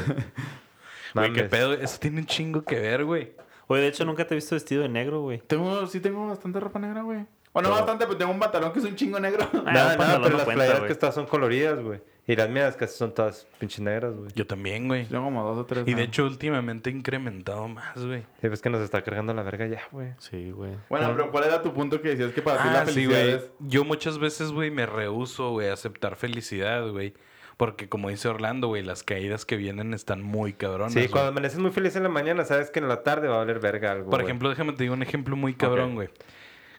Güey, 1.16 1.34
qué 1.34 1.44
pedo. 1.44 1.74
Eso 1.74 1.98
tiene 2.00 2.20
un 2.20 2.26
chingo 2.28 2.64
que 2.64 2.80
ver, 2.80 3.04
güey. 3.06 3.32
Oye, 3.72 3.82
de 3.82 3.88
hecho, 3.88 4.04
nunca 4.04 4.26
te 4.26 4.34
he 4.34 4.36
visto 4.36 4.56
vestido 4.56 4.82
de 4.82 4.90
negro, 4.90 5.22
güey. 5.22 5.40
Tengo, 5.48 5.86
sí 5.88 6.00
tengo 6.00 6.28
bastante 6.28 6.60
ropa 6.60 6.80
negra, 6.80 7.04
güey. 7.04 7.26
O 7.52 7.62
no 7.62 7.70
bastante, 7.72 8.06
pero 8.06 8.18
tengo 8.18 8.32
un 8.32 8.40
pantalón 8.40 8.72
que 8.74 8.80
es 8.80 8.86
un 8.86 8.96
chingo 8.96 9.20
negro. 9.20 9.48
Ah, 9.54 9.62
Nada, 9.66 9.74
nada, 9.74 9.98
pantalón 9.98 10.22
pero 10.22 10.30
no 10.32 10.38
las 10.38 10.46
cuenta, 10.46 10.64
playeras 10.66 10.82
que 10.88 10.92
estás 10.94 11.16
son 11.16 11.26
coloridas, 11.26 11.80
güey. 11.82 12.00
Y 12.28 12.36
las 12.36 12.48
mías 12.48 12.76
casi 12.76 12.96
son 12.96 13.12
todas 13.14 13.48
pinches 13.58 13.80
negras, 13.80 14.16
güey. 14.16 14.32
Yo 14.36 14.46
también, 14.46 14.88
güey. 14.88 15.06
Tengo 15.06 15.24
como 15.24 15.44
dos 15.44 15.58
o 15.58 15.66
tres. 15.66 15.84
Y 15.88 15.92
de 15.94 15.96
¿no? 15.96 16.02
hecho, 16.02 16.26
últimamente 16.26 16.90
he 16.92 16.94
incrementado 16.94 17.68
más, 17.68 18.06
güey. 18.06 18.24
Sí, 18.42 18.48
ves 18.50 18.62
que 18.62 18.70
nos 18.70 18.82
está 18.82 19.02
cargando 19.04 19.34
la 19.34 19.42
verga 19.42 19.66
ya, 19.66 19.82
güey. 19.92 20.10
Sí, 20.20 20.52
güey. 20.52 20.74
Bueno, 20.90 21.10
pero 21.16 21.32
¿cuál 21.32 21.46
era 21.46 21.62
tu 21.64 21.74
punto 21.74 22.02
que 22.02 22.10
decías 22.10 22.32
que 22.32 22.44
para 22.44 22.62
ti 22.62 22.70
la 22.70 22.82
Ah, 22.82 22.86
sí, 22.86 22.94
felicidad 22.94 23.22
güey. 23.24 23.34
es? 23.36 23.50
Yo 23.60 23.84
muchas 23.84 24.20
veces, 24.20 24.52
güey, 24.52 24.70
me 24.70 24.86
rehuso, 24.86 25.52
güey, 25.52 25.70
a 25.70 25.74
aceptar 25.74 26.16
felicidad, 26.18 26.88
güey. 26.92 27.14
Porque 27.60 27.90
como 27.90 28.08
dice 28.08 28.30
Orlando, 28.30 28.68
güey, 28.70 28.84
las 28.84 29.04
caídas 29.04 29.46
que 29.46 29.58
vienen 29.58 29.94
están 29.94 30.22
muy 30.24 30.54
cabronas. 30.54 30.94
Sí, 30.94 31.00
güey. 31.00 31.10
cuando 31.10 31.32
amaneces 31.32 31.60
muy 31.60 31.72
feliz 31.72 31.94
en 31.98 32.04
la 32.04 32.10
mañana, 32.10 32.46
sabes 32.46 32.72
que 32.72 32.80
en 32.80 32.88
la 32.88 33.04
tarde 33.04 33.28
va 33.28 33.36
a 33.36 33.38
valer 33.40 33.60
verga 33.60 33.92
algo. 33.92 34.10
Por 34.10 34.20
güey. 34.22 34.28
ejemplo, 34.28 34.50
déjame 34.50 34.72
te 34.72 34.84
digo 34.84 34.94
un 34.94 35.04
ejemplo 35.04 35.36
muy 35.36 35.54
cabrón, 35.56 35.96
güey. 35.96 36.08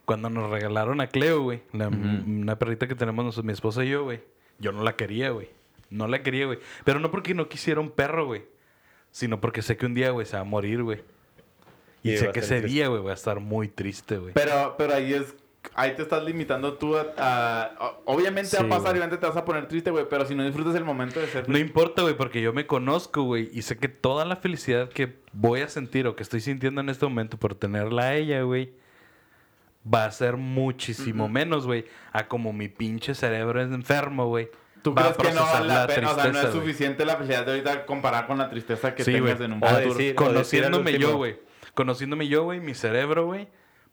Cuando 0.05 0.31
nos 0.31 0.49
regalaron 0.49 0.99
a 0.99 1.05
Cleo, 1.05 1.43
güey, 1.43 1.61
la- 1.71 1.87
una 1.89 2.57
perrita 2.57 2.87
que 2.87 2.95
tenemos 2.95 3.23
nos- 3.23 3.43
mi 3.43 3.53
esposa 3.53 3.85
y 3.85 3.89
yo, 3.89 4.03
güey. 4.05 4.21
Yo 4.57 4.71
no 4.71 4.81
la 4.83 4.95
quería, 4.95 5.29
güey. 5.29 5.49
No 5.91 6.07
la 6.07 6.23
quería, 6.23 6.47
güey. 6.47 6.57
Pero 6.83 6.99
no 6.99 7.11
porque 7.11 7.35
no 7.35 7.47
quisiera 7.47 7.79
un 7.79 7.91
perro, 7.91 8.25
güey. 8.25 8.43
Sino 9.11 9.39
porque 9.39 9.61
sé 9.61 9.77
que 9.77 9.85
un 9.85 9.93
día, 9.93 10.09
güey, 10.09 10.25
se 10.25 10.35
va 10.35 10.41
a 10.41 10.45
morir, 10.45 10.81
güey. 10.81 11.03
Y, 12.01 12.13
Y 12.13 12.17
sé 12.17 12.31
que 12.31 12.39
ese 12.39 12.55
triste. 12.61 12.67
día, 12.69 12.87
güey, 12.87 13.01
voy 13.01 13.11
a 13.11 13.13
estar 13.13 13.39
muy 13.39 13.67
triste, 13.67 14.17
güey. 14.17 14.33
Pero, 14.33 14.73
pero 14.79 14.95
ahí 14.95 15.13
es... 15.13 15.35
Ahí 15.75 15.95
te 15.95 16.01
estás 16.01 16.23
limitando 16.23 16.73
tú 16.73 16.95
a... 16.97 17.71
obviamente 18.05 18.57
va 18.57 18.61
Sí, 18.61 18.65
a 18.65 18.69
pasar 18.69 18.81
güey. 18.81 18.93
y 18.93 18.97
obviamente 18.97 19.17
te 19.17 19.25
vas 19.27 19.37
a 19.37 19.45
poner 19.45 19.67
triste, 19.67 19.91
güey. 19.91 20.05
Pero 20.09 20.25
si 20.25 20.35
no 20.35 20.43
disfrutas 20.43 20.75
el 20.75 20.83
momento 20.83 21.19
de 21.19 21.27
ser 21.27 21.47
No 21.47 21.57
importa, 21.57 22.01
güey, 22.01 22.15
porque 22.15 22.41
yo 22.41 22.51
me 22.51 22.65
conozco, 22.67 23.23
güey, 23.23 23.49
y 23.53 23.61
sé 23.61 23.77
que 23.77 23.87
toda 23.87 24.25
la 24.25 24.35
felicidad 24.35 24.89
que 24.89 25.15
voy 25.33 25.61
a 25.61 25.69
sentir 25.69 26.07
o 26.07 26.15
que 26.15 26.23
estoy 26.23 26.41
sintiendo 26.41 26.81
en 26.81 26.89
este 26.89 27.05
momento 27.05 27.37
por 27.37 27.55
tenerla 27.55 28.03
a 28.03 28.15
ella, 28.15 28.41
güey, 28.41 28.73
va 29.91 30.05
a 30.05 30.11
ser 30.11 30.37
muchísimo 30.37 31.27
menos, 31.29 31.65
güey, 31.65 31.85
a 32.11 32.27
como 32.27 32.53
mi 32.53 32.67
pinche 32.67 33.15
cerebro 33.15 33.61
es 33.61 33.71
enfermo, 33.71 34.27
güey. 34.27 34.49
¿Tú 34.81 34.93
va 34.95 35.09
a 35.09 35.13
crees 35.13 35.29
que 35.35 35.39
no 35.39 35.45
vale 35.45 35.67
la 35.67 35.87
pena? 35.87 36.11
O 36.11 36.15
sea, 36.15 36.31
no 36.31 36.39
es 36.39 36.49
güey. 36.51 36.53
suficiente 36.59 37.05
la 37.05 37.15
felicidad 37.17 37.45
de 37.45 37.51
ahorita 37.51 37.85
comparar 37.85 38.25
con 38.25 38.39
la 38.39 38.49
tristeza 38.49 38.95
que 38.95 39.03
Sí, 39.03 39.11
tengas 39.13 39.37
güey. 39.37 39.45
en 39.45 39.53
un 39.53 39.61
futuro. 39.61 40.15
Conociéndome 40.15 40.97
yo, 40.97 41.17
güey. 41.17 41.39
Conociéndome 41.75 42.27
yo, 42.27 42.43
güey, 42.43 42.59
mi 42.59 42.73
cerebro, 42.73 43.27
güey, 43.27 43.47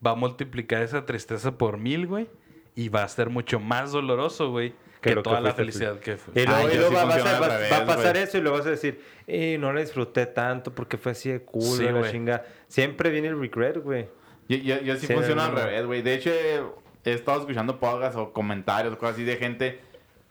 va 0.05 0.13
a 0.13 0.15
multiplicar 0.15 0.83
esa 0.83 1.05
tristeza 1.07 1.57
por 1.59 1.79
mil, 1.79 2.07
güey, 2.07 2.29
y 2.75 2.89
va 2.89 3.03
a 3.05 3.09
ser 3.09 3.31
mucho 3.31 3.59
más 3.61 3.93
doloroso, 3.93 4.51
güey, 4.51 4.71
que, 5.01 5.11
Que 5.11 5.15
lo 5.15 5.23
que 5.23 5.31
toda 5.31 5.41
la 5.41 5.53
fuiste 5.55 5.73
tú. 5.73 5.79
felicidad 5.79 6.01
que 6.01 6.17
fue. 6.17 6.43
Y 6.43 6.47
luego, 6.47 6.61
Ah, 6.69 6.73
y 6.73 6.77
luego 6.77 6.89
sí 6.91 6.95
va, 6.97 7.03
funciona 7.13 7.37
a, 7.39 7.49
revés, 7.49 7.73
va 7.73 7.77
a 7.79 7.87
pasar 7.87 8.13
güey. 8.15 8.25
eso 8.25 8.39
y 8.39 8.41
luego 8.41 8.59
vas 8.59 8.67
a 8.67 8.71
decir, 8.71 9.01
eh, 9.27 9.57
no 9.59 9.73
la 9.73 9.81
disfruté 9.81 10.27
tanto 10.27 10.75
porque 10.75 10.97
fue 10.99 11.13
así 11.13 11.31
de 11.31 11.41
cool, 11.43 11.63
Sí, 11.79 11.85
la 11.85 12.11
chinga. 12.11 12.45
Siempre 12.69 13.11
viene 13.11 13.29
el 13.29 13.39
regret, 13.41 13.79
güey. 13.83 14.09
Yo, 14.49 14.57
yo, 14.57 14.81
yo 14.81 14.97
sí, 14.97 15.07
Sí, 15.07 15.13
funciona 15.13 15.47
al 15.47 15.53
revés, 15.55 15.85
güey. 15.87 16.03
De 16.03 16.15
hecho, 16.15 16.31
he, 16.31 16.61
he 17.05 17.13
estado 17.15 17.41
escuchando 17.41 17.79
podcasts 17.79 18.17
o 18.17 18.33
comentarios 18.33 18.95
o 18.95 18.99
cosas 18.99 19.15
así 19.17 19.25
de 19.25 19.37
gente 19.37 19.81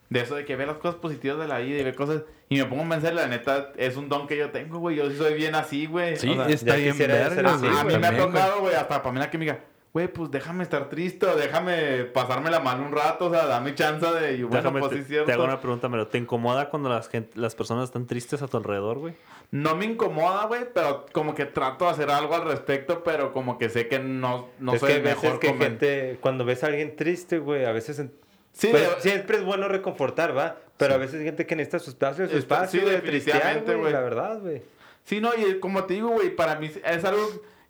de 0.10 0.22
eso 0.22 0.36
de 0.36 0.46
que 0.46 0.56
ve 0.56 0.66
las 0.66 0.78
cosas 0.78 0.96
positivas 0.96 1.38
de 1.40 1.48
la 1.48 1.60
vida 1.60 1.80
y 1.80 1.84
ve 1.84 1.94
cosas. 1.94 2.24
Y 2.50 2.58
me 2.58 2.66
pongo 2.66 2.84
a 2.84 2.90
pensar, 2.90 3.14
la 3.14 3.28
neta, 3.28 3.74
es 3.78 3.98
un 3.98 4.08
don 4.08 4.26
que 4.28 4.38
yo 4.38 4.52
tengo, 4.52 4.80
güey. 4.80 4.96
Yo 4.96 5.10
sí 5.10 5.18
soy 5.18 5.34
bien 5.34 5.54
así, 5.56 5.86
güey. 5.86 6.16
Sí, 6.16 6.30
O 6.30 6.36
sea, 6.36 6.48
está 6.48 6.78
ya 6.78 6.84
bien 6.94 6.98
verga, 6.98 7.54
así, 7.56 7.68
a, 7.68 7.84
mí 7.84 7.98
me 7.98 8.08
ha 8.08 8.18
tocado, 8.18 8.62
güey, 8.62 8.74
hasta 8.76 9.04
Pamela 9.04 9.30
que 9.30 9.38
me 9.38 9.44
diga, 9.46 9.60
güey, 9.92 10.08
pues 10.08 10.32
déjame 10.32 10.64
estar 10.64 10.90
triste 10.90 11.26
o 11.26 11.36
déjame 11.36 12.06
pasarme 12.06 12.50
la 12.50 12.60
mano 12.62 12.86
un 12.86 12.94
rato, 12.94 13.26
o 13.26 13.30
sea, 13.32 13.48
dame 13.48 13.76
chance 13.76 14.06
de. 14.06 14.36
Y 14.38 14.44
bueno, 14.44 14.58
Déjame, 14.58 14.80
pues 14.80 14.92
te, 14.92 14.96
sí 14.98 15.02
es 15.02 15.08
cierto. 15.08 15.26
te 15.26 15.34
hago 15.34 15.44
una 15.44 15.60
pregunta, 15.60 15.90
pero 15.90 16.08
¿te 16.08 16.18
incomoda 16.18 16.70
cuando 16.70 16.88
las, 16.88 17.10
gente, 17.10 17.38
las 17.38 17.56
personas 17.56 17.86
están 17.86 18.06
tristes 18.08 18.42
a 18.42 18.48
tu 18.48 18.56
alrededor, 18.58 19.00
güey? 19.00 19.14
No 19.52 19.76
me 19.76 19.86
incomoda, 19.86 20.46
güey, 20.46 20.62
pero 20.74 21.06
como 21.12 21.34
que 21.36 21.46
trato 21.46 21.86
de 21.86 21.92
hacer 21.92 22.10
algo 22.12 22.34
al 22.36 22.46
respecto, 22.46 23.04
pero 23.04 23.34
como 23.34 23.58
que 23.58 23.68
sé 23.70 23.88
que 23.88 24.00
no, 24.00 24.50
no 24.60 24.74
es 24.74 24.80
soy 24.80 24.90
que 24.92 24.96
el 24.98 25.04
mejor 25.04 25.40
que 25.40 25.50
comen- 25.50 25.60
gente, 25.64 26.18
cuando 26.22 26.46
ves 26.46 26.64
a 26.64 26.68
alguien 26.68 26.96
triste, 26.96 27.40
güey, 27.40 27.66
a 27.66 27.72
veces... 27.74 28.00
en- 28.00 28.12
Sí, 28.58 28.72
de- 28.72 28.88
siempre 29.00 29.38
es 29.38 29.44
bueno 29.44 29.68
reconfortar, 29.68 30.36
¿va? 30.36 30.58
Pero 30.78 30.96
a 30.96 30.98
veces 30.98 31.20
hay 31.20 31.26
gente 31.26 31.46
que 31.46 31.56
necesita 31.56 31.80
su 31.80 31.90
espacio, 31.92 32.28
su 32.30 32.38
espacio 32.38 32.82
sí, 32.82 32.86
de 32.86 33.00
tristear, 33.02 33.64
güey, 33.64 33.92
la 33.94 34.00
verdad, 34.02 34.40
güey. 34.40 34.62
Sí, 35.04 35.22
no, 35.22 35.30
y 35.36 35.60
como 35.60 35.86
te 35.86 35.94
digo, 35.96 36.10
güey, 36.10 36.36
para 36.36 36.56
mí 36.56 36.70
es 36.84 37.06
algo. 37.06 37.22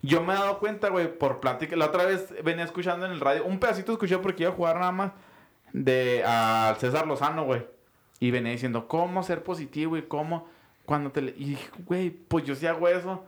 Yo 0.02 0.22
me 0.22 0.32
he 0.32 0.36
dado 0.36 0.58
cuenta, 0.58 0.88
güey, 0.90 1.12
por 1.18 1.40
plática. 1.40 1.74
La 1.76 1.86
otra 1.86 2.04
vez 2.04 2.32
venía 2.44 2.64
escuchando 2.64 3.06
en 3.06 3.12
el 3.12 3.20
radio. 3.20 3.44
Un 3.44 3.58
pedacito 3.60 3.92
escuché 3.92 4.18
porque 4.18 4.44
iba 4.44 4.52
a 4.52 4.54
jugar 4.54 4.76
nada 4.78 4.92
más. 4.92 5.12
De 5.72 6.22
al 6.24 6.76
César 6.76 7.06
Lozano, 7.06 7.44
güey. 7.44 7.66
Y 8.20 8.30
venía 8.30 8.52
diciendo, 8.52 8.88
¿cómo 8.88 9.22
ser 9.22 9.42
positivo 9.42 9.96
y 9.96 10.02
cómo. 10.02 10.48
Cuando 10.86 11.10
te. 11.10 11.20
le- 11.22 11.34
Y 11.36 11.44
dije, 11.50 11.68
güey, 11.86 12.10
pues 12.10 12.44
yo 12.44 12.54
sí 12.54 12.66
hago 12.66 12.88
eso. 12.88 13.24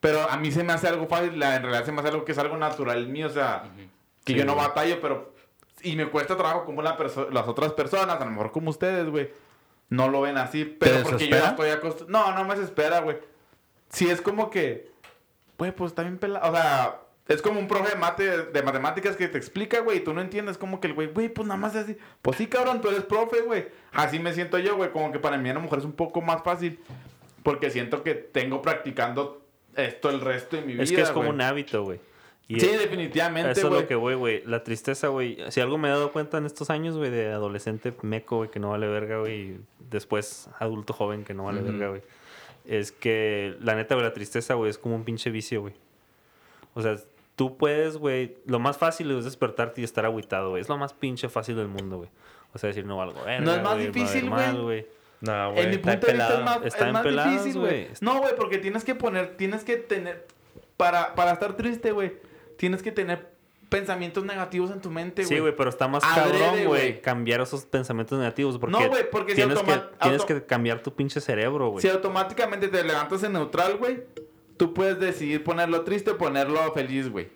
Pero 0.00 0.20
a 0.28 0.36
mí 0.36 0.50
se 0.50 0.64
me 0.64 0.72
hace 0.72 0.88
algo 0.88 1.06
fácil. 1.06 1.38
la- 1.38 1.56
En 1.56 1.62
realidad 1.62 1.84
se 1.84 1.92
me 1.92 2.00
hace 2.00 2.08
algo 2.08 2.24
que 2.24 2.32
es 2.32 2.38
algo 2.38 2.56
natural 2.56 3.06
mío. 3.08 3.26
O 3.28 3.30
sea, 3.30 3.64
que 4.24 4.34
yo 4.34 4.44
no 4.44 4.54
batallo, 4.56 5.00
pero. 5.00 5.35
Y 5.86 5.94
me 5.94 6.08
cuesta 6.08 6.36
trabajo 6.36 6.64
como 6.64 6.82
la 6.82 6.98
las 7.30 7.46
otras 7.46 7.72
personas, 7.72 8.20
a 8.20 8.24
lo 8.24 8.30
mejor 8.32 8.50
como 8.50 8.70
ustedes, 8.70 9.08
güey. 9.08 9.30
No 9.88 10.08
lo 10.08 10.20
ven 10.22 10.36
así, 10.36 10.64
pero 10.64 11.04
porque 11.04 11.28
yo 11.28 11.36
ya 11.36 11.50
estoy 11.50 11.70
acostumbrado. 11.70 12.32
No, 12.32 12.34
no 12.34 12.44
me 12.44 12.56
desespera, 12.56 13.00
güey. 13.00 13.18
Sí, 13.88 14.10
es 14.10 14.20
como 14.20 14.50
que. 14.50 14.90
Güey, 15.56 15.70
pues 15.70 15.92
está 15.92 16.02
bien 16.02 16.18
pelado. 16.18 16.50
O 16.50 16.52
sea, 16.52 17.02
es 17.28 17.40
como 17.40 17.60
un 17.60 17.68
profe 17.68 17.90
de, 17.90 17.96
mate, 17.96 18.46
de 18.46 18.62
matemáticas 18.64 19.14
que 19.16 19.28
te 19.28 19.38
explica, 19.38 19.78
güey, 19.78 19.98
y 19.98 20.00
tú 20.00 20.12
no 20.12 20.20
entiendes. 20.20 20.58
Como 20.58 20.80
que 20.80 20.88
el 20.88 20.94
güey, 20.94 21.06
güey, 21.06 21.28
pues 21.28 21.46
nada 21.46 21.60
más 21.60 21.76
es 21.76 21.84
así. 21.84 21.96
Pues 22.20 22.36
sí, 22.36 22.48
cabrón, 22.48 22.80
tú 22.80 22.88
eres 22.88 23.04
profe, 23.04 23.42
güey. 23.42 23.68
Así 23.92 24.18
me 24.18 24.34
siento 24.34 24.58
yo, 24.58 24.74
güey. 24.74 24.90
Como 24.90 25.12
que 25.12 25.20
para 25.20 25.38
mí 25.38 25.48
a 25.50 25.54
la 25.54 25.60
mujer 25.60 25.78
es 25.78 25.84
un 25.84 25.92
poco 25.92 26.20
más 26.20 26.42
fácil. 26.42 26.80
Porque 27.44 27.70
siento 27.70 28.02
que 28.02 28.14
tengo 28.14 28.60
practicando 28.60 29.46
esto 29.76 30.10
el 30.10 30.20
resto 30.20 30.56
de 30.56 30.62
mi 30.62 30.72
vida. 30.72 30.82
es 30.82 30.90
que 30.90 31.02
es 31.02 31.10
como 31.12 31.30
un 31.30 31.40
hábito, 31.40 31.84
güey. 31.84 32.00
Y 32.48 32.60
Sí, 32.60 32.66
es- 32.66 32.78
definitivamente, 32.78 33.50
Eso 33.52 33.60
es 33.62 33.66
güey. 33.68 33.80
lo 33.82 33.88
que, 33.88 33.94
güey, 33.96 34.14
güey. 34.16 34.42
La 34.46 34.62
tristeza, 34.62 35.08
güey. 35.08 35.38
Si 35.50 35.60
algo 35.60 35.78
me 35.78 35.88
he 35.88 35.90
dado 35.90 36.12
cuenta 36.12 36.38
en 36.38 36.46
estos 36.46 36.70
años, 36.70 36.96
güey, 36.96 37.10
de 37.10 37.32
adolescente 37.32 37.92
meco, 38.02 38.36
güey, 38.38 38.50
que 38.50 38.60
no 38.60 38.70
vale 38.70 38.86
verga, 38.86 39.18
güey. 39.18 39.34
Y 39.40 39.60
después 39.90 40.48
adulto 40.60 40.92
joven 40.92 41.24
que 41.24 41.34
no 41.34 41.44
vale 41.44 41.60
verga, 41.60 41.88
güey. 41.88 42.02
Es 42.64 42.92
que, 42.92 43.56
la 43.60 43.74
neta, 43.74 43.94
güey, 43.96 44.06
la 44.06 44.12
tristeza, 44.12 44.54
güey, 44.54 44.70
es 44.70 44.78
como 44.78 44.94
un 44.94 45.04
pinche 45.04 45.30
vicio, 45.30 45.60
güey. 45.60 45.74
O 46.74 46.82
sea, 46.82 46.96
tú 47.34 47.56
puedes, 47.56 47.96
güey. 47.96 48.36
Lo 48.46 48.58
más 48.60 48.76
fácil 48.78 49.10
es 49.10 49.24
despertarte 49.24 49.80
y 49.80 49.84
estar 49.84 50.04
agüitado, 50.04 50.50
güey. 50.50 50.62
Es 50.62 50.68
lo 50.68 50.76
más 50.78 50.92
pinche 50.92 51.28
fácil 51.28 51.56
del 51.56 51.68
mundo, 51.68 51.96
güey. 51.98 52.10
O 52.52 52.58
sea, 52.58 52.68
decir, 52.68 52.84
no 52.86 52.96
valgo 52.96 53.22
verga. 53.24 53.40
No 53.44 53.54
es 53.54 53.62
más 53.62 53.74
güey, 53.74 53.86
difícil, 53.90 54.30
güey. 54.30 54.86
No, 55.20 55.54
En 55.56 55.70
mi 55.70 55.76
está 55.76 55.92
punto 55.92 56.06
de 56.06 56.12
vista 56.12 56.28
es 56.28 56.30
pelado. 56.34 56.44
más, 56.44 56.64
Está 56.66 56.86
es 56.86 56.92
más 56.92 57.04
difícil, 57.04 57.58
güey. 57.60 57.84
güey. 57.86 57.88
No, 58.00 58.20
güey, 58.20 58.36
porque 58.36 58.58
tienes 58.58 58.84
que 58.84 58.94
poner, 58.94 59.36
tienes 59.36 59.64
que 59.64 59.76
tener, 59.78 60.26
para, 60.76 61.14
para 61.14 61.32
estar 61.32 61.56
triste, 61.56 61.90
güey, 61.92 62.12
tienes 62.56 62.82
que 62.82 62.92
tener 62.92 63.34
pensamientos 63.68 64.24
negativos 64.24 64.70
en 64.70 64.80
tu 64.80 64.90
mente, 64.90 65.22
güey. 65.24 65.34
Sí, 65.34 65.40
güey, 65.40 65.56
pero 65.56 65.70
está 65.70 65.88
más 65.88 66.04
Adrede, 66.04 66.38
cabrón, 66.44 66.64
güey. 66.66 67.00
cambiar 67.02 67.40
esos 67.40 67.64
pensamientos 67.64 68.18
negativos. 68.18 68.58
Porque 68.58 68.72
No, 68.78 68.88
güey, 68.88 69.10
porque 69.10 69.32
si 69.32 69.36
tienes, 69.36 69.58
que, 69.60 69.70
automa- 69.72 69.90
tienes 70.00 70.24
que 70.24 70.44
cambiar 70.46 70.80
tu 70.82 70.94
pinche 70.94 71.20
cerebro, 71.20 71.70
güey. 71.70 71.82
Si 71.82 71.88
automáticamente 71.88 72.68
te 72.68 72.84
levantas 72.84 73.22
en 73.24 73.32
neutral, 73.32 73.76
güey, 73.78 74.04
tú 74.56 74.72
puedes 74.72 74.98
decidir 75.00 75.42
ponerlo 75.42 75.82
triste 75.82 76.12
o 76.12 76.18
ponerlo 76.18 76.72
feliz, 76.72 77.08
güey. 77.10 77.28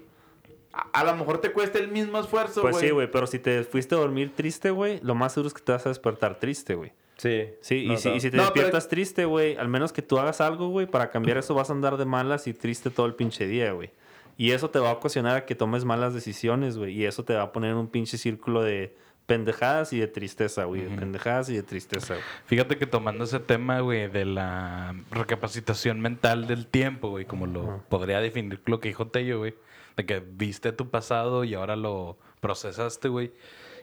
A, 0.73 1.01
a 1.01 1.05
lo 1.05 1.17
mejor 1.17 1.39
te 1.39 1.51
cuesta 1.53 1.81
el 1.81 1.89
mismo 1.89 2.19
esfuerzo, 2.21 2.61
güey. 2.63 2.73
Pues 2.73 2.85
sí, 2.85 2.91
güey, 2.91 3.11
pero 3.11 3.27
si 3.27 3.41
te 3.41 3.65
fuiste 3.65 3.97
a 3.97 3.99
dormir 3.99 4.33
triste, 4.37 4.71
güey, 4.71 5.01
lo 5.03 5.17
más 5.17 5.33
seguro 5.33 5.49
es 5.49 5.55
que 5.55 5.63
te 5.63 5.73
vas 5.73 5.85
a 5.85 5.89
despertar 5.89 6.39
triste, 6.39 6.77
güey. 6.77 6.93
Sí. 7.17 7.49
Sí, 7.61 7.87
No, 7.89 7.95
y, 7.95 7.97
si, 7.99 8.09
no. 8.09 8.15
y 8.15 8.21
si 8.21 8.31
te 8.31 8.37
No, 8.37 8.45
pero- 8.45 8.53
despiertas 8.55 8.89
triste, 8.89 9.25
güey, 9.25 9.57
al 9.57 9.67
menos 9.69 9.93
que 9.93 10.01
tú 10.01 10.19
hagas 10.21 10.41
algo, 10.41 10.69
güey, 10.69 10.87
para 10.87 11.11
cambiar 11.11 11.39
eso 11.39 11.55
vas 11.55 11.71
a 11.71 11.73
andar 11.73 11.97
de 11.97 12.05
malas 12.05 12.47
y 12.47 12.55
triste 12.55 12.89
todo 12.89 13.07
el 13.07 13.15
pinche 13.17 13.49
día, 13.49 13.73
güey. 13.73 13.91
Y 14.37 14.53
eso 14.53 14.71
te 14.71 14.79
va 14.79 14.91
a 14.91 14.95
ocasionar 14.95 15.37
a 15.37 15.47
que 15.47 15.55
tomes 15.55 15.85
malas 15.85 16.15
decisiones, 16.15 16.79
güey. 16.79 16.93
Y 16.93 17.05
eso 17.05 17.25
te 17.25 17.35
va 17.35 17.43
a 17.43 17.53
poner 17.53 17.73
en 17.73 17.77
un 17.77 17.89
pinche 17.89 18.19
círculo 18.19 18.63
de 18.63 18.97
pendejadas 19.27 19.93
y 19.93 20.01
de 20.01 20.09
tristeza, 20.09 20.65
güey. 20.65 20.83
De 20.83 20.97
pendejadas 20.97 21.49
y 21.51 21.55
de 21.55 21.63
tristeza, 21.63 22.15
güey. 22.15 22.27
Fíjate 22.47 22.79
que 22.79 22.87
tomando 22.87 23.25
ese 23.25 23.39
tema, 23.39 23.79
güey, 23.79 24.09
de 24.09 24.25
la 24.25 24.95
recapacitación 25.13 26.01
mental 26.01 26.49
del 26.49 26.67
tiempo, 26.67 27.11
güey, 27.11 27.27
como 27.27 27.47
lo 27.47 27.85
podría 27.89 28.21
definir 28.21 28.61
lo 28.65 28.81
que 28.81 28.89
dijo 28.89 29.07
Tello, 29.07 29.39
güey, 29.39 29.55
de 29.97 30.05
que 30.05 30.19
viste 30.21 30.73
tu 30.73 30.91
pasado 30.91 31.45
y 31.45 31.55
ahora 31.55 31.77
lo 31.77 32.19
procesaste, 32.41 33.09
güey, 33.09 33.31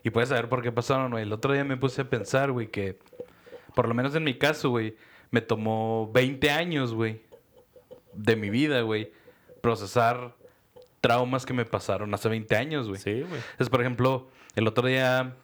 y 0.03 0.09
puedes 0.09 0.29
saber 0.29 0.49
por 0.49 0.61
qué 0.61 0.73
pasaron, 0.73 1.11
güey. 1.11 1.23
El 1.23 1.31
otro 1.31 1.53
día 1.53 1.63
me 1.63 1.77
puse 1.77 2.01
a 2.01 2.09
pensar, 2.09 2.51
güey, 2.51 2.67
que 2.67 2.99
por 3.73 3.87
lo 3.87 3.93
menos 3.93 4.15
en 4.15 4.25
mi 4.25 4.33
caso, 4.33 4.69
güey, 4.69 4.97
me 5.31 5.39
tomó 5.39 6.11
20 6.13 6.49
años, 6.51 6.93
güey, 6.93 7.21
de 8.13 8.35
mi 8.35 8.49
vida, 8.49 8.81
güey, 8.81 9.11
procesar 9.67 10.33
traumas 11.01 11.45
que 11.45 11.51
me 11.53 11.65
pasaron 11.65 12.13
hace 12.13 12.29
20 12.29 12.55
años, 12.55 12.87
güey. 12.87 12.99
Sí, 13.01 13.21
güey. 13.21 13.41
Es, 13.59 13.69
por 13.69 13.81
ejemplo, 13.81 14.29
el 14.55 14.65
otro 14.67 14.87
día 14.87 15.35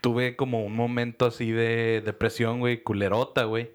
tuve 0.00 0.34
como 0.34 0.64
un 0.64 0.74
momento 0.74 1.26
así 1.26 1.52
de 1.52 2.02
depresión, 2.04 2.58
güey, 2.58 2.82
culerota, 2.82 3.44
güey. 3.44 3.70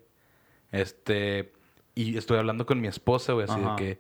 Este, 0.74 1.54
y 1.96 2.18
estoy 2.18 2.38
hablando 2.40 2.66
con 2.66 2.82
mi 2.82 2.88
esposa, 2.90 3.34
güey, 3.34 3.46
así 3.50 3.60
Ajá. 3.60 3.72
de 3.72 3.76
que, 3.78 4.00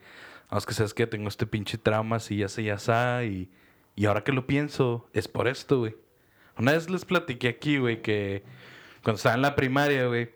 "No, 0.51 0.57
es 0.57 0.65
que 0.65 0.73
sabes 0.73 0.93
que 0.93 1.07
tengo 1.07 1.29
este 1.29 1.47
pinche 1.47 1.77
trauma 1.77 2.17
así, 2.17 2.37
ya 2.37 2.49
sé, 2.49 2.63
ya 2.63 2.77
sé, 2.77 3.25
y, 3.25 3.49
y 3.95 4.05
ahora 4.05 4.23
que 4.23 4.31
lo 4.33 4.45
pienso, 4.45 5.07
es 5.13 5.27
por 5.29 5.47
esto, 5.47 5.79
güey. 5.79 5.95
Una 6.57 6.73
vez 6.73 6.89
les 6.89 7.05
platiqué 7.05 7.47
aquí, 7.47 7.77
güey, 7.77 8.01
que 8.01 8.43
cuando 9.01 9.15
estaba 9.15 9.35
en 9.35 9.41
la 9.41 9.55
primaria, 9.55 10.05
güey, 10.07 10.29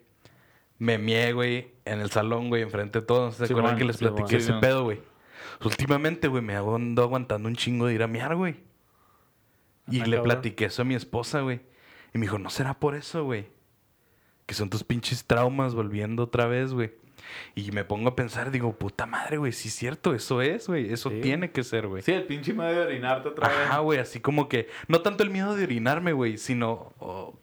me 0.79 0.97
mié, 0.97 1.33
güey, 1.33 1.67
en 1.85 1.99
el 1.99 2.09
salón, 2.11 2.47
güey, 2.49 2.61
enfrente 2.61 3.01
de 3.01 3.05
todos. 3.05 3.35
¿Se 3.35 3.45
Sí, 3.45 3.53
acuerdan 3.53 3.73
man, 3.73 3.79
que 3.79 3.85
les 3.85 3.97
platiqué 3.97 4.37
ese 4.37 4.51
man. 4.53 4.61
pedo, 4.61 4.83
güey? 4.85 5.01
Últimamente, 5.63 6.27
güey, 6.27 6.41
me 6.43 6.55
ando 6.55 7.03
aguantando 7.03 7.47
un 7.47 7.55
chingo 7.55 7.87
de 7.87 7.93
ir 7.93 8.03
a 8.03 8.07
miar, 8.07 8.35
güey. 8.35 8.55
Y 9.89 9.97
le 9.99 10.03
cabrón. 10.17 10.23
platiqué 10.23 10.65
eso 10.65 10.81
a 10.81 10.85
mi 10.85 10.95
esposa, 10.95 11.41
güey. 11.41 11.61
Y 12.13 12.17
me 12.17 12.25
dijo, 12.25 12.39
¿no 12.39 12.49
será 12.49 12.73
por 12.79 12.95
eso, 12.95 13.23
güey? 13.23 13.47
Que 14.45 14.53
son 14.53 14.69
tus 14.69 14.83
pinches 14.83 15.25
traumas 15.25 15.73
volviendo 15.75 16.23
otra 16.23 16.45
vez, 16.47 16.73
güey. 16.73 16.93
Y 17.55 17.71
me 17.71 17.83
pongo 17.85 18.09
a 18.09 18.15
pensar, 18.15 18.51
digo, 18.51 18.73
puta 18.77 19.05
madre, 19.05 19.37
güey, 19.37 19.51
sí 19.51 19.69
es 19.69 19.75
cierto, 19.75 20.13
eso 20.13 20.41
es, 20.41 20.67
güey. 20.67 20.91
Eso 20.91 21.09
Sí. 21.09 21.21
tiene 21.21 21.51
que 21.51 21.63
ser, 21.63 21.87
güey. 21.87 22.01
Sí, 22.03 22.11
el 22.11 22.23
pinche 22.25 22.53
miedo 22.53 22.69
de 22.71 22.79
orinarte 22.81 23.29
otra 23.29 23.47
vez. 23.47 23.57
Ajá, 23.57 23.79
güey, 23.79 23.99
así 23.99 24.19
como 24.19 24.49
que, 24.49 24.67
no 24.87 25.01
tanto 25.01 25.23
el 25.23 25.29
miedo 25.29 25.55
de 25.55 25.63
orinarme, 25.63 26.11
güey, 26.13 26.37
sino 26.37 26.93
oh, 26.99 27.33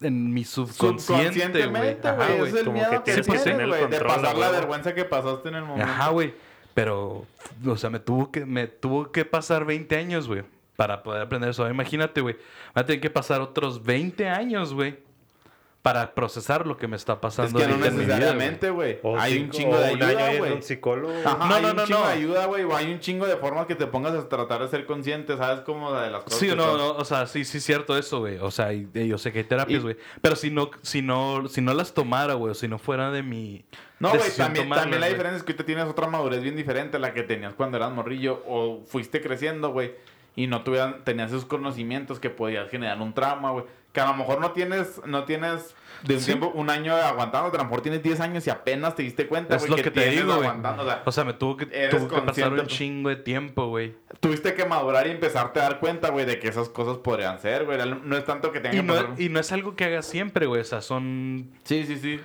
en 0.00 0.32
mi 0.32 0.44
subconsciente, 0.44 1.66
güey. 1.66 1.90
Es 1.90 2.54
el 2.54 2.64
como 2.64 2.72
miedo 2.78 2.90
que 3.04 3.12
que, 3.14 3.22
tienes 3.22 3.68
güey. 3.68 3.88
De 3.88 4.00
pasar 4.00 4.36
la 4.36 4.50
vergüenza 4.50 4.94
que 4.94 5.04
pasaste 5.04 5.48
en 5.50 5.56
el 5.56 5.64
momento. 5.64 5.90
Ajá, 5.90 6.08
güey. 6.10 6.34
Pero, 6.74 7.26
o 7.66 7.76
sea, 7.76 7.90
me 7.90 7.98
tuvo 7.98 8.30
que, 8.30 8.46
me 8.46 8.66
tuvo 8.66 9.12
que 9.12 9.24
pasar 9.24 9.64
20 9.64 9.96
años, 9.96 10.28
güey, 10.28 10.42
para 10.76 11.02
poder 11.02 11.22
aprender 11.22 11.50
eso. 11.50 11.68
Imagínate, 11.68 12.20
güey. 12.20 12.36
Va 12.76 12.82
a 12.82 12.86
tener 12.86 13.00
que 13.00 13.10
pasar 13.10 13.40
otros 13.40 13.82
20 13.82 14.28
años, 14.28 14.72
güey, 14.72 14.98
para 15.82 16.14
procesar 16.14 16.64
lo 16.64 16.76
que 16.76 16.86
me 16.86 16.94
está 16.94 17.14
Es 17.14 17.18
pasando. 17.18 17.58
que 17.58 17.66
no 17.66 17.76
necesariamente, 17.76 18.70
güey. 18.70 19.00
Hay 19.18 19.38
un 19.42 19.50
chingo 19.50 19.76
de 19.76 19.86
ayuda, 19.86 20.36
güey. 20.38 20.52
un 20.52 20.62
psicólogo. 20.62 21.12
Ajá, 21.24 21.44
No, 21.48 21.54
hay 21.56 21.62
no, 21.62 21.70
un 21.70 21.76
no, 21.76 21.84
chingo 21.86 21.98
no. 22.00 22.06
de 22.06 22.12
ayuda, 22.12 22.46
güey. 22.46 22.62
O 22.62 22.76
hay 22.76 22.92
un 22.92 23.00
chingo 23.00 23.26
de 23.26 23.36
formas 23.36 23.66
que 23.66 23.74
te 23.74 23.86
pongas 23.88 24.14
a 24.14 24.28
tratar 24.28 24.62
de 24.62 24.68
ser 24.68 24.86
consciente, 24.86 25.36
¿sabes? 25.36 25.62
Como 25.62 25.92
de 25.92 26.08
las 26.10 26.22
cosas. 26.22 26.38
Sí, 26.38 26.48
que 26.48 26.54
no, 26.54 26.62
son. 26.64 26.78
no, 26.78 26.90
o 26.92 27.04
sea, 27.04 27.26
sí, 27.26 27.44
sí 27.44 27.58
es 27.58 27.64
cierto 27.64 27.98
eso, 27.98 28.20
güey. 28.20 28.38
O 28.38 28.52
sea, 28.52 28.72
y- 28.72 28.88
yo 28.94 29.18
sé 29.18 29.32
que 29.32 29.40
hay 29.40 29.44
terapias, 29.44 29.82
güey. 29.82 29.96
Pero 30.20 30.36
si 30.36 30.50
no, 30.52 30.70
si 30.82 31.02
no, 31.02 31.48
si 31.48 31.60
no 31.60 31.74
las 31.74 31.92
tomara, 31.94 32.34
güey, 32.34 32.52
o 32.52 32.54
si 32.54 32.68
no 32.68 32.78
fuera 32.78 33.10
de 33.10 33.24
mi. 33.24 33.64
No, 33.98 34.10
güey, 34.10 34.20
también, 34.36 34.66
tomarlas, 34.66 34.84
también 34.84 35.00
la 35.00 35.08
diferencia 35.08 35.36
es 35.38 35.42
que 35.42 35.50
ahorita 35.52 35.64
tienes 35.66 35.86
otra 35.86 36.06
madurez 36.06 36.42
bien 36.42 36.54
diferente 36.56 36.96
a 36.96 37.00
la 37.00 37.12
que 37.12 37.22
tenías 37.24 37.54
cuando 37.54 37.76
eras 37.76 37.90
morrillo 37.92 38.42
o 38.46 38.82
fuiste 38.86 39.20
creciendo, 39.20 39.70
güey, 39.70 39.94
y 40.34 40.46
no 40.46 40.62
tuvieran, 40.64 41.04
tenías 41.04 41.30
esos 41.30 41.44
conocimientos 41.44 42.18
que 42.20 42.30
podías 42.30 42.68
generar 42.70 43.00
un 43.00 43.12
trauma, 43.14 43.50
güey. 43.50 43.64
Que 43.92 44.00
a 44.00 44.06
lo 44.06 44.14
mejor 44.14 44.40
no 44.40 44.52
tienes, 44.52 45.00
no 45.06 45.24
tienes 45.24 45.74
de 46.02 46.14
un 46.14 46.20
Sí. 46.20 46.26
tiempo, 46.26 46.50
un 46.54 46.70
año 46.70 46.94
aguantando, 46.96 47.48
a 47.52 47.58
lo 47.58 47.64
mejor 47.64 47.82
tienes 47.82 48.02
10 48.02 48.18
años 48.20 48.46
y 48.46 48.50
apenas 48.50 48.94
te 48.96 49.02
diste 49.02 49.26
cuenta, 49.28 49.54
Es 49.56 49.68
lo 49.68 49.76
que, 49.76 49.82
que 49.84 49.90
te 49.90 50.08
digo, 50.10 50.34
güey. 50.36 50.48
O 50.48 50.84
sea, 50.84 51.02
O 51.04 51.12
sea, 51.12 51.24
me 51.24 51.34
tuvo 51.34 51.56
que, 51.58 51.66
tuvo 51.66 52.08
que 52.08 52.22
pasar 52.22 52.52
un 52.52 52.66
chingo 52.66 53.08
de 53.10 53.16
tiempo, 53.16 53.66
güey. 53.68 53.94
tuviste 54.20 54.54
que 54.54 54.64
madurar 54.64 55.06
y 55.06 55.10
empezarte 55.10 55.60
a 55.60 55.64
dar 55.64 55.78
cuenta, 55.80 56.10
güey, 56.10 56.24
de 56.26 56.38
que 56.38 56.48
esas 56.48 56.68
cosas 56.70 56.96
podrían 56.98 57.38
ser, 57.40 57.64
güey. 57.66 57.78
No 58.04 58.16
es 58.16 58.24
tanto 58.24 58.50
que 58.50 58.60
tenga 58.60 58.74
Y 58.74 58.78
que 58.78 58.82
no, 58.82 58.94
pasar- 58.94 59.14
y 59.20 59.28
no 59.28 59.38
es 59.38 59.52
algo 59.52 59.76
que 59.76 59.84
hagas 59.84 60.06
siempre, 60.06 60.46
güey. 60.46 60.60
O 60.62 60.64
sea, 60.64 60.80
son 60.80 61.50
Sí, 61.64 61.84
sí, 61.86 61.96
sí. 61.98 62.20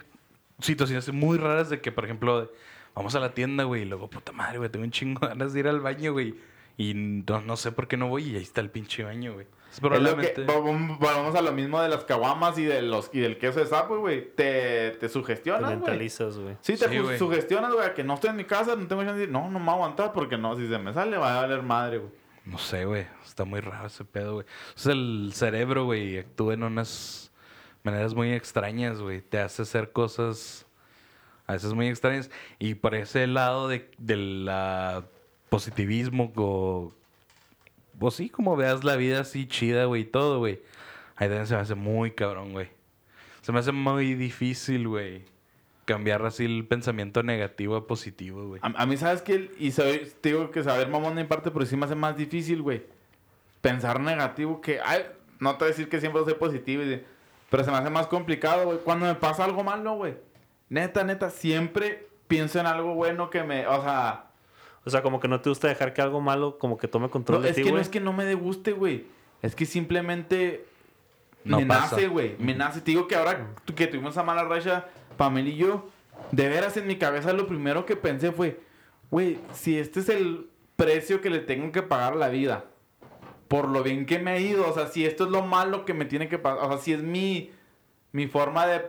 situaciones 0.60 1.12
muy 1.14 1.38
raras 1.38 1.70
de 1.70 1.82
que, 1.82 1.92
por 1.92 2.06
ejemplo, 2.06 2.52
vamos 2.96 3.14
a 3.16 3.20
la 3.20 3.34
tienda, 3.34 3.64
güey, 3.66 3.84
y 3.84 3.86
luego, 3.86 4.10
puta 4.10 4.32
madre, 4.32 4.58
güey, 4.58 4.70
tengo 4.72 4.86
un 4.86 4.92
chingo 4.92 5.20
de 5.20 5.28
ganas 5.28 5.54
de 5.54 5.60
ir 5.60 5.68
al 5.68 5.82
baño, 5.82 6.14
güey. 6.14 6.34
Y 6.78 6.94
no, 6.94 7.42
no 7.42 7.58
sé 7.58 7.72
por 7.72 7.88
qué 7.88 7.98
no 7.98 8.08
voy 8.08 8.24
y 8.32 8.36
ahí 8.36 8.44
está 8.44 8.62
el 8.62 8.70
pinche 8.70 9.04
baño, 9.04 9.34
güey. 9.34 9.48
Es 9.70 9.78
Es 9.78 9.82
lo 9.82 9.90
probablemente... 9.90 10.34
que, 10.34 10.42
vamos 10.46 11.36
a 11.36 11.42
lo 11.42 11.52
mismo 11.52 11.82
de 11.82 11.90
las 11.90 12.04
caguamas 12.06 12.58
y 12.60 12.64
de 12.66 12.84
los 12.84 13.10
y 13.14 13.20
del 13.20 13.40
queso 13.40 13.60
de 13.60 13.66
sapo, 13.66 13.98
güey. 13.98 14.34
Te, 14.36 14.92
te 14.92 14.98
Te 14.98 15.10
sugestionas, 15.10 15.64
güey. 15.64 15.78
mentalizas, 15.78 16.38
güey. 16.38 16.56
Sí, 16.62 16.78
te 16.78 16.88
Sí, 16.88 17.18
sugestionas, 17.18 17.74
güey, 17.74 17.86
a 17.86 17.94
que 17.96 18.04
no 18.04 18.14
estoy 18.14 18.30
en 18.30 18.36
mi 18.36 18.46
casa, 18.46 18.76
no 18.76 18.88
tengo 18.88 19.04
chance 19.04 19.18
de 19.18 19.24
ir. 19.24 19.32
No, 19.32 19.50
no 19.50 19.58
me 19.60 19.66
voy 19.66 19.70
a 19.70 19.74
aguantar 19.74 20.14
porque 20.14 20.38
no, 20.38 20.56
si 20.56 20.68
se 20.68 20.78
me 20.78 20.94
sale 20.94 21.18
va 21.18 21.38
a 21.38 21.42
valer 21.42 21.64
madre, 21.64 21.98
güey. 21.98 22.12
No 22.46 22.60
sé, 22.60 22.86
güey. 22.86 23.08
Está 23.26 23.44
muy 23.44 23.60
raro 23.60 23.88
ese 23.88 24.06
pedo, 24.06 24.36
güey. 24.36 24.46
O 24.46 24.80
sea, 24.80 24.94
el 24.94 25.32
cerebro, 25.34 25.86
güey, 25.86 26.20
actúa 26.20 26.54
en 26.54 26.64
unas 26.64 27.32
maneras 27.84 28.14
muy 28.14 28.34
extrañas, 28.34 29.00
güey. 29.02 29.22
Te 29.22 29.40
hace 29.40 29.64
hacer 29.64 29.92
cosas 29.92 30.66
a 31.48 31.54
veces 31.54 31.74
muy 31.74 31.88
extrañas. 31.88 32.30
Y 32.60 32.76
por 32.76 32.94
ese 32.96 33.26
lado 33.28 33.68
de, 33.68 33.90
del 33.98 34.46
la 34.46 35.06
positivismo, 35.50 36.32
o, 36.36 36.94
o 38.00 38.12
sí, 38.12 38.30
como 38.30 38.56
veas 38.56 38.84
la 38.84 38.96
vida 38.96 39.22
así 39.22 39.48
chida, 39.48 39.86
güey, 39.86 40.06
todo, 40.06 40.40
güey. 40.40 40.62
Ahí 41.16 41.28
también 41.28 41.48
se 41.48 41.56
me 41.56 41.62
hace 41.62 41.76
muy 41.76 42.12
cabrón, 42.12 42.52
güey. 42.52 42.70
Se 43.42 43.52
me 43.52 43.60
hace 43.60 43.72
muy 43.72 44.14
difícil, 44.14 44.88
güey. 44.88 45.24
Cambiar 45.86 46.26
así 46.26 46.46
el 46.46 46.68
pensamiento 46.68 47.24
negativo 47.24 47.76
a 47.76 47.88
positivo, 47.88 48.46
güey. 48.46 48.62
A, 48.62 48.86
mí, 48.86 48.98
¿sabes 48.98 49.22
qué? 49.22 49.52
Y 49.58 49.72
soy, 49.72 50.12
te 50.22 50.30
digo 50.30 50.52
que 50.52 50.64
saber 50.64 50.90
mamón 50.90 51.16
mi 51.16 51.24
parte, 51.24 51.50
pero 51.50 51.66
sí 51.66 51.78
me 51.78 51.86
hace 51.86 51.96
más 51.96 52.18
difícil, 52.18 52.62
güey. 52.62 52.84
Pensar 53.62 54.00
negativo 54.00 54.62
que... 54.62 54.80
Ay, 54.84 55.06
no 55.40 55.54
te 55.54 55.60
voy 55.60 55.68
a 55.68 55.70
decir 55.70 55.90
que 55.90 56.00
siempre 56.00 56.24
soy 56.24 56.34
positivo, 56.34 56.84
pero 57.50 57.64
se 57.64 57.72
me 57.72 57.78
hace 57.78 57.90
más 57.90 58.08
complicado, 58.08 58.66
güey. 58.66 58.80
Cuando 58.80 59.06
me 59.06 59.16
pasa 59.16 59.46
algo 59.46 59.64
malo, 59.64 59.96
güey. 59.96 60.18
Neta, 60.70 61.04
neta, 61.04 61.30
siempre 61.30 62.10
pienso 62.28 62.60
en 62.60 62.68
algo 62.68 62.94
bueno 62.94 63.30
que 63.30 63.44
me... 63.44 63.66
O 63.66 63.82
sea... 63.82 64.27
O 64.88 64.90
sea, 64.90 65.02
como 65.04 65.20
que 65.20 65.28
no 65.28 65.42
te 65.42 65.50
gusta 65.50 65.68
dejar 65.68 65.94
que 65.94 66.02
algo 66.02 66.22
malo 66.22 66.58
como 66.58 66.78
que 66.78 66.88
tome 66.88 67.10
control 67.10 67.40
No, 67.40 67.44
de 67.44 67.50
es 67.50 67.56
ti, 67.58 67.62
que 67.64 67.68
no 67.70 67.74
güey. 67.74 67.82
es 67.82 67.90
que 67.90 68.00
no 68.00 68.14
me 68.14 68.24
dé 68.26 68.36
guste, 68.36 68.72
güey. 68.72 69.06
Es 69.42 69.54
que 69.54 69.66
simplemente 69.66 70.66
No 71.44 71.60
me 71.60 71.66
pasa. 71.66 71.96
nace, 71.96 72.08
güey. 72.08 72.36
Me 72.40 72.56
nace. 72.56 72.80
Te 72.82 72.92
digo 72.92 73.08
que 73.08 73.16
ahora 73.16 73.54
que 73.76 73.88
tuvimos 73.88 74.14
esa 74.14 74.24
mala 74.24 74.46
racha, 74.46 74.86
Pamela 75.18 75.50
y 75.50 75.58
yo, 75.58 75.90
de 76.32 76.48
veras 76.48 76.78
en 76.78 76.88
mi 76.88 76.96
cabeza 76.98 77.34
lo 77.34 77.48
primero 77.48 77.86
que 77.86 77.96
pensé 77.98 78.32
fue, 78.32 78.60
güey, 79.12 79.40
si 79.54 79.78
este 79.78 80.00
es 80.00 80.10
el 80.10 80.48
precio 80.78 81.22
que 81.22 81.30
le 81.30 81.40
tengo 81.40 81.72
que 81.72 81.84
pagar 81.84 82.14
a 82.14 82.18
la 82.18 82.30
vida, 82.30 82.66
por 83.48 83.68
lo 83.68 83.84
bien 83.84 84.06
que 84.06 84.20
me 84.20 84.32
ha 84.32 84.40
ido, 84.40 84.70
o 84.70 84.74
sea, 84.74 84.88
si 84.88 85.06
esto 85.06 85.26
es 85.26 85.32
lo 85.32 85.44
malo 85.46 85.86
que 85.86 85.94
me 85.94 86.06
tiene 86.06 86.28
que 86.30 86.38
pasar, 86.40 86.66
o 86.66 86.70
sea, 86.70 86.78
si 86.80 86.94
es 86.94 87.02
mi, 87.04 87.52
mi 88.14 88.28
forma 88.28 88.66
de, 88.68 88.80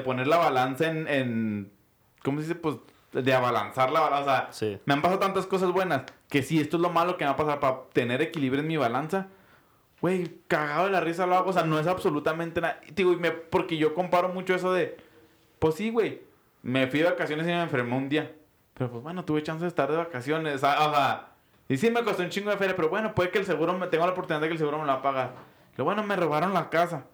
poner 0.00 0.26
la 0.26 0.38
balanza 0.38 0.88
en, 0.90 1.06
en, 1.08 1.72
¿cómo 2.22 2.38
se 2.40 2.46
dice? 2.48 2.54
Pues 2.58 2.76
de 3.22 3.34
abalanzar 3.34 3.90
la 3.90 4.00
balanza. 4.00 4.46
O 4.48 4.52
sea, 4.52 4.52
Sí. 4.52 4.78
me 4.84 4.94
han 4.94 5.02
pasado 5.02 5.20
tantas 5.20 5.46
cosas 5.46 5.70
buenas 5.72 6.02
que 6.28 6.42
si 6.42 6.60
esto 6.60 6.76
es 6.76 6.82
lo 6.82 6.90
malo 6.90 7.16
que 7.16 7.24
me 7.24 7.28
va 7.30 7.34
a 7.34 7.36
pasar 7.36 7.60
para 7.60 7.82
tener 7.92 8.22
equilibrio 8.22 8.60
en 8.62 8.68
mi 8.68 8.76
balanza, 8.76 9.28
güey, 10.00 10.38
cagado 10.48 10.84
de 10.86 10.90
la 10.90 11.00
risa 11.00 11.26
lo 11.26 11.36
hago. 11.36 11.50
O 11.50 11.52
sea, 11.52 11.64
no 11.64 11.78
es 11.78 11.86
absolutamente 11.86 12.60
nada. 12.60 12.80
Digo, 12.94 13.12
y 13.12 13.16
me- 13.16 13.30
porque 13.30 13.76
yo 13.76 13.94
comparo 13.94 14.28
mucho 14.28 14.54
eso 14.54 14.72
de, 14.72 14.96
pues 15.58 15.74
sí, 15.76 15.90
güey, 15.90 16.22
me 16.62 16.86
fui 16.86 17.00
de 17.00 17.06
vacaciones 17.10 17.46
y 17.46 17.50
me 17.50 17.62
enfermé 17.62 17.96
un 17.96 18.08
día. 18.08 18.32
Pero 18.74 18.90
pues 18.90 19.02
bueno, 19.02 19.24
tuve 19.24 19.42
chance 19.42 19.62
de 19.62 19.68
estar 19.68 19.90
de 19.90 19.96
vacaciones. 19.96 20.56
O 20.56 20.58
sea, 20.58 20.86
o 20.88 20.90
sea, 20.94 21.28
y 21.68 21.76
sí 21.78 21.90
me 21.90 22.04
costó 22.04 22.22
un 22.22 22.28
chingo 22.28 22.50
de 22.50 22.56
feria, 22.58 22.76
pero 22.76 22.88
bueno, 22.88 23.14
puede 23.14 23.30
que 23.30 23.38
el 23.38 23.46
seguro 23.46 23.72
me 23.72 23.86
tenga 23.86 24.04
la 24.06 24.12
oportunidad 24.12 24.40
de 24.42 24.48
que 24.48 24.52
el 24.52 24.58
seguro 24.58 24.78
me 24.78 24.86
la 24.86 25.00
paga. 25.02 25.30
Lo 25.76 25.84
bueno, 25.84 26.02
me 26.02 26.14
robaron 26.16 26.52
la 26.54 26.68
casa. 26.70 27.04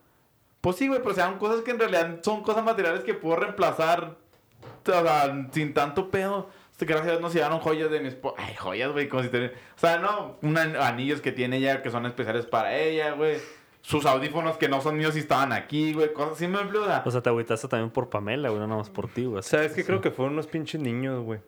Pues 0.61 0.77
sí, 0.77 0.87
güey, 0.89 1.01
pero 1.03 1.15
sean 1.15 1.39
cosas 1.39 1.63
que 1.63 1.71
en 1.73 1.79
realidad 1.79 2.19
son 2.23 2.43
cosas 2.43 2.65
materiales 2.65 3.03
que 3.05 3.15
puedo 3.15 3.37
reemplazar, 3.37 4.17
o 4.87 5.03
sea, 5.03 5.49
sin 5.53 5.75
tanto 5.75 6.11
pedo. 6.11 6.51
gracias 6.79 7.07
a 7.07 7.11
Dios 7.11 7.21
nos 7.21 7.33
llevaron 7.35 7.61
joyas 7.61 7.91
de 7.91 8.01
mi 8.01 8.09
esposa. 8.09 8.37
Ay, 8.39 8.55
joyas, 8.57 8.91
güey, 8.93 9.09
como 9.09 9.23
si 9.23 9.29
te... 9.29 9.47
O 9.47 9.51
sea, 9.77 9.99
no, 9.99 10.37
unos 10.43 10.63
anillos 10.81 11.21
que 11.21 11.31
tiene 11.33 11.59
ella 11.59 11.83
que 11.83 11.91
son 11.91 12.07
especiales 12.07 12.47
para 12.47 12.77
ella, 12.77 13.13
güey. 13.13 13.37
Sus 13.83 14.07
audífonos 14.07 14.57
que 14.59 14.69
no 14.69 14.81
son 14.81 14.97
míos 14.97 15.17
y 15.17 15.21
estaban 15.21 15.53
aquí, 15.53 15.93
güey. 15.93 16.13
Cosas 16.13 16.35
así 16.35 16.47
me 16.47 16.59
o 16.59 16.85
sea, 16.85 17.03
O 17.05 17.11
sea, 17.11 17.21
te 17.21 17.29
agüitaste 17.31 17.67
también 17.69 17.91
por 17.91 18.09
Pamela, 18.11 18.49
güey, 18.49 18.61
no 18.61 18.67
nada 18.67 18.79
más 18.79 18.91
por 18.91 19.09
ti, 19.09 19.25
güey. 19.25 19.43
¿Sabes 19.43 19.73
qué? 19.73 19.85
Creo 19.85 20.01
que 20.01 20.11
fueron 20.11 20.35
unos 20.35 20.47
pinches 20.47 20.81
niños, 20.81 21.23
güey. 21.25 21.41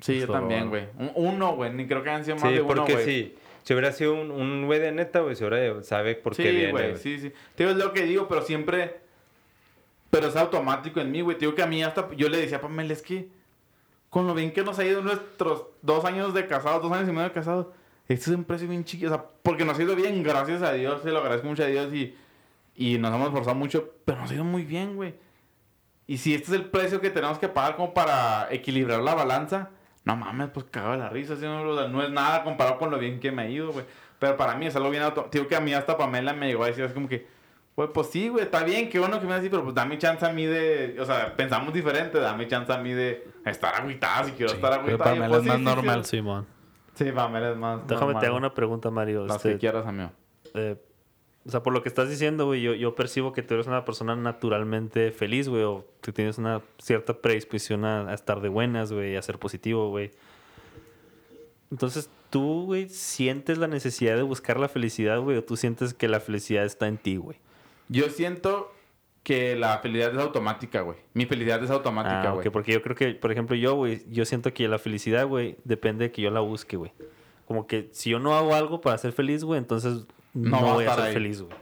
Sí, 0.00 0.20
yo 0.20 0.26
también, 0.28 0.68
güey. 0.68 0.88
Un- 0.98 1.12
Uno, 1.14 1.54
güey. 1.54 1.72
Ni 1.72 1.86
creo 1.86 2.02
que 2.02 2.10
hayan 2.10 2.24
sido 2.24 2.36
más 2.36 2.48
Sí, 2.48 2.54
de 2.54 2.60
uno, 2.62 2.74
porque 2.74 2.92
güey. 2.94 3.04
sí. 3.04 3.34
Si 3.62 3.72
hubiera 3.72 3.90
sido 3.92 4.14
un, 4.14 4.30
un 4.30 4.66
güey 4.66 4.78
de 4.78 4.92
neta, 4.92 5.20
güey, 5.20 5.34
se 5.36 5.44
hubiera 5.46 5.82
sabe 5.82 6.14
por 6.16 6.36
qué 6.36 6.42
Sí, 6.44 6.50
viene. 6.50 6.70
güey, 6.72 6.90
güey. 6.90 7.02
sí, 7.02 7.18
sí. 7.18 7.32
Te 7.54 7.64
digo, 7.64 7.70
es 7.76 7.84
lo 7.84 7.92
que 7.92 8.02
digo, 8.02 8.28
pero 8.28 8.42
siempre... 8.42 9.05
Pero 10.10 10.28
es 10.28 10.36
automático 10.36 11.00
en 11.00 11.10
mí, 11.10 11.20
güey. 11.20 11.36
Digo 11.38 11.54
que 11.54 11.62
a 11.62 11.66
mí 11.66 11.82
hasta... 11.82 12.10
Yo 12.14 12.28
le 12.28 12.38
decía 12.38 12.58
a 12.58 12.60
Pamela, 12.60 12.92
es 12.92 13.02
que... 13.02 13.28
Con 14.10 14.26
lo 14.26 14.34
bien 14.34 14.52
que 14.52 14.62
nos 14.62 14.78
ha 14.78 14.84
ido 14.84 15.02
nuestros 15.02 15.64
dos 15.82 16.04
años 16.04 16.32
de 16.32 16.46
casados, 16.46 16.82
dos 16.82 16.92
años 16.92 17.08
y 17.08 17.12
medio 17.12 17.24
de 17.24 17.32
casados, 17.32 17.66
este 18.08 18.30
es 18.30 18.36
un 18.36 18.44
precio 18.44 18.68
bien 18.68 18.84
chiquito. 18.84 19.12
O 19.12 19.14
sea, 19.14 19.24
porque 19.42 19.64
nos 19.64 19.78
ha 19.78 19.82
ido 19.82 19.96
bien, 19.96 20.22
gracias 20.22 20.62
a 20.62 20.72
Dios. 20.72 21.02
Se 21.02 21.10
lo 21.10 21.18
agradezco 21.18 21.48
mucho 21.48 21.64
a 21.64 21.66
Dios 21.66 21.92
y... 21.92 22.16
Y 22.78 22.98
nos 22.98 23.14
hemos 23.14 23.28
esforzado 23.28 23.56
mucho, 23.56 23.94
pero 24.04 24.20
nos 24.20 24.30
ha 24.30 24.34
ido 24.34 24.44
muy 24.44 24.62
bien, 24.64 24.96
güey. 24.96 25.14
Y 26.06 26.18
si 26.18 26.34
este 26.34 26.48
es 26.48 26.52
el 26.52 26.66
precio 26.66 27.00
que 27.00 27.10
tenemos 27.10 27.38
que 27.38 27.48
pagar 27.48 27.74
como 27.76 27.94
para 27.94 28.48
equilibrar 28.52 29.00
la 29.00 29.14
balanza, 29.14 29.70
no 30.04 30.14
mames, 30.14 30.50
pues 30.50 30.66
cago 30.70 30.92
de 30.92 30.98
la 30.98 31.08
risa. 31.08 31.36
¿sí? 31.36 31.42
No, 31.42 31.88
no 31.88 32.02
es 32.02 32.10
nada 32.10 32.44
comparado 32.44 32.78
con 32.78 32.90
lo 32.90 32.98
bien 32.98 33.18
que 33.18 33.32
me 33.32 33.42
ha 33.42 33.50
ido, 33.50 33.72
güey. 33.72 33.84
Pero 34.18 34.36
para 34.36 34.54
mí 34.54 34.66
es 34.66 34.76
algo 34.76 34.90
bien 34.90 35.02
auto. 35.02 35.28
Digo 35.32 35.48
que 35.48 35.56
a 35.56 35.60
mí 35.60 35.74
hasta 35.74 35.96
Pamela 35.96 36.32
me 36.32 36.46
llegó 36.46 36.64
a 36.64 36.68
decir, 36.68 36.84
es 36.84 36.92
como 36.92 37.08
que, 37.08 37.26
güey, 37.76 37.88
pues 37.92 38.08
sí, 38.08 38.28
güey, 38.28 38.44
está 38.44 38.64
bien, 38.64 38.88
qué 38.88 38.98
bueno 38.98 39.20
que 39.20 39.26
me 39.26 39.34
así, 39.34 39.48
pero 39.48 39.62
pues 39.62 39.74
dame 39.74 39.98
chance 39.98 40.24
a 40.26 40.32
mí 40.32 40.44
de. 40.46 40.96
O 40.98 41.04
sea, 41.04 41.36
pensamos 41.36 41.72
diferente, 41.72 42.18
dame 42.18 42.48
chance 42.48 42.72
a 42.72 42.78
mí 42.78 42.92
de 42.92 43.28
estar 43.44 43.74
agüitada 43.74 44.24
si 44.24 44.32
quiero 44.32 44.48
Sí, 44.50 44.56
estar 44.56 44.70
pero 44.70 44.82
agüitada. 44.82 45.14
Y 45.14 45.18
Pamela 45.20 45.28
pues, 45.28 45.38
es 45.38 45.44
sí, 45.44 45.48
más 45.50 45.58
sí, 45.58 45.64
normal. 45.64 46.04
Sí, 46.04 46.16
Simón. 46.16 46.46
sí, 46.94 47.12
Pamela 47.12 47.50
es 47.50 47.56
más. 47.56 47.86
Déjame 47.86 48.06
normal. 48.06 48.20
te 48.20 48.26
hago 48.26 48.36
una 48.38 48.54
pregunta, 48.54 48.90
Mario. 48.90 49.26
Las 49.26 49.36
Este, 49.36 49.52
que 49.52 49.58
quieras, 49.58 49.86
amigo. 49.86 50.10
eh, 50.54 50.76
o 51.46 51.50
sea, 51.50 51.62
por 51.62 51.72
lo 51.72 51.80
que 51.82 51.88
estás 51.88 52.08
diciendo, 52.08 52.46
güey, 52.46 52.60
yo, 52.60 52.74
yo 52.74 52.96
percibo 52.96 53.32
que 53.32 53.40
tú 53.42 53.54
eres 53.54 53.68
una 53.68 53.84
persona 53.84 54.16
naturalmente 54.16 55.12
feliz, 55.12 55.48
güey, 55.48 55.62
o 55.62 55.86
que 56.00 56.10
tienes 56.10 56.38
una 56.38 56.60
cierta 56.78 57.14
predisposición 57.20 57.84
a, 57.84 58.08
a 58.10 58.14
estar 58.14 58.40
de 58.40 58.48
buenas, 58.48 58.92
güey, 58.92 59.14
a 59.14 59.22
ser 59.22 59.38
positivo, 59.38 59.90
güey. 59.90 60.10
Entonces, 61.70 62.10
¿tú, 62.30 62.64
güey, 62.66 62.88
sientes 62.88 63.58
la 63.58 63.66
necesidad 63.68 64.16
de 64.16 64.22
buscar 64.22 64.58
la 64.58 64.68
felicidad, 64.68 65.20
güey, 65.20 65.36
o 65.36 65.44
tú 65.44 65.56
sientes 65.56 65.94
que 65.94 66.08
la 66.08 66.18
felicidad 66.20 66.64
está 66.64 66.88
en 66.88 66.98
ti, 66.98 67.16
güey? 67.16 67.38
Yo 67.88 68.08
siento 68.10 68.72
que 69.22 69.56
la 69.56 69.78
felicidad 69.78 70.12
es 70.12 70.18
automática, 70.18 70.82
güey. 70.82 70.98
Mi 71.14 71.26
felicidad 71.26 71.62
es 71.62 71.70
automática, 71.70 72.22
Ah, 72.22 72.30
güey. 72.32 72.46
ok, 72.46 72.52
porque 72.52 72.72
yo 72.72 72.82
creo 72.82 72.94
que, 72.94 73.14
por 73.14 73.32
ejemplo, 73.32 73.56
yo, 73.56 73.74
güey, 73.74 74.02
yo 74.08 74.24
siento 74.24 74.52
que 74.54 74.68
la 74.68 74.78
felicidad, 74.78 75.26
güey, 75.26 75.56
depende 75.64 76.04
de 76.06 76.12
que 76.12 76.22
yo 76.22 76.30
la 76.30 76.40
busque, 76.40 76.76
güey. 76.76 76.92
Como 77.46 77.66
que 77.66 77.88
si 77.92 78.10
yo 78.10 78.18
no 78.18 78.36
hago 78.36 78.54
algo 78.54 78.80
para 78.80 78.96
ser 78.98 79.12
feliz, 79.12 79.42
güey, 79.44 79.58
entonces 79.58 80.04
No 80.34 80.60
no, 80.60 80.62
va 80.66 80.70
a 80.70 80.74
voy 80.74 80.84
a 80.84 80.94
ser 80.94 81.04
ahí. 81.04 81.12
feliz, 81.14 81.42
güey. 81.42 81.56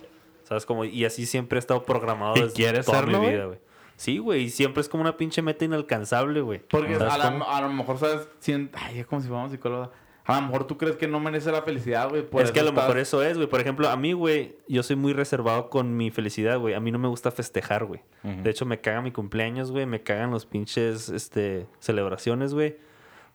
¿Sabes? 0.45 0.67
Como, 0.67 0.85
y 0.85 1.05
así 1.07 1.25
siempre 1.25 1.57
he 1.57 1.61
estado 1.61 1.83
programado 1.85 2.37
¿Y 2.37 2.41
desde 2.43 2.55
quieres 2.55 2.85
toda 2.87 2.99
serlo, 2.99 3.19
mi 3.19 3.25
güey? 3.25 3.35
vida, 3.35 3.45
güey. 3.47 3.59
Sí, 3.97 4.19
güey, 4.19 4.43
y 4.45 4.51
siempre 4.51 4.81
es 4.83 4.89
como 4.89 5.03
una 5.03 5.17
pinche 5.17 5.41
meta 5.41 5.65
inalcanzable, 5.65 6.41
güey. 6.43 6.59
Porque 6.69 6.97
¿Sabes 6.97 7.15
a, 7.15 7.19
la- 7.19 7.45
a 7.45 7.61
lo 7.63 7.69
mejor, 7.71 7.97
¿sabes? 7.99 8.29
Sien- 8.41 8.71
Ay, 8.75 8.99
es 8.99 9.07
como 9.07 9.23
si 9.23 9.29
fuéramos 9.29 9.53
psicólogos. 9.53 9.89
A 10.27 10.41
lo 10.41 10.47
mejor 10.47 10.67
tú 10.67 10.79
crees 10.79 10.97
que 10.97 11.07
no 11.07 11.21
merece 11.21 11.53
la 11.53 11.61
felicidad, 11.63 12.09
güey. 12.09 12.25
Es 12.43 12.51
que 12.51 12.61
a 12.61 12.63
lo 12.65 12.73
mejor 12.73 12.97
eso 12.99 13.23
es, 13.23 13.37
güey. 13.37 13.47
Por 13.47 13.61
ejemplo, 13.61 13.89
a 13.91 13.97
mí, 13.97 14.15
güey, 14.15 14.57
yo 14.69 14.83
soy 14.83 14.97
muy 14.97 15.13
reservado 15.13 15.69
con 15.69 15.97
mi 15.99 16.11
felicidad, 16.11 16.59
güey. 16.59 16.73
A 16.75 16.81
mí 16.81 16.91
no 16.91 16.99
me 16.99 17.09
gusta 17.09 17.31
festejar, 17.31 17.85
güey. 17.85 18.01
De 18.23 18.49
hecho, 18.51 18.65
me 18.65 18.81
caga 18.81 19.03
mi 19.03 19.13
cumpleaños, 19.13 19.71
güey. 19.71 19.85
Me 19.85 20.03
cagan 20.03 20.31
los 20.31 20.47
pinches, 20.47 21.11
este, 21.11 21.67
celebraciones, 21.79 22.55
güey. 22.55 22.77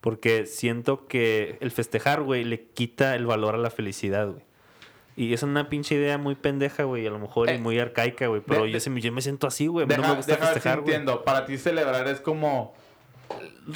Porque 0.01 0.45
siento 0.47 1.05
que 1.07 1.57
el 1.59 1.69
festejar, 1.71 2.23
güey, 2.23 2.43
le 2.43 2.63
quita 2.69 3.15
el 3.15 3.25
valor 3.27 3.53
a 3.53 3.57
la 3.59 3.69
felicidad, 3.69 4.27
güey. 4.31 4.43
Y 5.15 5.33
es 5.33 5.43
una 5.43 5.67
pinche 5.69 5.95
idea 5.95 6.17
muy 6.17 6.33
pendeja, 6.35 6.85
güey. 6.85 7.05
A 7.05 7.09
lo 7.11 7.19
mejor 7.19 7.49
y 7.49 7.53
Eh, 7.55 7.57
muy 7.59 7.77
arcaica, 7.77 8.27
güey. 8.27 8.41
Pero 8.43 8.63
de- 8.63 8.71
yo, 8.71 8.79
se 8.79 8.89
me- 8.89 9.01
yo 9.01 9.11
me 9.11 9.21
siento 9.21 9.45
así, 9.45 9.67
güey. 9.67 9.85
No 9.85 9.97
me 9.97 10.15
gusta 10.15 10.31
deja 10.31 10.45
festejar, 10.45 10.79
güey. 10.81 10.95
entiendo. 10.95 11.23
Para 11.25 11.45
ti 11.45 11.57
celebrar 11.57 12.07
es 12.07 12.19
como... 12.21 12.73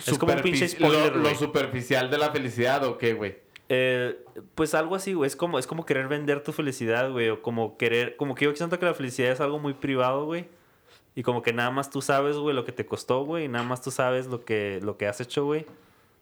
Es 0.07 0.17
como 0.17 0.33
un 0.33 0.41
pinche 0.41 0.65
lo- 0.65 0.87
spoiler, 0.87 1.15
lo, 1.15 1.21
güey. 1.23 1.35
superficial 1.35 2.09
de 2.09 2.17
la 2.17 2.31
felicidad, 2.31 2.83
¿o 2.85 2.97
qué, 2.97 3.13
güey? 3.13 3.37
Eh, 3.69 4.17
pues 4.55 4.73
algo 4.73 4.95
así, 4.95 5.13
güey. 5.13 5.27
Es 5.27 5.35
como, 5.35 5.57
es 5.59 5.67
como 5.67 5.85
querer 5.85 6.07
vender 6.07 6.43
tu 6.43 6.51
felicidad, 6.51 7.09
güey. 7.11 7.29
O 7.29 7.41
como 7.41 7.77
querer. 7.77 8.15
Como 8.17 8.35
que 8.35 8.45
yo 8.45 8.55
siento 8.55 8.77
que 8.79 8.85
la 8.85 8.93
felicidad 8.93 9.31
es 9.31 9.39
algo 9.39 9.59
muy 9.59 9.73
privado, 9.73 10.25
güey. 10.25 10.47
Y 11.15 11.23
como 11.23 11.41
que 11.41 11.53
nada 11.53 11.69
más 11.71 11.89
tú 11.89 12.01
sabes, 12.01 12.35
güey, 12.37 12.55
lo 12.55 12.65
que 12.65 12.71
te 12.71 12.85
costó, 12.85 13.23
güey. 13.23 13.45
Y 13.45 13.47
nada 13.47 13.63
más 13.63 13.81
tú 13.81 13.91
sabes 13.91 14.27
lo 14.27 14.43
que, 14.43 14.79
lo 14.81 14.97
que 14.97 15.07
has 15.07 15.21
hecho, 15.21 15.45
güey. 15.45 15.65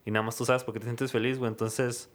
Y 0.05 0.11
nada 0.11 0.25
más 0.25 0.35
tú 0.35 0.45
sabes 0.45 0.63
por 0.63 0.73
qué 0.73 0.79
te 0.81 0.85
sientes 0.85 1.11
feliz, 1.11 1.37
güey. 1.39 1.49
Entonces, 1.49 2.09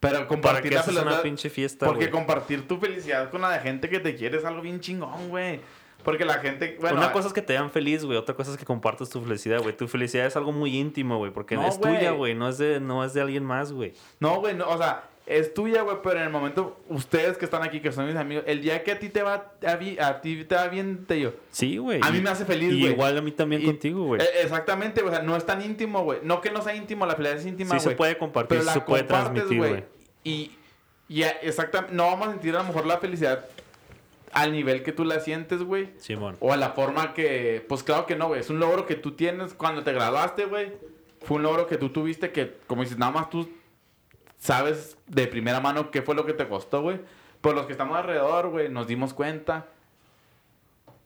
Pero 0.00 0.14
¿para 0.16 0.26
compartir 0.28 0.72
la 0.72 0.82
felicidad... 0.82 1.06
una 1.12 1.22
pinche 1.22 1.50
fiesta, 1.50 1.86
porque 1.86 2.10
compartir 2.10 2.66
tu 2.66 2.78
felicidad 2.78 3.30
con 3.30 3.40
la 3.42 3.50
de 3.50 3.58
gente 3.60 3.88
que 3.88 4.00
te 4.00 4.14
quiere 4.16 4.38
es 4.38 4.44
algo 4.44 4.62
bien 4.62 4.80
chingón, 4.80 5.28
güey. 5.28 5.60
Porque 6.04 6.24
la 6.24 6.34
gente... 6.34 6.76
Bueno, 6.80 6.98
una 6.98 7.10
cosa 7.12 7.28
es 7.28 7.34
que 7.34 7.42
te 7.42 7.54
dan 7.54 7.70
feliz, 7.70 8.04
güey. 8.04 8.16
Otra 8.18 8.34
cosa 8.34 8.50
es 8.52 8.56
que 8.56 8.64
compartas 8.64 9.08
tu 9.10 9.20
felicidad, 9.22 9.60
güey. 9.62 9.76
Tu 9.76 9.88
felicidad 9.88 10.26
es 10.26 10.36
algo 10.36 10.52
muy 10.52 10.76
íntimo, 10.76 11.16
güey. 11.18 11.32
Porque 11.32 11.56
No, 11.56 11.66
es 11.66 11.80
tuya, 11.80 12.12
güey. 12.12 12.34
No, 12.34 12.48
es 12.48 12.58
de, 12.58 12.78
no 12.80 13.04
es 13.04 13.14
de 13.14 13.22
alguien 13.22 13.44
más, 13.44 13.72
güey. 13.72 13.94
No, 14.20 14.40
güey, 14.40 14.54
no, 14.54 14.68
o 14.68 14.76
sea, 14.78 15.04
es 15.26 15.54
tuya, 15.54 15.80
güey, 15.80 15.96
pero 16.02 16.18
en 16.18 16.24
el 16.24 16.30
momento, 16.30 16.78
ustedes 16.90 17.38
que 17.38 17.46
están 17.46 17.62
aquí, 17.62 17.80
que 17.80 17.90
son 17.92 18.06
mis 18.06 18.14
amigos, 18.16 18.44
el 18.46 18.60
día 18.60 18.84
que 18.84 18.92
a 18.92 18.98
ti 18.98 19.08
te 19.08 19.22
va, 19.22 19.52
a, 19.66 20.06
a 20.08 20.20
ti 20.20 20.44
te 20.44 20.54
va 20.54 20.68
bien, 20.68 21.06
te 21.06 21.14
digo. 21.14 21.32
Sí, 21.50 21.78
güey. 21.78 21.98
A 22.02 22.10
mí 22.10 22.20
me 22.20 22.28
hace 22.28 22.44
feliz, 22.44 22.70
Y 22.74 22.80
güey. 22.80 22.92
igual 22.92 23.16
a 23.16 23.22
mí 23.22 23.30
también 23.32 23.62
Y- 23.62 23.64
contigo, 23.64 24.04
güey. 24.04 24.20
Eh, 24.20 24.26
exactamente, 24.42 25.00
o 25.02 25.08
sea, 25.08 25.22
no 25.22 25.34
es 25.36 25.46
tan 25.46 25.62
íntimo, 25.62 26.04
güey. 26.04 26.18
No 26.22 26.42
que 26.42 26.50
no 26.50 26.60
sea 26.60 26.74
íntimo, 26.76 27.06
la 27.06 27.14
felicidad 27.16 27.40
es 27.40 27.46
íntima, 27.46 27.70
Sí 27.78 27.84
güey. 27.84 27.92
se 27.94 27.96
puede 27.96 28.18
compartir, 28.18 28.58
pero 28.58 28.70
se 28.70 28.80
puede 28.82 29.04
transmitir, 29.04 29.56
güey. 29.56 29.84
Y, 30.24 30.50
y 31.08 31.22
exactamente, 31.22 31.94
no 31.96 32.04
vamos 32.06 32.28
a 32.28 32.30
sentir 32.32 32.54
a 32.54 32.58
lo 32.58 32.64
mejor 32.64 32.84
la 32.84 32.98
felicidad 32.98 33.46
al 34.34 34.52
nivel 34.52 34.82
que 34.82 34.92
tú 34.92 35.04
la 35.04 35.20
sientes, 35.20 35.62
güey. 35.62 35.90
Simón. 35.96 36.36
O 36.40 36.52
a 36.52 36.56
la 36.56 36.70
forma 36.70 37.14
que, 37.14 37.64
pues 37.68 37.82
claro 37.84 38.04
que 38.04 38.16
no, 38.16 38.26
güey. 38.26 38.40
Es 38.40 38.50
un 38.50 38.58
logro 38.58 38.84
que 38.84 38.96
tú 38.96 39.12
tienes 39.12 39.54
cuando 39.54 39.82
te 39.84 39.92
graduaste, 39.92 40.46
güey. 40.46 40.72
Fue 41.22 41.36
un 41.36 41.44
logro 41.44 41.66
que 41.66 41.78
tú 41.78 41.90
tuviste 41.90 42.32
que, 42.32 42.56
como 42.66 42.82
dices, 42.82 42.98
nada 42.98 43.12
más 43.12 43.30
tú 43.30 43.48
sabes 44.36 44.98
de 45.06 45.28
primera 45.28 45.60
mano 45.60 45.90
qué 45.90 46.02
fue 46.02 46.16
lo 46.16 46.26
que 46.26 46.32
te 46.32 46.48
costó, 46.48 46.82
güey. 46.82 47.00
Pero 47.40 47.54
los 47.54 47.66
que 47.66 47.72
estamos 47.72 47.96
alrededor, 47.96 48.50
güey, 48.50 48.68
nos 48.68 48.88
dimos 48.88 49.14
cuenta. 49.14 49.68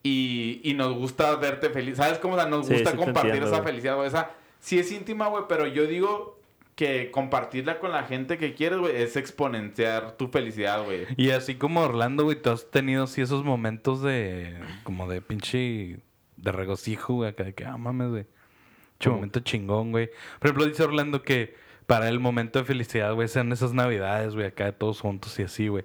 Y, 0.02 0.62
y 0.64 0.72
nos 0.72 0.94
gusta 0.94 1.36
verte 1.36 1.68
feliz. 1.68 1.98
¿Sabes 1.98 2.18
cómo? 2.18 2.34
O 2.34 2.38
sea, 2.38 2.48
nos 2.48 2.68
gusta 2.68 2.92
sí 2.92 2.96
compartir 2.96 3.34
entiendo, 3.34 3.54
esa 3.54 3.62
felicidad, 3.62 3.96
güey. 3.96 4.08
Esa 4.08 4.30
sí 4.58 4.78
es 4.78 4.90
íntima, 4.90 5.28
güey, 5.28 5.44
pero 5.48 5.66
yo 5.66 5.86
digo 5.86 6.37
que 6.78 7.10
compartirla 7.10 7.80
con 7.80 7.90
la 7.90 8.04
gente 8.04 8.38
que 8.38 8.54
quieres, 8.54 8.78
güey, 8.78 8.94
es 9.02 9.16
exponenciar 9.16 10.12
tu 10.16 10.28
felicidad, 10.28 10.84
güey. 10.84 11.06
Y 11.16 11.30
así 11.30 11.56
como 11.56 11.80
Orlando, 11.80 12.22
güey, 12.22 12.40
tú 12.40 12.50
has 12.50 12.70
tenido 12.70 13.02
así 13.02 13.20
esos 13.20 13.42
momentos 13.44 14.00
de... 14.00 14.56
Como 14.84 15.08
de 15.08 15.20
pinche... 15.20 15.98
De 16.36 16.52
regocijo, 16.52 17.14
güey, 17.14 17.30
acá 17.30 17.42
de 17.42 17.52
que, 17.52 17.64
ah, 17.64 17.76
mames, 17.76 18.10
güey. 18.10 18.26
Momento 19.06 19.40
chingón, 19.40 19.90
güey. 19.90 20.08
Por 20.38 20.46
ejemplo, 20.50 20.66
dice 20.66 20.84
Orlando 20.84 21.22
que 21.22 21.56
para 21.86 22.08
el 22.08 22.20
momento 22.20 22.60
de 22.60 22.64
felicidad, 22.64 23.12
güey, 23.12 23.26
sean 23.26 23.50
esas 23.50 23.72
navidades, 23.74 24.34
güey, 24.36 24.46
acá 24.46 24.70
todos 24.70 25.00
juntos 25.00 25.36
y 25.40 25.42
así, 25.42 25.66
güey. 25.66 25.84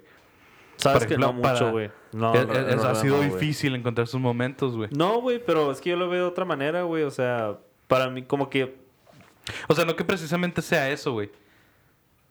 Sabes 0.76 1.00
Por 1.00 1.08
que 1.08 1.18
no 1.18 1.32
mucho, 1.32 1.72
güey. 1.72 1.90
No, 2.12 2.32
Es- 2.34 2.46
no, 2.46 2.52
es- 2.54 2.76
no, 2.76 2.82
ha 2.84 2.88
no, 2.90 2.94
sido 2.94 3.20
difícil 3.20 3.74
encontrar 3.74 4.04
esos 4.06 4.20
momentos, 4.20 4.76
güey. 4.76 4.90
No, 4.96 5.20
güey, 5.20 5.40
pero 5.44 5.72
es 5.72 5.80
que 5.80 5.90
yo 5.90 5.96
lo 5.96 6.08
veo 6.08 6.22
de 6.22 6.28
otra 6.28 6.44
manera, 6.44 6.82
güey. 6.82 7.02
O 7.02 7.10
sea, 7.10 7.58
para 7.88 8.08
mí, 8.10 8.22
como 8.22 8.48
que. 8.48 8.83
O 9.68 9.74
sea, 9.74 9.84
no 9.84 9.94
que 9.96 10.04
precisamente 10.04 10.62
sea 10.62 10.88
eso, 10.90 11.12
güey. 11.12 11.30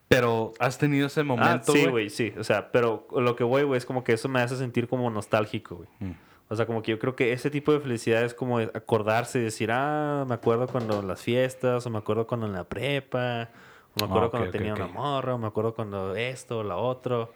Pero 0.07 0.53
has 0.59 0.77
tenido 0.77 1.07
ese 1.07 1.21
Ah, 1.21 1.23
momento, 1.23 1.71
sí, 1.73 1.85
güey. 1.87 2.09
sí. 2.09 2.33
O 2.37 2.43
sea, 2.43 2.71
pero 2.71 3.07
lo 3.15 3.35
que 3.35 3.43
voy, 3.43 3.63
güey, 3.63 3.77
es 3.77 3.85
como 3.85 4.03
que 4.03 4.13
eso 4.13 4.29
me 4.29 4.41
hace 4.41 4.55
sentir 4.57 4.87
como 4.87 5.09
nostálgico, 5.09 5.75
güey. 5.77 5.89
Mm. 5.99 6.11
O 6.49 6.55
sea, 6.55 6.65
como 6.67 6.83
que 6.83 6.91
yo 6.91 6.99
creo 6.99 7.15
que 7.15 7.33
ese 7.33 7.49
tipo 7.49 7.71
de 7.71 7.79
felicidad 7.79 8.23
es 8.23 8.33
como 8.35 8.59
acordarse 8.59 9.39
y 9.39 9.43
decir, 9.43 9.71
ah, 9.71 10.25
me 10.27 10.35
acuerdo 10.35 10.67
cuando 10.67 10.99
en 10.99 11.07
las 11.07 11.21
fiestas, 11.21 11.85
o 11.85 11.89
me 11.89 11.97
acuerdo 11.97 12.27
cuando 12.27 12.45
en 12.45 12.53
la 12.53 12.63
prepa, 12.65 13.49
o 13.95 13.99
me 14.01 14.05
acuerdo 14.05 14.27
Ah, 14.27 14.31
cuando 14.31 14.51
tenía 14.51 14.73
ok. 14.73 14.79
una 14.79 14.87
morra, 14.87 15.33
o 15.33 15.37
me 15.39 15.47
acuerdo 15.47 15.73
cuando 15.73 16.15
esto, 16.15 16.59
o 16.59 16.63
la 16.63 16.75
otro. 16.75 17.33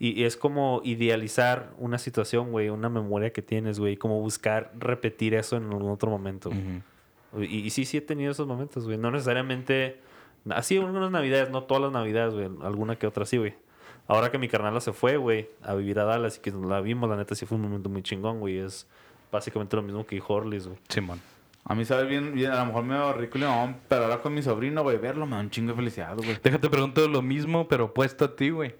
Y, 0.00 0.20
y 0.20 0.24
es 0.24 0.36
como 0.36 0.80
idealizar 0.82 1.70
una 1.78 1.98
situación, 1.98 2.50
güey, 2.50 2.68
una 2.70 2.88
memoria 2.88 3.32
que 3.32 3.42
tienes, 3.42 3.78
güey, 3.78 3.96
como 3.96 4.18
buscar 4.20 4.72
repetir 4.76 5.34
eso 5.34 5.56
en 5.56 5.64
algún 5.70 5.92
otro 5.92 6.10
momento. 6.10 6.48
Ujú. 6.48 6.82
Y, 7.38 7.58
y 7.58 7.70
sí, 7.70 7.84
sí 7.84 7.96
he 7.98 8.00
tenido 8.00 8.32
esos 8.32 8.46
momentos, 8.46 8.84
güey. 8.84 8.98
No 8.98 9.10
necesariamente... 9.10 10.00
Así 10.50 10.76
algunas 10.76 11.10
navidades, 11.10 11.50
no 11.50 11.62
todas 11.62 11.84
las 11.84 11.92
navidades, 11.92 12.34
güey. 12.34 12.50
Alguna 12.62 12.96
que 12.96 13.06
otra 13.06 13.24
sí, 13.24 13.38
güey. 13.38 13.54
Ahora 14.08 14.30
que 14.30 14.38
mi 14.38 14.48
carnala 14.48 14.80
se 14.80 14.92
fue, 14.92 15.16
güey, 15.16 15.48
a 15.62 15.74
vivir 15.74 16.00
a 16.00 16.04
Dallas 16.04 16.36
y 16.36 16.40
que 16.40 16.50
la 16.50 16.80
vimos, 16.80 17.08
la 17.08 17.16
neta 17.16 17.34
sí 17.34 17.46
fue 17.46 17.56
un 17.56 17.62
momento 17.62 17.88
muy 17.88 18.02
chingón, 18.02 18.40
güey. 18.40 18.58
Es 18.58 18.88
básicamente 19.30 19.76
lo 19.76 19.82
mismo 19.82 20.04
que 20.04 20.20
Horlis, 20.26 20.66
güey. 20.66 20.78
Simón. 20.88 21.20
A 21.64 21.76
mí 21.76 21.84
sabe 21.84 22.06
bien, 22.06 22.34
bien, 22.34 22.50
a 22.50 22.58
lo 22.58 22.66
mejor 22.66 22.82
me 22.82 22.94
veo 22.94 23.12
ridículo, 23.12 23.74
pero 23.88 24.04
ahora 24.04 24.18
con 24.18 24.34
mi 24.34 24.42
sobrino, 24.42 24.82
güey, 24.82 24.98
verlo 24.98 25.26
me 25.26 25.36
da 25.36 25.40
un 25.40 25.50
chingo 25.50 25.70
de 25.70 25.76
felicidad, 25.76 26.16
güey. 26.16 26.36
Déjate 26.42 26.68
pregunto 26.68 27.06
lo 27.06 27.22
mismo, 27.22 27.68
pero 27.68 27.94
puesto 27.94 28.24
a 28.24 28.34
ti, 28.34 28.50
güey. 28.50 28.74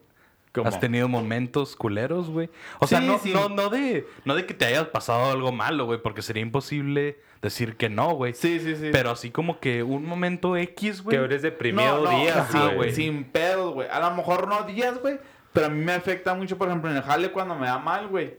¿Cómo? 0.53 0.69
¿Has 0.69 0.79
tenido 0.79 1.09
momentos 1.09 1.77
culeros, 1.77 2.29
güey? 2.29 2.51
O 2.79 2.87
sea, 2.87 3.01
no, 3.01 3.19
sí. 3.19 3.33
no, 3.33 3.49
no 3.49 3.71
de, 3.71 4.07
no 4.27 4.35
de 4.35 4.45
que 4.45 4.53
te 4.53 4.67
haya 4.67 4.93
pasado 4.93 5.31
algo 5.31 5.51
malo, 5.51 5.87
güey, 5.87 6.03
porque 6.03 6.21
sería 6.21 6.43
imposible 6.43 7.19
decir 7.41 7.77
que 7.77 7.89
no, 7.89 8.13
güey. 8.15 8.35
Sí, 8.35 8.61
sí, 8.61 8.77
sí. 8.77 8.91
Pero 8.93 9.11
así 9.11 9.31
como 9.31 9.61
que 9.61 9.83
un 9.83 10.05
momento 10.05 10.57
X, 10.57 11.03
güey. 11.03 11.17
Que 11.17 11.25
eres 11.25 11.41
deprimido 11.41 12.05
no, 12.05 12.13
no, 12.13 12.21
días, 12.21 12.49
sí, 12.51 12.59
güey. 12.59 12.75
güey. 12.77 12.93
Sin 12.93 13.25
pedos, 13.25 13.73
güey. 13.73 13.89
A 13.89 13.99
lo 14.01 14.15
mejor 14.15 14.47
no 14.47 14.65
días, 14.65 15.01
güey. 15.01 15.19
Pero 15.55 15.67
a 15.67 15.69
mí 15.71 15.83
me 15.83 15.93
afecta 15.93 16.35
mucho, 16.35 16.59
por 16.59 16.69
ejemplo, 16.69 16.91
en 16.91 16.97
el 16.99 17.03
jale 17.03 17.31
cuando 17.31 17.55
me 17.55 17.67
da 17.67 17.79
mal, 17.79 18.09
güey. 18.09 18.37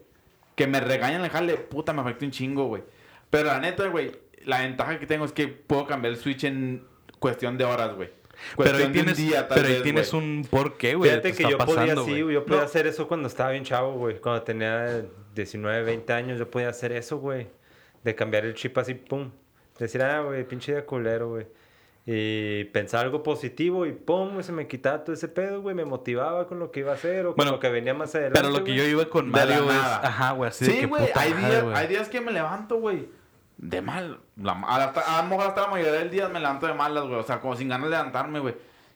Que 0.56 0.68
me 0.68 0.80
regañan 0.80 1.20
en 1.20 1.26
el 1.26 1.32
jale, 1.32 1.58
puta, 1.58 1.94
me 1.94 2.02
afecta 2.02 2.26
un 2.26 2.32
chingo, 2.32 2.66
güey. 2.66 2.84
Pero 3.30 3.48
la 3.48 3.60
neta, 3.60 3.88
güey, 3.88 4.12
la 4.46 4.60
ventaja 4.62 5.00
que 5.00 5.08
tengo 5.08 5.26
es 5.26 5.32
que 5.32 5.48
puedo 5.48 5.88
cambiar 5.88 6.14
el 6.14 6.20
switch 6.20 6.44
en 6.44 6.86
cuestión 7.20 7.58
de 7.58 7.66
horas, 7.66 7.96
güey. 7.96 8.10
Pero 8.58 8.78
ahí 8.78 8.88
tienes, 8.92 9.18
día, 9.18 9.48
pero 9.48 9.68
ahí 9.68 9.74
vez, 9.74 9.84
tienes 9.84 10.14
un 10.14 10.46
porqué, 10.50 10.96
güey. 10.96 11.10
Fíjate 11.12 11.32
te 11.32 11.38
que 11.38 11.44
yo 11.50 11.58
podía, 11.58 11.76
pasando, 11.76 12.04
sí, 12.06 12.12
güey. 12.12 12.22
güey, 12.24 12.34
yo 12.36 12.46
podía 12.46 12.60
No. 12.62 12.66
hacer 12.66 12.88
eso 12.88 13.08
cuando 13.08 13.28
estaba 13.28 13.52
bien 13.52 13.64
chavo, 13.64 13.94
güey. 13.94 14.20
Cuando 14.20 14.42
tenía 14.44 15.04
19, 15.36 15.84
20 15.84 16.14
años, 16.14 16.40
yo 16.40 16.50
podía 16.50 16.70
hacer 16.70 16.92
eso, 16.92 17.18
güey. 17.18 17.48
De 18.04 18.16
cambiar 18.16 18.46
el 18.46 18.54
chip 18.54 18.78
así, 18.78 18.94
pum. 18.94 19.32
Decir, 19.80 20.02
ah, 20.04 20.22
güey, 20.22 20.48
pinche 20.48 20.74
de 20.74 20.84
culero, 20.86 21.30
güey. 21.30 21.48
Y 22.06 22.66
pensar 22.66 23.06
algo 23.06 23.24
positivo 23.24 23.86
y 23.86 23.94
pum, 23.94 24.34
güey, 24.34 24.44
se 24.44 24.52
me 24.52 24.68
quitaba 24.68 25.04
todo 25.06 25.14
ese 25.16 25.30
pedo, 25.30 25.62
güey. 25.62 25.74
Me 25.74 25.86
motivaba 25.86 26.48
con 26.48 26.60
lo 26.60 26.70
que 26.70 26.82
iba 26.82 26.92
a 26.92 26.96
hacer 26.96 27.26
o 27.26 27.30
con 27.30 27.38
Bueno, 27.38 27.52
lo 27.54 27.60
que 27.60 27.70
venía 27.70 27.94
más 27.94 28.14
adelante. 28.14 28.40
Pero 28.42 28.52
lo 28.52 28.64
que 28.66 28.72
güey. 28.72 28.78
yo 28.78 28.84
iba 28.84 29.06
con 29.10 29.30
Mario 29.30 29.64
es. 29.72 29.78
Ajá, 29.78 30.32
güey, 30.34 30.50
así 30.50 30.66
de 30.66 30.72
Sí, 30.72 30.80
que 30.82 30.86
güey, 30.88 31.08
puta 31.08 31.22
hay, 31.22 31.34
madre, 31.34 31.48
días, 31.50 31.64
güey. 31.64 31.76
hay 31.78 31.88
días 31.88 32.10
que 32.10 32.20
me 32.22 32.32
levanto, 32.34 32.76
güey, 32.78 33.08
de 33.58 33.82
mal. 33.82 34.20
La, 34.38 34.52
a, 34.54 34.78
la- 34.78 34.86
a 34.96 35.22
lo 35.24 35.30
mejor 35.30 35.48
hasta 35.48 35.62
la 35.62 35.68
mayoría 35.68 35.94
del 35.94 36.10
día 36.10 36.30
me 36.30 36.40
levanto 36.40 36.68
de 36.68 36.74
malas, 36.74 37.04
güey. 37.06 37.16
O 37.16 37.24
sea, 37.24 37.40
como 37.40 37.56
sin 37.56 37.70
ganas 37.70 37.90
de 37.90 37.96
levantarme, 37.98 38.40
güey. 38.40 38.56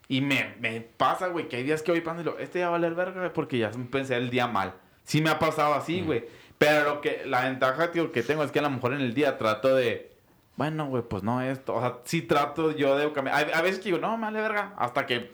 Y 0.09 0.21
me, 0.21 0.55
me 0.59 0.81
pasa, 0.81 1.27
güey, 1.27 1.47
que 1.49 1.57
hay 1.57 1.63
días 1.63 1.81
que 1.81 1.91
voy 1.91 2.23
lo, 2.23 2.39
este 2.39 2.59
ya 2.59 2.69
va 2.69 2.75
a 2.75 2.79
valer 2.79 2.95
verga, 2.95 3.19
güey, 3.19 3.33
porque 3.33 3.57
ya 3.57 3.71
pensé 3.91 4.15
el 4.15 4.29
día 4.29 4.47
mal. 4.47 4.73
Sí 5.03 5.21
me 5.21 5.29
ha 5.29 5.39
pasado 5.39 5.73
así, 5.73 6.01
güey. 6.01 6.25
Pero 6.57 6.85
lo 6.85 7.01
que, 7.01 7.23
la 7.25 7.43
ventaja, 7.43 7.91
tío, 7.91 8.11
que 8.11 8.23
tengo 8.23 8.43
es 8.43 8.51
que 8.51 8.59
a 8.59 8.63
lo 8.63 8.69
mejor 8.69 8.93
en 8.93 9.01
el 9.01 9.13
día 9.13 9.37
trato 9.37 9.75
de, 9.75 10.11
bueno, 10.55 10.87
güey, 10.87 11.03
pues 11.03 11.23
no 11.23 11.41
esto. 11.41 11.75
O 11.75 11.81
sea, 11.81 11.97
sí 12.05 12.21
trato 12.23 12.71
yo 12.71 12.97
de 12.97 13.11
cambiar. 13.13 13.35
Hay- 13.37 13.51
A, 13.53 13.61
veces 13.61 13.77
que 13.79 13.85
digo, 13.85 13.99
no, 13.99 14.17
me 14.17 14.23
vale 14.23 14.41
verga, 14.41 14.73
hasta 14.77 15.05
que, 15.05 15.31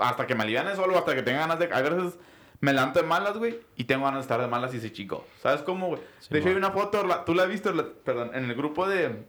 hasta 0.00 0.26
que 0.26 0.34
me 0.34 0.42
aliviane 0.42 0.74
solo, 0.74 0.98
hasta 0.98 1.14
que 1.14 1.22
tenga 1.22 1.40
ganas 1.40 1.58
de... 1.60 1.68
Hay 1.72 1.82
veces 1.84 2.18
me 2.64 2.72
levanto 2.72 3.00
de 3.00 3.06
malas, 3.06 3.36
güey, 3.36 3.60
y 3.76 3.84
tengo 3.84 4.04
ganas 4.04 4.18
de 4.18 4.22
estar 4.22 4.40
de 4.40 4.46
malas 4.46 4.72
y 4.74 4.80
se 4.80 4.92
chico. 4.92 5.26
¿Sabes 5.42 5.62
cómo, 5.62 5.88
güey? 5.88 6.00
de 6.30 6.38
hecho, 6.38 6.48
hay 6.48 6.54
una 6.54 6.70
foto, 6.70 7.04
la- 7.06 7.24
tú 7.24 7.34
la 7.34 7.44
has 7.44 7.48
visto, 7.48 7.72
la- 7.72 7.86
perdón, 8.04 8.30
en 8.34 8.44
el 8.44 8.54
grupo 8.54 8.88
de... 8.88 9.24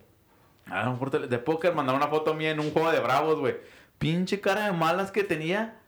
A 0.68 0.86
lo 0.86 0.94
mejor 0.94 1.12
te- 1.12 1.28
de 1.28 1.38
póker 1.40 1.76
mandaron 1.76 2.02
una 2.02 2.10
foto 2.10 2.34
mía 2.34 2.52
en 2.52 2.60
un 2.60 2.72
juego 2.72 2.92
de 2.92 3.00
bravos, 3.00 3.40
güey. 3.40 3.56
Pinche 4.00 4.42
cara 4.42 4.66
de 4.66 4.72
malas 4.72 5.12
que 5.12 5.24
tenía. 5.24 5.80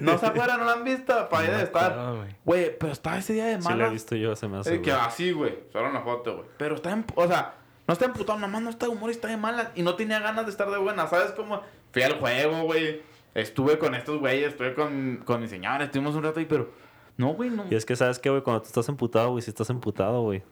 No 0.00 0.18
se 0.18 0.26
acuerdan, 0.26 0.58
no 0.58 0.64
la 0.64 0.72
han 0.72 0.82
visto. 0.84 1.28
Para 1.28 1.44
ahí 1.46 1.50
de 1.56 1.62
estar. 1.62 1.96
güey. 2.44 2.76
Pero 2.78 2.92
estaba 2.92 3.18
ese 3.18 3.34
día 3.34 3.44
de 3.46 3.60
Si 3.60 3.68
lo 3.68 3.74
he 3.74 3.76
malas. 3.76 3.92
visto 3.92 4.16
yo, 4.16 4.34
se 4.34 4.48
me 4.48 4.58
hace. 4.58 4.74
Eh, 4.76 4.82
que 4.82 4.90
así, 4.92 5.30
güey. 5.32 5.58
Solo 5.72 5.90
una 5.90 6.00
foto, 6.00 6.36
güey. 6.38 6.48
Pero 6.56 6.74
está 6.74 6.90
en... 6.90 7.04
O 7.14 7.26
sea, 7.28 7.54
no 7.86 7.92
está 7.92 8.06
emputado. 8.06 8.38
Nomás 8.38 8.62
no 8.62 8.70
está 8.70 8.86
de 8.86 8.92
humor 8.92 9.10
y 9.10 9.12
está 9.12 9.28
de 9.28 9.36
malas. 9.36 9.68
Y 9.76 9.82
no 9.82 9.94
tenía 9.94 10.18
ganas 10.20 10.46
de 10.46 10.50
estar 10.50 10.68
de 10.70 10.78
buena. 10.78 11.06
¿Sabes 11.06 11.32
cómo? 11.32 11.60
Fui 11.92 12.02
al 12.02 12.18
juego, 12.18 12.62
güey. 12.62 13.02
Estuve 13.34 13.78
con 13.78 13.94
estos 13.94 14.18
güeyes. 14.18 14.48
Estuve 14.52 14.74
con, 14.74 15.22
con 15.24 15.40
mi 15.40 15.46
señora. 15.48 15.84
Estuvimos 15.84 16.14
un 16.16 16.22
rato 16.24 16.40
ahí, 16.40 16.46
pero... 16.46 16.70
No, 17.16 17.28
güey, 17.34 17.50
no. 17.50 17.64
Y 17.70 17.74
es 17.74 17.84
que, 17.86 17.94
¿sabes 17.96 18.18
qué, 18.18 18.28
güey? 18.30 18.42
Cuando 18.42 18.62
tú 18.62 18.66
estás 18.68 18.88
emputado, 18.88 19.30
güey, 19.30 19.42
si 19.42 19.50
estás 19.50 19.70
emputado, 19.70 20.22
güey. 20.22 20.42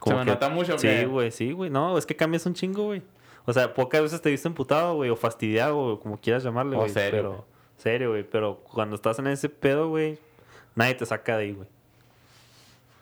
Como 0.00 0.18
me 0.18 0.24
que- 0.24 0.30
nota 0.32 0.48
mucho, 0.48 0.76
Sí, 0.78 0.88
que- 0.88 1.06
güey, 1.06 1.30
sí, 1.30 1.52
güey. 1.52 1.70
No, 1.70 1.96
es 1.96 2.06
que 2.06 2.16
cambias 2.16 2.44
un 2.46 2.54
chingo, 2.54 2.84
güey. 2.84 3.02
O 3.44 3.52
sea, 3.52 3.72
pocas 3.74 4.02
veces 4.02 4.20
te 4.22 4.30
viste 4.30 4.48
emputado, 4.48 4.94
güey, 4.96 5.10
o 5.10 5.16
fastidiado, 5.16 5.78
o 5.78 6.00
como 6.00 6.16
quieras 6.18 6.42
llamarle, 6.42 6.76
O 6.76 6.80
güey. 6.80 6.90
serio, 6.90 7.10
Pero, 7.18 7.30
güey. 7.30 7.42
serio, 7.76 8.10
güey. 8.10 8.22
Pero 8.28 8.60
cuando 8.72 8.96
estás 8.96 9.18
en 9.20 9.26
ese 9.28 9.48
pedo, 9.48 9.88
güey, 9.88 10.18
nadie 10.74 10.94
te 10.94 11.06
saca 11.06 11.36
de 11.36 11.44
ahí, 11.44 11.52
güey. 11.52 11.68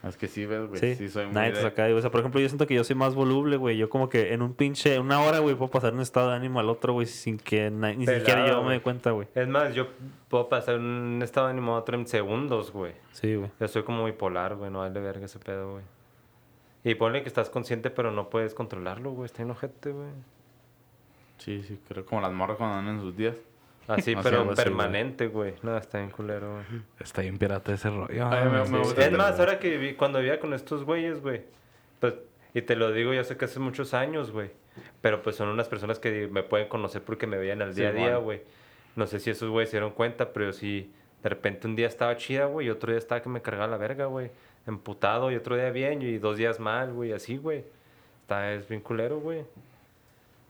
Es 0.03 0.17
que 0.17 0.29
sí, 0.29 0.47
ves, 0.47 0.67
güey. 0.67 0.81
Sí, 0.81 0.95
Sí, 0.95 1.09
soy 1.11 1.27
muy 1.27 1.35
nadie 1.35 1.51
te 1.51 1.59
de- 1.59 1.63
saca 1.63 1.83
de 1.83 1.89
ahí. 1.89 1.95
O 1.95 2.01
sea, 2.01 2.11
por 2.11 2.21
ejemplo, 2.21 2.41
yo 2.41 2.49
siento 2.49 2.67
que 2.67 2.75
yo 2.75 2.85
soy 2.85 2.97
más 2.97 3.15
voluble, 3.15 3.59
güey. 3.59 3.77
Yo 3.77 3.91
como 3.91 4.09
que 4.09 4.33
en 4.33 4.41
un 4.41 4.55
pinche, 4.55 4.95
en 4.95 5.03
una 5.03 5.21
hora, 5.21 5.41
güey, 5.41 5.55
puedo 5.57 5.71
pasar 5.71 5.91
de 5.91 5.97
un 5.97 6.03
estado 6.03 6.31
de 6.31 6.37
ánimo 6.37 6.59
al 6.59 6.71
otro, 6.71 6.95
güey, 6.95 7.07
sin 7.07 7.37
que 7.37 7.71
na- 7.71 7.93
ni 7.93 8.07
Pelado, 8.07 8.19
siquiera 8.27 8.47
yo 8.49 8.63
me 8.63 8.73
dé 8.73 8.81
cuenta, 8.81 9.11
güey. 9.11 9.29
Es 9.35 9.47
más, 9.47 9.75
yo 9.75 9.89
puedo 10.29 10.49
pasar 10.49 10.77
de 10.77 10.81
un 10.81 11.21
estado 11.23 11.49
de 11.49 11.53
ánimo 11.53 11.75
a 11.75 11.81
otro 11.81 11.99
en 11.99 12.07
segundos, 12.07 12.73
güey. 12.73 12.95
Sí, 13.13 13.35
güey. 13.35 13.51
Yo 13.61 13.69
soy 13.69 13.83
como 13.83 14.05
bipolar, 14.07 14.57
güey. 14.57 14.71
No 14.71 14.79
vale 14.79 14.99
verga 15.01 15.27
ese 15.27 15.39
pedo, 15.39 15.73
güey. 15.73 15.85
Y 16.83 16.95
ponle 16.95 17.21
que 17.23 17.29
estás 17.29 17.51
consciente, 17.51 17.91
pero 17.91 18.11
no 18.11 18.31
puedes 18.31 18.55
controlarlo, 18.55 19.11
güey. 19.11 19.27
Está 19.27 19.43
enojete, 19.43 19.91
güey. 19.93 20.09
Sí, 21.37 21.63
sí, 21.63 21.79
creo 21.89 22.07
como 22.07 22.23
las 22.23 22.33
morras 22.33 22.57
cuando 22.57 22.77
andan 22.77 22.95
en 22.97 23.01
sus 23.03 23.15
días. 23.17 23.37
Así, 23.89 24.15
Así, 24.15 24.17
pero 24.23 24.55
permanente, 24.55 25.27
güey. 25.27 25.55
No, 25.63 25.77
está 25.77 25.99
bien 25.99 26.11
culero, 26.11 26.53
güey. 26.53 26.83
Está 27.01 27.23
bien 27.23 27.39
pirata 27.39 27.73
ese 27.75 27.91
rollo. 27.91 28.29
Ay, 28.29 28.49
me- 28.49 28.65
Sí, 28.67 28.73
me 28.73 28.79
sí, 28.79 28.85
gusta. 28.85 29.07
Es 29.07 29.13
más, 29.13 29.41
ahora 29.41 29.59
que 29.59 29.71
viví, 29.71 29.95
cuando 29.95 30.19
vivía 30.21 30.39
con 30.39 30.55
estos 30.55 30.85
güeyes, 30.85 31.21
güey. 31.21 31.43
Pues, 31.99 32.15
y 32.55 32.63
te 32.63 32.77
lo 32.77 32.93
digo, 32.93 33.13
ya 33.13 33.25
sé 33.25 33.37
que 33.37 33.47
hace 33.47 33.59
muchos 33.59 33.93
años, 33.95 34.31
güey. 34.31 34.51
Pero 35.01 35.23
pues 35.23 35.35
son 35.37 35.49
unas 35.49 35.69
personas 35.69 35.99
que 35.99 36.29
me 36.29 36.43
pueden 36.45 36.69
conocer 36.69 37.03
porque 37.03 37.27
me 37.27 37.37
veían 37.37 37.61
al 37.63 37.75
Sí, 37.75 37.81
día 37.81 37.89
a 37.91 37.93
día, 37.93 38.17
güey. 38.19 38.43
No 38.97 39.07
sé 39.07 39.19
si 39.19 39.31
esos 39.31 39.49
güeyes 39.51 39.71
se 39.71 39.77
dieron 39.79 39.91
cuenta, 39.93 40.33
pero 40.33 40.47
yo 40.47 40.53
sí. 40.53 40.93
De 41.23 41.29
repente 41.29 41.67
un 41.67 41.75
día 41.77 41.87
estaba 41.89 42.17
chida, 42.17 42.47
güey. 42.47 42.69
Y 42.69 42.71
otro 42.71 42.93
día 42.93 42.99
estaba 42.99 43.21
que 43.23 43.29
me 43.29 43.43
cargaba 43.43 43.67
la 43.67 43.77
verga, 43.77 44.07
güey. 44.07 44.31
Emputado. 44.67 45.31
Y 45.33 45.37
otro 45.37 45.57
día 45.57 45.71
bien. 45.71 46.01
Y 46.03 46.19
dos 46.19 46.37
días 46.39 46.61
mal, 46.61 46.93
güey. 46.93 47.13
Así, 47.13 47.37
güey. 47.37 47.65
Está, 48.23 48.53
es 48.53 48.69
bien 48.69 48.81
culero, 48.81 49.19
güey. 49.19 49.45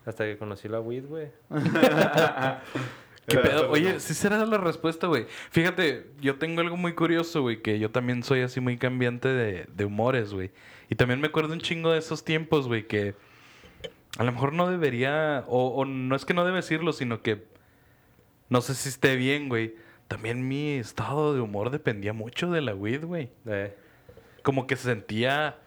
Hasta 0.07 0.25
que 0.25 0.37
conocí 0.39 0.69
la 0.69 0.81
weed, 0.81 1.07
güey. 1.07 1.29
¿Qué 3.31 3.39
pedo? 3.39 3.71
Oye, 3.71 4.01
sí 4.01 4.15
será 4.15 4.45
la 4.45 4.59
respuesta, 4.59 5.07
güey. 5.07 5.27
Fíjate, 5.51 6.11
yo 6.21 6.37
tengo 6.37 6.61
algo 6.61 6.77
muy 6.77 6.95
curioso, 6.95 7.43
güey, 7.43 7.63
que 7.63 7.79
yo 7.79 7.91
también 7.91 8.23
soy 8.23 8.41
así 8.41 8.61
muy 8.61 8.77
cambiante 8.77 9.29
de, 9.29 9.67
de 9.75 9.85
humores, 9.85 10.33
güey. 10.33 10.51
Y 10.89 10.97
también 10.97 11.21
me 11.21 11.29
acuerdo 11.29 11.53
un 11.53 11.61
chingo 11.61 11.93
de 11.93 11.99
esos 11.99 12.25
tiempos, 12.25 12.67
güey, 12.67 12.87
que 12.87 13.15
a 14.19 14.25
lo 14.25 14.33
mejor 14.33 14.53
no 14.53 14.69
debería, 14.69 15.45
o, 15.47 15.69
o 15.69 15.85
no 15.85 16.17
es 16.17 16.25
que 16.25 16.35
no 16.35 16.45
debe 16.45 16.57
decirlo, 16.57 16.93
sino 16.93 17.23
que 17.23 17.45
no 18.49 18.61
sé 18.61 18.75
si 18.75 18.89
esté 18.89 19.17
bien, 19.17 19.49
güey. 19.49 19.77
También 20.09 20.49
mi 20.49 20.73
estado 20.73 21.35
de 21.35 21.41
humor 21.41 21.71
dependía 21.71 22.13
mucho 22.13 22.51
de 22.51 22.61
la 22.61 22.75
weed, 22.75 23.05
güey. 23.05 23.31
Eh, 23.47 23.77
Como 24.43 24.67
que 24.67 24.77
se 24.77 24.85
sentía... 24.85 25.59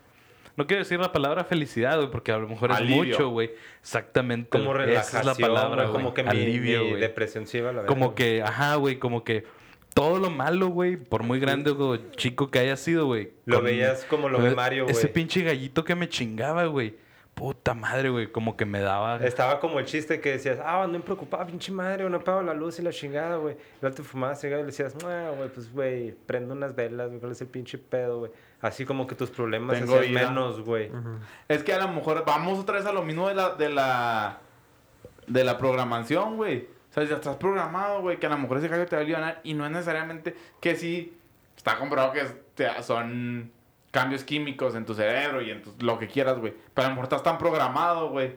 No 0.56 0.68
quiero 0.68 0.84
decir 0.84 1.00
la 1.00 1.12
palabra 1.12 1.44
felicidad, 1.44 1.98
güey, 1.98 2.12
porque 2.12 2.32
a 2.32 2.38
lo 2.38 2.48
mejor 2.48 2.72
es 2.72 2.82
mucho, 2.82 3.30
güey. 3.30 3.52
Exactamente. 3.82 4.50
como 4.50 4.72
Esa 4.72 4.78
relajación, 4.86 5.20
es 5.22 5.26
la 5.28 5.36
palabra, 5.36 5.84
güey, 5.86 5.94
Como 5.94 6.14
que 6.14 6.24
mi, 6.24 6.30
Alivio, 6.30 6.84
mi 6.84 6.90
güey. 6.92 7.02
depresión 7.02 7.48
se 7.48 7.58
iba 7.60 7.70
a 7.70 7.74
la. 7.74 7.86
Como 7.86 8.14
que, 8.16 8.42
ajá, 8.44 8.76
güey, 8.76 8.98
como 9.00 9.24
que 9.24 9.46
todo 9.94 10.20
lo 10.20 10.30
malo, 10.30 10.68
güey, 10.70 10.98
por 10.98 11.24
muy 11.24 11.40
grande 11.40 11.72
o 11.72 11.98
chico 12.12 12.50
que 12.52 12.60
haya 12.60 12.76
sido, 12.78 13.06
güey. 13.08 13.32
Lo 13.46 13.58
con- 13.58 13.66
veías 13.66 14.06
como 14.06 14.30
lo 14.30 14.40
ve 14.42 14.56
Mario, 14.56 14.86
Ese 14.88 15.02
güey. 15.08 15.14
pinche 15.14 15.42
gallito 15.44 15.84
que 15.84 15.96
me 15.96 16.08
chingaba, 16.10 16.66
güey. 16.66 16.96
Puta 17.34 17.74
madre, 17.74 18.10
güey, 18.10 18.28
como 18.32 18.56
que 18.56 18.64
me 18.64 18.80
daba... 18.80 19.18
Estaba 19.26 19.60
como 19.60 19.80
el 19.80 19.86
chiste 19.86 20.22
que 20.22 20.34
decías, 20.34 20.60
ah, 20.64 20.84
no 20.86 20.94
me 20.94 21.00
preocupaba, 21.00 21.48
pinche 21.48 21.72
madre, 21.72 22.08
no 22.08 22.18
apago 22.18 22.44
la 22.44 22.54
luz 22.54 22.78
y 22.78 22.84
la 22.84 22.92
chingada, 22.92 23.38
güey. 23.38 23.56
Y 23.56 23.58
luego 23.82 23.96
te 23.98 24.04
fumabas 24.04 24.40
cigarro 24.40 24.60
y 24.60 24.66
le 24.66 24.68
decías, 24.68 24.94
no, 25.02 25.34
güey, 25.34 25.50
pues, 25.50 25.74
güey, 25.74 26.12
prende 26.28 26.54
unas 26.54 26.76
velas, 26.76 27.08
güey, 27.08 27.20
¿cuál 27.20 27.32
es 27.32 27.42
el 27.42 27.48
pinche 27.48 27.80
pedo, 27.80 28.20
güey? 28.20 28.32
Así 28.64 28.86
como 28.86 29.06
que 29.06 29.14
tus 29.14 29.30
problemas 29.30 29.78
Tengo 29.78 30.02
ira. 30.02 30.28
menos, 30.30 30.62
güey. 30.62 30.90
Es 31.48 31.64
que 31.64 31.74
a 31.74 31.78
lo 31.80 31.90
mejor 31.90 32.24
vamos 32.26 32.58
otra 32.58 32.78
vez 32.78 32.86
a 32.88 32.92
lo 32.94 33.04
mismo 33.04 33.28
de 33.28 33.36
la 33.36 33.50
de 33.52 33.70
la 33.70 34.40
de 35.28 35.44
la 35.44 35.58
programación, 35.60 36.38
güey. 36.38 36.68
O 36.90 36.94
sea, 36.94 37.04
ya 37.04 37.16
estás 37.16 37.36
programado, 37.36 38.02
güey, 38.02 38.18
que 38.20 38.26
a 38.26 38.30
lo 38.30 38.38
mejor 38.38 38.58
ese 38.58 38.68
gallo 38.70 38.86
te 38.86 38.96
va 38.96 39.02
a 39.02 39.04
aliviar 39.04 39.42
y 39.44 39.54
no 39.54 39.66
es 39.66 39.72
necesariamente 39.72 40.36
que 40.62 40.76
sí 40.76 41.16
está 41.58 41.78
comprobado 41.78 42.14
que 42.14 42.24
te- 42.56 42.82
son 42.84 43.52
cambios 43.92 44.24
químicos 44.24 44.76
en 44.76 44.86
tu 44.86 44.94
cerebro 44.94 45.42
y 45.42 45.52
en 45.52 45.62
tu- 45.62 45.74
lo 45.80 46.00
que 46.00 46.08
quieras, 46.08 46.40
güey. 46.40 46.54
Pero 46.74 46.86
a 46.86 46.90
lo 46.90 46.96
mejor 46.96 47.06
estás 47.06 47.24
tan 47.24 47.38
programado, 47.38 48.10
güey. 48.10 48.36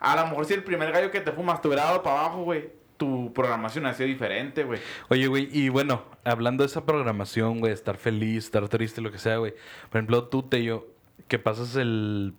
A 0.00 0.16
lo 0.16 0.26
mejor 0.28 0.44
si 0.46 0.54
el 0.54 0.64
primer 0.64 0.90
gallo 0.92 1.10
que 1.10 1.20
te 1.20 1.32
fumas 1.32 1.60
te 1.60 1.68
hubiera 1.68 1.84
dado 1.84 2.02
para 2.02 2.20
abajo, 2.20 2.42
güey, 2.44 2.70
tu 2.96 3.32
programación 3.32 3.86
ha 3.86 3.94
sido 3.94 4.08
diferente, 4.08 4.64
güey. 4.64 4.80
Oye, 5.08 5.26
güey, 5.26 5.48
y 5.52 5.68
bueno, 5.68 6.04
hablando 6.24 6.62
de 6.62 6.68
esa 6.68 6.84
programación, 6.84 7.60
güey, 7.60 7.72
estar 7.72 7.96
feliz, 7.96 8.44
estar 8.44 8.68
triste, 8.68 9.00
lo 9.00 9.12
que 9.12 9.18
sea, 9.18 9.36
güey. 9.36 9.52
Por 9.90 9.98
ejemplo, 9.98 10.24
tú, 10.24 10.42
Tello, 10.42 10.86
que 11.28 11.38
pasas 11.38 11.76
el... 11.76 12.34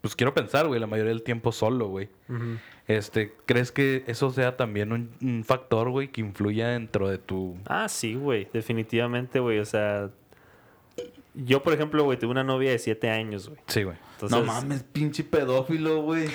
Pues 0.00 0.14
quiero 0.14 0.32
pensar, 0.32 0.68
güey, 0.68 0.78
la 0.78 0.86
mayoría 0.86 1.10
del 1.10 1.24
tiempo 1.24 1.50
solo, 1.50 1.88
güey. 1.88 2.08
Este, 2.86 3.34
¿crees 3.46 3.72
que 3.72 4.04
eso 4.06 4.30
sea 4.30 4.56
también 4.56 4.92
un, 4.92 5.10
un 5.20 5.44
factor, 5.44 5.90
güey, 5.90 6.08
que 6.08 6.20
influya 6.20 6.68
dentro 6.68 7.08
de 7.08 7.18
tu... 7.18 7.56
Ah, 7.66 7.88
sí, 7.88 8.14
güey. 8.14 8.48
Definitivamente, 8.52 9.40
güey. 9.40 9.58
O 9.58 9.64
sea, 9.64 10.10
yo, 11.44 11.62
por 11.62 11.72
ejemplo, 11.72 12.02
güey, 12.02 12.18
tuve 12.18 12.32
una 12.32 12.42
novia 12.42 12.72
de 12.72 12.80
7 12.80 13.10
años, 13.10 13.48
güey. 13.48 13.60
Sí, 13.68 13.84
güey. 13.84 13.96
Entonces, 14.14 14.36
no 14.36 14.44
mames, 14.44 14.82
pinche 14.82 15.22
pedófilo, 15.22 16.02
güey. 16.02 16.24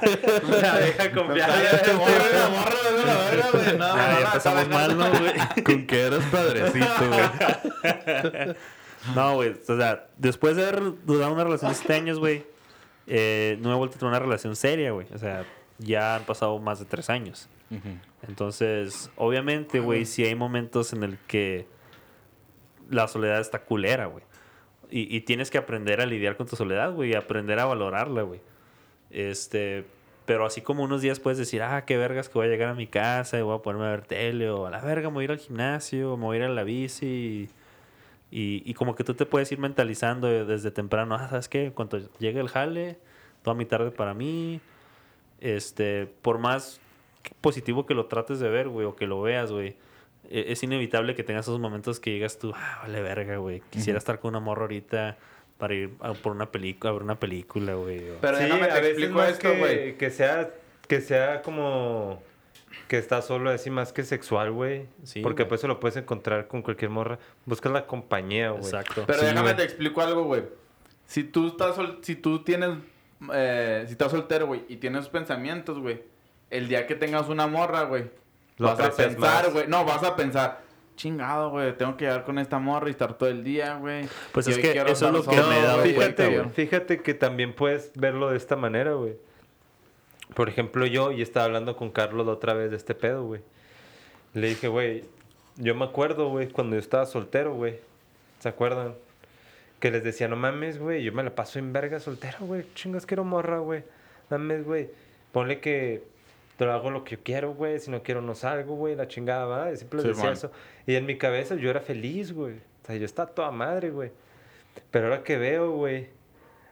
Deja 0.00 1.12
confiar. 1.14 1.50
Ah, 1.50 1.62
ya 4.18 4.26
empezamos 4.26 4.68
mal, 4.68 4.98
¿no, 4.98 5.08
güey? 5.08 5.34
Con 5.64 5.86
que 5.86 6.00
eras 6.00 6.24
padrecito, 6.32 7.08
güey. 7.08 8.56
No, 9.14 9.34
güey. 9.34 9.54
O 9.68 9.76
sea, 9.76 10.08
después 10.16 10.56
de 10.56 10.66
haber 10.66 10.82
durado 11.04 11.32
una 11.32 11.44
relación 11.44 11.70
de 11.70 11.76
7 11.76 11.94
años, 11.94 12.18
güey, 12.18 12.44
eh, 13.06 13.56
no 13.60 13.68
me 13.68 13.74
he 13.76 13.78
vuelto 13.78 13.94
a 13.94 13.98
tener 14.00 14.10
una 14.10 14.18
relación 14.18 14.56
seria, 14.56 14.90
güey. 14.90 15.06
O 15.14 15.18
sea, 15.18 15.44
ya 15.78 16.16
han 16.16 16.24
pasado 16.24 16.58
más 16.58 16.80
de 16.80 16.86
3 16.86 17.08
años. 17.10 17.48
Entonces, 18.26 19.10
obviamente, 19.14 19.78
güey, 19.78 20.06
sí 20.06 20.24
hay 20.24 20.34
momentos 20.34 20.92
en 20.92 21.04
el 21.04 21.18
que 21.28 21.72
la 22.90 23.08
soledad 23.08 23.40
está 23.40 23.64
culera, 23.64 24.06
güey. 24.06 24.24
Y, 24.90 25.14
y 25.14 25.22
tienes 25.22 25.50
que 25.50 25.58
aprender 25.58 26.00
a 26.00 26.06
lidiar 26.06 26.36
con 26.36 26.46
tu 26.46 26.56
soledad, 26.56 26.92
güey, 26.92 27.10
y 27.10 27.14
aprender 27.14 27.58
a 27.58 27.64
valorarla, 27.64 28.22
güey. 28.22 28.40
Este, 29.10 29.84
pero 30.26 30.46
así 30.46 30.60
como 30.60 30.82
unos 30.82 31.02
días 31.02 31.20
puedes 31.20 31.38
decir, 31.38 31.62
ah, 31.62 31.84
qué 31.84 31.96
vergas 31.96 32.28
que 32.28 32.34
voy 32.34 32.46
a 32.46 32.50
llegar 32.50 32.68
a 32.70 32.74
mi 32.74 32.86
casa 32.86 33.38
y 33.38 33.42
voy 33.42 33.56
a 33.56 33.62
ponerme 33.62 33.86
a 33.86 33.90
ver 33.90 34.02
tele, 34.02 34.50
o 34.50 34.66
a 34.66 34.70
la 34.70 34.80
verga, 34.80 35.08
me 35.08 35.14
voy 35.14 35.22
a 35.22 35.26
ir 35.26 35.30
al 35.32 35.38
gimnasio, 35.38 36.16
me 36.16 36.24
voy 36.24 36.36
a 36.36 36.40
ir 36.40 36.44
a 36.46 36.48
la 36.48 36.64
bici. 36.64 37.48
Y, 38.30 38.62
y 38.64 38.74
como 38.74 38.94
que 38.94 39.04
tú 39.04 39.14
te 39.14 39.26
puedes 39.26 39.52
ir 39.52 39.58
mentalizando 39.58 40.44
desde 40.44 40.70
temprano, 40.70 41.14
ah, 41.14 41.28
¿sabes 41.28 41.48
qué? 41.48 41.72
Cuando 41.72 41.98
llegue 42.18 42.40
el 42.40 42.48
jale, 42.48 42.98
toda 43.42 43.54
mi 43.54 43.64
tarde 43.64 43.90
para 43.90 44.14
mí. 44.14 44.60
Este, 45.40 46.06
por 46.22 46.38
más 46.38 46.80
positivo 47.40 47.86
que 47.86 47.94
lo 47.94 48.06
trates 48.06 48.40
de 48.40 48.48
ver, 48.48 48.68
güey, 48.68 48.86
o 48.86 48.96
que 48.96 49.06
lo 49.06 49.22
veas, 49.22 49.52
güey. 49.52 49.76
E- 50.30 50.52
Es 50.52 50.62
inevitable 50.62 51.14
que 51.14 51.22
tengas 51.24 51.44
esos 51.46 51.60
momentos 51.60 52.00
que 52.00 52.10
llegas 52.10 52.38
tú, 52.38 52.52
ah, 52.54 52.80
vale 52.82 53.02
verga, 53.02 53.36
güey. 53.38 53.62
Quisiera 53.70 53.98
estar 53.98 54.18
con 54.20 54.30
una 54.30 54.40
morra 54.40 54.62
ahorita 54.62 55.16
para 55.58 55.74
ir 55.74 55.90
a 56.00 56.12
por 56.14 56.32
una 56.32 56.50
película, 56.50 56.90
a 56.90 56.92
ver 56.94 57.02
una 57.02 57.18
película, 57.20 57.74
güey. 57.74 58.10
o- 58.10 58.18
Pero 58.20 58.36
sí, 58.38 58.44
déjame 58.44 58.64
a 58.64 58.68
te 58.68 58.74
veces 58.80 58.88
explico 58.90 59.14
más 59.14 59.28
esto, 59.30 59.52
que, 59.52 59.58
güey. 59.58 59.96
que 59.98 60.10
sea, 60.10 60.50
que 60.88 61.00
sea 61.00 61.42
como 61.42 62.22
que 62.88 62.98
está 62.98 63.22
solo 63.22 63.50
así 63.50 63.70
más 63.70 63.92
que 63.92 64.02
sexual, 64.02 64.50
güey. 64.50 64.86
Sí, 65.04 65.20
Porque 65.20 65.44
pues 65.46 65.60
eso 65.60 65.68
lo 65.68 65.78
puedes 65.80 65.96
encontrar 65.96 66.48
con 66.48 66.60
cualquier 66.62 66.90
morra. 66.90 67.18
Buscas 67.46 67.72
la 67.72 67.86
compañía, 67.86 68.50
güey. 68.50 68.64
Exacto. 68.64 69.04
Pero 69.06 69.20
Sí, 69.20 69.26
déjame 69.26 69.42
güey. 69.42 69.56
te 69.56 69.62
explico 69.62 70.00
algo, 70.02 70.24
güey. 70.24 70.42
Si 71.06 71.22
tú 71.24 71.48
estás 71.48 71.76
sol- 71.76 71.98
si 72.02 72.16
tú 72.16 72.42
tienes 72.42 72.70
eh, 73.32 73.84
si 73.86 73.92
estás 73.92 74.10
soltero, 74.10 74.46
güey, 74.48 74.64
y 74.68 74.76
tienes 74.76 75.08
pensamientos, 75.08 75.78
güey, 75.78 76.02
el 76.50 76.68
día 76.68 76.86
que 76.86 76.94
tengas 76.94 77.28
una 77.28 77.46
morra, 77.46 77.84
güey, 77.84 78.04
Lo 78.58 78.68
vas 78.68 78.80
a 78.80 78.90
pensar, 78.90 79.50
güey, 79.50 79.66
no, 79.68 79.84
vas 79.84 80.02
a 80.04 80.14
pensar, 80.14 80.60
chingado, 80.96 81.50
güey, 81.50 81.76
tengo 81.76 81.96
que 81.96 82.04
llegar 82.04 82.24
con 82.24 82.38
esta 82.38 82.58
morra 82.58 82.88
y 82.88 82.92
estar 82.92 83.14
todo 83.14 83.28
el 83.28 83.42
día, 83.42 83.76
güey. 83.76 84.08
Pues 84.32 84.46
Y 84.46 84.52
es 84.52 84.58
que 84.58 84.70
eso 84.70 85.06
es 85.06 85.12
lo 85.12 85.24
que 85.24 85.36
solo, 85.36 85.82
me 85.82 85.94
cuenta, 85.94 86.26
Fíjate, 86.26 86.50
fíjate 86.50 87.02
que 87.02 87.14
también 87.14 87.54
puedes 87.54 87.92
verlo 87.94 88.30
de 88.30 88.36
esta 88.36 88.56
manera, 88.56 88.92
güey. 88.92 89.16
Por 90.34 90.48
ejemplo, 90.48 90.86
yo, 90.86 91.12
y 91.12 91.22
estaba 91.22 91.46
hablando 91.46 91.76
con 91.76 91.90
Carlos 91.90 92.26
la 92.26 92.32
otra 92.32 92.54
vez 92.54 92.70
de 92.70 92.76
este 92.76 92.94
pedo, 92.94 93.24
güey. 93.24 93.40
Le 94.32 94.48
dije, 94.48 94.68
güey, 94.68 95.04
yo 95.56 95.74
me 95.74 95.84
acuerdo, 95.84 96.28
güey, 96.28 96.48
cuando 96.48 96.76
yo 96.76 96.80
estaba 96.80 97.06
soltero, 97.06 97.54
güey. 97.54 97.78
¿Se 98.40 98.48
acuerdan? 98.48 98.94
Que 99.80 99.90
les 99.90 100.02
decía, 100.02 100.28
no 100.28 100.36
mames, 100.36 100.78
güey, 100.78 101.02
yo 101.02 101.12
me 101.12 101.22
la 101.22 101.34
paso 101.34 101.58
en 101.58 101.72
verga 101.72 102.00
soltero, 102.00 102.38
güey. 102.40 102.64
Chingas, 102.74 103.06
quiero 103.06 103.24
morra, 103.24 103.58
güey. 103.58 103.84
Mames, 104.30 104.64
güey. 104.64 104.88
Ponle 105.32 105.60
que 105.60 106.04
te 106.56 106.64
lo 106.64 106.72
hago 106.72 106.90
lo 106.90 107.04
que 107.04 107.16
yo 107.16 107.22
quiero, 107.22 107.54
güey. 107.54 107.78
Si 107.80 107.90
no 107.90 108.02
quiero, 108.02 108.20
no 108.22 108.34
salgo, 108.34 108.76
güey. 108.76 108.94
La 108.94 109.08
chingada, 109.08 109.44
va. 109.46 109.72
Y 109.72 109.76
siempre 109.76 110.00
Sí, 110.02 110.08
decía 110.08 110.24
man. 110.24 110.32
eso. 110.34 110.50
Y 110.86 110.94
en 110.94 111.06
mi 111.06 111.18
cabeza 111.18 111.54
yo 111.56 111.70
era 111.70 111.80
feliz, 111.80 112.32
güey. 112.32 112.54
O 112.54 112.86
sea, 112.86 112.96
yo 112.96 113.04
estaba 113.04 113.30
toda 113.30 113.50
madre, 113.50 113.90
güey. 113.90 114.12
Pero 114.90 115.06
ahora 115.06 115.22
que 115.22 115.36
veo, 115.38 115.72
güey, 115.72 116.08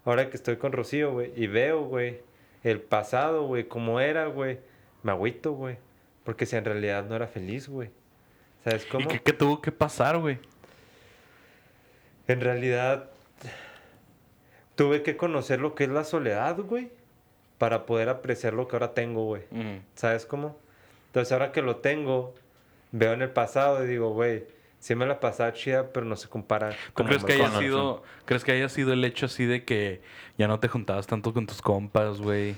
ahora 0.05 0.29
que 0.31 0.37
estoy 0.37 0.57
con 0.57 0.73
Rocío, 0.73 1.13
güey, 1.13 1.33
y 1.37 1.47
veo, 1.47 1.85
güey, 1.85 2.21
el 2.65 2.81
pasado, 2.81 3.47
güey, 3.47 3.65
como 3.69 4.01
era, 4.01 4.27
güey, 4.27 4.59
me 5.03 5.13
agüito, 5.13 5.53
güey. 5.53 5.79
Porque 6.25 6.47
si 6.47 6.57
en 6.57 6.65
realidad 6.65 7.05
no 7.05 7.15
era 7.17 7.27
feliz, 7.29 7.69
güey. 7.69 7.91
¿Sabes 8.65 8.87
¿Y 8.87 8.89
cómo? 8.89 9.09
qué, 9.09 9.21
qué 9.21 9.33
tuvo 9.33 9.61
que 9.63 9.73
pasar, 9.73 10.19
güey? 10.19 10.39
En 12.29 12.41
realidad 12.41 13.11
tuve 14.75 15.03
que 15.03 15.17
conocer 15.17 15.61
lo 15.61 15.75
que 15.75 15.85
es 15.85 15.91
la 15.91 16.05
soledad, 16.05 16.59
güey, 16.59 16.91
para 17.63 17.87
poder 17.87 18.09
apreciar 18.09 18.55
lo 18.55 18.67
que 18.67 18.75
ahora 18.75 18.93
tengo, 18.93 19.25
güey. 19.25 19.45
¿Sabes 19.95 20.27
cómo? 20.27 20.59
Entonces 21.07 21.31
ahora 21.31 21.53
que 21.53 21.63
lo 21.63 21.77
tengo, 21.77 22.35
veo 22.91 23.13
en 23.13 23.23
el 23.23 23.31
pasado 23.31 23.85
y 23.85 23.87
digo, 23.87 24.11
güey, 24.11 24.47
sí 24.81 24.97
me 24.97 25.07
la 25.07 25.21
pasaba 25.21 25.53
chida, 25.53 25.93
pero 25.93 26.05
no 26.05 26.17
se 26.17 26.27
compara. 26.27 26.71
¿Tú 26.71 26.77
como 26.95 27.09
crees 27.11 27.23
que 27.23 27.35
haya 27.35 27.57
sido, 27.61 28.03
crees 28.25 28.43
que 28.43 28.51
haya 28.51 28.69
sido 28.69 28.93
el 28.93 29.05
hecho 29.05 29.27
así 29.27 29.47
de 29.47 29.65
que 29.65 30.03
ya 30.37 30.49
no 30.49 30.59
te 30.59 30.67
juntabas 30.67 31.07
tanto 31.07 31.33
con 31.33 31.47
tus 31.47 31.63
compas, 31.63 32.21
güey? 32.21 32.57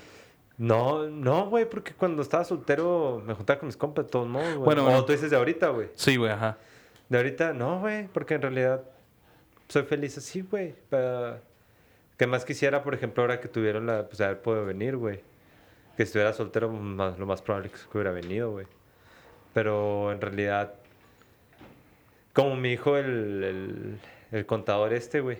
No, 0.56 1.06
no, 1.06 1.50
güey, 1.50 1.68
porque 1.68 1.92
cuando 1.92 2.22
estaba 2.22 2.44
soltero 2.44 3.22
me 3.26 3.34
juntaba 3.34 3.60
con 3.60 3.66
mis 3.66 3.76
compas 3.76 4.06
de 4.06 4.10
todos 4.10 4.26
modos, 4.26 4.54
güey. 4.54 4.64
Bueno, 4.64 4.80
o 4.80 4.84
bueno. 4.86 5.04
tú 5.04 5.12
dices 5.12 5.30
de 5.30 5.36
ahorita, 5.36 5.68
güey. 5.68 5.88
Sí, 5.96 6.16
güey, 6.16 6.32
ajá. 6.32 6.56
De 7.10 7.18
ahorita, 7.18 7.52
no, 7.52 7.80
güey, 7.80 8.08
porque 8.08 8.36
en 8.36 8.40
realidad 8.40 8.82
soy 9.68 9.82
feliz 9.82 10.16
así, 10.16 10.40
güey. 10.40 10.74
Pero, 10.88 11.40
Que 12.16 12.26
más 12.26 12.44
quisiera, 12.44 12.82
por 12.82 12.94
ejemplo, 12.94 13.22
ahora 13.22 13.40
que 13.40 13.48
tuvieron 13.48 13.86
la, 13.86 14.06
pues 14.08 14.20
haber 14.20 14.40
podido 14.40 14.64
venir, 14.64 14.96
güey. 14.96 15.20
Que 15.96 16.04
estuviera 16.04 16.32
soltero, 16.32 16.68
más- 16.70 17.18
lo 17.18 17.26
más 17.26 17.42
probable 17.42 17.70
es 17.72 17.82
que 17.86 17.98
hubiera 17.98 18.12
venido, 18.12 18.50
güey. 18.52 18.66
Pero 19.52 20.12
en 20.12 20.20
realidad, 20.20 20.74
como 22.32 22.56
me 22.56 22.68
dijo 22.68 22.96
el, 22.96 23.44
el, 23.44 23.98
el 24.32 24.46
contador 24.46 24.92
este, 24.92 25.20
güey. 25.20 25.38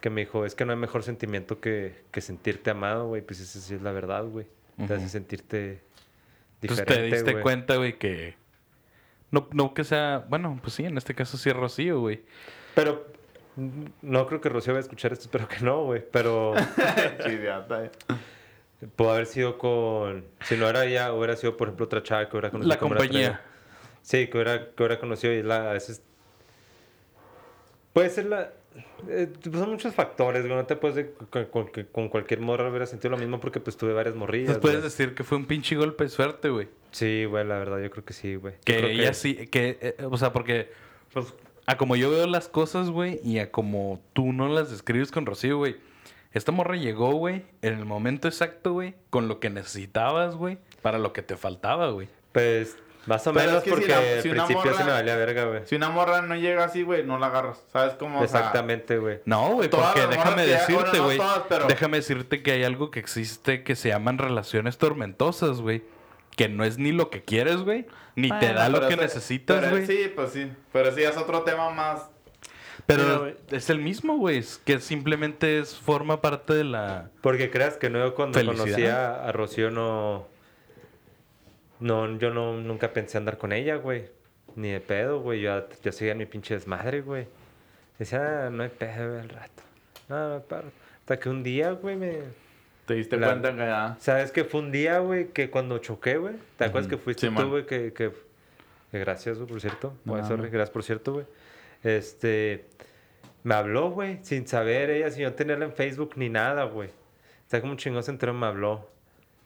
Que 0.00 0.10
me 0.10 0.22
dijo, 0.22 0.44
es 0.44 0.54
que 0.56 0.64
no 0.64 0.72
hay 0.72 0.78
mejor 0.78 1.04
sentimiento 1.04 1.60
que, 1.60 1.94
que 2.10 2.20
sentirte 2.20 2.70
amado, 2.70 3.06
güey. 3.06 3.22
Pues 3.22 3.40
esa 3.40 3.60
sí 3.60 3.74
es 3.74 3.82
la 3.82 3.92
verdad, 3.92 4.24
güey. 4.24 4.46
Te 4.88 4.94
hace 4.94 5.08
sentirte 5.08 5.80
Entonces 6.60 6.84
diferente, 6.86 7.10
te 7.10 7.22
diste 7.24 7.40
cuenta, 7.40 7.76
güey, 7.76 7.98
que... 7.98 8.34
No, 9.30 9.48
no 9.52 9.74
que 9.74 9.84
sea... 9.84 10.24
Bueno, 10.28 10.58
pues 10.60 10.74
sí, 10.74 10.84
en 10.84 10.98
este 10.98 11.14
caso 11.14 11.36
sí 11.36 11.50
es 11.50 11.56
Rocío, 11.56 12.00
güey. 12.00 12.22
Pero 12.74 13.06
no 13.56 14.26
creo 14.26 14.40
que 14.40 14.48
Rocío 14.48 14.72
vaya 14.72 14.80
a 14.80 14.84
escuchar 14.84 15.12
esto, 15.12 15.24
espero 15.26 15.46
que 15.48 15.60
no, 15.60 15.84
güey. 15.84 16.02
Pero 16.10 16.54
eh. 17.26 17.90
pudo 18.96 19.10
haber 19.12 19.26
sido 19.26 19.58
con. 19.58 20.24
Si 20.44 20.56
no 20.56 20.68
era 20.68 20.84
ella, 20.84 21.12
hubiera 21.12 21.36
sido, 21.36 21.56
por 21.56 21.68
ejemplo, 21.68 21.86
otra 21.86 22.02
chava 22.02 22.28
que 22.28 22.36
hubiera 22.36 22.50
conocido. 22.50 22.68
La 22.74 22.78
compañía. 22.78 23.40
Sí, 24.02 24.26
que 24.26 24.36
hubiera, 24.36 24.66
que 24.70 24.82
hubiera 24.82 24.98
conocido 24.98 25.32
y 25.32 25.42
la, 25.42 25.70
a 25.70 25.72
veces. 25.74 26.02
Puede 27.92 28.10
ser 28.10 28.26
la. 28.26 28.52
eh, 29.08 29.28
pues 29.42 29.54
son 29.56 29.70
muchos 29.70 29.94
factores, 29.94 30.42
güey. 30.46 30.54
No 30.56 30.64
te 30.66 30.76
puedes. 30.76 30.96
de- 30.96 31.12
con, 31.12 31.44
con- 31.46 31.68
que 31.68 31.86
con 31.86 32.08
cualquier 32.08 32.40
morra 32.40 32.68
hubiera 32.70 32.86
sentido 32.86 33.10
lo 33.10 33.18
mismo 33.18 33.38
porque 33.38 33.60
pues 33.60 33.76
tuve 33.76 33.92
varias 33.92 34.14
morrillas. 34.14 34.56
Entonces 34.56 34.60
puedes 34.62 34.78
güey. 34.80 34.90
decir 34.90 35.14
que 35.14 35.24
fue 35.24 35.36
un 35.38 35.46
pinche 35.46 35.76
golpe 35.76 36.04
de 36.04 36.10
suerte, 36.10 36.48
güey. 36.48 36.68
Sí, 36.90 37.26
güey, 37.26 37.46
la 37.46 37.58
verdad, 37.58 37.78
yo 37.80 37.90
creo 37.90 38.04
que 38.04 38.12
sí, 38.14 38.34
güey. 38.36 38.54
Que 38.64 38.92
ella 38.92 39.12
sí, 39.14 39.46
que, 39.46 39.78
eh, 39.80 39.96
o 40.10 40.16
sea, 40.16 40.32
porque, 40.32 40.70
pues, 41.12 41.32
a 41.72 41.76
como 41.76 41.96
yo 41.96 42.10
veo 42.10 42.26
las 42.26 42.48
cosas, 42.48 42.90
güey, 42.90 43.20
y 43.24 43.38
a 43.38 43.50
como 43.50 44.00
tú 44.12 44.32
no 44.32 44.48
las 44.48 44.70
describes 44.70 45.10
con 45.10 45.26
Rocío, 45.26 45.58
güey. 45.58 45.76
Esta 46.32 46.50
morra 46.52 46.76
llegó, 46.76 47.12
güey, 47.12 47.44
en 47.60 47.74
el 47.78 47.84
momento 47.84 48.26
exacto, 48.28 48.72
güey, 48.72 48.94
con 49.10 49.28
lo 49.28 49.38
que 49.40 49.50
necesitabas, 49.50 50.34
güey, 50.34 50.58
para 50.80 50.98
lo 50.98 51.12
que 51.12 51.20
te 51.22 51.36
faltaba, 51.36 51.90
güey. 51.90 52.08
Pues, 52.32 52.76
más 53.04 53.26
o 53.26 53.32
Pero 53.34 53.46
menos 53.46 53.58
es 53.58 53.64
que 53.64 53.70
si 53.70 53.74
porque 53.76 53.88
la- 53.92 53.98
al 53.98 54.22
si 54.22 54.28
una 54.30 54.46
principio 54.46 54.70
morra- 54.72 54.84
me 54.86 54.92
valía 54.92 55.16
verga, 55.16 55.44
güey. 55.44 55.60
Si 55.66 55.74
una 55.76 55.90
morra 55.90 56.22
no 56.22 56.34
llega 56.36 56.64
así, 56.64 56.82
güey, 56.84 57.04
no 57.04 57.18
la 57.18 57.26
agarras. 57.26 57.62
¿Sabes 57.72 57.94
cómo? 57.94 58.20
O 58.20 58.26
sea, 58.26 58.38
Exactamente, 58.40 58.96
güey. 58.98 59.18
No, 59.26 59.48
güey, 59.54 59.68
porque 59.68 60.06
déjame 60.06 60.46
decirte, 60.46 60.74
bueno, 60.74 60.92
no 60.94 61.04
güey. 61.04 61.20
pero- 61.48 61.66
Déjame 61.66 61.96
decirte 61.98 62.42
que 62.42 62.52
hay 62.52 62.64
algo 62.64 62.90
que 62.90 63.00
existe 63.00 63.62
que 63.64 63.76
se 63.76 63.88
llaman 63.90 64.18
relaciones 64.18 64.78
tormentosas, 64.78 65.60
güey. 65.60 65.82
Que 66.36 66.48
no 66.48 66.64
es 66.64 66.78
ni 66.78 66.92
lo 66.92 67.10
que 67.10 67.22
quieres, 67.22 67.58
güey, 67.58 67.86
ni 68.16 68.30
te 68.40 68.52
da 68.54 68.68
lo 68.68 68.80
que 68.80 68.94
ese- 68.94 68.96
necesitas, 69.02 69.58
pero 69.60 69.70
güey. 69.70 69.86
Sí, 69.86 70.10
pues 70.14 70.30
sí. 70.32 70.50
Pero 70.72 70.94
sí 70.94 71.02
es 71.02 71.16
otro 71.16 71.42
tema 71.42 71.70
más. 71.70 72.08
Pero 72.86 73.32
es 73.50 73.70
el 73.70 73.78
mismo, 73.78 74.16
güey. 74.16 74.38
Es 74.38 74.58
que 74.64 74.80
simplemente 74.80 75.58
es, 75.58 75.76
forma 75.76 76.20
parte 76.20 76.52
de 76.54 76.64
la... 76.64 77.10
Porque 77.20 77.50
creas 77.50 77.76
que 77.76 77.90
no, 77.90 77.98
yo 78.00 78.14
cuando 78.14 78.38
Felicidad. 78.38 78.64
conocí 78.64 78.86
a, 78.86 79.28
a 79.28 79.32
Rocío 79.32 79.70
no, 79.70 80.26
no, 81.80 82.18
yo 82.18 82.30
no, 82.30 82.56
nunca 82.56 82.92
pensé 82.92 83.18
andar 83.18 83.38
con 83.38 83.52
ella, 83.52 83.76
güey. 83.76 84.06
Ni 84.56 84.70
de 84.70 84.80
pedo, 84.80 85.20
güey. 85.20 85.40
Yo, 85.42 85.66
yo 85.82 85.92
seguía 85.92 86.12
en 86.12 86.18
mi 86.18 86.26
pinche 86.26 86.54
desmadre, 86.54 87.00
güey. 87.02 87.26
Decía, 87.98 88.46
ah, 88.46 88.50
no 88.50 88.62
hay 88.62 88.68
pedo, 88.70 89.10
güey, 89.10 89.20
al 89.20 89.28
rato. 89.28 89.62
No, 90.08 90.28
no 90.28 90.34
hay 90.36 90.40
pedo. 90.48 90.64
Hasta 91.00 91.18
que 91.20 91.28
un 91.28 91.42
día, 91.42 91.72
güey, 91.72 91.96
me... 91.96 92.18
Te 92.92 92.98
diste 92.98 93.16
La- 93.16 93.28
cuenta 93.28 93.52
que 93.52 93.58
ya. 93.58 93.96
¿Sabes 94.00 94.32
que 94.32 94.44
fue 94.44 94.60
un 94.60 94.70
día, 94.70 94.98
güey, 94.98 95.28
que 95.28 95.48
cuando 95.48 95.78
choqué, 95.78 96.18
güey? 96.18 96.34
¿Te 96.58 96.64
acuerdas 96.64 96.90
que 96.90 96.98
fuiste 96.98 97.28
Sí, 97.28 97.34
tú, 97.34 97.48
güey? 97.48 97.64
Que, 97.64 97.92
que, 97.94 98.12
que 98.90 98.98
gracias, 98.98 99.38
güey, 99.38 99.48
por 99.48 99.60
cierto. 99.62 99.94
No, 100.04 100.22
sorry, 100.26 100.50
gracias 100.50 100.70
por 100.70 100.82
cierto, 100.82 101.12
güey. 101.14 101.26
Este... 101.82 102.66
Me 103.44 103.54
habló, 103.54 103.90
güey, 103.90 104.18
sin 104.22 104.46
saber 104.46 104.90
ella, 104.90 105.10
sin 105.10 105.22
yo 105.22 105.32
tenerla 105.34 105.64
en 105.64 105.72
Facebook 105.72 106.12
ni 106.16 106.28
nada, 106.28 106.64
güey. 106.64 106.90
O 106.90 107.50
sea, 107.50 107.60
como 107.60 107.72
un 107.72 107.78
chingón 107.78 108.02
se 108.04 108.10
enteró, 108.12 108.32
me 108.34 108.46
habló. 108.46 108.88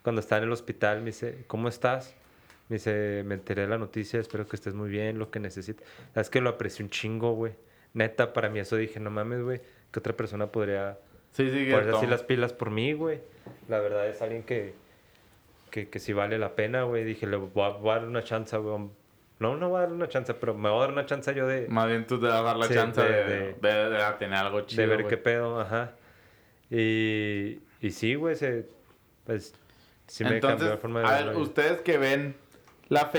Cuando 0.02 0.20
estaba 0.20 0.38
en 0.42 0.44
el 0.48 0.52
hospital, 0.52 0.98
me 0.98 1.06
dice, 1.06 1.44
¿cómo 1.46 1.68
estás? 1.68 2.14
Me 2.68 2.76
dice, 2.76 3.22
me 3.24 3.34
enteré 3.36 3.62
de 3.62 3.68
la 3.68 3.78
noticia, 3.78 4.20
espero 4.20 4.46
que 4.46 4.56
estés 4.56 4.74
muy 4.74 4.90
bien, 4.90 5.18
lo 5.18 5.30
que 5.30 5.38
necesites. 5.40 5.86
Sabes 6.12 6.28
que 6.28 6.40
lo 6.42 6.50
aprecié 6.50 6.84
un 6.84 6.90
chingo, 6.90 7.32
güey. 7.34 7.54
Neta, 7.94 8.32
para 8.32 8.50
mí 8.50 8.58
eso 8.58 8.76
dije, 8.76 9.00
no 9.00 9.10
mames, 9.10 9.40
güey, 9.42 9.60
que 9.92 9.98
otra 10.00 10.14
persona 10.14 10.48
podría 10.52 10.98
Sí, 11.36 11.44
sí, 11.50 11.50
ponerse 11.50 11.82
cierto. 11.82 11.96
así 11.98 12.06
las 12.06 12.22
pilas 12.22 12.52
por 12.52 12.70
mí, 12.70 12.92
güey. 12.94 13.20
La 13.68 13.78
verdad 13.80 14.08
es 14.08 14.22
alguien 14.22 14.42
que, 14.42 14.74
que, 15.70 15.88
que 15.90 15.98
sí 15.98 16.12
vale 16.12 16.38
la 16.38 16.54
pena, 16.56 16.84
güey. 16.84 17.04
Dije, 17.04 17.26
le 17.26 17.36
voy 17.36 17.62
a, 17.64 17.68
voy 17.70 17.90
a 17.90 17.94
dar 17.96 18.06
una 18.08 18.24
chance, 18.24 18.56
güey. 18.56 18.88
No, 19.38 19.56
no 19.56 19.68
voy 19.68 19.78
a 19.78 19.80
dar 19.82 19.92
una 19.92 20.08
chance, 20.08 20.32
pero 20.32 20.54
me 20.54 20.70
voy 20.70 20.78
a 20.78 20.80
dar 20.82 20.92
una 20.92 21.04
chance 21.04 21.34
yo 21.34 21.46
de, 21.46 21.68
Más 21.68 21.86
bien 21.88 22.06
tú 22.06 22.18
te 22.18 22.26
vas 22.26 22.36
a 22.36 22.42
dar 22.42 22.56
la 22.56 22.66
Sí, 22.68 22.74
chance 22.74 23.02
de- 23.02 23.08
de, 23.24 23.54
de, 23.60 23.68
de- 23.74 23.90
de 23.90 24.12
tener 24.18 24.38
algo 24.38 24.62
chido. 24.62 24.80
de 24.82 24.96
ver 24.96 25.06
qué 25.06 25.18
pedo, 25.18 25.60
ajá. 25.60 25.92
Y, 26.70 27.60
y 27.80 27.90
sí, 27.90 28.14
güey, 28.14 28.34
se, 28.34 28.66
pues 29.26 29.54
sí 30.06 30.24
me 30.24 30.40
cambió 30.40 30.68
la 30.70 30.76
forma 30.78 31.00
de 31.00 31.06
a 31.06 31.22
ver 31.26 31.36
ustedes 31.36 31.80
que 31.82 31.98
ven 31.98 32.34
la 32.88 33.10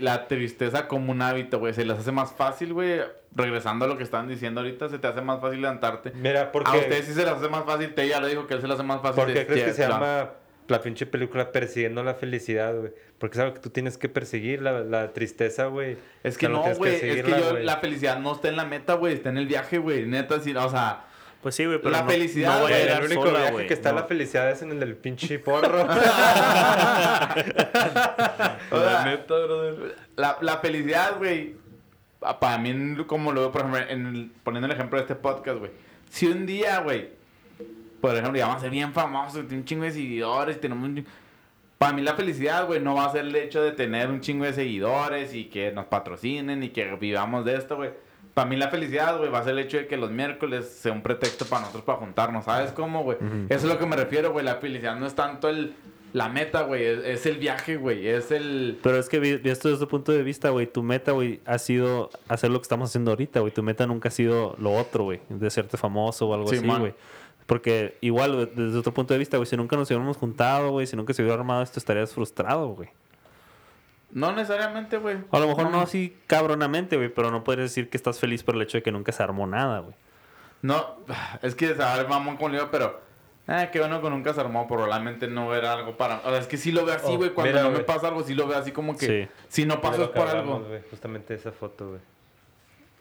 la 0.00 0.26
tristeza 0.28 0.88
como 0.88 1.12
un 1.12 1.22
hábito, 1.22 1.58
güey. 1.58 1.74
Se 1.74 1.84
les 1.84 1.98
hace 1.98 2.12
más 2.12 2.32
fácil, 2.32 2.72
güey. 2.72 3.00
Regresando 3.34 3.84
a 3.84 3.88
lo 3.88 3.96
que 3.96 4.02
estaban 4.04 4.28
diciendo 4.28 4.60
ahorita, 4.60 4.88
se 4.88 4.98
te 4.98 5.06
hace 5.06 5.22
más 5.22 5.40
fácil 5.40 5.62
levantarte. 5.62 6.12
Mira, 6.14 6.42
A 6.42 6.52
porque... 6.52 6.76
ustedes 6.76 7.06
sí 7.06 7.14
se 7.14 7.24
les 7.24 7.32
hace 7.32 7.48
más 7.48 7.64
fácil. 7.64 7.94
Te 7.94 8.06
ya 8.08 8.20
lo 8.20 8.26
dijo 8.26 8.46
que 8.46 8.54
a 8.54 8.56
él 8.56 8.62
se 8.62 8.68
le 8.68 8.74
hace 8.74 8.82
más 8.82 9.00
fácil. 9.00 9.24
¿Por 9.24 9.32
qué 9.32 9.46
crees 9.46 9.64
que 9.64 9.72
se 9.72 9.82
la- 9.82 9.88
llama 9.88 10.30
la 10.68 10.80
pinche 10.80 11.06
película 11.06 11.50
Persiguiendo 11.52 12.02
la 12.02 12.14
Felicidad, 12.14 12.74
güey? 12.76 12.92
Porque 13.18 13.38
es 13.38 13.40
algo 13.42 13.54
que 13.54 13.60
tú 13.60 13.70
tienes 13.70 13.96
que 13.98 14.08
perseguir, 14.08 14.60
la, 14.62 14.80
la 14.80 15.12
tristeza, 15.12 15.66
güey. 15.66 15.96
Es 16.24 16.36
que 16.36 16.48
no, 16.48 16.62
güey. 16.74 16.94
Es 16.94 17.00
que 17.24 17.30
yo, 17.30 17.58
la 17.58 17.76
felicidad 17.78 18.18
no 18.18 18.32
está 18.32 18.48
en 18.48 18.56
la 18.56 18.64
meta, 18.64 18.94
güey. 18.94 19.14
Está 19.14 19.28
en 19.30 19.38
el 19.38 19.46
viaje, 19.46 19.78
güey. 19.78 20.04
Neta, 20.06 20.40
sí. 20.40 20.54
O 20.54 20.68
sea, 20.68 21.04
Pues 21.42 21.54
sí, 21.56 21.64
güey, 21.66 21.78
pero 21.78 21.90
La 21.90 22.02
no, 22.02 22.08
felicidad, 22.10 22.54
no 22.54 22.60
voy 22.62 22.72
a 22.72 22.76
güey, 22.84 22.88
El 22.98 23.04
único 23.04 23.26
sola, 23.26 23.50
viaje 23.50 23.66
que 23.66 23.74
está 23.74 23.90
No. 23.90 23.96
la 24.00 24.04
felicidad 24.04 24.50
es 24.50 24.62
en 24.62 24.70
el 24.70 24.78
del 24.80 24.94
pinche 24.96 25.38
porro. 25.40 25.82
O 28.70 28.78
sea, 28.80 28.92
La 28.92 29.04
neta, 29.04 29.34
brother. 29.34 29.96
la, 30.16 30.38
la 30.40 30.58
felicidad, 30.58 31.16
güey. 31.18 31.54
pa- 32.20 32.38
Para 32.38 32.58
mí, 32.58 32.96
como 33.06 33.32
lo 33.32 33.40
veo, 33.40 33.52
por 33.52 33.62
ejemplo, 33.62 33.80
en 33.88 34.06
el- 34.06 34.30
poniendo 34.44 34.66
el 34.66 34.72
ejemplo 34.72 34.98
de 34.98 35.02
este 35.02 35.14
podcast, 35.16 35.58
güey. 35.58 35.70
Si 36.10 36.26
un 36.26 36.46
día, 36.46 36.78
güey, 36.80 37.08
por 38.00 38.12
ejemplo, 38.14 38.36
ya 38.38 38.46
vamos 38.46 38.58
a 38.60 38.62
ser 38.62 38.70
bien 38.70 38.92
famosos, 38.92 39.40
tiene 39.48 39.58
un 39.58 39.64
chingo 39.64 39.84
de 39.84 39.90
seguidores, 39.92 40.60
tenemos 40.60 40.84
un... 40.88 41.04
Para 41.78 41.92
mí 41.94 42.02
la 42.02 42.14
felicidad, 42.14 42.66
güey, 42.66 42.80
no 42.80 42.94
va 42.94 43.06
a 43.06 43.12
ser 43.12 43.22
el 43.26 43.34
hecho 43.34 43.60
de 43.62 43.72
tener 43.72 44.08
un 44.08 44.20
chingo 44.20 44.44
de 44.44 44.52
seguidores 44.52 45.34
y 45.34 45.46
que 45.46 45.72
nos 45.72 45.86
patrocinen 45.86 46.62
y 46.62 46.68
que 46.68 46.94
vivamos 46.96 47.44
de 47.44 47.56
esto, 47.56 47.74
güey. 47.76 47.90
Para 48.34 48.48
mí 48.48 48.56
la 48.56 48.68
felicidad, 48.68 49.18
güey, 49.18 49.30
va 49.30 49.40
a 49.40 49.44
ser 49.44 49.52
el 49.52 49.58
hecho 49.58 49.76
de 49.76 49.86
que 49.86 49.96
los 49.96 50.10
miércoles 50.10 50.66
sea 50.68 50.92
un 50.92 51.02
pretexto 51.02 51.44
para 51.44 51.62
nosotros 51.62 51.84
para 51.84 51.98
juntarnos, 51.98 52.46
¿sabes 52.46 52.72
cómo, 52.72 53.02
güey? 53.02 53.18
Eso 53.48 53.66
es 53.66 53.72
lo 53.72 53.78
que 53.78 53.86
me 53.86 53.96
refiero, 53.96 54.32
güey. 54.32 54.44
La 54.44 54.56
felicidad 54.56 54.96
no 54.96 55.06
es 55.06 55.14
tanto 55.14 55.50
el, 55.50 55.74
la 56.12 56.28
meta, 56.28 56.62
güey, 56.62 56.84
es, 56.84 57.04
es 57.04 57.26
el 57.26 57.38
viaje, 57.38 57.76
güey, 57.76 58.06
es 58.06 58.30
el... 58.30 58.78
Pero 58.82 58.98
es 58.98 59.08
que 59.08 59.18
visto 59.18 59.68
desde 59.68 59.80
tu 59.84 59.88
punto 59.88 60.12
de 60.12 60.22
vista, 60.22 60.50
güey, 60.50 60.66
tu 60.66 60.82
meta, 60.82 61.12
güey, 61.12 61.40
ha 61.44 61.58
sido 61.58 62.10
hacer 62.28 62.50
lo 62.50 62.58
que 62.58 62.62
estamos 62.62 62.90
haciendo 62.90 63.10
ahorita, 63.10 63.40
güey. 63.40 63.52
Tu 63.52 63.62
meta 63.62 63.86
nunca 63.86 64.08
ha 64.08 64.12
sido 64.12 64.54
lo 64.58 64.72
otro, 64.72 65.04
güey, 65.04 65.20
de 65.28 65.50
serte 65.50 65.76
famoso 65.76 66.28
o 66.28 66.34
algo 66.34 66.48
Sí, 66.48 66.56
así, 66.56 66.66
güey. 66.66 66.94
Porque 67.46 67.96
igual, 68.00 68.50
desde 68.54 68.78
otro 68.78 68.94
punto 68.94 69.14
de 69.14 69.18
vista, 69.18 69.36
güey, 69.36 69.46
si 69.46 69.56
nunca 69.56 69.76
nos 69.76 69.88
hubiéramos 69.88 70.16
juntado, 70.16 70.70
güey, 70.70 70.86
si 70.86 70.96
nunca 70.96 71.12
se 71.12 71.22
hubiera 71.22 71.38
armado 71.38 71.62
esto, 71.62 71.78
estarías 71.78 72.12
frustrado, 72.12 72.68
güey. 72.68 72.88
No 74.12 74.32
necesariamente, 74.32 74.98
güey. 74.98 75.16
A 75.30 75.38
lo 75.38 75.48
mejor 75.48 75.70
no 75.70 75.80
así 75.80 76.16
cabronamente, 76.26 76.96
güey, 76.96 77.08
pero 77.08 77.30
no 77.30 77.42
podrías 77.44 77.70
decir 77.70 77.88
que 77.90 77.96
estás 77.96 78.18
feliz 78.20 78.42
por 78.42 78.54
el 78.54 78.62
hecho 78.62 78.78
de 78.78 78.82
que 78.82 78.92
nunca 78.92 79.10
se 79.12 79.22
armó 79.22 79.46
nada, 79.46 79.80
güey. 79.80 79.94
No, 80.60 80.96
es 81.42 81.54
que 81.54 81.74
saber 81.74 82.06
mamón 82.08 82.36
como 82.36 82.50
le 82.50 82.58
digo, 82.58 82.68
pero. 82.70 83.00
Eh, 83.48 83.70
qué 83.72 83.80
bueno 83.80 84.00
que 84.00 84.08
nunca 84.08 84.32
se 84.32 84.40
armó, 84.40 84.68
probablemente 84.68 85.26
no 85.26 85.52
era 85.54 85.72
algo 85.72 85.96
para. 85.96 86.18
O 86.20 86.30
sea, 86.30 86.38
es 86.38 86.46
que 86.46 86.56
sí 86.56 86.70
lo 86.70 86.84
veo 86.84 86.94
así, 86.94 87.06
Oh, 87.08 87.16
güey. 87.16 87.30
cuando 87.30 87.52
mira, 87.52 87.64
no 87.64 87.70
me 87.70 87.80
pasa 87.80 88.08
algo, 88.08 88.22
sí 88.22 88.34
lo 88.34 88.46
veo 88.46 88.56
así 88.58 88.70
como 88.70 88.96
que. 88.96 89.06
Sí. 89.24 89.28
Si 89.48 89.66
no 89.66 89.80
pasó 89.80 90.04
es 90.04 90.08
por 90.10 90.28
hablamos, 90.28 90.64
algo. 90.66 90.78
Justamente 90.90 91.34
esa 91.34 91.50
foto, 91.50 91.88
güey. 91.88 92.00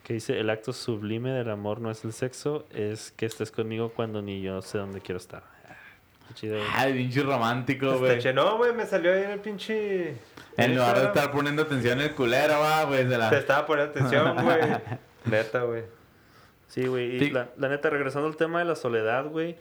Que 0.03 0.14
dice, 0.16 0.39
el 0.39 0.49
acto 0.49 0.74
sublime 0.74 1.30
del 1.32 1.49
amor 1.51 1.80
no 1.80 1.91
es 1.91 2.03
el 2.05 2.12
sexo, 2.14 2.66
es 2.72 3.12
que 3.12 3.28
estés 3.28 3.51
conmigo 3.51 3.89
cuando 3.95 4.24
ni 4.24 4.41
yo 4.41 4.62
sé 4.64 4.80
dónde 4.80 4.99
quiero 4.99 5.18
estar. 5.18 5.43
Ah, 6.32 6.34
Qué 6.34 6.34
chido, 6.34 6.55
güey. 6.57 6.67
Ay, 6.75 6.93
pinche 6.93 7.23
romántico, 7.23 7.97
güey. 7.99 8.34
no, 8.34 8.57
güey, 8.57 8.73
me 8.73 8.86
salió 8.86 9.13
ahí 9.13 9.23
en 9.23 9.32
el 9.32 9.39
pinche... 9.39 10.15
En 10.57 10.75
lugar 10.75 10.99
de 10.99 11.05
estar 11.05 11.32
poniendo 11.32 11.61
atención 11.63 11.99
en 11.99 12.07
el 12.09 12.15
culero, 12.15 12.59
va, 12.59 12.84
güey. 12.84 13.07
Te 13.07 13.38
estaba 13.38 13.65
poniendo 13.65 13.91
atención, 13.91 14.36
güey. 14.43 14.59
Neta, 15.25 15.63
güey. 15.63 15.84
Sí, 16.67 16.86
güey. 16.88 17.15
Y 17.15 17.19
Sí. 17.19 17.29
la, 17.32 17.49
la 17.57 17.69
neta, 17.69 17.89
regresando 17.89 18.27
al 18.27 18.36
tema 18.36 18.59
de 18.59 18.65
la 18.65 18.75
soledad, 18.75 19.25
güey. 19.27 19.55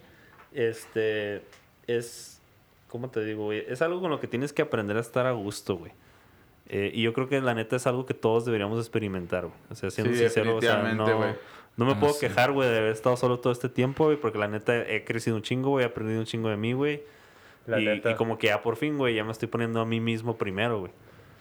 Este. 0.52 1.42
Es. 1.86 2.40
¿Cómo 2.88 3.08
te 3.08 3.24
digo, 3.24 3.44
güey? 3.44 3.64
Es 3.68 3.82
algo 3.82 4.00
con 4.00 4.10
lo 4.10 4.18
que 4.20 4.26
tienes 4.26 4.52
que 4.52 4.62
aprender 4.62 4.96
a 4.96 5.00
estar 5.00 5.26
a 5.26 5.32
gusto, 5.32 5.76
güey. 5.76 5.92
Eh, 6.68 6.90
y 6.92 7.02
yo 7.02 7.12
creo 7.12 7.28
que 7.28 7.40
la 7.40 7.54
neta 7.54 7.76
es 7.76 7.86
algo 7.86 8.04
que 8.04 8.14
todos 8.14 8.44
deberíamos 8.44 8.78
experimentar, 8.80 9.42
güey. 9.46 9.56
O 9.70 9.74
sea, 9.76 9.90
siendo 9.90 10.12
Sí, 10.12 10.18
sincero, 10.18 10.56
o 10.56 10.60
sea, 10.60 10.82
no, 10.92 11.16
güey. 11.16 11.34
No 11.76 11.84
me 11.86 11.92
Ah, 11.92 12.00
puedo 12.00 12.12
sí. 12.12 12.20
quejar, 12.26 12.52
güey, 12.52 12.68
de 12.68 12.78
haber 12.78 12.92
estado 12.92 13.16
solo 13.16 13.40
todo 13.40 13.52
este 13.52 13.68
tiempo, 13.68 14.04
güey, 14.04 14.16
porque 14.16 14.38
la 14.38 14.48
neta 14.48 14.76
he 14.88 15.04
crecido 15.04 15.36
un 15.36 15.42
chingo, 15.42 15.70
güey, 15.70 15.84
he 15.84 15.88
aprendido 15.88 16.20
un 16.20 16.26
chingo 16.26 16.48
de 16.50 16.56
mí, 16.56 16.72
güey. 16.72 17.02
La 17.66 17.78
Y, 17.80 17.84
neta. 17.84 18.10
y 18.10 18.14
como 18.14 18.38
que 18.38 18.48
ya 18.48 18.62
por 18.62 18.76
fin, 18.76 18.96
güey, 18.98 19.14
ya 19.14 19.24
me 19.24 19.32
estoy 19.32 19.48
poniendo 19.48 19.80
a 19.80 19.86
mí 19.86 20.00
mismo 20.00 20.36
primero, 20.36 20.80
güey. 20.80 20.92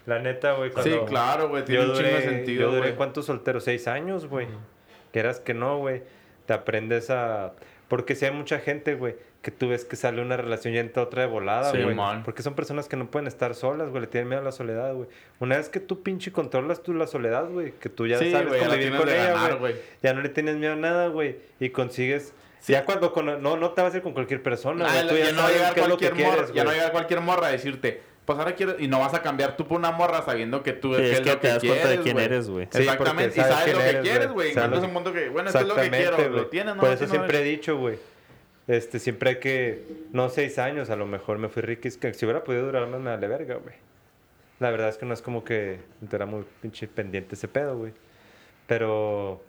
La 0.05 0.19
neta, 0.19 0.53
güey. 0.53 0.69
Sí, 0.69 0.75
cuando- 0.91 1.05
claro, 1.05 1.49
güey. 1.49 1.65
Tiene 1.65 1.83
Yo 1.85 1.91
un 1.91 1.95
chingo 1.97 2.09
de 2.09 2.21
sentido, 2.21 2.61
yo 2.61 2.67
duré 2.69 2.81
güey. 2.81 2.95
¿cuántos 2.95 3.25
solteros? 3.25 3.63
Seis 3.63 3.87
años, 3.87 4.27
güey. 4.27 4.47
Quieras 5.11 5.39
que 5.39 5.53
no, 5.53 5.77
güey. 5.77 6.03
Te 6.45 6.53
aprendes 6.53 7.09
a... 7.09 7.53
Porque 7.87 8.15
si 8.15 8.25
hay 8.25 8.31
mucha 8.31 8.59
gente, 8.59 8.95
güey, 8.95 9.15
que 9.41 9.51
tú 9.51 9.69
ves 9.69 9.85
que 9.85 9.95
sale 9.95 10.21
una 10.21 10.35
relación 10.35 10.73
y 10.73 10.79
entra 10.79 11.01
otra 11.03 11.21
de 11.21 11.27
volada, 11.29 11.71
güey. 11.71 11.95
Porque 12.25 12.43
son 12.43 12.55
personas 12.55 12.89
que 12.89 12.97
no 12.97 13.09
pueden 13.09 13.27
estar 13.27 13.55
solas, 13.55 13.89
güey. 13.89 14.01
Le 14.01 14.07
tienen 14.07 14.27
miedo 14.27 14.41
a 14.41 14.43
la 14.45 14.51
soledad, 14.51 14.93
güey. 14.93 15.07
Una 15.39 15.55
vez 15.57 15.69
que 15.69 15.79
tú 15.79 16.03
pinche 16.03 16.31
controlas 16.33 16.83
tú 16.83 16.93
la 16.93 17.07
soledad, 17.07 17.47
güey. 17.49 17.71
Que 17.79 17.87
tú 17.87 18.05
ya 18.05 18.17
Sí, 18.19 18.31
sabes 18.31 18.51
la 18.51 18.67
convivir 18.67 18.95
con 18.97 19.07
ella, 19.07 19.55
güey. 19.55 19.75
Ya 20.03 20.13
no 20.13 20.21
le 20.21 20.29
tienes 20.29 20.57
miedo 20.57 20.73
a 20.73 20.75
nada, 20.75 21.07
güey. 21.07 21.37
Y 21.59 21.69
consigues... 21.69 22.33
Sí. 22.59 22.73
Ya 22.73 22.83
cuando... 22.83 23.13
cono- 23.13 23.37
No, 23.37 23.55
no 23.55 23.71
te 23.71 23.81
vas 23.81 23.93
a 23.93 23.97
ir 23.97 24.03
con 24.03 24.11
cualquier 24.11 24.43
persona, 24.43 24.85
Ah. 24.85 25.05
Tú 25.07 25.15
ya, 25.15 25.27
ya, 25.27 25.31
no 25.31 25.37
va 25.37 25.43
a 25.43 25.47
sabes 25.47 25.55
llegar 25.55 25.73
qué 25.73 25.79
es 25.81 25.87
lo 25.87 25.97
que 25.97 26.05
cualquier 26.09 26.27
morra, 26.29 26.47
ya 26.47 26.47
no 26.47 26.55
va 26.55 26.59
a 26.59 26.63
güey. 26.65 26.75
llegar 26.75 26.91
cualquier 26.91 27.21
morra 27.21 27.47
a 27.47 27.51
decirte, 27.51 28.01
pues 28.25 28.37
ahora 28.37 28.53
quiero, 28.55 28.75
y 28.77 28.89
no 28.89 28.99
vas 28.99 29.13
a 29.13 29.21
cambiar 29.21 29.55
tú 29.55 29.65
por 29.65 29.79
una 29.79 29.91
morra 29.91 30.21
sabiendo 30.23 30.61
que 30.61 30.73
tú 30.73 30.93
Sí, 30.95 31.01
es 31.03 31.21
que 31.21 31.29
lo 31.29 31.37
te 31.37 31.47
das 31.47 31.63
cuenta 31.63 31.87
de 31.87 31.99
quién 32.01 32.15
güey. 32.15 32.25
eres, 32.25 32.49
güey. 32.49 32.67
Sí, 32.69 32.79
Exactamente, 32.79 33.39
y 33.39 33.43
sabes 33.43 33.73
lo 33.73 33.79
que 33.79 33.87
eres, 33.89 34.01
quieres, 34.01 34.31
güey. 34.31 34.49
Encuentras 34.51 34.83
un 34.83 34.93
punto 34.93 35.13
que, 35.13 35.29
bueno, 35.29 35.47
esto 35.47 35.59
es 35.61 35.67
lo 35.67 35.75
que 35.75 35.81
Exactamente, 35.85 36.15
quiero, 36.17 36.35
lo 36.35 36.47
tienes, 36.47 36.75
¿no? 36.75 36.81
Por 36.81 36.89
eso 36.91 37.05
no, 37.05 37.09
siempre 37.09 37.39
he 37.39 37.43
dicho, 37.43 37.77
güey. 37.77 37.97
Este, 38.69 38.99
siempre 38.99 39.31
hay 39.31 39.35
que, 39.39 39.83
no 40.13 40.29
seis 40.29 40.59
años, 40.59 40.89
a 40.91 40.95
lo 40.95 41.05
mejor 41.07 41.39
me 41.39 41.49
fui 41.49 41.63
es 41.83 41.97
que 41.97 42.13
si 42.13 42.25
hubiera 42.25 42.43
podido 42.43 42.65
durar 42.65 42.87
más 42.87 43.01
me 43.01 43.09
vale 43.09 43.27
verga, 43.27 43.55
güey. 43.55 43.73
La 44.59 44.69
verdad 44.69 44.89
es 44.89 44.97
que 44.97 45.05
no 45.07 45.13
es 45.13 45.21
como 45.23 45.43
que 45.43 45.79
era 46.11 46.25
muy 46.27 46.45
pinche 46.61 46.87
pendiente 46.87 47.33
ese 47.35 47.47
pedo, 47.47 47.77
güey. 47.77 47.93
Pero 48.67 49.41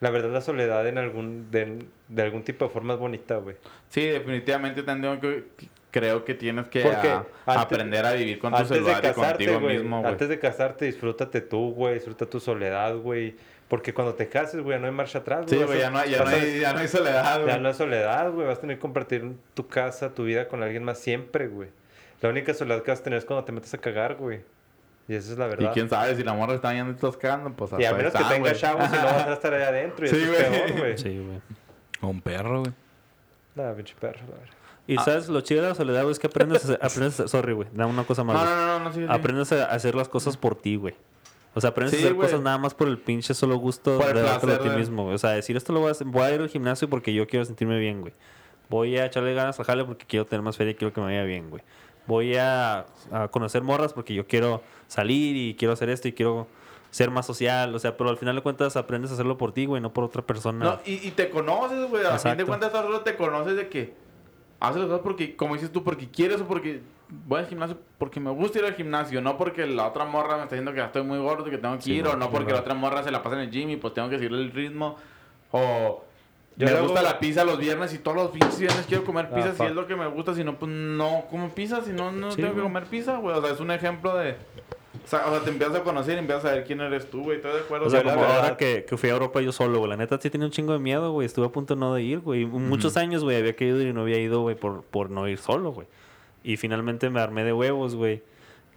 la 0.00 0.10
verdad 0.10 0.30
la 0.30 0.40
soledad 0.40 0.86
en 0.88 0.96
algún, 0.98 1.50
de, 1.50 1.84
de 2.08 2.22
algún 2.22 2.42
tipo 2.42 2.64
de 2.64 2.70
forma 2.70 2.94
es 2.94 3.00
bonita, 3.00 3.36
güey. 3.36 3.56
Sí, 3.90 4.06
definitivamente 4.06 4.82
tengo 4.82 5.20
que, 5.20 5.44
creo 5.90 6.24
que 6.24 6.34
tienes 6.34 6.66
que 6.68 6.82
a- 6.84 7.18
antes- 7.46 7.62
aprender 7.62 8.06
a 8.06 8.12
vivir 8.12 8.38
con 8.38 8.54
tu 8.54 8.64
celular 8.64 8.98
y 8.98 9.02
casarte, 9.08 9.44
contigo 9.44 9.60
güey, 9.60 9.78
mismo, 9.78 10.00
güey. 10.00 10.12
antes 10.12 10.28
de 10.28 10.38
casarte, 10.38 10.86
disfrútate 10.86 11.40
tú, 11.42 11.72
güey, 11.74 11.94
disfruta 11.94 12.24
tu 12.26 12.40
soledad, 12.40 12.96
güey. 12.96 13.36
Porque 13.74 13.92
cuando 13.92 14.14
te 14.14 14.28
cases, 14.28 14.60
güey, 14.62 14.76
ya 14.76 14.80
no 14.80 14.86
hay 14.86 14.92
marcha 14.92 15.18
atrás, 15.18 15.46
Sí, 15.48 15.56
Vas 15.56 15.66
güey, 15.66 15.80
ya 15.80 15.90
no, 15.90 15.98
hay- 15.98 16.10
ya, 16.12 16.22
no 16.22 16.30
hay, 16.30 16.60
ya 16.60 16.72
no 16.74 16.78
hay 16.78 16.86
soledad, 16.86 17.40
güey. 17.42 17.52
Ya 17.52 17.58
no 17.58 17.68
es 17.68 17.76
soledad, 17.76 18.30
güey. 18.30 18.46
Vas 18.46 18.58
a 18.58 18.60
tener 18.60 18.76
que 18.76 18.80
compartir 18.80 19.32
tu 19.54 19.66
casa, 19.66 20.14
tu 20.14 20.22
vida 20.24 20.46
con 20.46 20.62
alguien 20.62 20.84
más 20.84 20.98
siempre, 21.00 21.48
güey. 21.48 21.70
La 22.20 22.28
única 22.28 22.54
soledad 22.54 22.82
que 22.84 22.92
vas 22.92 23.00
a 23.00 23.02
tener 23.02 23.18
es 23.18 23.24
cuando 23.24 23.44
te 23.44 23.50
metes 23.50 23.74
a 23.74 23.78
cagar, 23.78 24.14
güey. 24.14 24.42
Y 25.08 25.16
esa 25.16 25.32
es 25.32 25.38
la 25.38 25.46
Y 25.46 25.50
verdad. 25.50 25.70
quién 25.74 25.90
sabe, 25.90 26.14
si 26.14 26.22
la 26.22 26.34
morra 26.34 26.54
está 26.54 26.72
yendo 26.72 26.92
y 26.92 26.94
estás 26.94 27.16
cagando, 27.16 27.50
pues 27.52 27.72
Y 27.78 27.84
a 27.84 27.92
menos 27.94 28.12
que 28.12 28.18
está, 28.18 28.28
tenga 28.28 28.48
güey. 28.50 28.54
chavos 28.60 28.88
y 28.88 28.92
no 28.96 29.04
vas 29.04 29.26
a 29.26 29.32
estar 29.32 29.52
ahí 29.54 29.62
adentro. 29.62 30.06
Y 30.06 30.08
Sí, 30.10 30.16
eso 30.22 30.32
es 30.32 30.48
güey. 30.48 30.50
peor, 30.66 30.78
güey. 30.78 30.98
Sí, 30.98 31.18
güey. 31.18 31.40
O 32.00 32.06
un 32.08 32.20
perro, 32.20 32.60
güey. 32.60 32.72
Nada, 33.56 33.74
pinche 33.74 33.94
perro, 33.98 34.20
la 34.30 34.36
verdad. 34.38 34.54
Y 34.86 34.96
sabes, 34.98 35.28
lo 35.28 35.40
chido 35.40 35.62
de 35.62 35.70
la 35.70 35.74
soledad, 35.74 36.02
güey, 36.02 36.12
es 36.12 36.18
que 36.18 36.26
aprendes 36.28 36.62
a 36.62 36.66
hacer, 36.66 36.78
aprendes 36.82 37.18
a- 37.20 37.28
sorry, 37.28 37.54
güey, 37.54 37.68
da 37.72 37.86
una 37.86 38.04
cosa 38.04 38.22
más. 38.22 38.36
No, 38.36 38.42
güey. 38.44 38.54
no, 38.54 38.66
no, 38.78 38.84
no, 38.84 38.92
sí, 38.92 39.00
sí. 39.00 39.06
Aprendes 39.08 39.52
a 39.52 39.64
hacer 39.66 39.94
las 39.94 40.08
cosas 40.08 40.36
por 40.36 40.54
ti, 40.54 40.76
güey. 40.76 40.94
O 41.54 41.60
sea, 41.60 41.70
aprendes 41.70 41.98
Sí, 41.98 42.02
a 42.04 42.08
hacer 42.08 42.16
cosas 42.16 42.40
nada 42.40 42.58
más 42.58 42.74
por 42.74 42.88
el 42.88 42.98
pinche 42.98 43.32
solo 43.34 43.56
gusto 43.56 43.96
Por 43.98 44.12
de 44.14 44.22
dártelo 44.22 44.54
a 44.54 44.58
ti 44.58 44.68
mismo, 44.70 45.04
güey. 45.04 45.14
O 45.14 45.18
sea, 45.18 45.30
decir 45.30 45.56
esto 45.56 45.72
lo 45.72 45.80
voy 45.80 45.88
a 45.88 45.92
hacer, 45.92 46.06
voy 46.06 46.22
a 46.22 46.34
ir 46.34 46.40
al 46.40 46.48
gimnasio 46.48 46.88
porque 46.90 47.14
yo 47.14 47.26
quiero 47.26 47.44
sentirme 47.44 47.78
bien, 47.78 48.00
güey. 48.00 48.12
Voy 48.68 48.96
a 48.98 49.06
echarle 49.06 49.34
ganas 49.34 49.60
a 49.60 49.64
jale 49.64 49.84
porque 49.84 50.04
quiero 50.06 50.24
tener 50.26 50.42
más 50.42 50.56
feria 50.56 50.72
y 50.72 50.74
quiero 50.74 50.92
que 50.92 51.00
me 51.00 51.06
vaya 51.06 51.22
bien, 51.24 51.50
güey. 51.50 51.62
Voy 52.06 52.36
a, 52.36 52.86
a 53.12 53.28
conocer 53.28 53.62
morras 53.62 53.92
porque 53.92 54.14
yo 54.14 54.26
quiero 54.26 54.62
salir 54.88 55.36
y 55.36 55.54
quiero 55.54 55.72
hacer 55.72 55.90
esto 55.90 56.08
y 56.08 56.12
quiero 56.12 56.46
ser 56.90 57.10
más 57.10 57.26
social. 57.26 57.74
O 57.74 57.78
sea, 57.78 57.96
pero 57.96 58.10
al 58.10 58.16
final 58.18 58.34
de 58.36 58.42
cuentas 58.42 58.76
aprendes 58.76 59.10
a 59.10 59.14
hacerlo 59.14 59.38
por 59.38 59.52
ti, 59.52 59.66
güey, 59.66 59.80
no 59.80 59.92
por 59.92 60.04
otra 60.04 60.22
persona. 60.22 60.64
No, 60.64 60.80
y, 60.84 61.06
y 61.06 61.10
te 61.12 61.30
conoces, 61.30 61.88
güey. 61.88 62.04
A 62.04 62.18
fin 62.18 62.36
de 62.36 62.44
cuentas, 62.44 62.72
solo 62.72 63.00
te 63.00 63.16
conoces 63.16 63.56
de 63.56 63.68
que 63.68 63.94
haces 64.68 64.80
las 64.80 64.86
cosas 64.88 65.02
porque, 65.02 65.36
como 65.36 65.54
dices 65.54 65.70
tú, 65.72 65.82
porque 65.84 66.08
quieres 66.08 66.40
o 66.40 66.46
porque 66.46 66.80
voy 67.26 67.40
al 67.40 67.46
gimnasio 67.46 67.78
porque 67.98 68.18
me 68.20 68.30
gusta 68.30 68.58
ir 68.58 68.64
al 68.64 68.74
gimnasio, 68.74 69.20
no 69.20 69.36
porque 69.38 69.66
la 69.66 69.86
otra 69.86 70.04
morra 70.04 70.36
me 70.36 70.42
está 70.44 70.54
diciendo 70.56 70.72
que 70.72 70.78
ya 70.78 70.86
estoy 70.86 71.02
muy 71.02 71.18
gordo 71.18 71.46
y 71.46 71.50
que 71.50 71.58
tengo 71.58 71.76
que 71.76 71.82
Sí, 71.82 71.92
ir, 71.94 72.06
o 72.06 72.16
no 72.16 72.30
porque 72.30 72.52
la 72.52 72.60
otra 72.60 72.74
morra 72.74 73.02
se 73.02 73.10
la 73.10 73.22
pasa 73.22 73.36
en 73.36 73.42
el 73.42 73.50
gym 73.50 73.70
y 73.70 73.76
pues 73.76 73.94
tengo 73.94 74.08
que 74.08 74.16
seguir 74.18 74.32
el 74.32 74.50
ritmo, 74.52 74.96
o 75.52 76.04
Yo 76.56 76.66
me 76.66 76.72
luego- 76.72 76.86
gusta 76.88 77.02
la 77.02 77.18
pizza 77.18 77.44
los 77.44 77.58
viernes 77.58 77.92
y 77.94 77.98
todos 77.98 78.16
los 78.16 78.30
pinches 78.30 78.58
viernes 78.58 78.86
quiero 78.86 79.04
comer 79.04 79.28
Ah, 79.30 79.34
pizza 79.34 79.50
si 79.52 79.56
fuck. 79.58 79.66
es 79.68 79.74
lo 79.74 79.86
que 79.86 79.96
me 79.96 80.06
gusta, 80.08 80.34
si 80.34 80.42
no, 80.44 80.56
pues 80.58 80.70
no 80.72 81.24
como 81.30 81.48
pizza, 81.50 81.82
si 81.82 81.92
no, 81.92 82.10
no 82.12 82.30
Sí, 82.32 82.40
tengo 82.42 82.54
que 82.54 82.62
comer 82.62 82.84
pizza, 82.84 83.16
güey. 83.18 83.36
O 83.36 83.42
sea, 83.42 83.52
es 83.52 83.60
un 83.60 83.70
ejemplo 83.70 84.16
de. 84.16 84.36
O 85.04 85.08
sea, 85.08 85.26
o 85.26 85.30
sea, 85.30 85.40
te 85.40 85.50
empiezas 85.50 85.76
a 85.76 85.82
conocer 85.82 86.14
y 86.16 86.18
empiezas 86.18 86.44
a 86.44 86.52
ver 86.52 86.64
quién 86.64 86.80
eres 86.80 87.10
tú, 87.10 87.22
güey. 87.22 87.36
¿Estoy 87.36 87.52
de 87.52 87.60
acuerdo? 87.60 87.86
O 87.86 87.90
sea, 87.90 88.02
como 88.02 88.24
ahora 88.24 88.56
que, 88.56 88.84
que 88.88 88.96
fui 88.96 89.10
a 89.10 89.12
Europa 89.12 89.40
yo 89.40 89.52
solo, 89.52 89.78
güey. 89.78 89.90
La 89.90 89.96
neta 89.96 90.18
sí 90.20 90.30
tenía 90.30 90.46
un 90.46 90.52
chingo 90.52 90.72
de 90.72 90.78
miedo, 90.78 91.12
güey. 91.12 91.26
Estuve 91.26 91.46
a 91.46 91.50
punto 91.50 91.76
no 91.76 91.94
de 91.94 92.02
ir, 92.02 92.20
güey. 92.20 92.46
Muchos 92.46 92.96
años, 92.96 93.24
güey, 93.24 93.36
había 93.36 93.54
querido 93.54 93.80
ir 93.80 93.88
y 93.88 93.92
no 93.92 94.02
había 94.02 94.18
ido, 94.18 94.40
güey, 94.42 94.56
por, 94.56 94.82
por 94.84 95.10
no 95.10 95.28
ir 95.28 95.38
solo, 95.38 95.72
güey. 95.72 95.86
Y 96.42 96.56
finalmente 96.56 97.10
me 97.10 97.20
armé 97.20 97.44
de 97.44 97.52
huevos, 97.52 97.94
güey. 97.94 98.22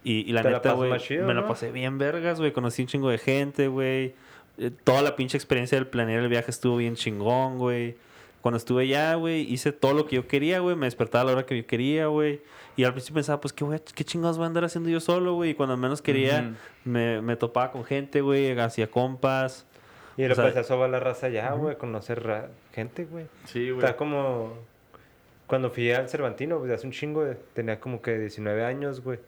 Y, 0.04 0.28
y 0.28 0.32
la 0.32 0.42
neta, 0.42 0.72
güey, 0.72 0.92
me 1.22 1.34
la 1.34 1.46
pasé 1.46 1.70
bien 1.70 1.98
vergas, 1.98 2.38
güey. 2.40 2.52
Conocí 2.52 2.82
un 2.82 2.88
chingo 2.88 3.10
de 3.10 3.18
gente, 3.18 3.68
güey. 3.68 4.14
Eh, 4.58 4.70
toda 4.84 5.02
la 5.02 5.16
pinche 5.16 5.36
experiencia 5.36 5.76
del 5.78 5.86
planear 5.86 6.22
el 6.22 6.28
viaje 6.28 6.50
estuvo 6.50 6.76
bien 6.76 6.94
chingón, 6.96 7.58
güey. 7.58 7.96
Cuando 8.40 8.56
estuve 8.56 8.84
allá, 8.84 9.14
güey, 9.14 9.42
hice 9.52 9.72
todo 9.72 9.94
lo 9.94 10.06
que 10.06 10.16
yo 10.16 10.26
quería, 10.28 10.60
güey. 10.60 10.76
Me 10.76 10.86
despertaba 10.86 11.22
a 11.22 11.24
la 11.26 11.32
hora 11.32 11.46
que 11.46 11.56
yo 11.56 11.66
quería, 11.66 12.06
güey. 12.06 12.40
Y 12.78 12.84
al 12.84 12.92
principio 12.92 13.16
pensaba, 13.16 13.40
pues, 13.40 13.52
¿qué, 13.52 13.64
voy 13.64 13.74
a- 13.76 13.80
qué 13.80 14.04
chingados 14.04 14.38
voy 14.38 14.44
a 14.44 14.46
andar 14.46 14.64
haciendo 14.64 14.88
yo 14.88 15.00
solo, 15.00 15.34
güey? 15.34 15.50
Y 15.50 15.54
cuando 15.54 15.76
menos 15.76 16.00
quería, 16.00 16.52
me, 16.84 17.20
me 17.20 17.34
topaba 17.34 17.72
con 17.72 17.84
gente, 17.84 18.20
güey. 18.20 18.56
Hacía 18.58 18.86
compas. 18.88 19.66
Y 20.16 20.24
O 20.24 20.28
lo 20.28 20.34
sea- 20.36 20.46
a 20.46 20.62
sobar 20.62 20.88
la 20.88 21.00
raza 21.00 21.28
ya, 21.28 21.50
güey, 21.52 21.76
conocer 21.76 22.22
ra- 22.22 22.48
gente, 22.72 23.04
güey. 23.04 23.26
Sí, 23.46 23.70
güey. 23.70 23.84
Está 23.84 23.96
como... 23.96 24.54
Cuando 25.48 25.70
fui 25.70 25.90
al 25.90 26.08
Cervantino, 26.08 26.58
pues 26.58 26.70
hace 26.70 26.86
un 26.86 26.92
chingo, 26.92 27.24
de- 27.24 27.34
tenía 27.34 27.80
como 27.80 28.00
que 28.00 28.16
19 28.16 28.64
años, 28.64 29.00
güey. 29.02 29.18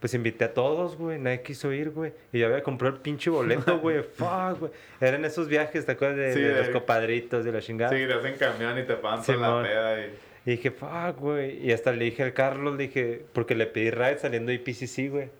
Pues 0.00 0.14
invité 0.14 0.44
a 0.44 0.54
todos, 0.54 0.96
güey. 0.96 1.18
Nadie 1.18 1.42
quiso 1.42 1.72
ir, 1.72 1.90
güey. 1.90 2.12
Y 2.32 2.38
yo 2.38 2.46
había 2.46 2.62
comprado 2.62 2.94
el 2.94 3.00
pinche 3.02 3.28
boleto, 3.28 3.78
güey. 3.80 4.02
Fuck, 4.02 4.60
güey. 4.60 4.72
Eran 5.00 5.24
esos 5.26 5.48
viajes, 5.48 5.84
¿te 5.84 5.92
acuerdas 5.92 6.16
de, 6.18 6.32
Sí, 6.32 6.40
de 6.40 6.48
de- 6.54 6.58
los 6.60 6.68
compadritos, 6.70 7.44
de 7.44 7.52
la 7.52 7.60
chingada? 7.60 7.90
Sí, 7.94 8.06
te 8.06 8.14
hacen 8.14 8.36
camión 8.38 8.78
y 8.78 8.84
te 8.84 8.94
pasan 8.94 9.36
toda 9.36 9.62
la 9.62 9.68
peda 9.68 10.00
y... 10.00 10.14
Y 10.46 10.52
dije, 10.52 10.70
fuck, 10.70 11.18
güey. 11.18 11.66
Y 11.66 11.72
hasta 11.72 11.92
le 11.92 12.04
dije 12.04 12.22
al 12.22 12.34
Carlos, 12.34 12.76
le 12.76 12.84
dije, 12.86 13.24
porque 13.32 13.54
le 13.54 13.66
pedí 13.66 13.90
ride 13.90 14.18
saliendo 14.18 14.50
de 14.50 14.56
IPCC, 14.56 15.10
güey. 15.10 15.30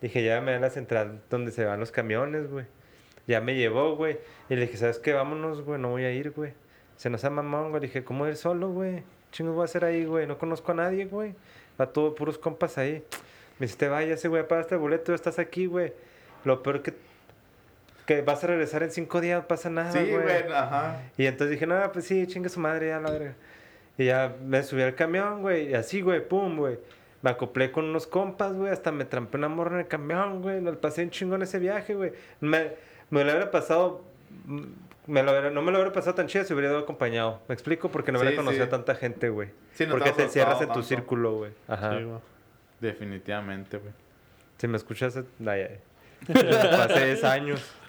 Dije, 0.00 0.22
llévame 0.22 0.54
a 0.54 0.58
la 0.60 0.70
central 0.70 1.20
donde 1.30 1.50
se 1.52 1.64
van 1.64 1.78
los 1.80 1.90
camiones, 1.92 2.50
güey. 2.50 2.66
Ya 3.26 3.40
me 3.40 3.54
llevó, 3.54 3.94
güey. 3.96 4.18
Y 4.48 4.54
le 4.56 4.62
dije, 4.62 4.76
¿sabes 4.76 4.98
qué? 4.98 5.12
Vámonos, 5.12 5.62
güey. 5.62 5.80
No 5.80 5.90
voy 5.90 6.04
a 6.04 6.12
ir, 6.12 6.30
güey. 6.32 6.52
Se 6.96 7.10
nos 7.10 7.24
ha 7.24 7.30
mamón, 7.30 7.70
güey. 7.70 7.82
Le 7.82 7.86
dije, 7.88 8.02
¿cómo 8.04 8.26
ir 8.26 8.36
solo, 8.36 8.70
güey? 8.70 9.02
Chingo 9.30 9.52
voy 9.52 9.62
a 9.62 9.64
hacer 9.66 9.84
ahí, 9.84 10.04
güey. 10.04 10.26
No 10.26 10.38
conozco 10.38 10.72
a 10.72 10.74
nadie, 10.74 11.04
güey. 11.06 11.34
Va 11.80 11.86
todo 11.92 12.14
puros 12.14 12.38
compas 12.38 12.78
ahí. 12.78 13.04
Me 13.58 13.66
dice, 13.66 13.76
te 13.76 13.88
vayas, 13.88 14.24
güey. 14.26 14.46
Pagaste 14.48 14.74
el 14.74 14.80
boleto, 14.80 15.14
estás 15.14 15.38
aquí, 15.38 15.66
güey. 15.66 15.92
Lo 16.44 16.62
peor 16.62 16.82
que... 16.82 16.94
Que 18.06 18.22
vas 18.22 18.42
a 18.42 18.46
regresar 18.46 18.82
en 18.82 18.90
cinco 18.90 19.20
días, 19.20 19.42
no 19.42 19.46
pasa 19.46 19.68
nada, 19.68 19.92
Sí, 19.92 19.98
güey, 20.10 20.50
ajá. 20.50 21.02
y 21.18 21.26
entonces 21.26 21.50
dije, 21.50 21.66
no, 21.66 21.92
pues 21.92 22.06
sí, 22.06 22.26
chingue 22.26 22.48
su 22.48 22.58
madre, 22.58 22.88
ya 22.88 23.00
la 23.00 23.10
verga. 23.10 23.34
Y 23.98 24.06
ya 24.06 24.34
me 24.44 24.62
subí 24.62 24.80
al 24.82 24.94
camión, 24.94 25.42
güey, 25.42 25.70
y 25.70 25.74
así, 25.74 26.00
güey, 26.00 26.26
pum, 26.26 26.56
güey. 26.56 26.78
Me 27.20 27.30
acoplé 27.30 27.72
con 27.72 27.84
unos 27.86 28.06
compas, 28.06 28.52
güey, 28.54 28.70
hasta 28.72 28.92
me 28.92 29.04
trampé 29.04 29.36
una 29.38 29.48
morra 29.48 29.74
en 29.74 29.80
el 29.80 29.88
camión, 29.88 30.40
güey. 30.40 30.60
Nos 30.60 30.76
pasé 30.76 31.02
un 31.02 31.10
chingo 31.10 31.34
en 31.34 31.42
ese 31.42 31.58
viaje, 31.58 31.94
güey. 31.96 32.12
Me, 32.40 32.72
me 33.10 33.24
lo 33.24 33.30
hubiera 33.32 33.50
pasado, 33.50 34.04
mm, 34.46 34.62
me 35.08 35.22
lo 35.24 35.32
hubiera- 35.32 35.50
no 35.50 35.60
me 35.62 35.72
lo 35.72 35.78
hubiera 35.78 35.92
pasado 35.92 36.14
tan 36.14 36.28
chido 36.28 36.44
si 36.44 36.54
hubiera 36.54 36.70
ido 36.70 36.78
acompañado. 36.78 37.40
¿Me 37.48 37.54
explico? 37.54 37.90
Porque 37.90 38.12
no 38.12 38.18
hubiera 38.18 38.30
Sí, 38.30 38.36
conocido 38.36 38.64
sí. 38.64 38.68
a 38.68 38.70
tanta 38.70 38.94
gente, 38.94 39.30
güey. 39.30 39.48
Sí, 39.72 39.84
no 39.84 39.92
Porque 39.92 40.12
te 40.12 40.22
encierras 40.22 40.60
en 40.60 40.68
tu 40.68 40.74
tanto. 40.74 40.82
círculo, 40.86 41.32
güey. 41.38 41.50
Ajá. 41.66 41.98
Sí, 41.98 42.04
güey. 42.04 42.18
Definitivamente, 42.80 43.78
güey. 43.78 43.92
Si 44.58 44.68
me 44.68 44.76
escuchas, 44.76 45.16
ay, 45.16 45.24
ay. 45.46 45.78
Pasé 46.26 47.06
10 47.06 47.24
años. 47.24 47.74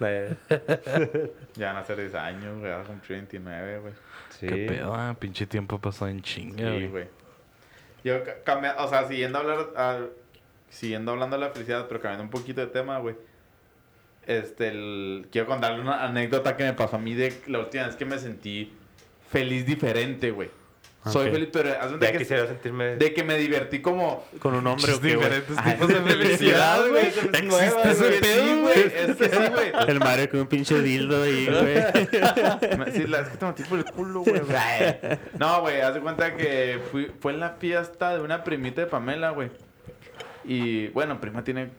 Ya 1.56 1.72
van 1.72 1.76
a 1.82 1.84
ser 1.84 1.96
10 1.98 2.14
años, 2.14 2.58
güey. 2.58 2.70
Vas 2.72 2.84
a 2.84 2.88
cumplir 2.88 3.18
29, 3.18 3.78
güey. 3.80 3.92
Sí. 4.30 4.46
Qué 4.46 4.66
pedo, 4.66 4.94
ah, 4.94 5.14
pinche 5.18 5.46
tiempo 5.46 5.78
pasó 5.78 6.08
en 6.08 6.22
chinga, 6.22 6.70
Sí, 6.78 6.86
güey. 6.86 7.06
Yo 8.04 8.24
ca- 8.24 8.42
cambia, 8.44 8.76
o 8.78 8.88
sea, 8.88 9.06
siguiendo 9.06 9.38
a 9.38 9.40
hablar, 9.42 10.08
siguiendo 10.70 11.12
hablando 11.12 11.36
de 11.36 11.44
la 11.46 11.50
felicidad, 11.50 11.86
pero 11.88 12.00
cambiando 12.00 12.24
un 12.24 12.30
poquito 12.30 12.60
de 12.62 12.68
tema, 12.68 12.98
güey. 12.98 13.16
Este, 14.26 14.68
el- 14.68 15.28
quiero 15.30 15.46
contarle 15.46 15.80
una 15.80 16.04
anécdota 16.04 16.56
que 16.56 16.64
me 16.64 16.72
pasó 16.72 16.96
a 16.96 16.98
mí 16.98 17.14
de 17.14 17.42
la 17.48 17.58
última 17.58 17.86
vez 17.86 17.96
que 17.96 18.04
me 18.04 18.18
sentí 18.18 18.72
feliz 19.28 19.66
diferente, 19.66 20.30
güey. 20.30 20.50
Soy 21.06 21.28
Ok. 21.28 21.32
feliz, 21.32 21.48
pero 21.50 21.70
haz 21.80 21.98
de 21.98 22.12
que, 22.12 22.18
quisiera 22.18 22.46
sentirme... 22.46 22.96
de 22.96 23.14
que 23.14 23.24
me 23.24 23.38
divertí 23.38 23.80
como 23.80 24.22
Con 24.38 24.54
un 24.54 24.66
hombre 24.66 24.92
o 24.92 25.00
qué, 25.00 25.16
diferentes 25.16 25.56
Ay, 25.56 25.72
tipos 25.72 25.88
de 25.88 25.94
felicidad, 25.94 26.88
güey. 26.88 27.06
Existe 27.06 27.90
ese 27.90 28.12
sí, 28.12 28.20
pedo, 28.20 28.44
güey. 28.44 28.60
güey. 28.60 28.78
Es 28.78 29.16
que 29.16 29.28
sí, 29.30 29.36
güey. 29.50 29.72
El 29.88 29.98
Mario 29.98 30.28
con 30.30 30.40
un 30.40 30.46
pinche 30.46 30.82
dildo 30.82 31.22
ahí, 31.22 31.46
güey. 31.46 32.92
Sí, 32.92 33.06
la 33.06 33.20
es 33.20 33.28
que 33.28 33.36
te 33.38 33.46
metí 33.46 33.62
por 33.62 33.78
el 33.78 33.84
culo, 33.86 34.20
güey. 34.20 34.42
No, 35.38 35.62
güey, 35.62 35.80
haz 35.80 35.94
de 35.94 36.00
cuenta 36.00 36.36
que 36.36 36.80
fui, 36.90 37.10
fue 37.18 37.32
en 37.32 37.40
la 37.40 37.50
fiesta 37.50 38.14
de 38.16 38.22
una 38.22 38.44
primita 38.44 38.82
de 38.82 38.86
Pamela, 38.86 39.30
güey. 39.30 39.50
Y 40.44 40.88
bueno, 40.88 41.18
prima 41.18 41.44
tiene 41.44 41.70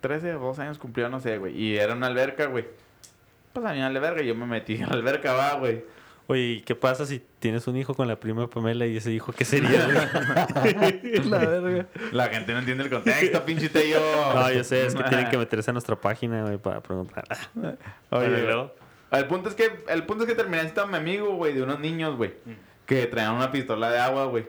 13 0.00 0.34
o 0.36 0.40
12 0.40 0.62
años 0.62 0.78
cumplió, 0.78 1.10
no 1.10 1.20
sé, 1.20 1.36
güey. 1.36 1.54
Y 1.60 1.76
era 1.76 1.92
una 1.92 2.06
alberca, 2.06 2.46
güey. 2.46 2.64
Pues 3.52 3.66
a 3.66 3.72
mí 3.72 3.80
la 3.80 3.86
alberca, 3.88 4.22
yo 4.22 4.34
me 4.34 4.46
metí 4.46 4.76
en 4.76 4.88
la 4.88 4.94
alberca, 4.94 5.34
va, 5.34 5.54
güey. 5.56 5.84
Oye, 6.32 6.40
¿y 6.40 6.60
qué 6.62 6.74
pasa 6.74 7.04
si 7.04 7.22
tienes 7.40 7.66
un 7.66 7.76
hijo 7.76 7.92
con 7.92 8.08
la 8.08 8.18
prima 8.18 8.48
Pamela 8.48 8.86
y 8.86 8.96
ese 8.96 9.12
hijo 9.12 9.32
qué 9.32 9.44
sería? 9.44 9.86
La 11.26 11.38
verga. 11.38 11.86
La 12.10 12.28
gente 12.28 12.54
no 12.54 12.60
entiende 12.60 12.84
el 12.84 12.88
contexto, 12.88 13.44
pinche 13.44 13.68
yo. 13.90 14.00
no, 14.34 14.50
yo 14.50 14.64
sé, 14.64 14.86
es 14.86 14.94
que 14.94 15.02
tienen 15.02 15.28
que 15.28 15.36
meterse 15.36 15.68
a 15.68 15.74
nuestra 15.74 15.94
página, 15.94 16.44
güey, 16.44 16.56
para 16.56 16.80
preguntar. 16.82 17.24
Oye, 18.10 18.28
luego, 18.28 18.74
El 19.10 19.26
punto 19.26 19.50
es 19.50 19.54
que, 19.54 19.84
el 19.88 20.06
punto 20.06 20.24
es 20.24 20.30
que 20.30 20.34
terminé 20.34 20.62
citando 20.62 20.84
a 20.84 20.86
mi 20.86 20.96
amigo, 20.96 21.34
güey, 21.34 21.52
de 21.52 21.62
unos 21.62 21.80
niños, 21.80 22.16
güey, 22.16 22.32
que 22.86 23.06
traían 23.08 23.34
una 23.34 23.52
pistola 23.52 23.90
de 23.90 23.98
agua, 23.98 24.24
güey. 24.24 24.46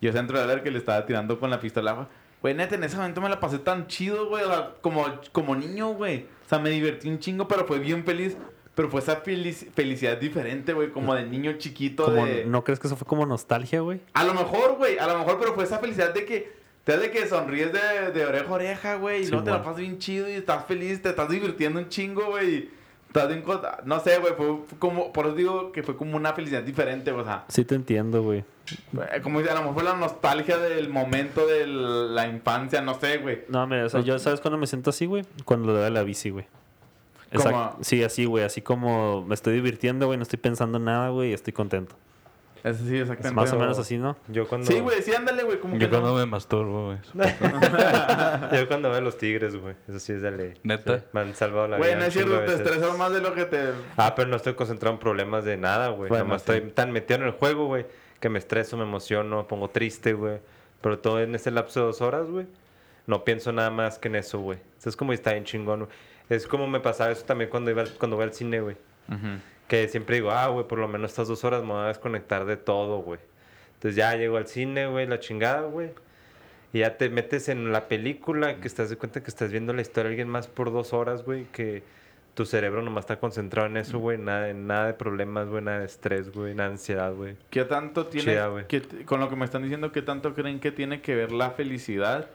Yo 0.00 0.10
dentro 0.10 0.40
de 0.40 0.46
ver 0.46 0.62
que 0.62 0.70
le 0.70 0.78
estaba 0.78 1.04
tirando 1.04 1.38
con 1.38 1.50
la 1.50 1.60
pistola 1.60 1.90
de 1.90 1.98
agua. 1.98 2.08
Güey, 2.40 2.54
neta, 2.54 2.76
en 2.76 2.84
ese 2.84 2.96
momento 2.96 3.20
me 3.20 3.28
la 3.28 3.40
pasé 3.40 3.58
tan 3.58 3.88
chido, 3.88 4.30
güey. 4.30 4.44
O 4.44 4.48
sea, 4.48 4.70
como, 4.80 5.04
como 5.32 5.54
niño, 5.54 5.88
güey. 5.90 6.26
O 6.46 6.48
sea, 6.48 6.58
me 6.58 6.70
divertí 6.70 7.10
un 7.10 7.18
chingo, 7.18 7.46
pero 7.46 7.66
fue 7.66 7.78
bien 7.78 8.06
feliz. 8.06 8.38
Pero 8.74 8.88
fue 8.90 9.00
esa 9.00 9.22
felici- 9.22 9.70
felicidad 9.72 10.16
diferente, 10.16 10.72
güey. 10.72 10.90
Como 10.90 11.14
de 11.14 11.24
niño 11.24 11.52
chiquito. 11.58 12.06
como, 12.06 12.26
de... 12.26 12.44
¿no 12.44 12.64
crees 12.64 12.80
que 12.80 12.88
eso 12.88 12.96
fue 12.96 13.06
como 13.06 13.24
nostalgia, 13.24 13.80
güey? 13.80 14.00
A 14.14 14.24
lo 14.24 14.34
mejor, 14.34 14.76
güey. 14.76 14.98
A 14.98 15.06
lo 15.06 15.18
mejor, 15.18 15.38
pero 15.38 15.54
fue 15.54 15.64
esa 15.64 15.78
felicidad 15.78 16.12
de 16.12 16.24
que... 16.24 16.64
Te 16.84 16.98
de 16.98 17.10
que 17.10 17.26
sonríes 17.26 17.72
de, 17.72 18.10
de 18.12 18.26
oreja 18.26 18.48
a 18.48 18.52
oreja, 18.52 18.94
güey. 18.96 19.20
Y 19.22 19.24
Sí, 19.24 19.30
luego 19.30 19.44
te 19.44 19.50
la 19.52 19.62
pasas 19.62 19.78
bien 19.78 19.98
chido 19.98 20.28
y 20.28 20.32
estás 20.32 20.66
feliz. 20.66 21.00
Te 21.00 21.08
estás 21.10 21.28
divirtiendo 21.30 21.78
un 21.78 21.88
chingo, 21.88 22.26
güey. 22.26 22.68
Estás 23.06 23.28
bien... 23.28 23.44
No 23.84 24.00
sé, 24.00 24.18
güey. 24.18 24.34
Fue 24.34 24.58
como... 24.80 25.12
Por 25.12 25.26
eso 25.26 25.34
digo 25.36 25.70
que 25.72 25.82
fue 25.82 25.96
como 25.96 26.16
una 26.16 26.32
felicidad 26.34 26.62
diferente, 26.62 27.10
o 27.12 27.24
sea... 27.24 27.44
Sí 27.48 27.64
te 27.64 27.76
entiendo, 27.76 28.22
güey. 28.22 28.40
eh, 29.14 29.20
Como 29.22 29.38
dice, 29.38 29.52
a 29.52 29.54
lo 29.54 29.60
mejor 29.60 29.74
fue 29.74 29.84
la 29.84 29.94
nostalgia 29.96 30.58
del 30.58 30.88
momento 30.88 31.46
de 31.46 31.66
la 31.68 32.26
infancia. 32.26 32.80
No 32.82 32.98
sé, 32.98 33.18
güey. 33.18 33.44
No, 33.48 33.66
mira, 33.68 33.86
o 33.86 33.88
sea, 33.88 34.00
yo, 34.00 34.18
¿sabes 34.18 34.40
cuándo 34.40 34.58
me 34.58 34.66
siento 34.66 34.90
así, 34.90 35.06
güey? 35.06 35.24
Cuando 35.44 35.68
le 35.68 35.78
doy 35.78 35.86
a 35.86 35.90
la 35.90 36.02
bici, 36.02 36.30
güey. 36.30 36.46
Exacto. 37.34 37.78
Sí, 37.82 38.02
así, 38.04 38.24
güey. 38.24 38.44
Así 38.44 38.62
como 38.62 39.24
me 39.24 39.34
estoy 39.34 39.54
divirtiendo, 39.54 40.06
güey. 40.06 40.16
No 40.16 40.22
estoy 40.22 40.38
pensando 40.38 40.78
en 40.78 40.84
nada, 40.84 41.08
güey. 41.10 41.30
Y 41.30 41.32
estoy 41.34 41.52
contento. 41.52 41.96
Eso 42.62 42.78
sí, 42.86 42.96
Es 42.96 43.02
exactamente. 43.02 43.34
más 43.38 43.52
o 43.52 43.58
menos 43.58 43.78
así, 43.78 43.98
¿no? 43.98 44.16
Yo 44.28 44.48
cuando... 44.48 44.66
Sí, 44.66 44.80
güey. 44.80 45.02
Sí, 45.02 45.12
ándale, 45.14 45.42
güey. 45.42 45.60
Como 45.60 45.74
que 45.74 45.80
Yo 45.80 45.88
no. 45.88 46.00
cuando 46.00 46.14
me 46.18 46.24
masturbo, 46.24 46.86
güey. 46.86 46.98
Yo 48.58 48.68
cuando 48.68 48.88
veo 48.88 48.98
a 48.98 49.00
los 49.02 49.18
tigres, 49.18 49.56
güey. 49.56 49.74
Eso 49.86 49.98
sí 50.00 50.12
es 50.14 50.22
de 50.22 50.30
ley. 50.30 50.54
¿Neta? 50.62 50.98
Sí, 51.00 51.04
Me 51.12 51.20
han 51.20 51.34
salvado 51.34 51.68
la 51.68 51.76
Güey, 51.76 51.90
vida. 51.90 51.98
no 51.98 52.02
un 52.04 52.08
es 52.08 52.14
cierto. 52.14 52.40
Te 52.40 52.54
estresas 52.54 52.96
más 52.98 53.12
de 53.12 53.20
lo 53.20 53.34
que 53.34 53.44
te... 53.44 53.58
Ah, 53.98 54.14
pero 54.14 54.28
no 54.28 54.36
estoy 54.36 54.54
concentrado 54.54 54.94
en 54.94 55.00
problemas 55.00 55.44
de 55.44 55.56
nada, 55.58 55.88
güey. 55.88 56.08
Bueno, 56.08 56.24
Nomás 56.24 56.42
sí. 56.42 56.52
estoy 56.52 56.70
tan 56.70 56.90
metido 56.92 57.20
en 57.20 57.26
el 57.26 57.32
juego, 57.32 57.66
güey, 57.66 57.84
que 58.20 58.28
me 58.30 58.38
estreso, 58.38 58.76
me 58.78 58.84
emociono, 58.84 59.38
me 59.38 59.44
pongo 59.44 59.68
triste, 59.68 60.14
güey. 60.14 60.38
Pero 60.80 60.98
todo 60.98 61.20
en 61.20 61.34
ese 61.34 61.50
lapso 61.50 61.80
de 61.80 61.86
dos 61.86 62.00
horas, 62.00 62.28
güey. 62.30 62.46
No 63.06 63.24
pienso 63.24 63.52
nada 63.52 63.68
más 63.70 63.98
que 63.98 64.08
en 64.08 64.16
eso, 64.16 64.38
güey. 64.40 64.58
Eso 64.78 64.88
es 64.88 64.96
como 64.96 65.12
está 65.12 65.32
bien 65.32 65.44
chingón, 65.44 65.80
güey. 65.80 65.90
Es 66.28 66.46
como 66.46 66.66
me 66.66 66.80
pasaba 66.80 67.10
eso 67.10 67.24
también 67.24 67.50
cuando 67.50 67.70
iba 67.70 67.82
al- 67.82 67.92
cuando 67.94 68.16
voy 68.16 68.24
al 68.24 68.32
cine, 68.32 68.60
güey. 68.60 68.76
Que 69.68 69.88
siempre 69.88 70.16
digo, 70.16 70.30
ah, 70.30 70.48
güey, 70.48 70.66
por 70.66 70.78
lo 70.78 70.88
menos 70.88 71.10
estas 71.10 71.28
dos 71.28 71.42
horas 71.44 71.62
me 71.62 71.72
voy 71.72 71.84
a 71.84 71.88
desconectar 71.88 72.44
de 72.44 72.56
todo, 72.56 72.98
güey. 72.98 73.20
Entonces 73.74 73.96
ya 73.96 74.14
llego 74.16 74.36
al 74.36 74.46
cine, 74.46 74.86
güey, 74.86 75.06
la 75.06 75.20
chingada, 75.20 75.62
güey. 75.62 75.90
Y 76.72 76.80
ya 76.80 76.96
te 76.96 77.08
metes 77.08 77.48
en 77.48 77.70
la 77.72 77.86
película, 77.88 78.56
que 78.56 78.66
estás 78.68 78.90
de 78.90 78.96
cuenta 78.96 79.22
que 79.22 79.28
estás 79.30 79.50
viendo 79.52 79.72
la 79.72 79.80
historia 79.82 80.04
de 80.08 80.14
alguien 80.14 80.28
más 80.28 80.48
por 80.48 80.72
dos 80.72 80.92
horas, 80.92 81.22
güey, 81.24 81.44
que 81.52 81.82
tu 82.34 82.44
cerebro 82.46 82.82
nomás 82.82 83.02
está 83.04 83.20
concentrado 83.20 83.68
en 83.68 83.76
eso, 83.76 83.98
güey. 84.00 84.18
Nada, 84.18 84.52
nada 84.52 84.86
de 84.88 84.94
problemas, 84.94 85.48
güey, 85.48 85.62
nada 85.62 85.78
de 85.80 85.86
estrés, 85.86 86.32
güey, 86.32 86.52
nada 86.54 86.70
de 86.70 86.74
ansiedad, 86.74 87.14
güey. 87.14 87.36
¿Qué 87.50 87.64
tanto 87.64 88.06
tiene, 88.06 88.32
Chida, 88.32 88.48
t- 88.80 89.04
con 89.04 89.20
lo 89.20 89.28
que 89.30 89.36
me 89.36 89.44
están 89.44 89.62
diciendo, 89.62 89.92
qué 89.92 90.02
tanto 90.02 90.34
creen 90.34 90.58
que 90.58 90.72
tiene 90.72 91.00
que 91.00 91.14
ver 91.14 91.30
la 91.30 91.50
felicidad 91.52 92.26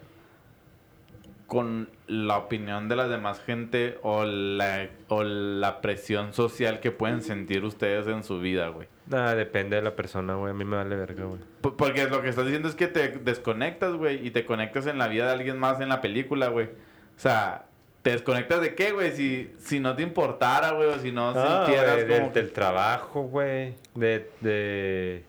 con 1.49 1.89
la 2.07 2.37
opinión 2.37 2.87
de 2.87 2.95
la 2.95 3.07
demás 3.09 3.41
gente 3.41 3.97
o 4.03 4.23
la, 4.23 4.87
o 5.09 5.23
la 5.23 5.81
presión 5.81 6.31
social 6.33 6.79
que 6.79 6.91
pueden 6.91 7.21
sentir 7.21 7.65
ustedes 7.65 8.07
en 8.07 8.23
su 8.23 8.39
vida, 8.39 8.69
güey? 8.69 8.87
Nada, 9.07 9.35
depende 9.35 9.75
de 9.75 9.81
la 9.81 9.95
persona, 9.95 10.35
güey. 10.35 10.51
A 10.51 10.53
mí 10.53 10.63
me 10.63 10.77
vale 10.77 10.95
verga, 10.95 11.25
güey. 11.25 11.41
P- 11.61 11.71
Porque 11.75 12.07
lo 12.07 12.21
que 12.21 12.29
estás 12.29 12.45
diciendo 12.45 12.69
es 12.69 12.75
que 12.75 12.87
te 12.87 13.09
desconectas, 13.09 13.93
güey, 13.95 14.25
y 14.25 14.31
te 14.31 14.45
conectas 14.45 14.85
en 14.87 14.97
la 14.99 15.07
vida 15.07 15.25
de 15.25 15.31
alguien 15.33 15.57
más 15.57 15.81
en 15.81 15.89
la 15.89 15.99
película, 15.99 16.47
güey. 16.49 16.67
O 16.67 17.19
sea, 17.19 17.65
¿te 18.03 18.11
desconectas 18.11 18.61
de 18.61 18.75
qué, 18.75 18.91
güey? 18.91 19.11
Si, 19.13 19.51
si 19.57 19.79
no 19.79 19.95
te 19.95 20.03
importara, 20.03 20.71
güey, 20.71 20.87
o 20.89 20.99
si 20.99 21.11
no 21.11 21.31
Ah, 21.35 21.63
sintieras 21.65 22.07
del, 22.07 22.19
como... 22.21 22.31
del 22.31 22.51
trabajo, 22.53 23.23
güey. 23.23 23.73
De, 23.95 24.29
de... 24.41 25.23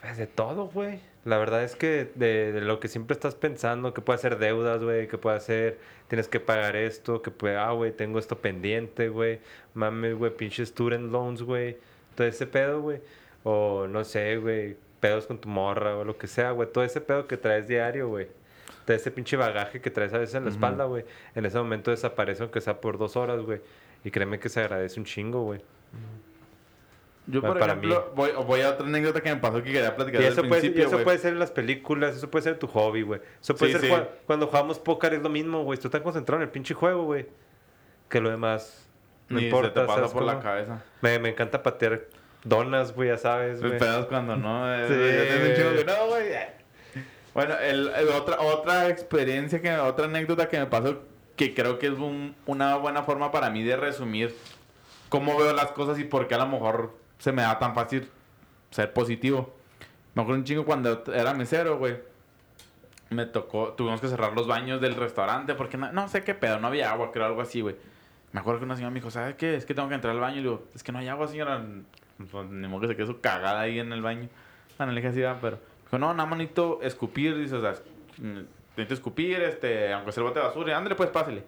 pues, 0.00 0.16
de 0.16 0.26
todo, 0.26 0.66
güey. 0.66 0.98
La 1.24 1.38
verdad 1.38 1.62
es 1.62 1.76
que 1.76 2.10
de, 2.16 2.52
de 2.52 2.60
lo 2.60 2.80
que 2.80 2.88
siempre 2.88 3.14
estás 3.14 3.36
pensando, 3.36 3.94
que 3.94 4.00
puede 4.00 4.18
ser 4.18 4.38
deudas, 4.38 4.82
güey, 4.82 5.06
que 5.06 5.18
puede 5.18 5.38
ser, 5.38 5.78
tienes 6.08 6.26
que 6.26 6.40
pagar 6.40 6.74
esto, 6.74 7.22
que 7.22 7.30
puede, 7.30 7.56
ah, 7.56 7.70
güey, 7.70 7.92
tengo 7.92 8.18
esto 8.18 8.38
pendiente, 8.38 9.08
güey. 9.08 9.40
Mames, 9.74 10.16
güey, 10.16 10.36
pinches 10.36 10.70
student 10.70 11.12
loans, 11.12 11.42
güey. 11.42 11.76
Todo 12.16 12.26
ese 12.26 12.46
pedo, 12.46 12.80
güey. 12.80 13.00
O 13.44 13.86
no 13.88 14.04
sé, 14.04 14.36
güey, 14.38 14.76
pedos 15.00 15.26
con 15.26 15.38
tu 15.40 15.48
morra 15.48 15.96
o 15.96 16.04
lo 16.04 16.18
que 16.18 16.26
sea, 16.26 16.50
güey. 16.50 16.68
Todo 16.72 16.82
ese 16.82 17.00
pedo 17.00 17.28
que 17.28 17.36
traes 17.36 17.68
diario, 17.68 18.08
güey. 18.08 18.28
Todo 18.84 18.96
ese 18.96 19.12
pinche 19.12 19.36
bagaje 19.36 19.80
que 19.80 19.90
traes 19.90 20.12
a 20.14 20.18
veces 20.18 20.34
en 20.34 20.44
la 20.44 20.50
espalda, 20.50 20.84
güey. 20.86 21.04
En 21.36 21.46
ese 21.46 21.56
momento 21.58 21.92
desaparece 21.92 22.42
aunque 22.42 22.60
sea 22.60 22.80
por 22.80 22.98
dos 22.98 23.16
horas, 23.16 23.40
güey. 23.42 23.60
Y 24.04 24.10
créeme 24.10 24.40
que 24.40 24.48
se 24.48 24.60
agradece 24.60 24.98
un 24.98 25.06
chingo, 25.06 25.44
güey. 25.44 25.60
Yo, 27.26 27.40
por 27.40 27.58
para 27.58 27.74
ejemplo, 27.74 28.12
voy, 28.16 28.30
voy 28.46 28.60
a 28.62 28.70
otra 28.70 28.84
anécdota 28.86 29.20
que 29.20 29.30
me 29.32 29.40
pasó 29.40 29.62
que 29.62 29.70
quería 29.72 29.94
platicar 29.94 30.20
Y 30.22 30.24
eso, 30.24 30.42
puede, 30.42 30.48
y 30.48 30.60
principio, 30.60 30.82
eso 30.82 30.92
güey. 30.92 31.04
puede 31.04 31.18
ser 31.18 31.32
en 31.34 31.38
las 31.38 31.52
películas, 31.52 32.16
eso 32.16 32.28
puede 32.30 32.42
ser 32.42 32.58
tu 32.58 32.66
hobby, 32.66 33.02
güey. 33.02 33.20
Eso 33.40 33.54
puede 33.54 33.72
Sí, 33.74 33.78
ser 33.78 33.88
sí. 33.88 33.94
cua- 33.94 34.08
cuando 34.26 34.48
jugamos 34.48 34.78
póker 34.80 35.14
es 35.14 35.22
lo 35.22 35.28
mismo, 35.28 35.62
güey. 35.62 35.78
Estás 35.78 36.00
concentrado 36.00 36.42
en 36.42 36.48
el 36.48 36.52
pinche 36.52 36.74
juego, 36.74 37.04
güey. 37.04 37.26
Que 38.08 38.20
lo 38.20 38.28
demás 38.30 38.88
no 39.28 39.38
Ni 39.38 39.44
importa. 39.46 39.68
se 39.68 39.74
te 39.74 39.80
pasa 39.82 39.94
¿sabes 40.00 40.12
por 40.12 40.24
la 40.24 40.32
cómo? 40.32 40.42
cabeza. 40.44 40.82
Me, 41.00 41.18
me 41.20 41.28
encanta 41.28 41.62
patear 41.62 42.02
donas, 42.42 42.92
güey, 42.94 43.08
ya 43.10 43.16
sabes, 43.18 43.60
güey. 43.60 43.72
Esperas 43.74 44.06
cuando 44.06 44.36
no. 44.36 44.74
eh, 44.74 44.86
Sí. 45.78 45.84
no, 45.86 46.06
güey. 46.08 46.24
Bueno, 47.34 47.54
el, 47.60 47.88
el 47.96 48.08
otra, 48.08 48.40
otra 48.40 48.88
experiencia, 48.88 49.62
que 49.62 49.72
otra 49.76 50.06
anécdota 50.06 50.48
que 50.48 50.58
me 50.58 50.66
pasó, 50.66 51.02
que 51.36 51.54
creo 51.54 51.78
que 51.78 51.86
es 51.86 51.92
un- 51.94 52.34
una 52.46 52.76
buena 52.76 53.04
forma 53.04 53.30
para 53.30 53.48
mí 53.48 53.62
de 53.62 53.76
resumir 53.76 54.34
cómo 55.08 55.38
veo 55.38 55.52
las 55.54 55.70
cosas 55.72 55.98
y 55.98 56.04
por 56.04 56.26
qué 56.28 56.34
a 56.34 56.38
lo 56.38 56.46
mejor 56.48 57.00
se 57.22 57.30
me 57.30 57.42
da 57.42 57.56
tan 57.56 57.72
fácil 57.72 58.10
ser 58.72 58.92
positivo. 58.92 59.54
Me 60.14 60.22
acuerdo 60.22 60.40
un 60.40 60.44
chingo 60.44 60.64
cuando 60.64 61.04
era 61.14 61.32
mesero, 61.34 61.78
güey. 61.78 61.96
Me 63.10 63.26
tocó, 63.26 63.74
tuvimos 63.74 64.00
que 64.00 64.08
cerrar 64.08 64.32
los 64.32 64.48
baños 64.48 64.80
del 64.80 64.96
restaurante 64.96 65.54
porque 65.54 65.76
no, 65.76 65.92
no 65.92 66.08
sé 66.08 66.24
qué 66.24 66.34
pedo, 66.34 66.58
no 66.58 66.66
había 66.66 66.90
agua, 66.90 67.12
creo, 67.12 67.26
algo 67.26 67.40
así, 67.40 67.60
güey. 67.60 67.76
Me 68.32 68.40
acuerdo 68.40 68.58
que 68.58 68.64
una 68.64 68.74
señora 68.74 68.90
me 68.90 68.98
dijo, 68.98 69.12
¿sabes 69.12 69.36
qué? 69.36 69.54
Es 69.54 69.64
que 69.64 69.72
tengo 69.72 69.88
que 69.88 69.94
entrar 69.94 70.12
al 70.12 70.20
baño. 70.20 70.38
Y 70.38 70.42
digo, 70.42 70.64
es 70.74 70.82
que 70.82 70.90
no 70.90 70.98
hay 70.98 71.06
agua, 71.06 71.28
señora. 71.28 71.64
Pues, 72.30 72.48
ni 72.48 72.66
modo 72.66 72.80
que 72.80 72.88
se 72.88 72.96
quede 72.96 73.06
su 73.06 73.20
cagada 73.20 73.60
ahí 73.60 73.78
en 73.78 73.92
el 73.92 74.02
baño. 74.02 74.28
Bueno, 74.76 74.92
le 74.92 75.06
así, 75.06 75.20
va, 75.20 75.38
pero... 75.40 75.60
Dijo, 75.84 75.98
no, 75.98 76.12
nada 76.12 76.28
más 76.28 76.38
necesito 76.38 76.80
escupir. 76.82 77.36
Dice, 77.38 77.54
o 77.54 77.60
sea, 77.60 77.74
necesito 78.18 78.94
escupir, 78.94 79.40
este, 79.42 79.92
aunque 79.92 80.10
sea 80.10 80.22
el 80.22 80.28
bote 80.28 80.40
de 80.40 80.46
basura. 80.46 80.76
Ándale, 80.76 80.96
pues, 80.96 81.10
pásele. 81.10 81.44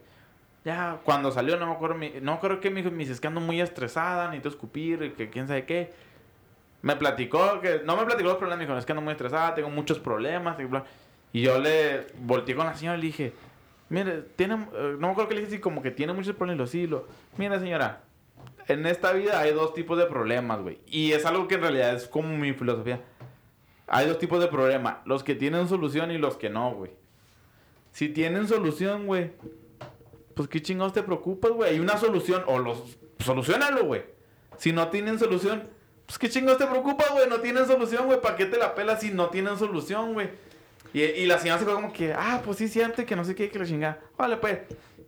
Ya, 0.64 1.00
cuando 1.04 1.30
salió, 1.30 1.58
no 1.58 1.66
me 1.66 1.72
acuerdo, 1.72 1.96
no 2.22 2.32
acuerdo 2.32 2.60
qué 2.60 2.70
me 2.70 2.80
dijo. 2.80 2.90
Me 2.90 2.98
dice, 2.98 3.12
es 3.12 3.20
que 3.20 3.26
ando 3.26 3.40
muy 3.40 3.60
estresada, 3.60 4.26
necesito 4.26 4.48
escupir, 4.48 5.14
que 5.14 5.28
quién 5.28 5.46
sabe 5.46 5.66
qué. 5.66 5.92
Me 6.80 6.96
platicó, 6.96 7.60
que 7.60 7.82
no 7.84 7.96
me 7.96 8.04
platicó 8.04 8.28
los 8.28 8.38
problemas, 8.38 8.58
me 8.58 8.66
dijo, 8.66 8.78
es 8.78 8.86
que 8.86 8.92
ando 8.92 9.02
muy 9.02 9.12
estresada, 9.12 9.54
tengo 9.54 9.70
muchos 9.70 9.98
problemas, 9.98 10.56
y 11.32 11.42
yo 11.42 11.58
le 11.58 12.06
volteé 12.20 12.54
con 12.54 12.66
la 12.66 12.74
señora 12.74 12.98
y 12.98 13.00
le 13.00 13.06
dije, 13.06 13.32
mire, 13.88 14.22
tiene, 14.36 14.54
eh, 14.54 14.96
no 14.98 15.06
me 15.06 15.12
acuerdo 15.12 15.28
que 15.28 15.34
le 15.34 15.40
dije, 15.40 15.52
sí, 15.52 15.60
como 15.60 15.82
que 15.82 15.90
tiene 15.90 16.12
muchos 16.12 16.34
problemas, 16.36 16.56
y 16.56 16.58
lo 16.58 16.66
sí, 16.66 16.86
lo, 16.86 17.06
mira 17.38 17.58
señora, 17.58 18.02
en 18.68 18.86
esta 18.86 19.12
vida 19.12 19.40
hay 19.40 19.52
dos 19.52 19.74
tipos 19.74 19.98
de 19.98 20.06
problemas, 20.06 20.60
güey. 20.60 20.78
Y 20.86 21.12
es 21.12 21.26
algo 21.26 21.48
que 21.48 21.56
en 21.56 21.62
realidad 21.62 21.94
es 21.94 22.06
como 22.06 22.28
mi 22.28 22.52
filosofía. 22.52 23.00
Hay 23.86 24.06
dos 24.06 24.18
tipos 24.18 24.40
de 24.40 24.48
problemas, 24.48 24.96
los 25.04 25.22
que 25.22 25.34
tienen 25.34 25.68
solución 25.68 26.10
y 26.10 26.18
los 26.18 26.36
que 26.36 26.48
no, 26.48 26.72
güey. 26.72 26.90
Si 27.92 28.08
tienen 28.08 28.48
solución, 28.48 29.06
güey, 29.06 29.32
pues 30.34 30.48
qué 30.48 30.62
chingados 30.62 30.92
te 30.92 31.02
preocupas, 31.02 31.52
güey. 31.52 31.72
Hay 31.72 31.80
una 31.80 31.96
solución, 31.96 32.42
o 32.46 32.58
los, 32.58 32.98
solucionalo, 33.18 33.84
güey. 33.84 34.02
Si 34.58 34.72
no 34.72 34.88
tienen 34.88 35.18
solución, 35.18 35.68
pues 36.06 36.18
qué 36.18 36.28
chingados 36.28 36.58
te 36.58 36.66
preocupas, 36.66 37.10
güey. 37.10 37.28
No 37.28 37.40
tienen 37.40 37.66
solución, 37.66 38.06
güey. 38.06 38.20
¿Para 38.20 38.36
qué 38.36 38.46
te 38.46 38.58
la 38.58 38.74
pelas 38.74 39.00
si 39.00 39.10
no 39.10 39.28
tienen 39.28 39.56
solución, 39.58 40.12
güey? 40.12 40.30
Y, 40.92 41.02
y 41.02 41.26
la 41.26 41.38
señora 41.38 41.58
se 41.58 41.64
quedó 41.64 41.74
como 41.76 41.92
que, 41.92 42.12
ah, 42.12 42.40
pues 42.44 42.58
sí, 42.58 42.68
siente 42.68 43.04
que 43.04 43.16
no 43.16 43.24
sé 43.24 43.34
qué, 43.34 43.50
que 43.50 43.58
la 43.58 43.66
chingada. 43.66 44.00
Vale, 44.16 44.36
pues. 44.36 44.58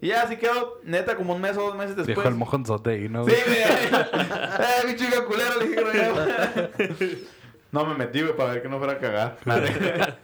Y 0.01 0.09
ya 0.09 0.22
así 0.22 0.37
quedó, 0.37 0.81
neta, 0.83 1.16
como 1.16 1.35
un 1.35 1.41
mes 1.41 1.57
o 1.57 1.62
dos 1.62 1.77
meses 1.77 1.97
después. 1.97 2.16
Dijo 2.16 2.29
el 2.29 2.35
mojonzote 2.35 2.91
ahí, 2.91 3.09
¿no? 3.09 3.24
Sí, 3.24 3.33
güey? 3.47 3.59
eh, 3.62 4.87
mi 4.87 4.97
chica 4.97 5.24
culera, 5.24 5.57
le 5.57 5.68
dije 5.68 7.27
No 7.72 7.87
me 7.87 7.95
metí, 7.95 8.20
güey, 8.20 8.37
para 8.37 8.53
ver 8.53 8.62
que 8.62 8.68
no 8.68 8.79
fuera 8.79 8.95
a 8.95 8.99
cagar. 8.99 9.39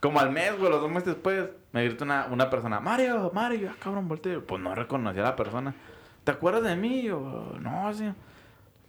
Como 0.00 0.20
al 0.20 0.30
mes, 0.30 0.56
güey, 0.58 0.70
los 0.70 0.80
dos 0.80 0.90
meses 0.90 1.06
después, 1.06 1.44
me 1.78 1.84
gritó 1.84 2.04
una, 2.04 2.26
una 2.28 2.50
persona, 2.50 2.80
Mario, 2.80 3.30
Mario, 3.32 3.70
ah, 3.72 3.76
cabrón, 3.78 4.08
volteo. 4.08 4.44
Pues 4.44 4.60
no 4.60 4.74
reconocía 4.74 5.22
a 5.22 5.26
la 5.26 5.36
persona. 5.36 5.74
¿Te 6.24 6.32
acuerdas 6.32 6.64
de 6.64 6.74
mí? 6.74 7.02
Yo, 7.02 7.52
no, 7.60 7.94
sí. 7.94 8.10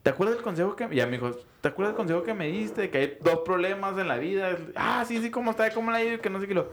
¿Te 0.02 0.10
acuerdas 0.10 0.38
del 0.38 0.44
consejo 0.44 0.76
que... 0.76 0.88
Ya 0.96 1.06
me 1.06 1.14
dijo, 1.14 1.32
¿te 1.62 1.68
acuerdas 1.68 1.94
del 1.94 1.98
consejo 1.98 2.24
que 2.24 2.34
me 2.34 2.48
diste? 2.48 2.90
Que 2.90 2.98
hay 2.98 3.18
dos 3.22 3.42
problemas 3.46 3.96
en 4.00 4.08
la 4.08 4.18
vida. 4.18 4.58
Ah, 4.76 5.06
sí, 5.08 5.22
sí, 5.22 5.30
¿cómo 5.30 5.52
está? 5.52 5.70
¿Cómo 5.72 5.92
la 5.92 6.04
ido? 6.04 6.20
Que 6.20 6.32
no 6.32 6.40
sé 6.40 6.48
qué 6.48 6.56
lo... 6.56 6.72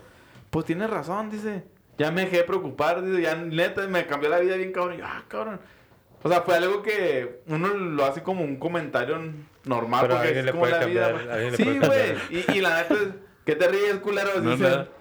Pues 0.49 0.65
tienes 0.65 0.89
razón, 0.89 1.29
dice. 1.29 1.65
Ya 1.99 2.11
me 2.11 2.23
dejé 2.23 2.39
de 2.39 2.45
preocupar, 2.45 3.05
dice. 3.05 3.21
Ya 3.21 3.35
neta 3.35 3.87
me 3.87 4.07
cambió 4.07 4.31
la 4.31 4.39
vida 4.39 4.57
bien, 4.57 4.73
cabrón. 4.73 4.97
Yo, 4.97 5.05
ah, 5.07 5.23
cabrón. 5.29 5.61
O 6.23 6.31
sea, 6.31 6.41
fue 6.41 6.55
algo 6.55 6.83
que 6.83 7.43
uno 7.47 7.69
lo 7.69 8.07
hace 8.07 8.23
como 8.23 8.43
un 8.43 8.57
comentario 8.57 9.19
normal 9.65 10.01
Pero 10.01 10.15
a 10.15 10.17
porque 10.19 10.39
es 10.39 10.45
le 10.47 10.51
como 10.53 10.63
puede 10.63 10.73
la 10.73 10.81
cambiar, 10.81 11.57
Sí, 11.57 11.79
güey. 11.79 12.17
Y, 12.31 12.59
y 12.59 12.61
la 12.63 12.79
neta. 12.79 12.95
¿Qué 13.45 13.55
te 13.55 13.69
ríes, 13.69 13.97
culero? 13.99 14.41
No. 14.41 14.96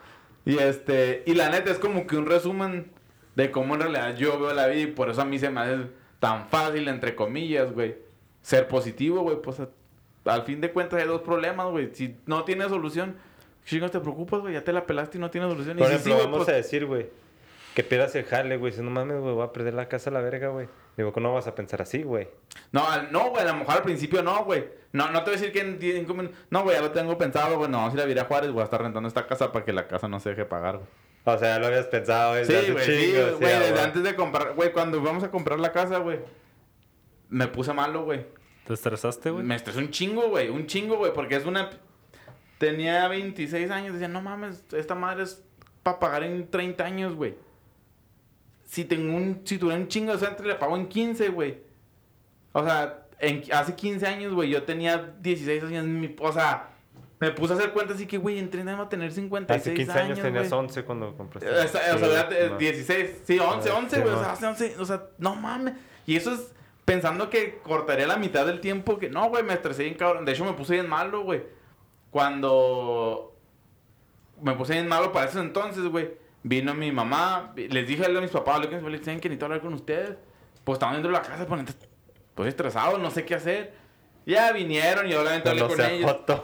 Y 0.45 0.57
este... 0.59 1.23
Y 1.25 1.33
la 1.33 1.49
neta 1.49 1.71
es 1.71 1.79
como 1.79 2.05
que 2.07 2.17
un 2.17 2.25
resumen 2.25 2.91
de 3.35 3.51
cómo 3.51 3.73
en 3.75 3.81
realidad 3.81 4.15
yo 4.15 4.39
veo 4.39 4.53
la 4.53 4.67
vida 4.67 4.81
y 4.83 4.87
por 4.87 5.09
eso 5.09 5.21
a 5.21 5.25
mí 5.25 5.39
se 5.39 5.49
me 5.49 5.59
hace 5.61 5.77
tan 6.19 6.47
fácil, 6.47 6.87
entre 6.87 7.15
comillas, 7.15 7.71
güey. 7.73 7.95
Ser 8.41 8.67
positivo, 8.67 9.21
güey. 9.21 9.41
Pues 9.41 9.59
a- 9.59 9.69
al 10.25 10.43
fin 10.43 10.61
de 10.61 10.71
cuentas 10.71 11.01
hay 11.01 11.07
dos 11.07 11.21
problemas, 11.21 11.67
güey. 11.67 11.89
Si 11.93 12.15
no 12.25 12.43
tienes 12.45 12.69
solución, 12.69 13.15
chingos 13.65 13.91
te 13.91 13.99
preocupas, 13.99 14.41
güey. 14.41 14.53
Ya 14.53 14.63
te 14.63 14.71
la 14.73 14.85
pelaste 14.85 15.17
y 15.17 15.21
no 15.21 15.29
tienes 15.31 15.49
solución. 15.49 15.77
Y 15.77 15.79
Por 15.79 15.87
si 15.89 15.93
ejemplo, 15.95 16.11
sí, 16.13 16.15
güey, 16.17 16.25
vamos 16.31 16.45
pues- 16.45 16.49
a 16.49 16.57
decir, 16.57 16.85
güey, 16.85 17.07
que 17.73 17.83
pierdas 17.83 18.15
el 18.15 18.23
jale, 18.25 18.57
güey. 18.57 18.71
Si 18.71 18.81
no 18.81 18.89
mames, 18.91 19.19
güey, 19.19 19.33
voy 19.33 19.43
a 19.43 19.51
perder 19.51 19.73
la 19.73 19.87
casa 19.87 20.09
a 20.09 20.13
la 20.13 20.21
verga, 20.21 20.49
güey. 20.49 20.67
Digo, 20.97 21.11
que 21.11 21.19
no 21.19 21.33
vas 21.33 21.45
a 21.47 21.55
pensar 21.55 21.81
así, 21.81 22.03
güey. 22.03 22.27
No, 22.71 22.83
no, 23.11 23.29
güey, 23.31 23.43
a 23.43 23.51
lo 23.51 23.55
mejor 23.55 23.75
al 23.75 23.83
principio 23.83 24.23
no, 24.23 24.45
güey. 24.45 24.65
No, 24.93 25.11
no 25.11 25.19
te 25.23 25.31
voy 25.31 25.37
a 25.37 25.41
decir 25.41 25.51
que 25.51 25.59
en 25.59 25.77
10 25.77 25.95
cinco 25.99 26.13
min- 26.13 26.31
No, 26.49 26.63
güey, 26.63 26.75
ya 26.77 26.81
lo 26.81 26.91
tengo 26.91 27.17
pensado, 27.17 27.57
güey. 27.57 27.69
No, 27.69 27.77
vamos 27.79 27.93
a 27.93 27.97
ir 27.97 28.01
a 28.01 28.05
vivir 28.05 28.19
a 28.21 28.25
Juárez, 28.25 28.51
voy 28.51 28.61
a 28.61 28.63
estar 28.65 28.81
rentando 28.81 29.07
esta 29.07 29.27
casa 29.27 29.51
para 29.51 29.65
que 29.65 29.73
la 29.73 29.87
casa 29.87 30.07
no 30.07 30.19
se 30.21 30.29
deje 30.29 30.45
pagar, 30.45 30.77
güey. 30.77 30.87
O 31.25 31.37
sea, 31.37 31.55
ya 31.55 31.59
lo 31.59 31.67
habías 31.67 31.87
pensado, 31.87 32.31
güey. 32.31 32.45
Sí, 32.45 32.53
güey, 32.71 32.85
sí, 32.85 33.11
güey. 33.13 33.29
sí, 33.33 33.39
desde 33.39 33.81
antes 33.81 34.03
de 34.03 34.15
comprar, 34.15 34.53
güey, 34.53 34.71
cuando 34.71 34.97
íbamos 34.97 35.23
a 35.23 35.31
comprar 35.31 35.59
la 35.59 35.71
casa, 35.71 35.97
güey, 35.97 36.19
me 37.29 37.47
puse 37.47 37.73
malo, 37.73 38.03
güey. 38.05 38.25
¿Te 38.65 38.73
estresaste, 38.73 39.31
güey? 39.31 39.43
Me 39.43 39.55
estresó 39.55 39.79
un 39.79 39.89
chingo, 39.91 40.29
güey. 40.29 40.49
Un 40.49 40.65
chingo, 40.65 40.97
güey. 40.97 41.13
Porque 41.13 41.35
es 41.35 41.45
una. 41.45 41.69
Tenía 42.57 43.07
26 43.07 43.69
años. 43.69 43.93
Decía, 43.93 44.07
no 44.07 44.21
mames, 44.21 44.63
esta 44.71 44.95
madre 44.95 45.23
es 45.23 45.43
para 45.83 45.99
pagar 45.99 46.23
en 46.23 46.49
30 46.49 46.83
años, 46.85 47.15
güey. 47.15 47.35
Si 48.75 48.83
tengo 48.83 49.15
un. 49.15 49.39
Si 49.45 49.57
tuviera 49.57 49.79
un 49.79 49.87
chingo 49.87 50.11
de 50.11 50.19
suerte, 50.19 50.43
le 50.43 50.55
pago 50.55 50.75
en 50.75 50.87
15, 50.89 51.29
güey. 51.29 51.59
O 52.51 52.61
sea, 52.61 53.05
en, 53.19 53.41
hace 53.53 53.73
15 53.73 54.05
años, 54.05 54.33
güey, 54.33 54.49
yo 54.49 54.63
tenía 54.63 55.13
16 55.21 55.63
años. 55.63 55.85
Mi, 55.85 56.13
o 56.19 56.31
sea, 56.33 56.71
me 57.21 57.31
puse 57.31 57.53
a 57.53 57.55
hacer 57.55 57.71
cuentas 57.71 57.95
así 57.95 58.05
que, 58.05 58.17
güey, 58.17 58.37
en 58.37 58.49
30 58.49 58.69
años 58.71 58.79
voy 58.79 58.85
a 58.87 58.89
tener 58.89 59.13
56 59.13 59.61
Hace 59.61 59.73
15 59.73 59.91
años, 59.97 60.19
tenías 60.19 60.49
güey. 60.49 60.59
11 60.59 60.83
cuando 60.83 61.15
compraste. 61.15 61.49
O 61.49 61.67
sea, 61.69 61.95
o 61.95 61.99
sea, 61.99 61.99
Sí, 61.99 62.05
ya, 62.11 62.37
eh, 62.37 62.49
no. 62.49 62.57
16, 62.57 63.21
sí, 63.23 63.39
11, 63.39 63.69
Ah, 63.69 63.75
11, 63.77 63.95
sí, 63.95 64.01
güey. 64.01 64.13
o 64.13 64.15
man. 64.17 64.25
sea, 64.25 64.33
hace 64.33 64.45
11, 64.47 64.75
o 64.81 64.85
sea, 64.85 65.03
no 65.19 65.35
mames. 65.37 65.75
Y 66.05 66.17
eso 66.17 66.33
es 66.33 66.51
pensando 66.83 67.29
que 67.29 67.59
cortaría 67.63 68.07
la 68.07 68.17
mitad 68.17 68.45
del 68.45 68.59
tiempo 68.59 68.99
que. 68.99 69.09
No, 69.09 69.29
güey, 69.29 69.43
me 69.43 69.53
estresé 69.53 69.83
bien 69.83 69.95
cabrón. 69.95 70.25
De 70.25 70.33
hecho, 70.33 70.43
me 70.43 70.51
puse 70.51 70.73
bien 70.73 70.89
malo, 70.89 71.21
güey. 71.23 71.43
Cuando 72.11 73.37
me 74.41 74.53
puse 74.55 74.73
bien 74.73 74.89
malo 74.89 75.13
para 75.13 75.27
ese 75.29 75.39
entonces, 75.39 75.85
güey. 75.85 76.24
Vino 76.47 76.75
mi 76.75 76.91
mamá, 76.91 77.53
les 77.55 77.87
dije 77.87 78.05
a 78.05 78.09
mis 78.21 78.29
papás, 78.29 78.59
lo 78.61 78.69
que 78.69 78.79
les 78.79 79.01
tienen 79.01 79.19
que 79.19 79.29
necesito 79.29 79.45
hablar 79.45 79.61
con 79.61 79.73
ustedes. 79.73 80.15
Pues 80.63 80.75
estaban 80.75 80.93
dentro 80.95 81.11
de 81.11 81.17
la 81.17 81.23
casa, 81.23 81.47
pues, 81.47 81.63
pues 82.35 82.49
estresados, 82.49 82.99
no 82.99 83.09
sé 83.09 83.25
qué 83.25 83.33
hacer. 83.33 83.73
Ya 84.27 84.51
vinieron 84.51 85.07
y 85.07 85.13
obviamente 85.15 85.49
hablé 85.49 85.61
No 85.61 85.67
con 85.67 85.81
ellos. 85.81 86.13
puto, 86.13 86.43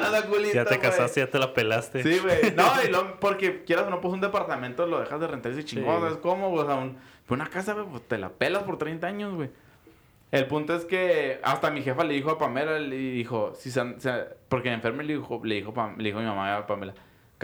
no 0.00 0.10
da 0.10 0.22
culito, 0.28 0.54
Ya 0.54 0.64
te 0.64 0.78
casaste, 0.78 1.20
ya 1.20 1.30
te 1.30 1.38
la 1.38 1.52
pelaste. 1.52 2.02
Sí, 2.02 2.18
güey. 2.20 2.52
No, 2.56 2.64
y 2.84 2.90
lo, 2.90 3.18
porque 3.20 3.64
quieras 3.64 3.86
o 3.86 3.90
no, 3.90 4.00
pues 4.00 4.14
un 4.14 4.20
departamento 4.20 4.86
lo 4.86 5.00
dejas 5.00 5.20
de 5.20 5.26
rentar 5.26 5.52
ese 5.52 5.64
chingón, 5.64 5.96
Sí, 5.96 6.00
¿sabes 6.02 6.16
cómo? 6.18 6.52
O 6.52 6.64
sea, 6.66 6.76
un- 6.76 6.94
pues 7.26 7.40
una 7.40 7.48
casa, 7.50 7.72
güey, 7.72 7.86
pues 7.86 8.02
te 8.08 8.18
la 8.18 8.28
pelas 8.30 8.62
por 8.64 8.78
30 8.78 9.06
años, 9.06 9.34
güey. 9.34 9.50
El 10.32 10.46
punto 10.46 10.74
es 10.74 10.84
que 10.84 11.38
hasta 11.44 11.70
mi 11.70 11.82
jefa 11.82 12.02
le 12.04 12.14
dijo 12.14 12.30
a 12.30 12.38
Pamela, 12.38 12.78
le 12.78 12.96
dijo, 12.96 13.52
si 13.56 13.70
se, 13.70 14.00
se- 14.00 14.24
porque 14.48 14.68
me 14.68 14.74
enferma, 14.76 15.02
le 15.02 15.14
dijo, 15.14 15.40
le 15.44 15.54
dijo, 15.56 15.72
Pam- 15.72 15.96
le 15.96 16.04
dijo 16.04 16.18
mi 16.18 16.24
mamá 16.26 16.56
a 16.56 16.66
Pamela, 16.66 16.94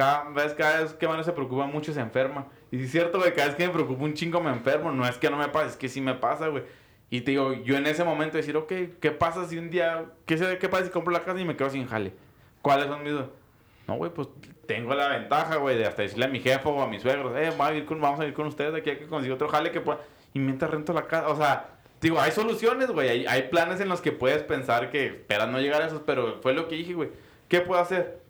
cada 0.00 0.30
vez, 0.30 0.54
cada 0.54 0.80
vez 0.80 0.94
que 0.94 1.06
Mario 1.06 1.22
se 1.22 1.32
preocupa 1.32 1.66
mucho 1.66 1.92
se 1.92 2.00
enferma. 2.00 2.46
Y 2.70 2.78
sí 2.78 2.84
es 2.84 2.90
cierto, 2.90 3.18
güey, 3.18 3.34
cada 3.34 3.48
vez 3.48 3.56
que 3.56 3.66
me 3.66 3.72
preocupa 3.74 4.02
un 4.02 4.14
chingo 4.14 4.40
me 4.40 4.50
enfermo. 4.50 4.90
No 4.90 5.06
es 5.06 5.18
que 5.18 5.28
no 5.28 5.36
me 5.36 5.48
pase, 5.48 5.68
es 5.68 5.76
que 5.76 5.90
sí 5.90 6.00
me 6.00 6.14
pasa, 6.14 6.48
güey. 6.48 6.62
Y 7.10 7.20
te 7.20 7.32
digo, 7.32 7.52
yo 7.52 7.76
en 7.76 7.86
ese 7.86 8.02
momento 8.02 8.38
decir, 8.38 8.56
ok, 8.56 8.72
¿qué 8.98 9.10
pasa 9.10 9.46
si 9.46 9.58
un 9.58 9.68
día, 9.68 10.06
qué, 10.24 10.56
qué 10.58 10.68
pasa 10.70 10.86
si 10.86 10.90
compro 10.90 11.12
la 11.12 11.22
casa 11.22 11.38
y 11.38 11.44
me 11.44 11.54
quedo 11.54 11.68
sin 11.68 11.86
jale? 11.86 12.14
¿Cuáles 12.62 12.86
son 12.86 13.02
mis... 13.02 13.12
No, 13.12 13.96
güey, 13.96 14.10
pues 14.10 14.28
tengo 14.64 14.94
la 14.94 15.08
ventaja, 15.08 15.56
güey, 15.56 15.76
de 15.76 15.84
hasta 15.84 16.00
decirle 16.00 16.24
a 16.24 16.28
mi 16.28 16.40
jefe 16.40 16.66
o 16.66 16.80
a 16.80 16.86
mis 16.86 17.02
suegros, 17.02 17.36
eh, 17.36 17.50
vamos 17.50 17.72
a 17.72 17.74
ir 17.74 17.84
con, 17.84 18.00
vamos 18.00 18.20
a 18.20 18.24
ir 18.24 18.32
con 18.32 18.46
ustedes 18.46 18.74
aquí 18.74 18.88
a 18.88 18.98
que 18.98 19.06
consiga 19.06 19.34
otro 19.34 19.48
jale 19.48 19.70
que 19.70 19.82
pueda... 19.82 20.00
Y 20.32 20.38
mientras 20.38 20.70
rento 20.70 20.94
la 20.94 21.02
casa, 21.02 21.28
o 21.28 21.36
sea, 21.36 21.80
digo, 22.00 22.18
hay 22.18 22.30
soluciones, 22.30 22.90
güey, 22.90 23.10
hay, 23.10 23.26
hay 23.26 23.42
planes 23.48 23.80
en 23.80 23.90
los 23.90 24.00
que 24.00 24.12
puedes 24.12 24.42
pensar 24.44 24.90
que 24.90 25.06
esperas 25.08 25.48
no 25.48 25.60
llegar 25.60 25.82
a 25.82 25.86
esos, 25.88 26.00
pero 26.06 26.40
fue 26.40 26.54
lo 26.54 26.68
que 26.68 26.76
dije, 26.76 26.94
güey. 26.94 27.10
¿Qué 27.48 27.60
puedo 27.60 27.82
hacer? 27.82 28.22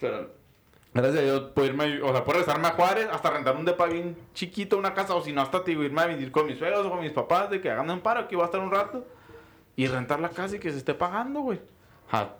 Pero, 0.00 0.39
gracias 0.94 1.18
a 1.18 1.22
Dios, 1.24 1.50
puedo 1.54 1.68
irme, 1.68 2.00
o 2.02 2.12
sea, 2.12 2.24
puedo 2.24 2.38
regresarme 2.38 2.68
a 2.68 2.72
Juárez, 2.72 3.08
hasta 3.12 3.30
rentar 3.30 3.56
un 3.56 3.64
depa 3.64 3.86
bien 3.86 4.16
chiquito, 4.34 4.76
una 4.78 4.94
casa, 4.94 5.14
o 5.14 5.22
si 5.22 5.32
no, 5.32 5.40
hasta 5.42 5.62
irme 5.70 6.00
a 6.00 6.06
vivir 6.06 6.30
con 6.32 6.46
mis 6.46 6.58
suegros 6.58 6.86
o 6.86 6.90
con 6.90 7.00
mis 7.00 7.12
papás, 7.12 7.50
de 7.50 7.60
que 7.60 7.70
hagan 7.70 7.90
un 7.90 8.00
paro, 8.00 8.26
que 8.28 8.36
voy 8.36 8.42
a 8.42 8.46
estar 8.46 8.60
un 8.60 8.70
rato, 8.70 9.06
y 9.76 9.86
rentar 9.86 10.20
la 10.20 10.28
casa 10.30 10.56
y 10.56 10.58
que 10.58 10.70
se 10.70 10.78
esté 10.78 10.94
pagando, 10.94 11.40
güey. 11.40 11.60
Ja, 12.10 12.36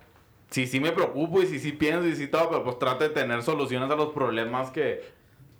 Sí, 0.49 0.67
sí 0.67 0.81
me 0.81 0.91
preocupo 0.91 1.41
y 1.41 1.47
sí, 1.47 1.59
sí 1.59 1.71
pienso 1.71 2.05
y 2.05 2.13
sí 2.13 2.27
todo, 2.27 2.49
pero 2.49 2.63
pues 2.65 2.77
trata 2.77 3.05
de 3.05 3.11
tener 3.11 3.41
soluciones 3.41 3.89
a 3.89 3.95
los 3.95 4.09
problemas 4.09 4.69
que... 4.69 5.01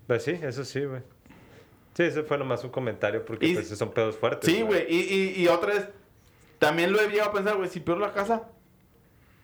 Pues 0.05 0.21
sí, 0.25 0.31
eso 0.41 0.65
sí, 0.65 0.83
güey. 0.83 1.01
Sí, 1.93 2.03
ese 2.03 2.23
fue 2.23 2.37
nomás 2.37 2.61
un 2.65 2.71
comentario 2.71 3.23
porque 3.23 3.47
Y- 3.47 3.53
pues 3.53 3.69
son 3.69 3.91
pedos 3.91 4.17
fuertes. 4.17 4.51
Sí, 4.51 4.61
güey. 4.63 4.85
Y, 4.93 4.99
y, 4.99 5.41
y 5.43 5.47
otra 5.47 5.73
es, 5.75 5.87
también 6.59 6.91
lo 6.91 6.99
he 6.99 7.07
llegado 7.07 7.29
a 7.29 7.33
pensar, 7.33 7.55
güey, 7.55 7.69
si 7.69 7.79
peor 7.79 7.99
la 7.99 8.11
casa, 8.11 8.49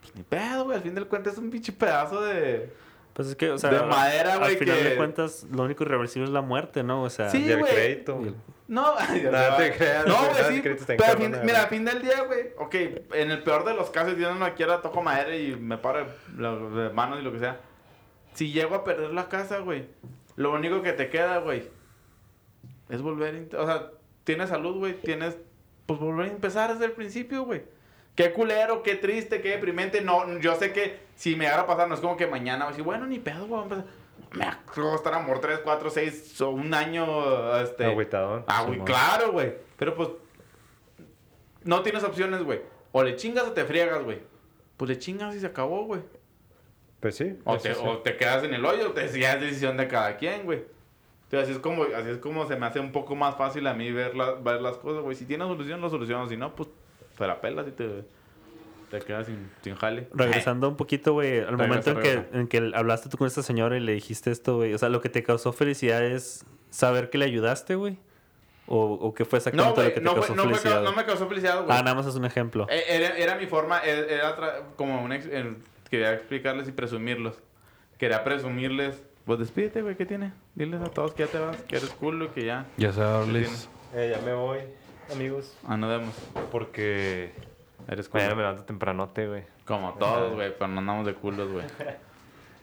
pues 0.01 0.13
ni 0.15 0.23
pedo, 0.23 0.65
güey. 0.65 0.75
Al 0.75 0.83
fin 0.83 0.95
del 0.95 1.07
cuento 1.07 1.29
es 1.29 1.37
un 1.37 1.49
pinche 1.49 1.71
pedazo 1.71 2.21
de. 2.21 2.69
Pues 3.17 3.29
es 3.29 3.35
que, 3.35 3.49
o 3.49 3.57
sea, 3.57 3.71
De 3.71 3.81
madera, 3.83 4.33
al 4.33 4.39
güey, 4.41 4.57
final 4.57 4.77
que- 4.77 4.83
de 4.89 4.95
cuentas, 4.95 5.47
lo 5.51 5.63
único 5.63 5.83
irreversible 5.83 6.27
es 6.27 6.31
la 6.31 6.41
muerte, 6.41 6.83
¿no? 6.83 7.01
O 7.01 7.09
sea, 7.09 7.31
Sí, 7.31 7.45
Y 7.45 7.51
el 7.51 7.57
güey. 7.61 7.73
crédito, 7.73 8.15
güey. 8.17 8.35
No, 8.67 8.95
se 9.07 9.19
te 9.21 9.73
creas, 9.75 10.05
No, 10.05 10.15
güey, 10.19 10.61
sí. 10.61 10.61
el 10.63 10.77
Pero 10.85 11.03
al 11.05 11.17
fin- 11.17 11.29
mira, 11.31 11.39
al 11.39 11.45
verdad. 11.47 11.69
fin 11.69 11.85
del 11.85 12.01
día, 12.03 12.21
güey, 12.21 12.49
ok, 12.59 12.75
en 13.15 13.31
el 13.31 13.41
peor 13.41 13.65
de 13.65 13.73
los 13.73 13.89
casos, 13.89 14.15
Dios 14.17 14.37
no 14.37 14.53
quiera, 14.53 14.81
toco 14.83 15.01
madera 15.01 15.35
y 15.35 15.55
me 15.55 15.79
paro 15.79 16.05
de- 16.37 16.83
de 16.83 16.89
manos 16.91 17.19
y 17.19 17.23
lo 17.23 17.31
que 17.31 17.39
sea. 17.39 17.59
Si 18.35 18.51
llego 18.51 18.75
a 18.75 18.83
perder 18.83 19.09
la 19.11 19.27
casa, 19.29 19.57
güey, 19.59 19.87
lo 20.35 20.53
único 20.53 20.83
que 20.83 20.93
te 20.93 21.09
queda, 21.09 21.39
güey, 21.39 21.67
es 22.89 23.01
volver 23.01 23.47
a... 23.55 23.59
O 23.61 23.65
sea, 23.65 23.91
tienes 24.25 24.49
salud, 24.49 24.77
güey, 24.77 24.93
tienes... 24.93 25.37
Pues 25.87 25.99
volver 25.99 26.27
a 26.29 26.31
empezar 26.33 26.71
desde 26.71 26.85
el 26.85 26.91
principio, 26.91 27.45
güey. 27.45 27.63
Qué 28.17 28.33
culero, 28.33 28.81
qué 28.81 28.95
triste, 28.95 29.41
qué 29.41 29.49
deprimente. 29.51 30.01
No, 30.01 30.39
yo 30.39 30.55
sé 30.55 30.73
que 30.73 30.99
si 31.15 31.35
me 31.35 31.45
llegara 31.45 31.61
a 31.61 31.67
pasar, 31.67 31.87
no 31.87 31.93
es 31.93 32.01
como 32.01 32.17
que 32.17 32.25
mañana 32.25 32.65
voy 32.65 32.69
a 32.69 32.71
decir, 32.71 32.83
bueno, 32.83 33.05
ni 33.05 33.19
pedo, 33.19 33.45
güey, 33.45 33.61
vamos 33.61 33.77
a. 33.77 33.85
Me 34.35 34.43
va 34.43 34.51
a 34.51 34.65
costar 34.65 35.13
amor 35.13 35.39
3, 35.39 35.59
4, 35.63 35.89
6 35.91 36.41
o 36.41 36.49
un 36.49 36.73
año, 36.73 37.57
este... 37.61 37.85
Agüitadón. 37.85 38.43
Ah, 38.47 38.63
güey, 38.63 38.79
claro, 38.79 39.31
güey. 39.31 39.53
Pero 39.77 39.93
pues. 39.95 40.09
No 41.63 41.83
tienes 41.83 42.03
opciones, 42.03 42.41
güey. 42.43 42.61
O 42.91 43.03
le 43.03 43.15
chingas 43.15 43.45
o 43.45 43.51
te 43.51 43.63
friegas, 43.65 44.03
güey. 44.03 44.19
Pues 44.77 44.89
le 44.89 44.97
chingas 44.97 45.35
y 45.35 45.39
se 45.39 45.45
acabó, 45.45 45.85
güey. 45.85 46.01
Pues 46.99 47.15
sí. 47.15 47.37
O, 47.43 47.57
te, 47.57 47.75
sí. 47.75 47.81
o 47.85 47.99
te 47.99 48.17
quedas 48.17 48.43
en 48.43 48.53
el 48.55 48.65
hoyo, 48.65 48.93
te, 48.93 49.07
ya 49.19 49.33
es 49.35 49.41
decisión 49.41 49.77
de 49.77 49.87
cada 49.87 50.17
quien, 50.17 50.43
güey. 50.43 50.63
Entonces, 51.25 51.49
así 51.49 51.51
es 51.51 51.59
como, 51.59 51.83
así 51.83 52.09
es 52.09 52.17
como 52.17 52.47
se 52.47 52.55
me 52.55 52.65
hace 52.65 52.79
un 52.79 52.91
poco 52.91 53.15
más 53.15 53.35
fácil 53.35 53.67
a 53.67 53.73
mí 53.75 53.91
ver, 53.91 54.15
la- 54.15 54.33
ver 54.33 54.59
las 54.61 54.77
cosas, 54.77 55.03
güey. 55.03 55.15
Si 55.15 55.25
tiene 55.25 55.43
solución, 55.45 55.81
lo 55.81 55.89
solucionas. 55.89 56.29
Si 56.29 56.37
no, 56.37 56.55
pues 56.55 56.69
te 57.17 57.27
la 57.27 57.41
pelas 57.41 57.67
y 57.67 57.71
te, 57.71 58.03
te 58.91 58.99
quedas 58.99 59.25
sin, 59.27 59.49
sin 59.61 59.75
jale. 59.75 60.07
regresando 60.13 60.69
un 60.69 60.75
poquito, 60.77 61.13
güey, 61.13 61.39
al 61.39 61.57
momento 61.57 61.91
en 61.91 61.97
que, 61.97 62.15
regresa. 62.15 62.37
en 62.37 62.47
que 62.47 62.71
hablaste 62.75 63.09
tú 63.09 63.17
con 63.17 63.27
esta 63.27 63.41
señora 63.43 63.75
y 63.77 63.79
le 63.79 63.93
dijiste 63.93 64.31
esto, 64.31 64.57
güey. 64.57 64.73
O 64.73 64.77
sea, 64.77 64.89
lo 64.89 65.01
que 65.01 65.09
te 65.09 65.23
causó 65.23 65.51
felicidad 65.53 66.03
es 66.05 66.45
saber 66.69 67.09
que 67.09 67.17
le 67.17 67.25
ayudaste, 67.25 67.75
güey. 67.75 67.97
O, 68.69 68.83
o 68.93 69.13
qué 69.13 69.23
fue 69.23 69.37
No, 69.37 69.47
exactamente 69.47 69.81
lo 69.81 69.87
que 69.87 69.93
te 69.95 70.01
no, 70.01 70.13
causó 70.13 70.27
fue- 70.27 70.35
no, 70.35 70.43
me, 70.43 70.49
felicidad. 70.49 70.81
cau- 70.81 70.83
no 70.83 70.91
me 70.93 71.05
causó 71.05 71.27
felicidad, 71.29 71.63
güey. 71.63 71.77
ah, 71.77 71.81
nada 71.83 71.95
más 71.95 72.05
es 72.05 72.15
un 72.15 72.25
ejemplo. 72.25 72.67
Eh, 72.69 72.83
Era, 72.89 73.17
era 73.17 73.35
mi 73.35 73.45
forma, 73.45 73.79
era, 73.79 74.01
era 74.13 74.37
tra- 74.37 74.63
como 74.75 75.01
un... 75.01 75.11
ex- 75.13 75.25
el- 75.27 75.57
quería 75.89 76.13
explicarles 76.13 76.67
y 76.67 76.73
presumirlos. 76.73 77.39
Quería 77.97 78.23
presumirles. 78.25 79.01
Pues 79.25 79.39
despídete, 79.39 79.81
güey, 79.81 79.95
¿qué 79.95 80.05
tiene? 80.05 80.33
Diles 80.55 80.81
a 80.81 80.89
todos 80.89 81.13
que 81.13 81.23
ya 81.25 81.31
te 81.31 81.39
vas, 81.39 81.55
que 81.63 81.77
eres 81.77 81.89
culo, 81.91 82.33
que 82.33 82.45
ya. 82.45 82.65
Ya 82.77 82.91
se 82.91 82.99
va. 83.01 83.25
Eh, 83.95 84.13
ya 84.15 84.21
me 84.25 84.33
voy, 84.33 84.59
amigos. 85.11 85.55
Ah, 85.67 85.77
nos 85.77 85.89
vemos. 85.89 86.15
Porque 86.51 87.31
Eres 87.87 88.13
mañana 88.13 88.35
me 88.35 88.41
levanto 88.41 88.63
tempranote, 88.65 89.27
güey. 89.27 89.43
Como 89.65 89.93
todos, 89.93 90.33
güey, 90.33 90.51
pero 90.53 90.67
no 90.67 90.79
andamos 90.79 91.05
de 91.05 91.13
culos, 91.13 91.51
güey. 91.51 91.65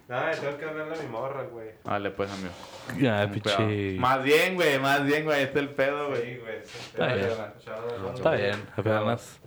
No, 0.06 0.20
tengo 0.38 0.58
que 0.58 0.66
hablarle 0.66 0.98
a 0.98 1.02
mi 1.02 1.08
morra, 1.08 1.44
güey. 1.44 1.70
Vale, 1.82 2.10
pues, 2.10 2.30
amigo. 2.30 2.52
Ya, 2.98 3.26
pichi. 3.30 3.96
Más 3.98 4.22
bien, 4.22 4.54
güey, 4.54 4.78
más 4.78 5.02
bien, 5.02 5.24
güey, 5.24 5.44
este 5.44 5.60
es 5.60 5.64
el 5.64 5.70
pedo, 5.70 6.08
güey. 6.08 6.22
Sí, 6.22 6.36
güey. 6.40 6.56
Está 6.58 7.14
bien. 7.14 7.28
Está 8.14 8.30
bien, 8.32 8.68
apenas, 8.76 9.40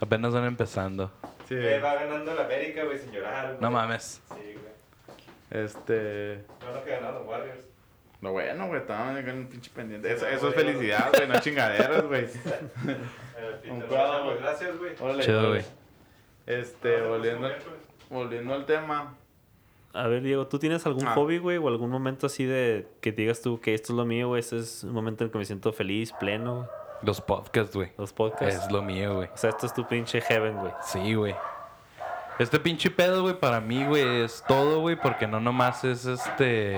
apenas 0.00 0.32
van 0.32 0.44
empezando. 0.46 1.12
Sí. 1.46 1.56
Eh, 1.58 1.78
va 1.80 1.94
ganando 1.96 2.34
la 2.34 2.44
América, 2.44 2.84
güey, 2.84 2.96
sin 2.96 3.12
llorar, 3.12 3.48
güey. 3.48 3.60
No 3.60 3.70
mames. 3.70 4.22
Sí, 4.30 4.54
güey. 4.54 5.62
Este... 5.62 6.42
No, 6.62 6.72
no 6.72 6.82
que 6.82 6.90
ganaron 6.90 7.14
los 7.16 7.26
Warriors. 7.26 7.60
Lo 8.20 8.32
bueno, 8.32 8.66
güey, 8.66 8.80
estamos 8.80 9.20
con 9.22 9.30
un 9.38 9.46
pinche 9.46 9.70
pendiente. 9.74 10.12
Eso, 10.12 10.26
eso 10.26 10.48
es 10.48 10.54
felicidad, 10.54 11.10
güey, 11.14 11.28
no 11.28 11.38
chingaderas, 11.40 12.02
güey. 12.06 12.26
Cuidado, 13.88 14.12
vemos, 14.12 14.24
güey. 14.24 14.38
Gracias, 14.38 14.78
güey. 14.78 14.94
Chido, 14.94 15.38
órale. 15.38 15.48
güey. 15.48 15.64
Este, 16.46 17.00
volviendo, 17.02 17.48
volviendo 18.10 18.54
al 18.54 18.66
tema. 18.66 19.14
A 19.92 20.06
ver, 20.06 20.22
Diego, 20.22 20.46
¿tú 20.46 20.58
tienes 20.58 20.84
algún 20.86 21.06
Ah. 21.06 21.14
hobby, 21.14 21.38
güey? 21.38 21.58
O 21.58 21.68
algún 21.68 21.90
momento 21.90 22.26
así 22.26 22.44
de 22.44 22.88
que 23.00 23.12
te 23.12 23.22
digas 23.22 23.40
tú 23.40 23.60
que 23.60 23.74
esto 23.74 23.92
es 23.92 23.96
lo 23.96 24.04
mío, 24.04 24.28
güey. 24.28 24.40
Este 24.40 24.56
es 24.58 24.82
un 24.84 24.92
momento 24.92 25.22
en 25.24 25.28
el 25.28 25.32
que 25.32 25.38
me 25.38 25.44
siento 25.44 25.72
feliz, 25.72 26.12
pleno. 26.18 26.56
güey? 26.56 26.68
Los 27.02 27.20
podcasts, 27.20 27.74
güey. 27.76 27.92
Los 27.96 28.12
podcasts. 28.12 28.64
Es 28.64 28.72
lo 28.72 28.82
mío, 28.82 29.14
güey. 29.16 29.28
O 29.32 29.36
sea, 29.36 29.50
esto 29.50 29.66
es 29.66 29.74
tu 29.74 29.86
pinche 29.86 30.20
heaven, 30.20 30.56
güey. 30.56 30.72
Sí, 30.82 31.14
güey. 31.14 31.34
Este 32.38 32.58
pinche 32.60 32.90
pedo, 32.90 33.22
güey, 33.22 33.38
para 33.38 33.60
mí, 33.60 33.84
güey, 33.84 34.22
es 34.22 34.44
todo, 34.46 34.80
güey, 34.80 34.94
porque 34.96 35.26
no 35.26 35.40
nomás 35.40 35.82
es 35.84 36.06
este... 36.06 36.76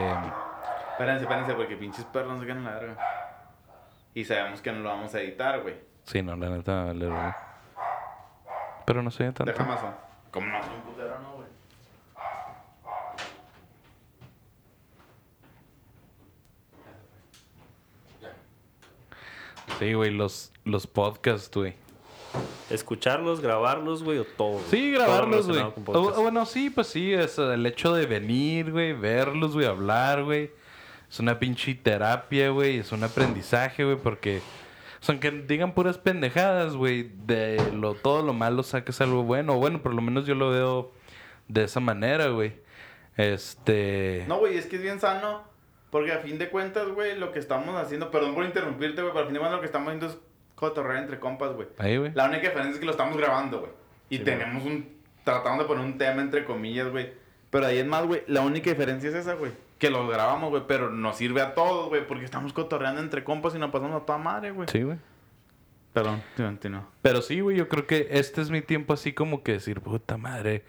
Espérense, 1.00 1.22
espérense, 1.24 1.54
porque 1.54 1.76
pinches 1.76 2.04
perros 2.04 2.34
no 2.34 2.40
se 2.40 2.44
quedan 2.44 2.58
en 2.58 2.64
la 2.64 2.72
verga. 2.72 2.96
Y 4.12 4.22
sabemos 4.22 4.60
que 4.60 4.70
no 4.70 4.80
lo 4.80 4.90
vamos 4.90 5.14
a 5.14 5.20
editar, 5.22 5.62
güey. 5.62 5.76
Sí, 6.04 6.20
no, 6.20 6.36
la 6.36 6.50
neta 6.50 6.84
vale, 6.84 7.06
güey. 7.06 7.32
Pero 8.84 9.02
no 9.02 9.10
soy 9.10 9.24
tanto. 9.32 9.44
Deja 9.44 9.64
más. 9.64 9.82
¿no? 9.82 9.94
Como 10.30 10.46
no 10.48 10.62
soy 10.62 10.74
un 10.74 10.82
putero, 10.82 11.18
no, 11.20 11.32
güey. 11.36 11.46
Sí, 19.78 19.94
güey, 19.94 20.10
los, 20.10 20.52
los 20.66 20.86
podcasts, 20.86 21.50
güey. 21.56 21.72
Escucharlos, 22.68 23.40
grabarlos, 23.40 24.02
güey, 24.02 24.18
o 24.18 24.24
todo. 24.24 24.58
güey. 24.58 24.64
Sí, 24.70 24.92
Todo 24.94 25.04
grabarlos, 25.06 25.48
güey. 25.48 25.62
o 25.62 26.22
Bueno, 26.22 26.44
sí, 26.44 26.68
pues 26.68 26.88
sí, 26.88 27.14
es 27.14 27.38
el 27.38 27.64
hecho 27.64 27.94
de 27.94 28.04
venir, 28.04 28.70
güey, 28.70 28.92
verlos, 28.92 29.54
güey, 29.54 29.66
hablar, 29.66 30.24
güey. 30.24 30.59
Es 31.10 31.18
una 31.18 31.38
pinche 31.38 31.74
terapia, 31.74 32.50
güey, 32.50 32.78
es 32.78 32.92
un 32.92 33.02
aprendizaje, 33.02 33.84
güey, 33.84 33.96
porque... 33.96 34.40
Son 35.00 35.18
que 35.18 35.30
digan 35.30 35.72
puras 35.72 35.96
pendejadas, 35.96 36.74
güey, 36.74 37.10
de 37.24 37.72
lo, 37.72 37.94
todo 37.94 38.22
lo 38.22 38.34
malo 38.34 38.62
saques 38.62 39.00
algo 39.00 39.22
bueno. 39.22 39.54
O 39.54 39.56
bueno, 39.56 39.80
por 39.82 39.94
lo 39.94 40.02
menos 40.02 40.26
yo 40.26 40.34
lo 40.34 40.50
veo 40.50 40.92
de 41.48 41.64
esa 41.64 41.80
manera, 41.80 42.28
güey. 42.28 42.52
Este... 43.16 44.26
No, 44.28 44.38
güey, 44.38 44.58
es 44.58 44.66
que 44.66 44.76
es 44.76 44.82
bien 44.82 45.00
sano. 45.00 45.42
Porque 45.90 46.12
a 46.12 46.18
fin 46.18 46.38
de 46.38 46.48
cuentas, 46.50 46.86
güey, 46.88 47.18
lo 47.18 47.32
que 47.32 47.38
estamos 47.38 47.74
haciendo. 47.76 48.10
Perdón 48.10 48.34
por 48.34 48.44
interrumpirte, 48.44 49.00
güey, 49.00 49.12
pero 49.12 49.24
a 49.24 49.26
fin 49.26 49.34
de 49.34 49.40
cuentas 49.40 49.56
lo 49.56 49.60
que 49.60 49.66
estamos 49.66 49.88
haciendo 49.88 50.06
es 50.06 50.18
cotorrear 50.54 50.98
entre 51.02 51.18
compas, 51.18 51.54
güey. 51.54 51.68
Ahí, 51.78 51.96
güey. 51.96 52.12
La 52.14 52.26
única 52.26 52.42
diferencia 52.42 52.74
es 52.74 52.78
que 52.78 52.86
lo 52.86 52.92
estamos 52.92 53.16
grabando, 53.16 53.60
güey. 53.60 53.72
Y 54.10 54.18
Sí, 54.18 54.24
tenemos 54.24 54.64
un. 54.64 55.00
Tratando 55.24 55.64
de 55.64 55.68
poner 55.68 55.84
un 55.84 55.98
tema 55.98 56.22
entre 56.22 56.44
comillas, 56.44 56.88
güey. 56.90 57.12
Pero 57.50 57.66
ahí 57.66 57.78
es 57.78 57.86
más, 57.86 58.04
güey. 58.06 58.22
La 58.26 58.42
única 58.42 58.70
diferencia 58.70 59.08
es 59.08 59.16
esa, 59.16 59.34
güey. 59.34 59.52
Que 59.80 59.90
lo 59.90 60.06
grabamos, 60.06 60.50
güey. 60.50 60.62
Pero 60.68 60.90
nos 60.90 61.16
sirve 61.16 61.40
a 61.42 61.54
todos, 61.54 61.88
güey. 61.88 62.06
Porque 62.06 62.24
estamos 62.24 62.52
cotorreando 62.52 63.00
entre 63.00 63.24
compas 63.24 63.54
y 63.56 63.58
nos 63.58 63.70
pasamos 63.70 64.00
a 64.02 64.06
toda 64.06 64.18
madre, 64.18 64.52
güey. 64.52 64.68
Sí, 64.70 64.82
güey. 64.82 64.98
Perdón, 65.92 66.22
te 66.36 66.44
continúo. 66.44 66.86
Pero 67.02 67.20
sí, 67.20 67.40
güey, 67.40 67.56
yo 67.56 67.68
creo 67.68 67.84
que 67.88 68.06
este 68.12 68.40
es 68.42 68.50
mi 68.50 68.60
tiempo 68.62 68.92
así 68.92 69.12
como 69.12 69.42
que 69.42 69.52
decir, 69.52 69.80
puta 69.80 70.16
madre. 70.16 70.62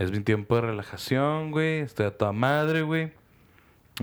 Es 0.00 0.10
mi 0.10 0.18
tiempo 0.20 0.56
de 0.56 0.62
relajación, 0.62 1.52
güey. 1.52 1.78
Estoy 1.80 2.06
a 2.06 2.16
toda 2.18 2.32
madre, 2.32 2.82
güey. 2.82 3.12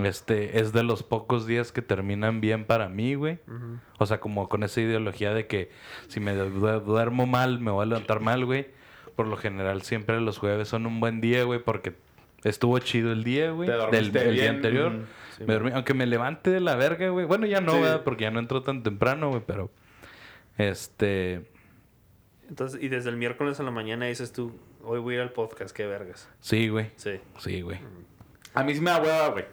Este, 0.01 0.59
es 0.59 0.71
de 0.73 0.83
los 0.83 1.01
pocos 1.01 1.47
días 1.47 1.71
que 1.71 1.81
terminan 1.81 2.39
bien 2.39 2.65
para 2.65 2.87
mí, 2.87 3.15
güey. 3.15 3.39
O 3.97 4.05
sea, 4.05 4.19
como 4.19 4.47
con 4.47 4.61
esa 4.63 4.79
ideología 4.79 5.33
de 5.33 5.47
que 5.47 5.71
si 6.07 6.19
me 6.19 6.35
du- 6.35 6.49
duermo 6.81 7.25
mal, 7.25 7.59
me 7.59 7.71
voy 7.71 7.81
a 7.83 7.85
levantar 7.87 8.19
mal, 8.19 8.45
güey. 8.45 8.67
Por 9.15 9.25
lo 9.25 9.35
general, 9.37 9.81
siempre 9.81 10.21
los 10.21 10.37
jueves 10.37 10.67
son 10.67 10.85
un 10.85 10.99
buen 10.99 11.19
día, 11.19 11.43
güey, 11.45 11.59
porque 11.63 11.95
estuvo 12.43 12.77
chido 12.79 13.11
el 13.11 13.23
día, 13.23 13.51
güey. 13.51 13.69
Del, 13.91 14.11
día 14.11 14.49
anterior. 14.49 14.91
Mm, 14.91 15.45
Me 15.45 15.53
dormí- 15.59 15.71
aunque 15.73 15.93
me 15.93 16.05
levante 16.05 16.49
de 16.49 16.59
la 16.59 16.75
verga, 16.75 17.09
güey. 17.09 17.25
Bueno, 17.25 17.45
ya 17.45 17.61
no, 17.61 17.73
Sí. 17.73 17.79
¿verdad? 17.81 18.03
Porque 18.03 18.23
ya 18.23 18.31
no 18.31 18.39
entro 18.39 18.63
tan 18.63 18.83
temprano, 18.83 19.29
güey, 19.29 19.41
pero... 19.45 19.69
Este... 20.57 21.49
Entonces, 22.49 22.81
y 22.81 22.87
desde 22.87 23.09
el 23.09 23.17
miércoles 23.17 23.59
a 23.59 23.63
la 23.63 23.71
mañana 23.71 24.05
dices 24.05 24.31
tú, 24.31 24.57
hoy 24.83 24.99
voy 24.99 25.15
a 25.15 25.17
ir 25.17 25.21
al 25.21 25.31
podcast, 25.33 25.75
qué 25.75 25.85
vergas. 25.85 26.29
Sí, 26.39 26.69
güey. 26.69 26.91
Sí. 26.95 27.19
Sí, 27.39 27.61
güey. 27.61 27.79
A 28.53 28.63
mí 28.63 28.73
sí 28.73 28.79
me 28.81 28.89
da 28.91 29.01
hueva, 29.01 29.27
güey. 29.29 29.45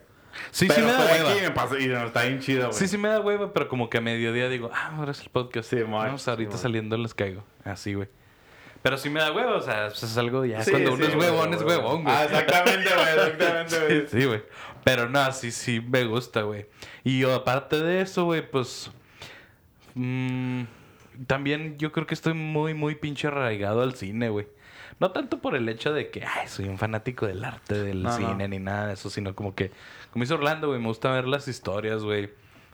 Sí, 0.50 0.66
Pero 0.68 0.80
sí 0.80 0.86
me 0.86 0.92
da 0.92 1.04
hueva. 1.04 1.30
aquí 1.30 1.38
y 1.38 1.42
me 1.42 1.50
pasó 1.50 1.78
y 1.78 1.86
no, 1.88 2.06
está 2.06 2.22
bien 2.22 2.38
chido, 2.40 2.68
güey. 2.68 2.78
Sí, 2.78 2.88
sí 2.88 2.96
me 2.96 3.08
da 3.08 3.20
hueva, 3.20 3.52
pero 3.52 3.68
como 3.68 3.90
que 3.90 3.98
a 3.98 4.00
mediodía 4.00 4.48
digo, 4.48 4.70
ah, 4.72 4.94
ahora 4.96 5.10
es 5.10 5.20
el 5.22 5.28
podcast. 5.30 5.68
Sí, 5.70 5.76
mon. 5.76 6.04
Vamos, 6.04 6.26
ahorita 6.28 6.52
Sí, 6.56 6.58
saliendo 6.62 6.96
les 6.96 7.14
caigo. 7.14 7.44
Así, 7.64 7.94
güey. 7.94 8.08
Pero 8.84 8.98
sí 8.98 9.08
me 9.08 9.18
da 9.18 9.32
hueva, 9.32 9.56
o 9.56 9.62
sea, 9.62 9.88
pues 9.88 10.02
es 10.02 10.18
algo 10.18 10.44
ya. 10.44 10.62
Sí, 10.62 10.70
cuando 10.70 10.90
sí, 10.90 10.96
uno 10.96 11.06
es 11.06 11.14
güey, 11.14 11.30
huevón, 11.30 11.54
es 11.54 11.62
huevón, 11.62 12.02
güey. 12.02 12.14
Ah, 12.14 12.24
exactamente, 12.24 12.90
güey. 12.94 13.08
Exactamente, 13.08 13.80
güey. 13.80 14.06
Sí, 14.10 14.26
güey. 14.26 14.42
Pero 14.84 15.08
no, 15.08 15.32
sí, 15.32 15.52
sí 15.52 15.80
me 15.80 16.04
gusta, 16.04 16.42
güey. 16.42 16.66
Y 17.02 17.18
yo, 17.20 17.34
aparte 17.34 17.80
de 17.82 18.02
eso, 18.02 18.26
güey, 18.26 18.46
pues. 18.50 18.90
mm, 19.94 20.64
también 21.26 21.78
yo 21.78 21.92
creo 21.92 22.06
que 22.06 22.12
estoy 22.12 22.34
muy, 22.34 22.74
muy 22.74 22.94
pinche 22.94 23.26
arraigado 23.28 23.80
al 23.80 23.94
cine, 23.94 24.28
güey. 24.28 24.48
No 25.00 25.12
tanto 25.12 25.38
por 25.38 25.54
el 25.56 25.66
hecho 25.70 25.94
de 25.94 26.10
que, 26.10 26.22
ay, 26.22 26.46
soy 26.46 26.66
un 26.68 26.76
fanático 26.76 27.26
del 27.26 27.42
arte, 27.42 27.82
del 27.82 28.02
No, 28.02 28.10
no. 28.10 28.16
cine, 28.28 28.48
ni 28.48 28.58
nada 28.58 28.88
de 28.88 28.92
eso, 28.92 29.08
sino 29.08 29.34
como 29.34 29.54
que, 29.54 29.70
como 30.12 30.24
dice 30.24 30.34
Orlando, 30.34 30.68
güey, 30.68 30.78
me 30.78 30.88
gusta 30.88 31.10
ver 31.10 31.26
las 31.26 31.48
historias, 31.48 32.02
güey. 32.02 32.28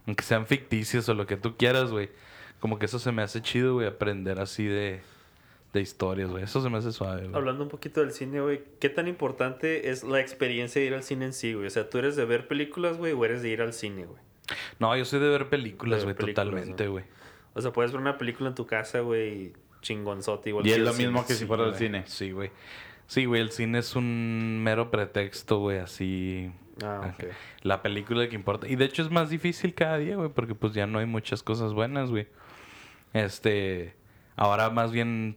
Aunque 0.08 0.24
sean 0.24 0.46
ficticias 0.48 1.08
o 1.08 1.14
lo 1.14 1.28
que 1.28 1.36
tú 1.36 1.56
quieras, 1.56 1.92
güey. 1.92 2.10
Como 2.58 2.80
que 2.80 2.86
eso 2.86 2.98
se 2.98 3.12
me 3.12 3.22
hace 3.22 3.40
chido, 3.42 3.74
güey, 3.74 3.86
aprender 3.86 4.40
así 4.40 4.64
de, 4.64 5.02
de 5.72 5.80
historias, 5.80 6.30
güey. 6.30 6.44
Eso 6.44 6.60
se 6.60 6.68
me 6.68 6.78
hace 6.78 6.92
suave, 6.92 7.22
güey. 7.22 7.34
Hablando 7.34 7.62
un 7.62 7.68
poquito 7.68 8.00
del 8.00 8.12
cine, 8.12 8.40
güey, 8.40 8.62
¿qué 8.80 8.88
tan 8.88 9.06
importante 9.08 9.90
es 9.90 10.02
la 10.02 10.20
experiencia 10.20 10.80
de 10.80 10.86
ir 10.88 10.94
al 10.94 11.02
cine 11.02 11.26
en 11.26 11.32
sí, 11.32 11.54
güey? 11.54 11.66
O 11.66 11.70
sea, 11.70 11.88
¿tú 11.88 11.98
eres 11.98 12.16
de 12.16 12.24
ver 12.24 12.48
películas, 12.48 12.96
güey, 12.96 13.12
o 13.12 13.24
eres 13.24 13.42
de 13.42 13.50
ir 13.50 13.62
al 13.62 13.72
cine, 13.72 14.06
güey? 14.06 14.20
No, 14.80 14.96
yo 14.96 15.04
soy 15.04 15.20
de 15.20 15.28
ver 15.28 15.48
películas, 15.48 16.02
güey, 16.04 16.16
totalmente, 16.16 16.86
¿no? 16.86 16.92
güey. 16.92 17.04
O 17.54 17.60
sea, 17.60 17.72
puedes 17.72 17.92
ver 17.92 18.00
una 18.00 18.18
película 18.18 18.48
en 18.48 18.54
tu 18.54 18.66
casa, 18.66 19.00
güey, 19.00 19.28
y 19.32 19.52
chingonzote 19.80 20.50
igual 20.50 20.66
Y 20.66 20.72
es 20.72 20.78
lo 20.78 20.92
cine. 20.92 21.08
mismo 21.08 21.26
que 21.26 21.34
si 21.34 21.46
fuera 21.46 21.64
al 21.64 21.74
cine. 21.76 22.02
Sí, 22.06 22.32
güey. 22.32 22.50
Sí, 23.06 23.24
güey, 23.24 23.40
el 23.40 23.50
cine 23.50 23.78
es 23.78 23.96
un 23.96 24.60
mero 24.62 24.90
pretexto, 24.90 25.58
güey, 25.58 25.78
así. 25.78 26.50
Ah, 26.82 27.12
ok. 27.14 27.24
La 27.62 27.82
película 27.82 28.28
que 28.28 28.34
importa. 28.34 28.68
Y 28.68 28.76
de 28.76 28.84
hecho 28.86 29.02
es 29.02 29.10
más 29.10 29.30
difícil 29.30 29.74
cada 29.74 29.98
día, 29.98 30.16
güey, 30.16 30.30
porque 30.30 30.54
pues 30.54 30.72
ya 30.74 30.86
no 30.86 30.98
hay 30.98 31.06
muchas 31.06 31.42
cosas 31.42 31.72
buenas, 31.74 32.10
güey. 32.10 32.28
Este. 33.12 33.94
Ahora 34.36 34.70
más 34.70 34.92
bien 34.92 35.36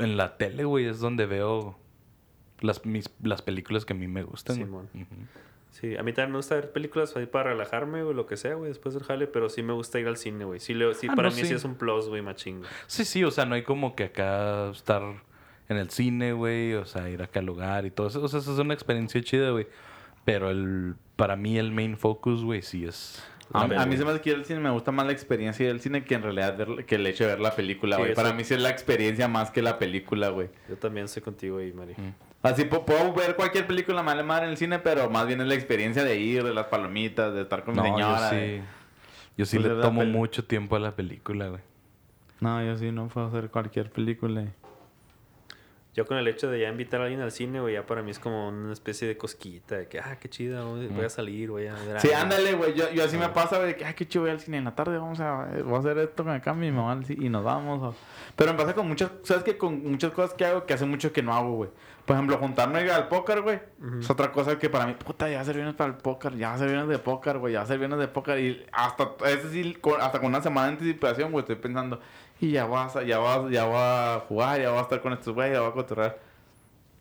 en 0.00 0.16
la 0.16 0.36
tele, 0.36 0.64
güey, 0.64 0.86
es 0.86 0.98
donde 1.00 1.26
veo 1.26 1.78
las, 2.60 2.84
mis, 2.86 3.10
las 3.22 3.42
películas 3.42 3.84
que 3.84 3.92
a 3.92 3.96
mí 3.96 4.08
me 4.08 4.22
gustan. 4.22 4.62
Ujú. 4.62 4.84
Sí, 5.70 5.96
a 5.96 6.02
mí 6.02 6.12
también 6.12 6.32
me 6.32 6.38
gusta 6.38 6.56
ver 6.56 6.72
películas 6.72 7.16
ahí 7.16 7.26
para 7.26 7.50
relajarme, 7.50 8.02
güey, 8.02 8.14
lo 8.14 8.26
que 8.26 8.36
sea, 8.36 8.54
güey, 8.54 8.68
después 8.68 8.92
del 8.94 9.04
jale, 9.04 9.26
pero 9.28 9.48
sí 9.48 9.62
me 9.62 9.72
gusta 9.72 10.00
ir 10.00 10.08
al 10.08 10.16
cine, 10.16 10.44
güey. 10.44 10.58
Sí, 10.58 10.74
le- 10.74 10.94
sí 10.94 11.06
Ah, 11.08 11.14
para 11.14 11.30
no, 11.30 11.34
mí 11.36 11.40
sí. 11.42 11.46
sí 11.48 11.54
es 11.54 11.64
un 11.64 11.76
plus, 11.76 12.08
güey, 12.08 12.22
machín. 12.22 12.58
güey. 12.58 12.70
Sí, 12.88 13.04
sí, 13.04 13.22
o 13.22 13.30
sea, 13.30 13.44
no 13.46 13.54
hay 13.54 13.62
como 13.62 13.94
que 13.94 14.04
acá 14.04 14.70
estar 14.70 15.02
en 15.68 15.76
el 15.76 15.88
cine, 15.90 16.32
güey, 16.32 16.74
o 16.74 16.84
sea, 16.86 17.08
ir 17.08 17.22
acá 17.22 17.38
al 17.38 17.46
lugar 17.46 17.86
y 17.86 17.92
todo 17.92 18.08
eso. 18.08 18.20
O 18.22 18.26
sea, 18.28 18.40
eso 18.40 18.52
es 18.52 18.58
una 18.58 18.74
experiencia 18.74 19.22
chida, 19.22 19.50
güey. 19.50 19.68
Pero 20.24 20.50
el, 20.50 20.96
para 21.16 21.36
mí 21.36 21.56
el 21.56 21.70
main 21.70 21.96
focus, 21.96 22.42
güey, 22.44 22.62
sí 22.62 22.84
es... 22.84 23.22
A, 23.52 23.62
a 23.62 23.86
mí 23.86 23.96
se 23.96 24.04
me 24.04 24.10
hace 24.12 24.20
que 24.20 24.30
ir 24.30 24.36
al 24.36 24.44
cine 24.44 24.60
me 24.60 24.70
gusta 24.70 24.92
más 24.92 25.06
la 25.06 25.12
experiencia 25.12 25.66
del 25.66 25.80
cine 25.80 26.04
que 26.04 26.14
en 26.14 26.22
realidad 26.22 26.56
ver- 26.56 26.84
que 26.86 26.94
el 26.94 27.06
hecho 27.06 27.24
de 27.24 27.30
ver 27.30 27.40
la 27.40 27.54
película, 27.56 27.96
güey. 27.96 28.14
Para 28.14 28.32
mí 28.32 28.44
sí 28.44 28.54
es 28.54 28.60
la 28.62 28.70
experiencia 28.70 29.26
más 29.28 29.50
que 29.50 29.60
la 29.62 29.78
película, 29.78 30.28
güey. 30.28 30.48
Yo 30.68 30.76
también 30.76 31.06
estoy 31.06 31.22
contigo 31.22 31.58
ahí, 31.58 31.72
Mari. 31.72 31.94
Así 32.42 32.64
puedo 32.64 33.12
ver 33.12 33.36
cualquier 33.36 33.66
película 33.66 34.02
mala 34.02 34.22
madre 34.22 34.44
en 34.46 34.52
el 34.52 34.56
cine, 34.56 34.78
pero 34.78 35.10
más 35.10 35.26
bien 35.26 35.40
es 35.40 35.46
la 35.46 35.54
experiencia 35.54 36.04
de 36.04 36.18
ir, 36.18 36.42
de 36.44 36.54
las 36.54 36.66
palomitas, 36.66 37.34
de 37.34 37.42
estar 37.42 37.64
con 37.64 37.74
mi 37.74 37.80
No, 37.82 37.84
señora. 37.96 38.20
yo 38.20 38.28
sí, 38.30 38.36
de- 38.36 38.62
yo 39.36 39.46
sí 39.46 39.58
Pues 39.58 39.68
le 39.72 39.80
tomo 39.82 40.04
mucho 40.04 40.44
tiempo 40.44 40.76
a 40.76 40.78
la 40.80 40.94
película, 40.94 41.48
güey. 41.48 41.60
No, 42.40 42.64
yo 42.64 42.76
sí 42.76 42.90
no 42.92 43.08
puedo 43.08 43.26
hacer 43.26 43.50
cualquier 43.50 43.90
película. 43.90 44.44
Yo 45.92 46.06
con 46.06 46.16
el 46.18 46.28
hecho 46.28 46.48
de 46.48 46.60
ya 46.60 46.68
invitar 46.68 47.00
a 47.00 47.04
alguien 47.04 47.20
al 47.20 47.32
cine, 47.32 47.60
güey, 47.60 47.74
ya 47.74 47.84
para 47.84 48.00
mí 48.00 48.12
es 48.12 48.20
como 48.20 48.48
una 48.48 48.72
especie 48.72 49.08
de 49.08 49.16
cosquillita 49.16 49.76
de 49.76 49.88
que, 49.88 49.98
ah, 49.98 50.18
qué 50.20 50.28
chida, 50.28 50.62
voy, 50.62 50.86
voy 50.86 51.04
a 51.04 51.10
salir, 51.10 51.50
voy 51.50 51.66
a 51.66 51.74
ver 51.74 52.00
Sí, 52.00 52.12
ándale, 52.12 52.52
güey. 52.54 52.74
Yo, 52.74 52.88
yo 52.92 53.02
así 53.04 53.16
me 53.16 53.28
pasa, 53.30 53.56
güey, 53.56 53.70
de 53.70 53.76
que, 53.76 53.84
ay, 53.84 53.94
qué 53.94 54.06
chido 54.06 54.22
voy 54.22 54.30
al 54.30 54.38
cine 54.38 54.58
en 54.58 54.64
la 54.66 54.74
tarde, 54.76 54.96
vamos 54.98 55.18
a, 55.18 55.48
voy 55.64 55.74
a 55.74 55.78
hacer 55.80 55.98
esto 55.98 56.22
con 56.22 56.32
acá, 56.32 56.54
mi 56.54 56.70
mamá, 56.70 57.00
y 57.08 57.28
nos 57.28 57.42
vamos. 57.42 57.82
o- 57.82 57.94
Pero 58.36 58.52
me 58.52 58.58
pasa 58.58 58.72
con 58.74 58.86
muchas, 58.86 59.10
¿sabes 59.24 59.42
que 59.42 59.56
Con 59.58 59.82
muchas 59.90 60.12
cosas 60.12 60.32
que 60.34 60.44
hago 60.46 60.64
que 60.64 60.74
hace 60.74 60.86
mucho 60.86 61.12
que 61.12 61.22
no 61.22 61.34
hago, 61.34 61.54
güey. 61.56 61.70
Por 62.06 62.14
ejemplo, 62.16 62.38
juntarme 62.38 62.88
al 62.90 63.08
póker, 63.08 63.42
güey. 63.42 63.60
Es 64.00 64.08
otra 64.10 64.30
cosa 64.32 64.58
que 64.58 64.70
para 64.70 64.86
mí, 64.86 64.94
puta, 64.94 65.28
ya 65.28 65.40
hacer 65.40 65.56
bienes 65.56 65.74
para 65.74 65.90
el 65.90 65.96
póker, 65.96 66.36
ya 66.36 66.54
hacer 66.54 66.68
bienes 66.68 66.88
de 66.88 66.98
póker, 66.98 67.38
güey, 67.38 67.52
ya 67.54 67.62
hacer 67.62 67.78
bienes 67.78 67.98
de 67.98 68.08
póker. 68.08 68.38
Y 68.38 68.64
hasta, 68.72 69.10
es 69.26 69.42
decir, 69.44 69.80
con- 69.80 70.00
hasta 70.00 70.18
con 70.18 70.28
una 70.28 70.40
semana 70.40 70.68
de 70.68 70.72
anticipación, 70.74 71.30
güey, 71.32 71.42
estoy 71.42 71.56
pensando, 71.56 72.00
y 72.46 72.52
ya 72.52 72.64
vas, 72.66 72.94
ya 73.06 73.18
vas, 73.18 73.50
ya 73.50 73.64
voy 73.64 73.76
a 73.78 74.22
jugar, 74.28 74.60
ya 74.60 74.70
voy 74.70 74.78
a 74.78 74.82
estar 74.82 75.00
con 75.00 75.12
estos 75.12 75.34
güeyes, 75.34 75.54
ya 75.54 75.60
voy 75.60 75.70
a 75.70 75.74
cotorrear. 75.74 76.18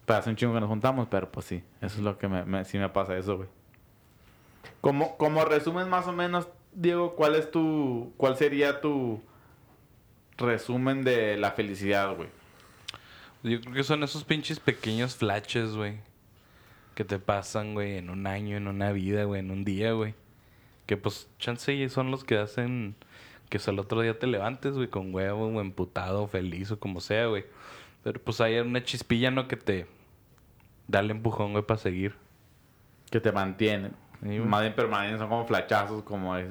Pero 0.05 0.19
hace 0.19 0.29
un 0.29 0.35
chingo 0.35 0.53
que 0.53 0.59
nos 0.59 0.69
juntamos, 0.69 1.07
pero 1.09 1.31
pues 1.31 1.45
sí, 1.45 1.63
eso 1.81 1.97
es 1.97 2.01
lo 2.03 2.17
que 2.17 2.27
me, 2.27 2.43
me- 2.45 2.65
sí 2.65 2.77
me 2.77 2.89
pasa 2.89 3.15
eso, 3.17 3.37
güey. 3.37 3.49
Como, 4.81 5.17
como 5.17 5.45
resumen 5.45 5.89
más 5.89 6.07
o 6.07 6.11
menos, 6.13 6.47
Diego, 6.73 7.15
¿cuál 7.15 7.35
es 7.35 7.51
tu, 7.51 8.13
cuál 8.17 8.35
sería 8.37 8.81
tu 8.81 9.21
resumen 10.37 11.03
de 11.03 11.37
la 11.37 11.51
felicidad, 11.51 12.15
güey? 12.15 12.29
Yo 13.43 13.61
creo 13.61 13.73
que 13.73 13.83
son 13.83 14.03
esos 14.03 14.23
pinches 14.23 14.59
pequeños 14.59 15.15
flashes, 15.15 15.75
güey. 15.75 15.97
Que 16.95 17.05
te 17.05 17.19
pasan, 17.19 17.73
güey, 17.73 17.97
en 17.97 18.09
un 18.09 18.27
año, 18.27 18.57
en 18.57 18.67
una 18.67 18.91
vida, 18.91 19.23
güey, 19.23 19.39
en 19.39 19.51
un 19.51 19.63
día, 19.63 19.93
güey. 19.93 20.13
Que 20.85 20.97
pues, 20.97 21.29
chance 21.39 21.87
son 21.89 22.11
los 22.11 22.23
que 22.23 22.37
hacen 22.37 22.95
que 23.49 23.57
o 23.57 23.59
sea, 23.59 23.73
el 23.73 23.79
otro 23.79 24.01
día 24.01 24.17
te 24.17 24.27
levantes, 24.27 24.75
güey, 24.75 24.87
con 24.87 25.13
huevo, 25.13 25.47
o 25.47 25.61
emputado, 25.61 26.27
feliz 26.27 26.71
o 26.71 26.79
como 26.79 27.01
sea, 27.01 27.25
güey. 27.25 27.45
Pero 28.03 28.21
pues 28.21 28.39
hay 28.41 28.59
una 28.59 28.83
chispilla, 28.83 29.31
¿no? 29.31 29.47
Que 29.47 29.57
te 29.57 29.87
da 30.87 30.99
el 30.99 31.11
empujón, 31.11 31.51
güey, 31.51 31.63
para 31.65 31.79
seguir. 31.79 32.15
Que 33.11 33.19
te 33.19 33.31
mantienen. 33.31 33.93
Sí. 34.21 34.39
Más 34.39 34.61
bien 34.61 34.75
permanentes, 34.75 35.19
son 35.19 35.29
como 35.29 35.45
flachazos, 35.45 36.03
como 36.03 36.35
es. 36.35 36.47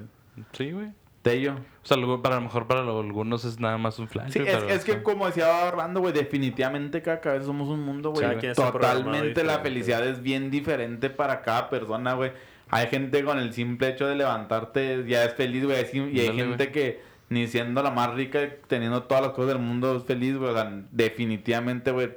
Sí, 0.52 0.72
güey. 0.72 0.88
Tello. 1.22 1.54
O 1.54 1.86
sea, 1.86 1.96
luego, 1.96 2.22
para 2.22 2.36
lo 2.36 2.42
mejor 2.42 2.66
para 2.66 2.82
lo- 2.82 3.00
algunos 3.00 3.44
es 3.44 3.58
nada 3.58 3.76
más 3.76 3.98
un 3.98 4.08
flash. 4.08 4.32
Sí, 4.32 4.40
es, 4.40 4.84
que 4.84 5.02
como 5.02 5.26
decía 5.26 5.64
Orlando, 5.64 6.00
güey, 6.00 6.12
definitivamente 6.12 7.02
cada 7.02 7.20
cabeza 7.20 7.46
somos 7.46 7.68
un 7.68 7.80
mundo, 7.80 8.10
güey. 8.10 8.24
Programado 8.54 8.72
Totalmente 8.72 9.44
la 9.44 9.58
felicidad 9.58 10.06
es 10.06 10.22
bien 10.22 10.50
diferente 10.50 11.10
para 11.10 11.42
cada 11.42 11.68
persona, 11.70 12.14
güey. 12.14 12.32
Hay 12.70 12.86
gente 12.88 13.24
con 13.24 13.38
el 13.38 13.52
simple 13.52 13.88
hecho 13.88 14.06
de 14.06 14.16
levantarte 14.16 15.04
ya 15.06 15.24
es 15.24 15.34
feliz, 15.34 15.64
güey. 15.64 15.78
Y 16.12 16.20
hay 16.20 16.36
gente 16.36 16.66
güey. 16.66 16.72
que 16.72 17.00
ni 17.30 17.46
siendo 17.46 17.82
la 17.82 17.90
más 17.90 18.14
rica, 18.14 18.48
teniendo 18.66 19.02
todas 19.04 19.22
las 19.22 19.32
cosas 19.32 19.48
del 19.54 19.58
mundo, 19.62 19.96
es 19.96 20.04
feliz, 20.04 20.36
güey. 20.36 20.50
O 20.50 20.54
sea, 20.54 20.82
definitivamente, 20.90 21.90
güey, 21.90 22.14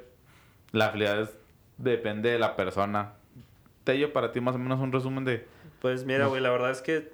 la 0.72 0.90
felicidad 0.90 1.22
es- 1.22 1.34
depende 1.78 2.30
de 2.30 2.38
la 2.38 2.54
persona. 2.56 3.14
Tello, 3.84 4.12
para 4.12 4.32
ti 4.32 4.40
más 4.40 4.54
o 4.54 4.58
menos 4.58 4.78
un 4.80 4.92
resumen 4.92 5.24
de... 5.24 5.46
Pues 5.80 6.04
mira, 6.04 6.26
güey, 6.26 6.40
la 6.40 6.50
verdad 6.50 6.70
es 6.70 6.82
que 6.82 7.12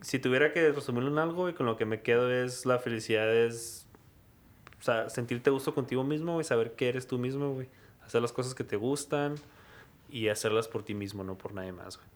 si 0.00 0.18
tuviera 0.18 0.52
que 0.52 0.72
resumirlo 0.72 1.10
en 1.10 1.18
algo, 1.18 1.48
y 1.48 1.52
con 1.52 1.66
lo 1.66 1.76
que 1.76 1.84
me 1.84 2.00
quedo 2.02 2.32
es 2.32 2.66
la 2.66 2.78
felicidad 2.78 3.32
es 3.32 3.86
o 4.80 4.82
sea, 4.82 5.08
sentirte 5.08 5.50
a 5.50 5.52
gusto 5.52 5.74
contigo 5.74 6.02
mismo, 6.02 6.40
y 6.40 6.44
saber 6.44 6.72
que 6.72 6.88
eres 6.88 7.06
tú 7.06 7.18
mismo, 7.18 7.52
güey. 7.52 7.68
Hacer 8.04 8.22
las 8.22 8.32
cosas 8.32 8.54
que 8.54 8.64
te 8.64 8.76
gustan 8.76 9.34
y 10.10 10.28
hacerlas 10.28 10.66
por 10.66 10.82
ti 10.82 10.94
mismo, 10.94 11.22
no 11.24 11.36
por 11.36 11.52
nadie 11.52 11.72
más, 11.72 11.96
güey. 11.98 12.08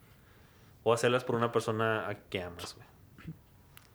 O 0.82 0.92
hacerlas 0.92 1.24
por 1.24 1.36
una 1.36 1.52
persona 1.52 2.08
a 2.08 2.14
que 2.14 2.42
amas, 2.42 2.74
güey. 2.74 2.86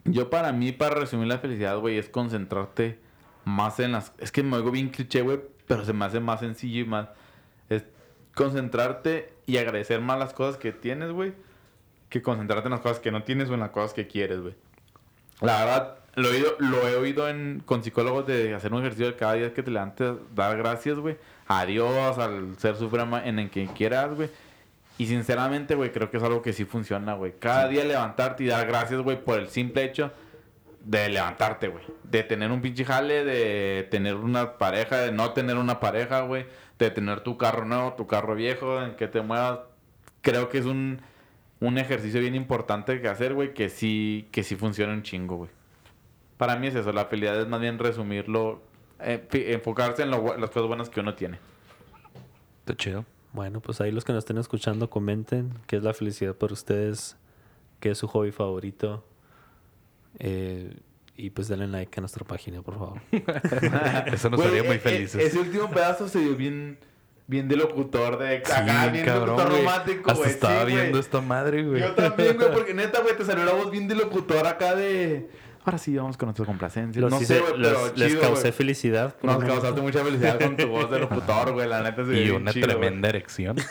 Yo 0.05 0.30
para 0.30 0.51
mí, 0.53 0.72
para 0.72 0.95
resumir 0.95 1.27
la 1.27 1.39
felicidad, 1.39 1.77
güey, 1.80 1.97
es 1.97 2.07
concentrarte 2.09 2.99
más 3.43 3.80
en 3.80 3.91
las... 3.91 4.14
Es 4.19 4.31
que 4.31 4.41
me 4.43 4.55
oigo 4.55 4.72
bien 4.72 4.89
cliché, 4.89 5.22
güey, 5.22 5.41
pero 5.68 5.84
se 5.84 5.93
me 5.93 6.05
hace 6.05 6.19
más 6.19 6.39
sencillo 6.39 6.81
y 6.81 6.85
más... 6.85 7.09
Es 7.69 7.84
concentrarte 8.34 9.34
y 9.45 9.57
agradecer 9.57 9.99
más 9.99 10.18
las 10.18 10.34
cosas 10.34 10.57
que 10.57 10.72
tienes, 10.72 11.11
güey, 11.11 11.34
que 12.09 12.22
concentrarte 12.22 12.68
en 12.68 12.72
las 12.72 12.81
cosas 12.81 12.99
que 12.99 13.11
no 13.11 13.23
tienes 13.23 13.49
o 13.49 13.53
en 13.55 13.59
las 13.59 13.72
cosas 13.72 13.93
que 13.93 14.07
quieres, 14.07 14.39
güey. 14.39 14.55
La 15.41 15.59
verdad, 15.59 15.97
lo 16.15 16.30
he 16.30 16.31
oído, 16.31 16.55
lo 16.59 16.88
he 16.88 16.95
oído 16.95 17.30
en, 17.30 17.61
con 17.65 17.84
psicólogos 17.84 18.26
de 18.26 18.55
hacer 18.55 18.73
un 18.73 18.80
ejercicio 18.80 19.07
de 19.07 19.15
cada 19.15 19.34
día 19.34 19.53
que 19.53 19.61
te 19.61 19.72
levantes, 19.72 20.15
dar 20.34 20.57
gracias, 20.57 20.97
güey, 20.97 21.18
a 21.47 21.65
Dios, 21.65 22.18
al 22.18 22.57
ser 22.57 22.76
supremo 22.76 23.18
en 23.18 23.39
el 23.39 23.49
que 23.49 23.68
quieras, 23.68 24.15
güey. 24.15 24.30
Y 24.98 25.06
sinceramente, 25.06 25.76
güey, 25.76 25.91
creo 25.91 26.10
que 26.10 26.18
es 26.18 26.24
algo 26.24 26.41
que 26.41 26.53
sí 26.53 26.65
funciona, 26.65 27.14
güey. 27.14 27.34
Cada 27.38 27.68
día 27.68 27.84
levantarte 27.84 28.44
y 28.44 28.48
dar 28.48 28.65
gracias, 28.65 29.02
güey, 29.02 29.24
por 29.24 29.40
el 29.40 29.48
simple 29.48 29.84
hecho 29.84 30.11
de 30.84 31.10
levantarte, 31.10 31.68
güey. 31.68 31.84
De 32.03 32.24
tener 32.24 32.52
un 32.52 32.61
pinche 32.61 32.84
jale, 32.84 33.24
de 33.24 33.88
tener 33.91 34.15
una 34.15 34.57
pareja, 34.57 34.98
de 34.98 35.11
no 35.11 35.34
tener 35.34 35.57
una 35.57 35.80
pareja, 35.80 36.22
güey. 36.22 36.45
De 36.80 36.90
tener 36.90 37.22
tu 37.22 37.38
carro 37.38 37.65
nuevo, 37.65 37.94
tu 37.94 38.07
carro 38.07 38.34
viejo, 38.34 38.82
en 38.82 38.95
que 38.95 39.07
te 39.07 39.22
muevas. 39.22 39.60
Creo 40.22 40.49
que 40.49 40.57
es 40.57 40.65
un, 40.65 41.02
un 41.60 41.78
ejercicio 41.78 42.19
bien 42.19 42.36
importante 42.36 42.99
que 43.02 43.07
hacer, 43.07 43.34
güey, 43.34 43.53
que 43.53 43.69
sí, 43.69 44.28
que 44.32 44.44
sí 44.44 44.56
funciona 44.56 44.94
un 44.94 45.03
chingo, 45.03 45.38
güey. 45.38 45.49
Para 46.38 46.56
mí 46.56 46.68
es 46.68 46.76
eso, 46.76 46.91
la 46.91 47.06
felicidad 47.06 47.40
es 47.40 47.48
más 47.48 47.60
bien 47.60 47.80
resumirlo, 47.80 48.61
eh, 48.99 49.28
enfocarse 49.32 50.03
en 50.03 50.11
lo 50.11 50.38
las 50.38 50.49
cosas 50.49 50.68
buenas 50.68 50.90
que 50.90 50.99
uno 50.99 51.15
tiene. 51.15 51.40
Está 52.60 52.76
chido. 52.76 53.06
Bueno, 53.38 53.61
pues 53.61 53.80
ahí 53.81 53.91
los 53.91 54.03
que 54.03 54.14
nos 54.14 54.23
estén 54.23 54.39
escuchando 54.39 54.89
comenten 54.89 55.53
qué 55.68 55.76
es 55.76 55.84
la 55.84 55.93
felicidad 55.93 56.34
para 56.34 56.53
ustedes, 56.53 57.18
qué 57.80 57.91
es 57.91 57.97
su 57.99 58.07
hobby 58.07 58.31
favorito. 58.31 59.05
Eh, 60.18 60.76
y 61.15 61.30
pues 61.30 61.47
denle 61.47 61.68
like 61.68 61.99
a 61.99 62.01
nuestra 62.01 62.26
página, 62.26 62.64
por 62.64 62.73
favor. 62.80 62.99
Eso 64.11 64.31
nos 64.31 64.41
haría 64.43 64.64
muy 64.64 64.72
e- 64.73 64.76
e- 64.77 64.80
felices. 64.80 65.23
ese 65.23 65.38
último 65.38 65.69
pedazo 65.69 66.07
se 66.07 66.18
dio 66.18 66.35
bien, 66.35 66.80
bien 67.27 67.47
de 67.47 67.57
locutor, 67.57 68.18
de 68.18 68.41
Sí, 68.43 68.51
acá, 68.51 68.88
bien 68.88 69.05
cabrón, 69.05 69.38
locutor 69.38 69.51
romántico, 69.59 70.09
Hasta 70.09 70.23
güey. 70.23 70.30
estaba 70.31 70.65
sí, 70.65 70.73
viendo 70.73 70.97
esta 70.97 71.22
madre, 71.22 71.64
güey. 71.64 71.81
Yo 71.81 71.93
también, 71.93 72.38
güey, 72.38 72.51
porque 72.53 72.73
neta, 72.73 73.01
güey, 73.01 73.15
te 73.15 73.23
salió 73.23 73.45
la 73.45 73.53
voz 73.53 73.69
bien 73.69 73.88
de 73.88 73.93
locutor 73.93 74.47
acá 74.47 74.76
de... 74.76 75.30
Ahora 75.68 75.77
sí, 75.80 75.98
vamos 75.98 76.15
con 76.15 76.27
nuestra 76.27 76.45
complacencia. 76.45 77.02
Los 77.02 77.11
no 77.11 77.18
hice- 77.22 77.39
sé, 77.39 77.44
pero 77.61 77.91
les 77.94 78.07
chido, 78.14 78.22
causé 78.22 78.53
felicidad. 78.53 79.15
Nos 79.22 79.44
causaste 79.44 79.81
mucha 79.81 80.02
felicidad 80.02 80.39
con 80.39 80.56
tu 80.56 80.65
voz 80.68 80.89
de 80.89 80.99
locutor, 80.99 81.52
güey. 81.52 81.68
La 81.68 81.81
neta 81.84 82.06
se 82.06 82.14
y 82.23 82.30
una 82.30 82.53
chido, 82.53 82.68
tremenda 82.69 83.10
erección. 83.10 83.57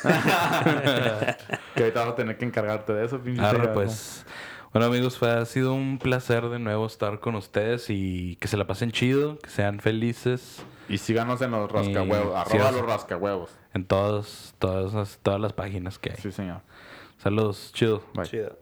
Que 1.75 1.83
ahorita 1.83 2.01
vas 2.01 2.09
a 2.11 2.15
tener 2.15 2.37
que 2.39 2.45
encargarte 2.45 2.93
de 2.93 3.05
eso, 3.07 3.19
pinche. 3.21 3.41
Diego. 3.43 3.73
pues. 3.75 4.25
Bueno, 4.73 4.89
amigos, 4.89 5.17
fue, 5.17 5.31
ha 5.31 5.45
sido 5.47 5.73
un 5.73 5.99
placer 5.99 6.49
de 6.51 6.59
nuevo 6.59 6.87
estar 6.87 7.19
con 7.21 7.35
ustedes 7.35 7.87
y 7.89 8.37
que 8.41 8.49
se 8.49 8.57
la 8.59 8.67
pasen 8.67 8.91
chido, 8.93 9.39
que 9.39 9.49
sean 9.49 9.81
felices 9.81 10.63
Y 10.89 10.99
síganos 10.99 11.41
en 11.41 11.51
los 11.53 11.71
rascahuevos. 11.73 12.27
Y- 12.35 12.37
Arroba 12.37 12.45
síganos. 12.51 12.75
los 12.81 12.87
rascahuevos. 12.87 13.51
en 13.73 13.87
todos, 13.87 14.55
todas, 14.59 14.93
las- 14.93 15.19
todas 15.23 15.41
las 15.41 15.53
páginas 15.55 15.99
que 15.99 16.11
hay. 16.11 16.17
Sí, 16.19 16.31
señor. 16.31 16.61
Saludos, 17.19 17.71
chido. 17.75 18.03
Bye. 18.15 18.27
Chido. 18.27 18.59